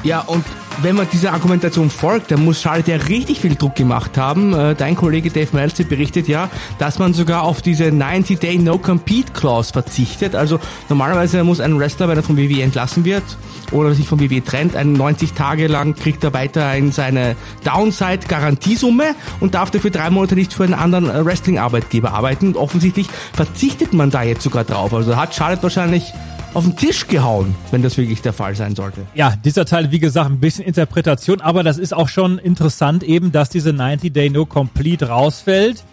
Ja, 0.03 0.19
und 0.19 0.43
wenn 0.81 0.95
man 0.95 1.07
dieser 1.11 1.33
Argumentation 1.33 1.89
folgt, 1.89 2.31
dann 2.31 2.43
muss 2.43 2.61
Charlotte 2.61 2.91
ja 2.91 2.97
richtig 2.97 3.39
viel 3.39 3.55
Druck 3.55 3.75
gemacht 3.75 4.17
haben. 4.17 4.53
Äh, 4.53 4.75
Dein 4.75 4.95
Kollege 4.95 5.29
Dave 5.29 5.49
Meltzer 5.53 5.83
berichtet 5.83 6.27
ja, 6.27 6.49
dass 6.79 6.99
man 6.99 7.13
sogar 7.13 7.43
auf 7.43 7.61
diese 7.61 7.85
90-Day 7.85 8.57
No-Compete-Clause 8.57 9.73
verzichtet. 9.73 10.35
Also 10.35 10.59
normalerweise 10.89 11.43
muss 11.43 11.59
ein 11.59 11.77
Wrestler, 11.79 12.07
wenn 12.07 12.17
er 12.17 12.23
vom 12.23 12.37
WWE 12.37 12.61
entlassen 12.61 13.05
wird 13.05 13.23
oder 13.71 13.93
sich 13.93 14.07
vom 14.07 14.19
WWE 14.19 14.43
trennt, 14.43 14.75
einen 14.75 14.93
90 14.93 15.33
Tage 15.33 15.67
lang 15.67 15.95
kriegt 15.95 16.23
er 16.23 16.33
weiterhin 16.33 16.91
seine 16.91 17.35
Downside-Garantiesumme 17.63 19.15
und 19.39 19.55
darf 19.55 19.71
dafür 19.71 19.91
drei 19.91 20.09
Monate 20.09 20.35
nicht 20.35 20.53
für 20.53 20.63
einen 20.63 20.73
anderen 20.73 21.09
äh, 21.09 21.25
Wrestling-Arbeitgeber 21.25 22.13
arbeiten. 22.13 22.47
Und 22.47 22.57
offensichtlich 22.57 23.07
verzichtet 23.33 23.93
man 23.93 24.09
da 24.09 24.23
jetzt 24.23 24.43
sogar 24.43 24.63
drauf. 24.63 24.93
Also 24.93 25.15
hat 25.15 25.35
Charlotte 25.35 25.63
wahrscheinlich 25.63 26.13
auf 26.53 26.63
den 26.63 26.75
Tisch 26.75 27.07
gehauen, 27.07 27.55
wenn 27.71 27.81
das 27.81 27.97
wirklich 27.97 28.21
der 28.21 28.33
Fall 28.33 28.55
sein 28.55 28.75
sollte. 28.75 29.01
Ja, 29.15 29.33
dieser 29.43 29.65
Teil, 29.65 29.91
wie 29.91 29.99
gesagt, 29.99 30.29
ein 30.29 30.39
bisschen 30.39 30.65
Interpretation, 30.65 31.41
aber 31.41 31.63
das 31.63 31.77
ist 31.77 31.93
auch 31.93 32.09
schon 32.09 32.37
interessant 32.37 33.03
eben, 33.03 33.31
dass 33.31 33.49
diese 33.49 33.71
90-Day 33.71 34.29
No 34.29 34.45
Complete 34.45 35.09
rausfällt. 35.09 35.83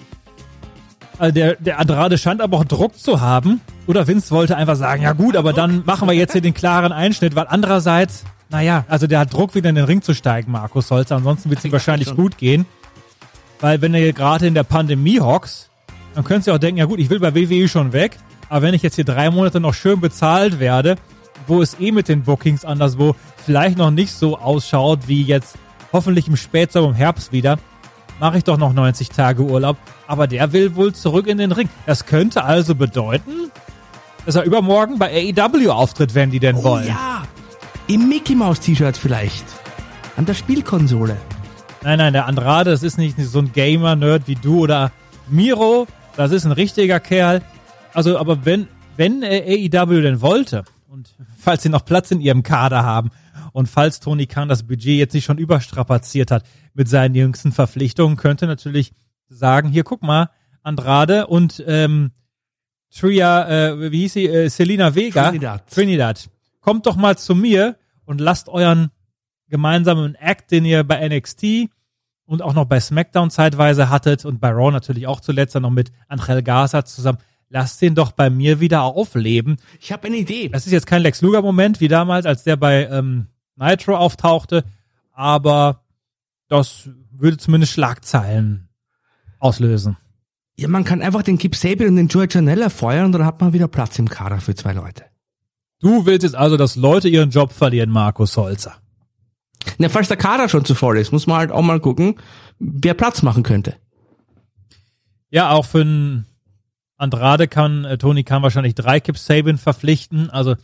Also 1.19 1.35
der, 1.35 1.57
der 1.57 1.79
Andrade 1.79 2.19
scheint 2.19 2.41
aber 2.41 2.59
auch 2.59 2.65
Druck 2.65 2.99
zu 2.99 3.21
haben. 3.21 3.61
Oder 3.87 4.07
Vince 4.07 4.31
wollte 4.31 4.57
einfach 4.57 4.77
sagen, 4.77 5.03
ja 5.03 5.13
gut, 5.13 5.37
aber 5.37 5.53
dann 5.53 5.83
machen 5.85 6.09
wir 6.09 6.15
jetzt 6.15 6.33
hier 6.33 6.41
den 6.41 6.55
klaren 6.55 6.93
Einschnitt, 6.93 7.35
weil 7.35 7.47
andererseits, 7.49 8.25
naja, 8.49 8.85
also 8.89 9.07
der 9.07 9.21
hat 9.21 9.33
Druck, 9.33 9.55
wieder 9.55 9.69
in 9.69 9.75
den 9.75 9.85
Ring 9.85 10.03
zu 10.03 10.15
steigen, 10.15 10.53
Markus 10.53 10.91
Holzer. 10.91 11.17
Ansonsten 11.17 11.51
wird 11.51 11.59
es 11.59 11.65
ihm 11.65 11.73
wahrscheinlich 11.73 12.15
gut 12.15 12.39
gehen. 12.39 12.67
Weil 13.61 13.83
wenn 13.83 13.93
er 13.93 14.01
hier 14.01 14.13
gerade 14.13 14.47
in 14.47 14.55
der 14.55 14.63
Pandemie 14.63 15.21
hockst, 15.21 15.71
dann 16.15 16.25
könntest 16.25 16.49
du 16.49 16.53
auch 16.53 16.59
denken, 16.59 16.79
ja 16.79 16.87
gut, 16.87 16.99
ich 16.99 17.11
will 17.11 17.21
bei 17.21 17.35
WWE 17.35 17.69
schon 17.69 17.93
weg. 17.93 18.17
Aber 18.51 18.63
wenn 18.63 18.75
ich 18.75 18.83
jetzt 18.83 18.97
hier 18.97 19.05
drei 19.05 19.31
Monate 19.31 19.61
noch 19.61 19.73
schön 19.75 20.01
bezahlt 20.01 20.61
werde, 20.61 20.97
wo 21.47 21.63
es 21.63 21.79
eh 21.81 21.93
mit 21.93 22.09
den 22.09 22.23
Bookings 22.23 22.65
anderswo 22.65 23.15
vielleicht 23.47 23.79
noch 23.79 23.91
nicht 23.91 24.13
so 24.13 24.37
ausschaut 24.39 25.07
wie 25.07 25.23
jetzt 25.23 25.57
hoffentlich 25.93 26.29
im 26.29 26.37
Spätsommer, 26.37 26.89
im 26.89 26.95
Herbst 26.95 27.33
wieder, 27.33 27.59
mache 28.19 28.39
ich 28.39 28.45
doch 28.45 28.59
noch 28.59 28.73
90 28.73 29.09
Tage 29.09 29.43
Urlaub. 29.43 29.77
Aber 30.07 30.27
der 30.27 30.53
will 30.53 30.75
wohl 30.75 30.93
zurück 30.93 31.27
in 31.29 31.39
den 31.39 31.53
Ring. 31.53 31.69
Das 31.87 32.07
könnte 32.07 32.45
also 32.45 32.75
bedeuten, 32.75 33.51
dass 34.27 34.35
er 34.35 34.43
übermorgen 34.43 34.99
bei 34.99 35.33
AEW 35.35 35.71
auftritt, 35.71 36.15
wenn 36.15 36.31
die 36.31 36.41
denn 36.41 36.57
Oh 36.57 36.65
wollen. 36.65 36.89
ja, 36.89 37.23
im 37.87 38.09
Mickey 38.09 38.35
Mouse 38.35 38.61
T-Shirt 38.61 38.97
vielleicht. 38.97 39.45
An 40.17 40.27
der 40.27 40.35
Spielkonsole. 40.35 41.17
Nein, 41.83 41.99
nein, 41.99 42.13
der 42.13 42.27
Andrade, 42.27 42.73
das 42.73 42.83
ist 42.83 42.99
nicht 42.99 43.17
so 43.19 43.39
ein 43.39 43.53
Gamer-Nerd 43.53 44.25
wie 44.27 44.35
du 44.35 44.61
oder 44.61 44.91
Miro. 45.29 45.87
Das 46.17 46.33
ist 46.33 46.45
ein 46.45 46.53
richtiger 46.53 47.01
Kerl. 47.01 47.41
Also, 47.95 48.19
aber 48.19 48.45
wenn, 48.45 48.69
wenn 48.97 49.25
AEW 49.25 50.01
denn 50.01 50.21
wollte, 50.21 50.65
und 50.89 51.15
falls 51.39 51.63
sie 51.63 51.69
noch 51.69 51.85
Platz 51.85 52.11
in 52.11 52.21
ihrem 52.21 52.43
Kader 52.43 52.85
haben, 52.85 53.11
und 53.53 53.69
falls 53.69 54.01
Tony 54.01 54.27
Khan 54.27 54.49
das 54.49 54.65
Budget 54.65 54.99
jetzt 54.99 55.15
nicht 55.15 55.25
schon 55.25 55.39
überstrapaziert 55.39 56.31
hat 56.31 56.45
mit 56.75 56.89
seinen 56.89 57.15
jüngsten 57.15 57.53
Verpflichtungen, 57.53 58.17
könnte 58.17 58.47
natürlich 58.47 58.93
sagen, 59.29 59.69
hier 59.69 59.85
guck 59.85 60.03
mal, 60.03 60.31
Andrade 60.63 61.27
und 61.27 61.63
ähm, 61.67 62.13
Tria, 62.95 63.49
äh, 63.49 63.93
wie 63.93 64.01
hieß 64.01 64.13
sie, 64.13 64.27
äh, 64.27 64.49
Selina 64.49 64.95
Vega, 64.95 65.29
Trinidad. 65.29 65.71
Trinidad, 65.71 66.31
kommt 66.61 66.87
doch 66.87 66.97
mal 66.97 67.17
zu 67.17 67.35
mir 67.35 67.77
und 68.05 68.21
lasst 68.21 68.49
euren 68.49 68.91
gemeinsamen 69.49 70.15
Act, 70.17 70.51
den 70.51 70.65
ihr 70.65 70.85
bei 70.85 71.09
NXT 71.09 71.71
und 72.27 72.43
auch 72.43 72.55
noch 72.55 72.67
bei 72.67 72.79
SmackDown 72.79 73.31
zeitweise 73.31 73.91
hattet 73.91 74.25
und 74.25 74.41
bei 74.41 74.51
Raw 74.51 74.71
natürlich 74.71 75.07
auch 75.07 75.21
zuletzt 75.21 75.55
dann 75.55 75.63
noch 75.63 75.71
mit 75.71 75.93
Angel 76.09 76.43
Garza 76.43 76.85
zusammen, 76.85 77.19
lasst 77.51 77.83
den 77.83 77.95
doch 77.95 78.13
bei 78.13 78.31
mir 78.31 78.61
wieder 78.61 78.83
aufleben. 78.83 79.59
Ich 79.79 79.93
habe 79.93 80.07
eine 80.07 80.17
Idee. 80.17 80.49
Das 80.49 80.67
ist 80.67 80.73
jetzt 80.73 80.87
kein 80.87 81.03
Lex 81.03 81.21
Luger 81.21 81.43
Moment 81.43 81.81
wie 81.81 81.89
damals, 81.89 82.25
als 82.25 82.45
der 82.45 82.57
bei 82.57 82.87
ähm, 82.87 83.27
Nitro 83.57 83.97
auftauchte, 83.97 84.65
aber 85.13 85.85
das 86.49 86.89
würde 87.13 87.37
zumindest 87.37 87.75
Schlagzeilen 87.75 88.69
auslösen. 89.39 89.99
Ja, 90.57 90.69
man 90.69 90.85
kann 90.85 91.03
einfach 91.03 91.23
den 91.23 91.39
Kip 91.39 91.55
Sabian 91.55 91.91
und 91.91 91.97
den 91.97 92.09
Joey 92.09 92.29
Janella 92.31 92.69
feuern 92.69 93.07
und 93.07 93.13
dann 93.13 93.27
hat 93.27 93.41
man 93.41 93.53
wieder 93.53 93.69
Platz 93.69 93.99
im 93.99 94.09
Kader 94.09 94.41
für 94.41 94.55
zwei 94.55 94.73
Leute. 94.73 95.05
Du 95.81 96.07
willst 96.07 96.23
jetzt 96.23 96.37
also, 96.37 96.57
dass 96.57 96.77
Leute 96.77 97.09
ihren 97.09 97.31
Job 97.31 97.53
verlieren, 97.53 97.91
Markus 97.91 98.37
Holzer. 98.37 98.77
Na, 99.79 99.89
falls 99.89 100.09
der 100.09 100.17
Kader 100.17 100.49
schon 100.49 100.65
zu 100.65 100.75
voll 100.75 100.99
ist, 100.99 101.13
muss 101.13 101.27
man 101.27 101.39
halt 101.39 101.51
auch 101.51 101.63
mal 101.63 101.81
gucken, 101.81 102.17
wer 102.59 102.95
Platz 102.95 103.23
machen 103.23 103.43
könnte. 103.43 103.77
Ja, 105.31 105.51
auch 105.51 105.65
für 105.65 105.81
einen 105.81 106.27
Andrade 107.01 107.49
kann 107.49 107.85
äh, 107.85 107.99
Tony 107.99 108.25
kann 108.25 108.43
wahrscheinlich 108.43 108.75
drei 108.75 109.01
Kip 109.01 109.17
Saban 109.19 109.59
verpflichten. 109.59 110.31
Also 110.31 110.57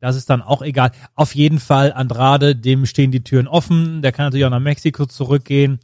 das 0.00 0.16
ist 0.16 0.30
dann 0.30 0.42
auch 0.42 0.62
egal. 0.62 0.92
Auf 1.14 1.34
jeden 1.34 1.58
Fall 1.58 1.92
Andrade, 1.92 2.56
dem 2.56 2.86
stehen 2.86 3.10
die 3.10 3.24
Türen 3.24 3.48
offen. 3.48 4.02
Der 4.02 4.12
kann 4.12 4.26
natürlich 4.26 4.44
auch 4.44 4.50
nach 4.50 4.60
Mexiko 4.60 5.06
zurückgehen, 5.06 5.80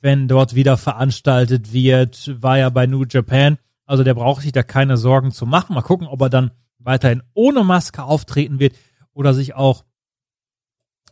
wenn 0.00 0.26
dort 0.28 0.54
wieder 0.54 0.76
veranstaltet 0.76 1.72
wird. 1.72 2.42
War 2.42 2.58
ja 2.58 2.70
bei 2.70 2.86
New 2.86 3.04
Japan. 3.04 3.58
Also 3.84 4.04
der 4.04 4.14
braucht 4.14 4.42
sich 4.42 4.52
da 4.52 4.62
keine 4.62 4.96
Sorgen 4.96 5.32
zu 5.32 5.46
machen. 5.46 5.74
Mal 5.74 5.82
gucken, 5.82 6.06
ob 6.06 6.20
er 6.20 6.30
dann 6.30 6.50
weiterhin 6.78 7.22
ohne 7.34 7.64
Maske 7.64 8.02
auftreten 8.02 8.58
wird 8.58 8.74
oder 9.12 9.34
sich 9.34 9.54
auch 9.54 9.84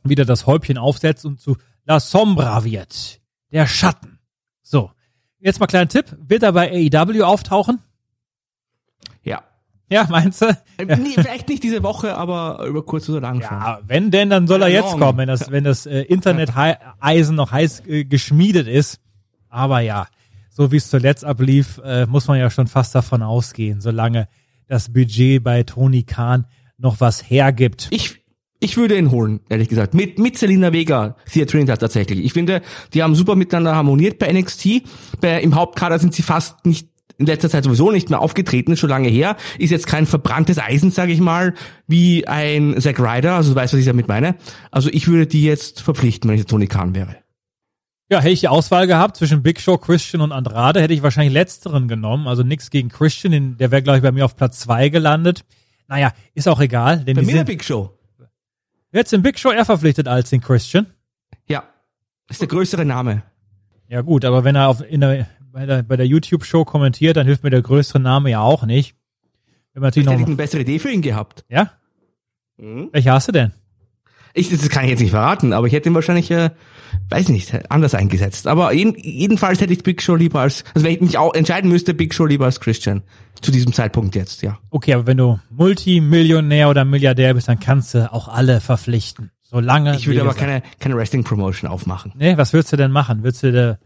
wieder 0.03 0.25
das 0.25 0.47
Häubchen 0.47 0.79
aufsetzt 0.79 1.25
und 1.25 1.41
zu 1.41 1.57
La 1.85 2.01
Sombra 2.01 2.65
wird. 2.65 3.21
Der 3.53 3.67
Schatten. 3.67 4.19
So. 4.63 4.91
Jetzt 5.39 5.61
mal 5.61 5.67
kleiner 5.67 5.89
Tipp. 5.89 6.17
Wird 6.19 6.43
er 6.43 6.53
bei 6.53 6.71
AEW 6.71 7.23
auftauchen? 7.23 7.81
Ja. 9.89 10.07
Meinst 10.11 10.43
du? 10.43 10.47
Äh, 10.79 10.97
nee, 10.97 11.15
vielleicht 11.15 11.49
nicht 11.49 11.63
diese 11.63 11.83
Woche, 11.83 12.17
aber 12.17 12.65
über 12.67 12.85
kurz 12.85 13.09
oder 13.09 13.21
lang 13.21 13.41
schon. 13.41 13.57
Ja, 13.57 13.81
wenn 13.87 14.11
denn, 14.11 14.31
dann 14.31 14.47
soll 14.47 14.63
er 14.63 14.69
jetzt 14.69 14.93
Long. 14.93 15.01
kommen, 15.01 15.19
wenn 15.19 15.29
das, 15.29 15.51
wenn 15.51 15.65
das 15.65 15.87
äh, 15.87 16.01
Internet-Eisen 16.03 17.37
noch 17.37 17.53
heiß 17.53 17.87
äh, 17.87 18.05
geschmiedet 18.05 18.67
ist. 18.67 19.01
Aber 19.49 19.81
ja, 19.81 20.07
so 20.51 20.73
wie 20.73 20.77
es 20.77 20.91
zuletzt 20.91 21.25
ablief, 21.25 21.81
äh, 21.85 22.07
muss 22.07 22.27
man 22.27 22.39
ja 22.39 22.51
schon 22.51 22.67
fast 22.67 22.95
davon 22.95 23.23
ausgehen, 23.23 23.81
solange 23.81 24.29
das 24.69 24.93
Budget 24.93 25.43
bei 25.45 25.63
Tony 25.63 26.03
Khan 26.03 26.47
noch 26.79 27.01
was 27.01 27.31
hergibt. 27.31 27.89
Ich, 27.91 28.25
ich 28.59 28.77
würde 28.77 28.99
ihn 28.99 29.11
holen, 29.11 29.41
ehrlich 29.49 29.69
gesagt. 29.69 29.95
Mit, 29.95 30.19
mit 30.19 30.37
Selina 30.37 30.73
Vega, 30.73 31.17
Thea 31.31 31.47
Trinidad 31.47 31.79
tatsächlich. 31.79 32.25
Ich 32.25 32.33
finde, 32.33 32.63
die 32.93 33.03
haben 33.03 33.15
super 33.15 33.37
miteinander 33.37 33.75
harmoniert 33.75 34.19
bei 34.19 34.33
NXT. 34.33 34.83
Bei, 35.21 35.41
Im 35.41 35.55
Hauptkader 35.55 35.99
sind 35.99 36.15
sie 36.15 36.23
fast 36.23 36.67
nicht 36.67 36.89
in 37.19 37.27
letzter 37.27 37.49
Zeit 37.51 37.65
sowieso 37.65 37.91
nicht 37.91 38.11
mehr 38.11 38.21
aufgetreten, 38.21 38.77
schon 38.77 38.91
lange 38.91 39.09
her. 39.09 39.37
Ist 39.59 39.71
jetzt 39.71 39.87
kein 39.87 40.07
verbranntes 40.07 40.59
Eisen, 40.59 40.91
sage 40.91 41.13
ich 41.13 41.21
mal, 41.21 41.55
wie 41.87 42.27
ein 42.27 42.79
Zack 42.81 43.01
Ryder, 43.01 43.35
also 43.35 43.51
du 43.51 43.57
weißt, 43.57 43.73
was 43.73 43.81
ich 43.81 43.87
damit 43.87 44.09
meine. 44.09 44.37
Also 44.71 44.91
ich 44.93 45.09
würde 45.09 45.27
die 45.27 45.43
jetzt 45.45 45.81
verpflichten, 45.81 46.29
wenn 46.29 46.35
ich 46.35 46.41
jetzt 46.41 46.51
Tony 46.51 46.67
Khan 46.67 46.95
wäre. 46.95 47.17
Ja, 48.09 48.21
hätte 48.21 48.33
ich 48.33 48.41
die 48.41 48.49
Auswahl 48.49 48.87
gehabt 48.87 49.17
zwischen 49.17 49.43
Big 49.43 49.61
Show, 49.61 49.79
Christian 49.79 50.21
und 50.21 50.31
Andrade, 50.31 50.81
hätte 50.81 50.95
ich 50.95 51.03
wahrscheinlich 51.03 51.33
letzteren 51.33 51.89
genommen. 51.89 52.29
Also 52.29 52.45
nichts 52.45 52.71
gegen 52.71 52.89
Christian, 52.89 53.57
der 53.57 53.71
wäre, 53.73 53.83
glaube 53.83 53.99
ich, 53.99 54.03
bei 54.03 54.13
mir 54.13 54.25
auf 54.25 54.37
Platz 54.37 54.61
zwei 54.61 54.91
gelandet. 54.91 55.45
Naja, 55.89 56.13
ist 56.35 56.49
auch 56.49 56.61
egal. 56.61 56.99
Denn 56.99 57.17
Bei 57.17 57.23
mir 57.23 57.27
der 57.29 57.37
sind, 57.39 57.47
Big 57.47 57.65
Show. 57.65 57.93
jetzt 58.93 59.13
den 59.13 59.23
Big 59.23 59.39
Show 59.39 59.51
eher 59.51 59.65
verpflichtet 59.65 60.07
als 60.07 60.31
den 60.31 60.41
Christian. 60.41 60.87
Ja, 61.49 61.65
ist 62.29 62.41
der 62.41 62.49
größere 62.49 62.85
Name. 62.85 63.23
Ja 63.89 64.03
gut, 64.03 64.25
aber 64.25 64.45
wenn 64.45 64.57
er 64.57 64.69
auf, 64.69 64.83
in 64.89 65.01
der, 65.01 65.29
bei 65.57 65.65
der, 65.65 65.83
bei 65.83 65.97
der 65.97 66.07
YouTube-Show 66.07 66.67
kommentiert, 66.67 67.17
dann 67.17 67.27
hilft 67.27 67.43
mir 67.43 67.49
der 67.49 67.63
größere 67.63 67.99
Name 67.99 68.31
ja 68.31 68.41
auch 68.43 68.67
nicht. 68.67 68.95
Wenn 69.73 69.81
man 69.81 69.89
natürlich 69.89 70.05
Vielleicht 70.07 70.21
hätte 70.21 70.21
ich 70.21 70.21
noch, 70.21 70.27
eine 70.27 70.37
bessere 70.37 70.61
Idee 70.61 70.79
für 70.79 70.91
ihn 70.91 71.01
gehabt. 71.01 71.47
ja? 71.49 71.71
Mhm. 72.59 72.91
Welche 72.93 73.11
hast 73.11 73.29
du 73.29 73.33
denn? 73.33 73.53
Ich, 74.35 74.51
das 74.51 74.69
kann 74.69 74.85
ich 74.85 74.91
jetzt 74.91 75.01
nicht 75.01 75.13
verraten, 75.13 75.55
aber 75.55 75.67
ich 75.67 75.73
hätte 75.73 75.89
ihn 75.89 75.95
wahrscheinlich, 75.95 76.31
äh, 76.31 76.51
weiß 77.09 77.31
nicht, 77.31 77.71
anders 77.71 77.95
eingesetzt. 77.95 78.47
Aber 78.47 78.71
jeden, 78.75 78.99
jedenfalls 78.99 79.63
hätte 79.63 79.73
ich 79.73 79.83
Big 79.83 80.03
Show 80.03 80.15
lieber 80.15 80.41
als, 80.41 80.63
also 80.75 80.87
wenn 80.87 80.93
ich 80.93 81.01
mich 81.01 81.17
auch 81.17 81.33
entscheiden 81.33 81.71
müsste, 81.71 81.95
Big 81.95 82.13
Show 82.13 82.27
lieber 82.27 82.45
als 82.45 82.61
Christian. 82.61 83.03
Zu 83.41 83.51
diesem 83.51 83.73
Zeitpunkt 83.73 84.15
jetzt, 84.15 84.43
ja. 84.43 84.59
Okay, 84.69 84.93
aber 84.93 85.07
wenn 85.07 85.17
du 85.17 85.41
Multimillionär 85.49 86.69
oder 86.69 86.85
Milliardär 86.85 87.33
bist, 87.33 87.49
dann 87.49 87.61
kannst 87.61 87.95
du 87.95 88.13
auch 88.13 88.29
alle 88.29 88.61
verpflichten. 88.61 89.31
Solange. 89.43 89.97
Ich 89.97 90.07
würde 90.07 90.21
aber 90.21 90.35
gesagt- 90.35 90.47
keine, 90.47 90.63
keine 90.81 90.97
Wrestling-Promotion 90.97 91.71
aufmachen. 91.71 92.13
Nee, 92.15 92.37
was 92.37 92.53
würdest 92.53 92.75
du 92.75 92.77
denn 92.77 92.91
machen? 92.93 93.23
Würdest 93.23 93.43
du 93.43 93.53
der 93.53 93.79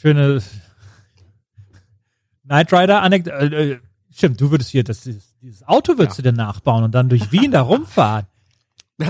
schöne 0.00 0.40
Knight 2.50 2.72
Rider 2.72 3.02
Anekdote, 3.02 3.36
äh, 3.36 3.70
äh, 3.70 3.78
stimmt, 4.12 4.40
du 4.40 4.50
würdest 4.50 4.70
hier 4.70 4.82
das, 4.82 5.02
dieses, 5.02 5.62
Auto 5.68 5.96
würdest 5.98 6.18
du 6.18 6.22
dir 6.22 6.32
nachbauen 6.32 6.82
und 6.82 6.92
dann 6.92 7.08
durch 7.08 7.30
Wien 7.30 7.52
da 7.52 7.62
rumfahren. 7.62 8.26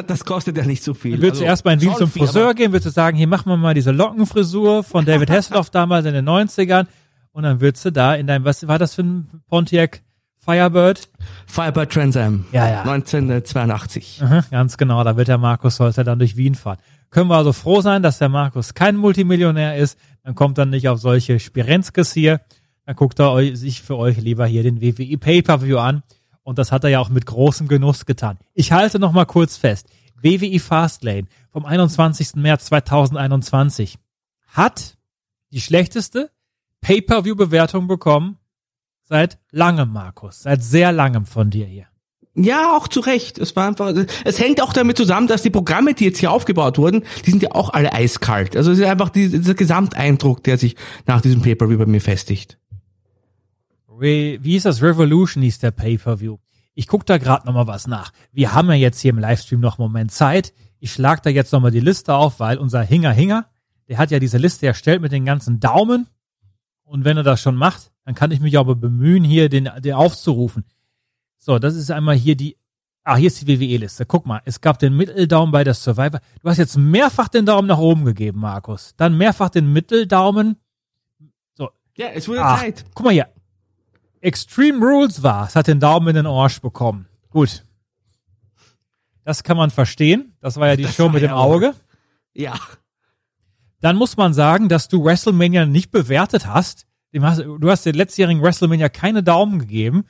Das 0.06 0.24
kostet 0.24 0.56
ja 0.56 0.64
nicht 0.64 0.84
so 0.84 0.94
viel. 0.94 1.12
Dann 1.12 1.22
würdest 1.22 1.40
du 1.40 1.44
Also, 1.44 1.50
erstmal 1.50 1.74
in 1.74 1.80
Wien 1.80 1.94
zum 1.96 2.08
Friseur 2.08 2.54
gehen, 2.54 2.70
würdest 2.70 2.86
du 2.86 2.90
sagen, 2.90 3.16
hier 3.16 3.26
machen 3.26 3.50
wir 3.50 3.56
mal 3.56 3.74
diese 3.74 3.90
Lockenfrisur 3.90 4.84
von 4.84 5.04
David 5.04 5.30
Hasselhoff 5.32 5.70
damals 5.70 6.06
in 6.06 6.14
den 6.14 6.28
90ern 6.28 6.86
und 7.32 7.42
dann 7.42 7.60
würdest 7.60 7.84
du 7.86 7.90
da 7.90 8.14
in 8.14 8.28
deinem, 8.28 8.44
was 8.44 8.68
war 8.68 8.78
das 8.78 8.94
für 8.94 9.02
ein 9.02 9.42
Pontiac 9.48 10.02
Firebird? 10.38 11.08
Firebird 11.46 11.92
Trans 11.92 12.16
Am. 12.16 12.44
Ja, 12.52 12.68
ja. 12.68 12.82
1982. 12.82 14.20
Aha, 14.22 14.44
ganz 14.52 14.76
genau, 14.76 15.02
da 15.02 15.16
wird 15.16 15.26
der 15.26 15.38
Markus 15.38 15.80
Holzer 15.80 16.04
dann 16.04 16.20
durch 16.20 16.36
Wien 16.36 16.54
fahren. 16.54 16.78
Können 17.10 17.28
wir 17.28 17.36
also 17.36 17.52
froh 17.52 17.80
sein, 17.80 18.04
dass 18.04 18.18
der 18.18 18.28
Markus 18.28 18.74
kein 18.74 18.96
Multimillionär 18.96 19.76
ist, 19.76 19.98
dann 20.22 20.36
kommt 20.36 20.56
dann 20.56 20.70
nicht 20.70 20.88
auf 20.88 21.00
solche 21.00 21.40
Spirenzkes 21.40 22.12
hier. 22.12 22.42
Dann 22.90 22.96
guckt 22.96 23.20
er 23.20 23.30
euch, 23.30 23.56
sich 23.56 23.82
für 23.82 23.96
euch 23.96 24.16
lieber 24.16 24.46
hier 24.46 24.64
den 24.64 24.80
WWE 24.80 25.16
Pay-Per-View 25.16 25.78
an. 25.78 26.02
Und 26.42 26.58
das 26.58 26.72
hat 26.72 26.82
er 26.82 26.90
ja 26.90 26.98
auch 26.98 27.08
mit 27.08 27.24
großem 27.24 27.68
Genuss 27.68 28.04
getan. 28.04 28.36
Ich 28.52 28.72
halte 28.72 28.98
noch 28.98 29.12
mal 29.12 29.26
kurz 29.26 29.56
fest. 29.56 29.86
WWE 30.20 30.58
Fastlane 30.58 31.28
vom 31.52 31.64
21. 31.64 32.34
März 32.34 32.64
2021 32.64 33.96
hat 34.48 34.98
die 35.52 35.60
schlechteste 35.60 36.32
Pay-Per-View-Bewertung 36.80 37.86
bekommen 37.86 38.38
seit 39.04 39.38
langem, 39.52 39.92
Markus. 39.92 40.42
Seit 40.42 40.64
sehr 40.64 40.90
langem 40.90 41.26
von 41.26 41.48
dir 41.48 41.66
hier. 41.66 41.86
Ja, 42.34 42.76
auch 42.76 42.88
zu 42.88 42.98
Recht. 42.98 43.38
Es 43.38 43.54
war 43.54 43.68
einfach, 43.68 43.94
es 44.24 44.40
hängt 44.40 44.60
auch 44.60 44.72
damit 44.72 44.96
zusammen, 44.96 45.28
dass 45.28 45.42
die 45.42 45.50
Programme, 45.50 45.94
die 45.94 46.06
jetzt 46.06 46.18
hier 46.18 46.32
aufgebaut 46.32 46.76
wurden, 46.76 47.04
die 47.24 47.30
sind 47.30 47.44
ja 47.44 47.52
auch 47.52 47.70
alle 47.70 47.92
eiskalt. 47.92 48.56
Also 48.56 48.72
es 48.72 48.80
ist 48.80 48.84
einfach 48.84 49.10
die, 49.10 49.28
dieser 49.28 49.54
Gesamteindruck, 49.54 50.42
der 50.42 50.58
sich 50.58 50.74
nach 51.06 51.20
diesem 51.20 51.40
Pay-Per-View 51.42 51.78
bei 51.78 51.86
mir 51.86 52.00
festigt. 52.00 52.59
Re 54.00 54.38
wie 54.42 54.56
ist 54.56 54.66
das? 54.66 54.82
Revolution 54.82 55.42
hieß 55.42 55.58
der 55.58 55.70
Pay-Per-View. 55.72 56.38
Ich 56.74 56.86
guck 56.86 57.04
da 57.04 57.18
gerade 57.18 57.46
noch 57.46 57.54
mal 57.54 57.66
was 57.66 57.86
nach. 57.86 58.12
Wir 58.32 58.54
haben 58.54 58.68
ja 58.68 58.74
jetzt 58.74 59.00
hier 59.00 59.10
im 59.10 59.18
Livestream 59.18 59.60
noch 59.60 59.78
einen 59.78 59.88
Moment 59.88 60.12
Zeit. 60.12 60.54
Ich 60.78 60.92
schlag 60.92 61.22
da 61.22 61.30
jetzt 61.30 61.52
noch 61.52 61.60
mal 61.60 61.70
die 61.70 61.80
Liste 61.80 62.14
auf, 62.14 62.40
weil 62.40 62.56
unser 62.56 62.82
Hinger 62.82 63.12
Hinger, 63.12 63.46
der 63.88 63.98
hat 63.98 64.10
ja 64.10 64.18
diese 64.18 64.38
Liste 64.38 64.66
erstellt 64.66 65.02
mit 65.02 65.12
den 65.12 65.24
ganzen 65.26 65.60
Daumen. 65.60 66.06
Und 66.84 67.04
wenn 67.04 67.16
er 67.16 67.22
das 67.22 67.42
schon 67.42 67.56
macht, 67.56 67.92
dann 68.04 68.14
kann 68.14 68.30
ich 68.30 68.40
mich 68.40 68.58
aber 68.58 68.74
bemühen, 68.74 69.22
hier 69.22 69.48
den, 69.48 69.68
den 69.80 69.92
aufzurufen. 69.92 70.64
So, 71.38 71.58
das 71.58 71.74
ist 71.74 71.90
einmal 71.90 72.16
hier 72.16 72.36
die, 72.36 72.56
ah, 73.04 73.16
hier 73.16 73.26
ist 73.26 73.40
die 73.40 73.46
WWE-Liste. 73.46 74.06
Guck 74.06 74.26
mal, 74.26 74.40
es 74.44 74.60
gab 74.60 74.78
den 74.78 74.96
Mitteldaumen 74.96 75.52
bei 75.52 75.64
der 75.64 75.74
Survivor. 75.74 76.20
Du 76.42 76.48
hast 76.48 76.58
jetzt 76.58 76.76
mehrfach 76.76 77.28
den 77.28 77.46
Daumen 77.46 77.68
nach 77.68 77.78
oben 77.78 78.04
gegeben, 78.04 78.40
Markus. 78.40 78.94
Dann 78.96 79.16
mehrfach 79.16 79.50
den 79.50 79.72
Mitteldaumen. 79.72 80.56
So. 81.54 81.70
Ja, 81.96 82.08
es 82.08 82.26
wurde 82.28 82.42
ah, 82.42 82.58
Zeit. 82.58 82.84
Guck 82.94 83.04
mal 83.04 83.12
hier. 83.12 83.28
Extreme 84.20 84.84
Rules 84.84 85.22
war, 85.22 85.46
es 85.46 85.56
hat 85.56 85.66
den 85.66 85.80
Daumen 85.80 86.08
in 86.08 86.14
den 86.14 86.26
Arsch 86.26 86.60
bekommen. 86.60 87.06
Gut. 87.30 87.64
Das 89.24 89.42
kann 89.44 89.56
man 89.56 89.70
verstehen. 89.70 90.34
Das 90.40 90.56
war 90.56 90.68
ja 90.68 90.76
die 90.76 90.82
Das 90.84 90.94
Show 90.94 91.08
mit 91.08 91.22
dem 91.22 91.30
Auge. 91.30 91.74
Ja. 92.34 92.54
Dann 93.80 93.96
muss 93.96 94.16
man 94.16 94.34
sagen, 94.34 94.68
dass 94.68 94.88
du 94.88 95.04
WrestleMania 95.04 95.64
nicht 95.66 95.90
bewertet 95.90 96.46
hast. 96.46 96.86
Du 97.12 97.70
hast 97.70 97.86
den 97.86 97.94
letztjährigen 97.94 98.42
WrestleMania 98.42 98.88
keine 98.88 99.22
Daumen 99.22 99.58
gegeben. 99.58 100.04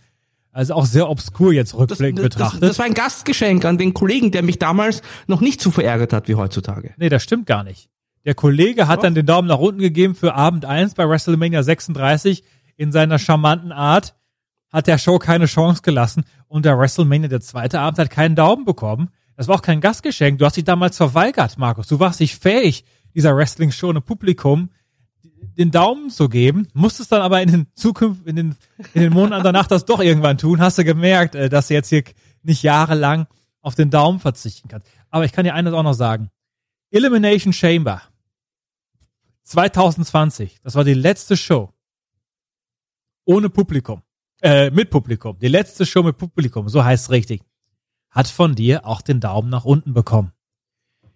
Also 0.52 0.74
auch 0.74 0.84
sehr 0.84 1.08
obskur 1.08 1.52
jetzt 1.52 1.74
rückblickend 1.74 2.18
Das, 2.18 2.24
das, 2.24 2.34
betrachtet. 2.34 2.62
das 2.62 2.78
war 2.78 2.86
ein 2.86 2.94
Gastgeschenk 2.94 3.64
an 3.64 3.78
den 3.78 3.94
Kollegen, 3.94 4.32
der 4.32 4.42
mich 4.42 4.58
damals 4.58 5.02
noch 5.28 5.40
nicht 5.40 5.60
so 5.60 5.70
verärgert 5.70 6.12
hat 6.12 6.26
wie 6.26 6.34
heutzutage. 6.34 6.92
Nee, 6.96 7.08
das 7.08 7.22
stimmt 7.22 7.46
gar 7.46 7.62
nicht. 7.62 7.88
Der 8.24 8.34
Kollege 8.34 8.88
hat 8.88 9.04
dann 9.04 9.14
den 9.14 9.26
Daumen 9.26 9.46
nach 9.48 9.58
unten 9.58 9.80
gegeben 9.80 10.14
für 10.14 10.34
Abend 10.34 10.64
1 10.64 10.94
bei 10.94 11.08
WrestleMania 11.08 11.62
36 11.62 12.42
in 12.80 12.92
seiner 12.92 13.18
charmanten 13.18 13.72
Art. 13.72 14.14
Hat 14.72 14.86
der 14.86 14.96
Show 14.96 15.18
keine 15.18 15.44
Chance 15.46 15.82
gelassen 15.82 16.24
und 16.48 16.64
der 16.64 16.78
WrestleMania, 16.78 17.28
der 17.28 17.42
zweite 17.42 17.78
Abend, 17.78 17.98
hat 17.98 18.08
keinen 18.08 18.36
Daumen 18.36 18.64
bekommen. 18.64 19.10
Das 19.36 19.48
war 19.48 19.56
auch 19.56 19.62
kein 19.62 19.82
Gastgeschenk. 19.82 20.38
Du 20.38 20.46
hast 20.46 20.56
dich 20.56 20.64
damals 20.64 20.96
verweigert, 20.96 21.58
Markus. 21.58 21.88
Du 21.88 21.98
warst 21.98 22.20
nicht 22.20 22.40
fähig, 22.40 22.84
dieser 23.14 23.36
Wrestling-Show 23.36 23.90
im 23.90 24.02
Publikum 24.02 24.70
den 25.58 25.70
Daumen 25.70 26.08
zu 26.08 26.30
geben, 26.30 26.68
musstest 26.72 27.12
dann 27.12 27.20
aber 27.20 27.42
in 27.42 27.50
den 27.50 27.66
Zukunft, 27.74 28.26
in 28.26 28.36
den, 28.36 28.56
in 28.94 29.02
den 29.02 29.12
Monaten 29.12 29.44
danach 29.44 29.66
das 29.66 29.84
doch 29.84 30.00
irgendwann 30.00 30.38
tun, 30.38 30.60
hast 30.60 30.78
du 30.78 30.84
gemerkt, 30.84 31.34
äh, 31.34 31.50
dass 31.50 31.68
du 31.68 31.74
jetzt 31.74 31.88
hier 31.90 32.04
nicht 32.42 32.62
jahrelang 32.62 33.26
auf 33.60 33.74
den 33.74 33.90
Daumen 33.90 34.20
verzichten 34.20 34.68
kannst. 34.68 34.86
Aber 35.10 35.26
ich 35.26 35.32
kann 35.32 35.44
dir 35.44 35.54
eines 35.54 35.74
auch 35.74 35.82
noch 35.82 35.92
sagen. 35.92 36.30
Elimination 36.90 37.52
Chamber 37.52 38.00
2020, 39.42 40.60
das 40.62 40.76
war 40.76 40.84
die 40.84 40.94
letzte 40.94 41.36
Show 41.36 41.74
ohne 43.30 43.48
Publikum, 43.48 44.02
äh, 44.42 44.70
mit 44.70 44.90
Publikum, 44.90 45.38
die 45.38 45.46
letzte 45.46 45.86
Show 45.86 46.02
mit 46.02 46.18
Publikum, 46.18 46.68
so 46.68 46.84
heißt 46.84 47.10
richtig, 47.10 47.42
hat 48.10 48.26
von 48.26 48.56
dir 48.56 48.84
auch 48.86 49.02
den 49.02 49.20
Daumen 49.20 49.50
nach 49.50 49.64
unten 49.64 49.94
bekommen. 49.94 50.32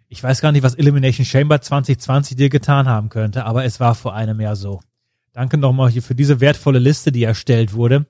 Ich 0.06 0.22
weiß 0.22 0.40
gar 0.40 0.52
nicht, 0.52 0.62
was 0.62 0.76
Elimination 0.76 1.26
Chamber 1.26 1.60
2020 1.60 2.36
dir 2.36 2.50
getan 2.50 2.86
haben 2.86 3.08
könnte, 3.08 3.44
aber 3.46 3.64
es 3.64 3.80
war 3.80 3.96
vor 3.96 4.14
einem 4.14 4.40
Jahr 4.40 4.54
so. 4.54 4.80
Danke 5.32 5.58
nochmal 5.58 5.90
hier 5.90 6.04
für 6.04 6.14
diese 6.14 6.38
wertvolle 6.38 6.78
Liste, 6.78 7.10
die 7.10 7.24
erstellt 7.24 7.72
wurde. 7.72 8.06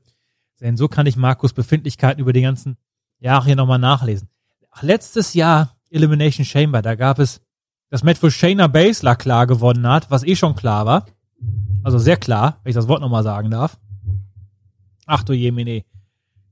Denn 0.61 0.77
so 0.77 0.87
kann 0.87 1.07
ich 1.07 1.17
Markus 1.17 1.55
Befindlichkeiten 1.55 2.21
über 2.21 2.35
die 2.35 2.43
ganzen 2.43 2.77
Jahre 3.21 3.47
hier 3.47 3.57
nochmal 3.57 3.79
nachlesen. 3.79 4.29
Ach, 4.71 4.83
letztes 4.83 5.33
Jahr 5.33 5.77
Elimination 5.89 6.45
Chamber, 6.45 6.83
da 6.83 6.95
gab 6.95 7.19
es 7.19 7.41
das 7.89 8.03
Match, 8.03 8.23
wo 8.23 8.29
Shayna 8.29 8.67
Baszler 8.67 9.17
klar 9.17 9.47
gewonnen 9.47 9.87
hat, 9.87 10.11
was 10.11 10.25
eh 10.25 10.37
schon 10.37 10.55
klar 10.55 10.85
war. 10.85 11.07
Also 11.83 11.99
sehr 11.99 12.19
klar, 12.19 12.61
wenn 12.63 12.71
ich 12.71 12.77
das 12.77 12.89
Wort 12.89 13.01
nochmal 13.01 13.23
sagen 13.23 13.51
darf. 13.51 13.79
Ach 15.07 15.23
du 15.23 15.33
Jemine. 15.33 15.85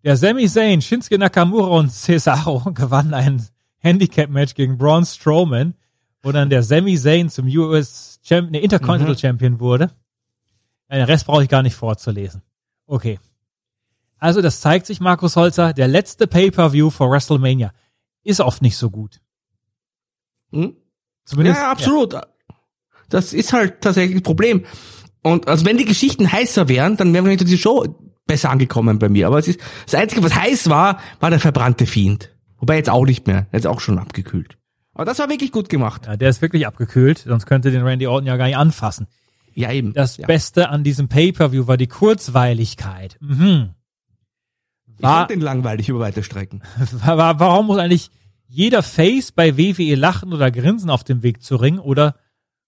Der 0.05 0.17
Sami 0.17 0.49
Zayn, 0.49 0.83
Shinsuke 0.83 1.19
Nakamura 1.19 1.69
und 1.79 1.91
Cesaro 1.91 2.73
gewannen 2.75 3.15
ein 3.15 3.47
Handicap-Match 3.79 4.55
gegen 4.55 4.79
Braun 4.79 5.05
Strowman, 5.05 5.75
wo 6.23 6.33
dann 6.33 6.51
der 6.51 6.63
Sami 6.63 6.97
Zayn 6.99 7.29
zum 7.31 7.47
US 7.47 8.21
Champion, 8.23 8.53
nee, 8.53 8.59
Intercontinental 8.59 9.15
Mhm. 9.15 9.19
Champion 9.19 9.61
wurde. 9.61 9.91
Ja, 10.91 10.97
Den 10.97 11.05
Rest 11.07 11.27
brauche 11.27 11.43
ich 11.43 11.49
gar 11.49 11.63
nicht 11.63 11.75
vorzulesen. 11.75 12.43
Okay. 12.87 13.19
Also 14.19 14.41
das 14.41 14.61
zeigt 14.61 14.87
sich, 14.87 15.01
Markus 15.01 15.35
Holzer, 15.37 15.73
der 15.73 15.89
letzte 15.89 16.27
Pay-Per-View 16.27 16.91
vor 16.91 17.11
WrestleMania 17.11 17.73
ist 18.23 18.41
oft 18.41 18.63
nicht 18.63 18.77
so 18.77 18.91
gut. 18.91 19.21
Hm? 20.53 20.77
Zumindest, 21.25 21.59
ja, 21.59 21.71
absolut. 21.71 22.15
Das 23.09 23.33
ist 23.33 23.53
halt 23.53 23.81
tatsächlich 23.81 24.17
das 24.19 24.23
Problem. 24.23 24.65
Und 25.23 25.49
also 25.49 25.65
wenn 25.65 25.77
die 25.79 25.85
Geschichten 25.85 26.31
heißer 26.31 26.69
wären, 26.69 26.97
dann 26.97 27.13
wäre 27.13 27.25
vielleicht 27.25 27.41
diese 27.41 27.59
Show 27.59 27.85
besser 28.33 28.51
angekommen 28.51 28.99
bei 28.99 29.11
mir. 29.11 29.27
Aber 29.27 29.39
es 29.39 29.47
ist 29.47 29.61
das 29.85 29.95
Einzige, 29.95 30.23
was 30.23 30.35
heiß 30.35 30.71
war, 30.71 30.99
war 31.21 31.29
der 31.29 31.39
verbrannte 31.39 31.85
Fiend. 31.85 32.31
Wobei 32.59 32.77
jetzt 32.77 32.89
auch 32.89 33.05
nicht 33.05 33.27
mehr. 33.27 33.47
Jetzt 33.53 33.67
auch 33.67 33.81
schon 33.81 33.99
abgekühlt. 33.99 34.57
Aber 34.95 35.05
das 35.05 35.19
war 35.19 35.29
wirklich 35.29 35.53
gut 35.53 35.69
gemacht. 35.69 36.07
Ja, 36.07 36.17
der 36.17 36.31
ist 36.31 36.41
wirklich 36.41 36.67
abgekühlt, 36.67 37.19
sonst 37.19 37.45
könnte 37.45 37.71
den 37.71 37.83
Randy 37.83 38.07
Orton 38.07 38.27
ja 38.27 38.37
gar 38.37 38.47
nicht 38.47 38.57
anfassen. 38.57 39.07
Ja, 39.55 39.71
eben. 39.71 39.93
Das 39.93 40.17
ja. 40.17 40.27
Beste 40.27 40.71
an 40.71 40.83
diesem 40.83 41.09
Pay-Per-View 41.09 41.67
war 41.67 41.77
die 41.77 41.89
Kurzweiligkeit. 41.89 43.19
Mhm. 43.21 43.71
Ich 44.97 45.03
War, 45.03 45.19
fand 45.21 45.31
den 45.31 45.41
langweilig 45.41 45.91
über 45.91 46.01
weite 46.01 46.23
Strecken. 46.23 46.63
war, 47.05 47.19
war, 47.19 47.39
warum 47.39 47.67
muss 47.67 47.79
eigentlich 47.79 48.11
jeder 48.47 48.83
Face 48.83 49.33
bei 49.33 49.59
WWE 49.59 49.95
lachen 49.95 50.33
oder 50.33 50.51
grinsen 50.51 50.89
auf 50.89 51.05
dem 51.05 51.23
Weg 51.23 51.43
zu 51.43 51.57
Ring 51.57 51.79
oder 51.79 52.17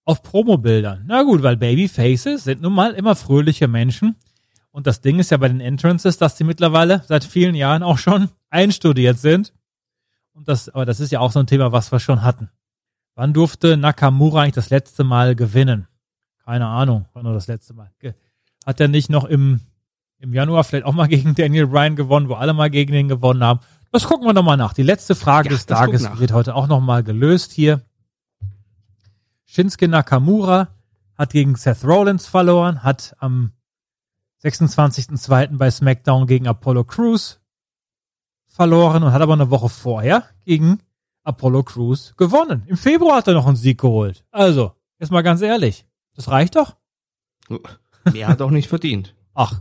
auf 0.05 0.23
Promobildern? 0.23 1.05
Na 1.07 1.23
gut, 1.23 1.43
weil 1.43 1.57
Babyfaces 1.57 2.45
sind 2.45 2.61
nun 2.61 2.74
mal 2.74 2.93
immer 2.93 3.16
fröhliche 3.16 3.69
Menschen. 3.69 4.16
Und 4.74 4.88
das 4.88 5.01
Ding 5.01 5.20
ist 5.20 5.30
ja 5.30 5.36
bei 5.36 5.46
den 5.46 5.60
Entrances, 5.60 6.18
dass 6.18 6.34
die 6.34 6.42
mittlerweile 6.42 7.05
seit 7.06 7.22
vielen 7.22 7.55
Jahren 7.55 7.84
auch 7.84 7.96
schon 7.96 8.30
einstudiert 8.51 9.20
sind. 9.20 9.52
Und 10.32 10.48
das, 10.48 10.68
aber 10.68 10.84
das 10.84 10.98
ist 10.98 11.12
ja 11.12 11.20
auch 11.20 11.30
so 11.30 11.38
ein 11.38 11.46
Thema, 11.46 11.70
was 11.70 11.92
wir 11.92 12.01
schon 12.01 12.22
hatten. 12.22 12.51
Wann 13.14 13.32
durfte 13.32 13.76
Nakamura 13.76 14.42
eigentlich 14.42 14.56
das 14.56 14.70
letzte 14.70 15.05
Mal 15.05 15.36
gewinnen? 15.36 15.86
Keine 16.44 16.66
Ahnung, 16.66 17.06
wann 17.12 17.22
nur 17.22 17.34
das 17.34 17.46
letzte 17.46 17.72
Mal. 17.72 17.92
Hat 18.66 18.80
er 18.80 18.88
nicht 18.88 19.10
noch 19.10 19.26
im, 19.26 19.60
im 20.18 20.34
Januar 20.34 20.64
vielleicht 20.64 20.86
auch 20.86 20.92
mal 20.92 21.06
gegen 21.09 21.36
Daniel 21.36 21.68
Bryan 21.68 21.94
gewonnen, 21.94 22.28
wo 22.28 22.34
alle 22.34 22.52
mal 22.52 22.68
gegen 22.68 22.94
ihn 22.94 23.06
gewonnen 23.06 23.44
haben? 23.44 23.60
Das 23.92 24.02
gucken 24.02 24.26
wir 24.26 24.32
nochmal 24.32 24.56
nach. 24.56 24.72
Die 24.72 24.82
letzte 24.82 25.14
Frage 25.14 25.51
Ja, 25.51 25.55
des 25.55 25.66
Tages 25.66 26.18
wird 26.18 26.32
heute 26.32 26.52
auch 26.56 26.66
nochmal 26.66 27.05
gelöst 27.05 27.52
hier. 27.52 27.82
Shinsuke 29.44 29.86
Nakamura 29.86 30.66
hat 31.16 31.30
gegen 31.30 31.55
Seth 31.55 31.84
Rollins 31.84 32.26
verloren, 32.26 32.82
hat 32.82 33.14
am 33.20 33.52
26.02. 34.44 35.56
bei 35.56 35.70
SmackDown 35.70 36.26
gegen 36.26 36.46
Apollo 36.46 36.84
Crews 36.84 37.40
verloren 38.46 39.02
und 39.02 39.12
hat 39.12 39.22
aber 39.22 39.32
eine 39.32 39.50
Woche 39.50 39.68
vorher 39.68 40.24
gegen 40.44 40.80
Apollo 41.24 41.62
Crews 41.64 42.14
gewonnen. 42.16 42.62
Im 42.66 42.76
Februar 42.76 43.16
hat 43.16 43.28
er 43.28 43.34
noch 43.34 43.46
einen 43.46 43.56
Sieg 43.56 43.80
geholt. 43.80 44.24
Also, 44.30 44.72
jetzt 44.98 45.10
mal 45.10 45.22
ganz 45.22 45.40
ehrlich, 45.40 45.86
das 46.14 46.28
reicht 46.30 46.56
doch? 46.56 46.76
Mehr 48.12 48.28
hat 48.28 48.42
auch 48.42 48.50
nicht 48.50 48.68
verdient. 48.68 49.14
Ach, 49.32 49.60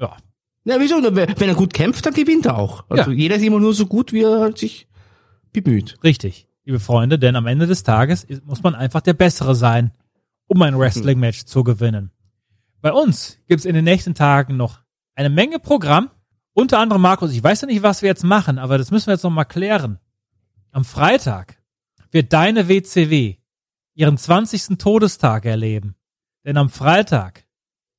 ja. 0.00 0.16
Ja, 0.64 0.76
wieso? 0.80 0.96
Wenn 0.96 1.48
er 1.48 1.54
gut 1.54 1.72
kämpft, 1.74 2.04
dann 2.06 2.14
gewinnt 2.14 2.46
er 2.46 2.58
auch. 2.58 2.84
Also 2.88 3.10
Ja. 3.10 3.16
jeder 3.16 3.36
ist 3.36 3.42
immer 3.44 3.60
nur 3.60 3.74
so 3.74 3.86
gut, 3.86 4.12
wie 4.12 4.22
er 4.22 4.56
sich 4.56 4.88
bemüht. 5.52 5.98
Richtig, 6.02 6.48
liebe 6.64 6.80
Freunde, 6.80 7.18
denn 7.18 7.36
am 7.36 7.46
Ende 7.46 7.66
des 7.66 7.82
Tages 7.84 8.26
muss 8.44 8.62
man 8.62 8.74
einfach 8.74 9.00
der 9.02 9.12
Bessere 9.14 9.54
sein, 9.54 9.92
um 10.48 10.60
ein 10.62 10.76
Wrestling-Match 10.78 11.44
zu 11.44 11.62
gewinnen. 11.64 12.10
Bei 12.84 12.92
uns 12.92 13.38
gibt's 13.48 13.64
in 13.64 13.74
den 13.74 13.84
nächsten 13.84 14.14
Tagen 14.14 14.58
noch 14.58 14.80
eine 15.14 15.30
Menge 15.30 15.58
Programm. 15.58 16.10
Unter 16.52 16.80
anderem, 16.80 17.00
Markus, 17.00 17.32
ich 17.32 17.42
weiß 17.42 17.62
ja 17.62 17.66
nicht, 17.66 17.82
was 17.82 18.02
wir 18.02 18.08
jetzt 18.08 18.24
machen, 18.24 18.58
aber 18.58 18.76
das 18.76 18.90
müssen 18.90 19.06
wir 19.06 19.14
jetzt 19.14 19.22
noch 19.22 19.30
mal 19.30 19.46
klären. 19.46 19.98
Am 20.70 20.84
Freitag 20.84 21.62
wird 22.10 22.34
deine 22.34 22.68
WCW 22.68 23.36
ihren 23.94 24.18
20. 24.18 24.76
Todestag 24.76 25.46
erleben. 25.46 25.94
Denn 26.44 26.58
am 26.58 26.68
Freitag, 26.68 27.46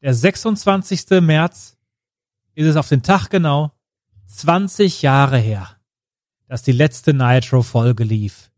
der 0.04 0.14
26. 0.14 1.20
März, 1.20 1.80
ist 2.54 2.68
es 2.68 2.76
auf 2.76 2.88
den 2.88 3.02
Tag 3.02 3.30
genau 3.30 3.72
20 4.28 5.02
Jahre 5.02 5.40
her, 5.40 5.78
dass 6.48 6.62
die 6.62 6.74
letzte 6.74 7.16
Nitro-Folge 7.16 8.04
lief. 8.04 8.52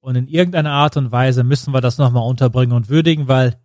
Und 0.00 0.16
in 0.16 0.28
irgendeiner 0.28 0.72
Art 0.72 0.98
und 0.98 1.10
Weise 1.10 1.42
müssen 1.42 1.72
wir 1.72 1.80
das 1.80 1.96
nochmal 1.96 2.28
unterbringen 2.28 2.74
und 2.74 2.90
würdigen, 2.90 3.28
weil 3.28 3.58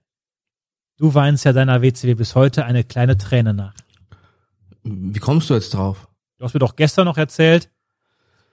Du 0.97 1.13
weinst 1.13 1.43
ja 1.43 1.51
deiner 1.51 1.81
WCW 1.81 2.13
bis 2.13 2.35
heute 2.35 2.65
eine 2.65 2.84
kleine 2.84 3.17
Träne 3.17 3.53
nach. 3.53 3.73
Wie 4.84 5.19
kommst 5.19 5.49
du 5.49 5.53
jetzt 5.53 5.73
drauf? 5.73 6.07
Du 6.38 6.45
hast 6.45 6.53
mir 6.53 6.59
doch 6.59 6.76
gestern 6.76 7.05
noch 7.05 7.17
erzählt, 7.17 7.69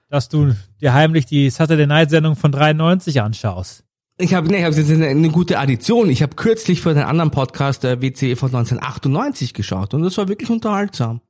dass 0.09 0.29
du 0.29 0.55
dir 0.81 0.93
heimlich 0.93 1.27
die 1.27 1.51
Saturday 1.51 1.87
Night 1.87 2.11
Sendung 2.11 2.37
von 2.37 2.51
93 2.51 3.21
anschaust. 3.21 3.85
Ich 4.19 4.35
habe, 4.35 4.49
nee, 4.49 4.59
ich 4.59 4.65
hab, 4.65 4.71
das 4.71 4.79
ist 4.79 4.91
eine, 4.91 5.07
eine 5.07 5.31
gute 5.31 5.59
Addition. 5.59 6.11
Ich 6.11 6.23
habe 6.23 6.35
kürzlich 6.35 6.81
für 6.83 6.95
den 6.95 7.05
anderen 7.05 7.31
Podcast 7.31 7.83
der 7.85 8.03
WCW 8.03 8.37
von 8.37 8.49
1998 8.49 9.55
geschaut 9.55 9.95
und 9.95 10.03
das 10.03 10.19
war 10.19 10.29
wirklich 10.29 10.51
unterhaltsam. 10.51 11.21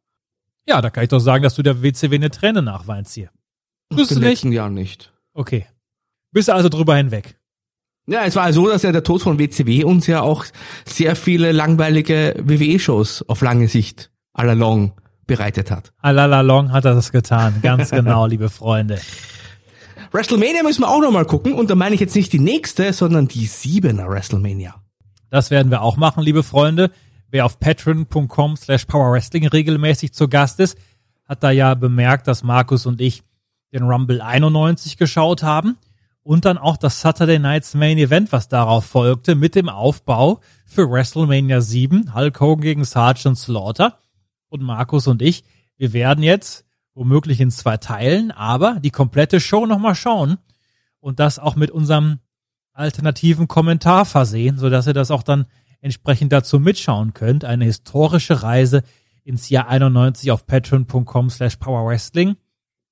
Ja, 0.66 0.80
da 0.80 0.90
kann 0.90 1.04
ich 1.04 1.10
doch 1.10 1.18
sagen, 1.18 1.42
dass 1.42 1.54
du 1.54 1.62
der 1.62 1.82
WCW 1.82 2.14
eine 2.14 2.30
Träne 2.30 2.62
nachweinst 2.62 3.14
hier. 3.14 3.30
Tust 3.90 4.10
du 4.12 4.14
nicht? 4.16 4.24
letzten 4.24 4.52
Jahr 4.52 4.70
nicht. 4.70 5.12
Okay. 5.34 5.66
Bist 6.32 6.48
du 6.48 6.54
also 6.54 6.68
drüber 6.68 6.96
hinweg? 6.96 7.38
Ja, 8.06 8.24
es 8.24 8.34
war 8.34 8.52
so, 8.52 8.68
dass 8.68 8.82
ja 8.82 8.90
der 8.90 9.04
Tod 9.04 9.22
von 9.22 9.38
WCW 9.38 9.84
uns 9.84 10.08
ja 10.08 10.22
auch 10.22 10.44
sehr 10.84 11.14
viele 11.14 11.52
langweilige 11.52 12.34
WWE-Shows 12.42 13.28
auf 13.28 13.40
lange 13.42 13.68
Sicht 13.68 14.10
all 14.32 14.50
along 14.50 14.92
bereitet 15.26 15.70
hat. 15.70 15.92
All 16.00 16.18
along 16.18 16.72
hat 16.72 16.84
er 16.84 16.94
das 16.94 17.12
getan, 17.12 17.60
ganz 17.62 17.90
genau, 17.92 18.26
liebe 18.26 18.50
Freunde. 18.50 19.00
WrestleMania 20.10 20.64
müssen 20.64 20.82
wir 20.82 20.90
auch 20.90 21.00
nochmal 21.00 21.24
gucken 21.26 21.54
und 21.54 21.70
da 21.70 21.76
meine 21.76 21.94
ich 21.94 22.00
jetzt 22.00 22.16
nicht 22.16 22.32
die 22.32 22.40
nächste, 22.40 22.92
sondern 22.92 23.28
die 23.28 23.46
siebener 23.46 24.08
WrestleMania. 24.08 24.74
Das 25.30 25.50
werden 25.50 25.70
wir 25.70 25.82
auch 25.82 25.96
machen, 25.96 26.24
liebe 26.24 26.42
Freunde. 26.42 26.90
Wer 27.30 27.46
auf 27.46 27.60
patreon.com 27.60 28.56
slash 28.56 28.84
powerwrestling 28.84 29.46
regelmäßig 29.46 30.12
zu 30.12 30.28
Gast 30.28 30.60
ist, 30.60 30.76
hat 31.26 31.42
da 31.42 31.50
ja 31.50 31.74
bemerkt, 31.74 32.26
dass 32.26 32.42
Markus 32.42 32.84
und 32.84 33.00
ich 33.00 33.22
den 33.72 33.84
Rumble 33.84 34.20
91 34.20 34.98
geschaut 34.98 35.42
haben 35.42 35.78
und 36.22 36.44
dann 36.44 36.58
auch 36.58 36.76
das 36.76 37.00
Saturday 37.00 37.38
Night's 37.38 37.74
Main 37.74 37.98
Event, 37.98 38.32
was 38.32 38.48
darauf 38.48 38.84
folgte, 38.84 39.34
mit 39.34 39.54
dem 39.54 39.68
Aufbau 39.68 40.40
für 40.66 40.90
WrestleMania 40.90 41.60
7, 41.60 42.14
Hulk 42.14 42.40
Hogan 42.40 42.62
gegen 42.62 42.84
Sergeant 42.84 43.38
Slaughter. 43.38 43.98
Und 44.48 44.62
Markus 44.62 45.06
und 45.06 45.22
ich, 45.22 45.44
wir 45.76 45.92
werden 45.92 46.22
jetzt 46.22 46.64
womöglich 46.94 47.40
in 47.40 47.50
zwei 47.50 47.76
Teilen, 47.76 48.30
aber 48.30 48.78
die 48.80 48.90
komplette 48.90 49.40
Show 49.40 49.66
nochmal 49.66 49.94
schauen 49.94 50.38
und 51.00 51.18
das 51.18 51.38
auch 51.38 51.56
mit 51.56 51.70
unserem 51.70 52.18
alternativen 52.72 53.48
Kommentar 53.48 54.04
versehen, 54.04 54.58
so 54.58 54.70
dass 54.70 54.86
ihr 54.86 54.92
das 54.92 55.10
auch 55.10 55.22
dann 55.22 55.46
entsprechend 55.80 56.32
dazu 56.32 56.60
mitschauen 56.60 57.12
könnt. 57.14 57.44
Eine 57.44 57.64
historische 57.64 58.42
Reise 58.42 58.82
ins 59.24 59.48
Jahr 59.48 59.68
91 59.68 60.30
auf 60.30 60.46
patreon.com 60.46 61.30
slash 61.30 61.56
powerwrestling. 61.56 62.36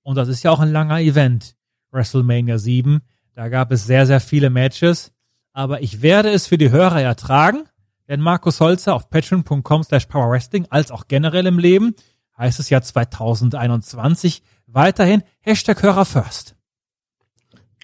Und 0.02 0.16
das 0.16 0.28
ist 0.28 0.42
ja 0.42 0.50
auch 0.50 0.60
ein 0.60 0.72
langer 0.72 1.00
Event. 1.00 1.56
WrestleMania 1.92 2.58
7. 2.58 3.00
Da 3.40 3.48
gab 3.48 3.72
es 3.72 3.86
sehr, 3.86 4.04
sehr 4.04 4.20
viele 4.20 4.50
Matches. 4.50 5.12
Aber 5.54 5.80
ich 5.80 6.02
werde 6.02 6.28
es 6.28 6.46
für 6.46 6.58
die 6.58 6.70
Hörer 6.70 7.00
ertragen, 7.00 7.64
denn 8.06 8.20
Markus 8.20 8.60
Holzer 8.60 8.94
auf 8.94 9.08
patreon.com 9.08 9.82
slash 9.82 10.04
powerwrestling 10.04 10.66
als 10.68 10.90
auch 10.90 11.08
generell 11.08 11.46
im 11.46 11.58
Leben 11.58 11.94
heißt 12.36 12.60
es 12.60 12.68
ja 12.68 12.82
2021 12.82 14.42
weiterhin 14.66 15.22
Hashtag 15.40 15.82
Hörer 15.82 16.04
First. 16.04 16.54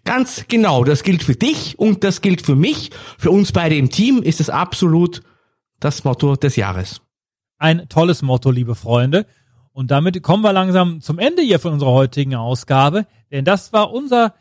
Ganz 0.04 0.44
genau, 0.46 0.84
das 0.84 1.02
gilt 1.02 1.22
für 1.22 1.36
dich 1.36 1.78
und 1.78 2.04
das 2.04 2.20
gilt 2.20 2.42
für 2.42 2.54
mich. 2.54 2.90
Für 3.16 3.30
uns 3.30 3.50
beide 3.50 3.76
im 3.76 3.88
Team 3.88 4.22
ist 4.22 4.40
es 4.40 4.50
absolut 4.50 5.22
das 5.80 6.04
Motto 6.04 6.36
des 6.36 6.56
Jahres. 6.56 7.00
Ein 7.56 7.88
tolles 7.88 8.20
Motto, 8.20 8.50
liebe 8.50 8.74
Freunde. 8.74 9.24
Und 9.72 9.90
damit 9.90 10.22
kommen 10.22 10.42
wir 10.42 10.52
langsam 10.52 11.00
zum 11.00 11.18
Ende 11.18 11.40
hier 11.40 11.60
von 11.60 11.72
unserer 11.72 11.92
heutigen 11.92 12.34
Ausgabe, 12.34 13.06
denn 13.30 13.46
das 13.46 13.72
war 13.72 13.90
unser 13.90 14.34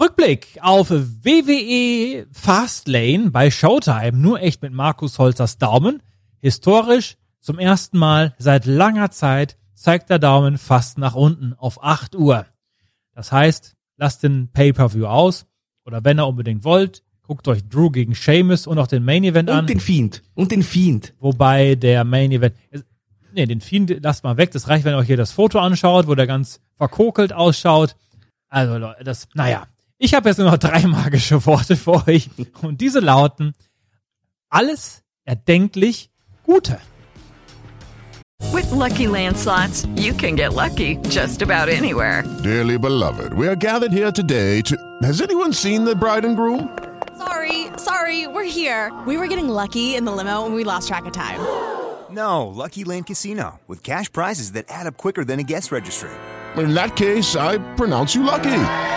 Rückblick 0.00 0.58
auf 0.60 0.90
WWE 0.90 2.28
Fastlane 2.30 3.30
bei 3.32 3.50
Showtime, 3.50 4.12
nur 4.12 4.40
echt 4.40 4.62
mit 4.62 4.72
Markus 4.72 5.18
Holzers 5.18 5.58
Daumen. 5.58 6.02
Historisch 6.40 7.16
zum 7.40 7.58
ersten 7.58 7.98
Mal 7.98 8.32
seit 8.38 8.64
langer 8.64 9.10
Zeit 9.10 9.56
zeigt 9.74 10.08
der 10.08 10.20
Daumen 10.20 10.56
fast 10.56 10.98
nach 10.98 11.16
unten 11.16 11.52
auf 11.54 11.82
8 11.82 12.14
Uhr. 12.14 12.46
Das 13.12 13.32
heißt, 13.32 13.74
lasst 13.96 14.22
den 14.22 14.52
Pay-Per-View 14.52 15.06
aus 15.06 15.46
oder 15.84 16.04
wenn 16.04 16.20
ihr 16.20 16.28
unbedingt 16.28 16.62
wollt, 16.62 17.02
guckt 17.22 17.48
euch 17.48 17.68
Drew 17.68 17.90
gegen 17.90 18.14
Sheamus 18.14 18.68
und 18.68 18.78
auch 18.78 18.86
den 18.86 19.04
Main 19.04 19.24
Event 19.24 19.50
und 19.50 19.56
an. 19.56 19.60
Und 19.62 19.70
den 19.70 19.80
Fiend. 19.80 20.22
Und 20.34 20.52
den 20.52 20.62
Fiend. 20.62 21.14
Wobei 21.18 21.74
der 21.74 22.04
Main 22.04 22.30
Event, 22.30 22.54
nee, 23.32 23.46
den 23.46 23.60
Fiend 23.60 23.98
lasst 24.00 24.22
mal 24.22 24.36
weg. 24.36 24.52
Das 24.52 24.68
reicht, 24.68 24.84
wenn 24.84 24.94
ihr 24.94 24.98
euch 24.98 25.08
hier 25.08 25.16
das 25.16 25.32
Foto 25.32 25.58
anschaut, 25.58 26.06
wo 26.06 26.14
der 26.14 26.28
ganz 26.28 26.60
verkokelt 26.76 27.32
ausschaut. 27.32 27.96
Also 28.48 28.78
das, 29.02 29.26
naja. 29.34 29.66
Ich 30.00 30.14
habe 30.14 30.28
jetzt 30.28 30.38
nur 30.38 30.48
noch 30.50 30.58
drei 30.58 30.86
magische 30.86 31.44
Worte 31.44 31.76
für 31.76 32.06
euch 32.06 32.30
und 32.62 32.80
diese 32.80 33.00
lauten 33.00 33.54
alles 34.48 35.02
erdenklich 35.24 36.10
Gute. 36.44 36.78
With 38.52 38.70
lucky 38.70 39.06
landslots, 39.06 39.86
you 39.96 40.14
can 40.14 40.36
get 40.36 40.54
lucky 40.54 40.96
just 41.10 41.42
about 41.42 41.68
anywhere. 41.68 42.22
Dearly 42.42 42.78
beloved, 42.78 43.34
we 43.34 43.46
are 43.48 43.56
gathered 43.56 43.92
here 43.92 44.10
today 44.10 44.62
to. 44.62 44.76
Has 45.02 45.20
anyone 45.20 45.52
seen 45.52 45.84
the 45.84 45.94
bride 45.94 46.24
and 46.24 46.36
groom? 46.36 46.70
Sorry, 47.18 47.66
sorry, 47.76 48.26
we're 48.28 48.44
here. 48.48 48.90
We 49.06 49.18
were 49.18 49.26
getting 49.26 49.48
lucky 49.48 49.94
in 49.96 50.06
the 50.06 50.12
limo 50.12 50.46
and 50.46 50.54
we 50.54 50.64
lost 50.64 50.88
track 50.88 51.04
of 51.04 51.12
time. 51.12 51.40
No, 52.10 52.46
Lucky 52.46 52.84
Land 52.84 53.06
Casino, 53.06 53.60
with 53.66 53.82
cash 53.82 54.10
prizes 54.10 54.52
that 54.52 54.64
add 54.70 54.86
up 54.86 54.96
quicker 54.96 55.24
than 55.24 55.38
a 55.40 55.42
guest 55.42 55.70
registry. 55.70 56.10
In 56.56 56.72
that 56.72 56.96
case, 56.96 57.36
I 57.36 57.58
pronounce 57.74 58.14
you 58.14 58.22
lucky. 58.22 58.96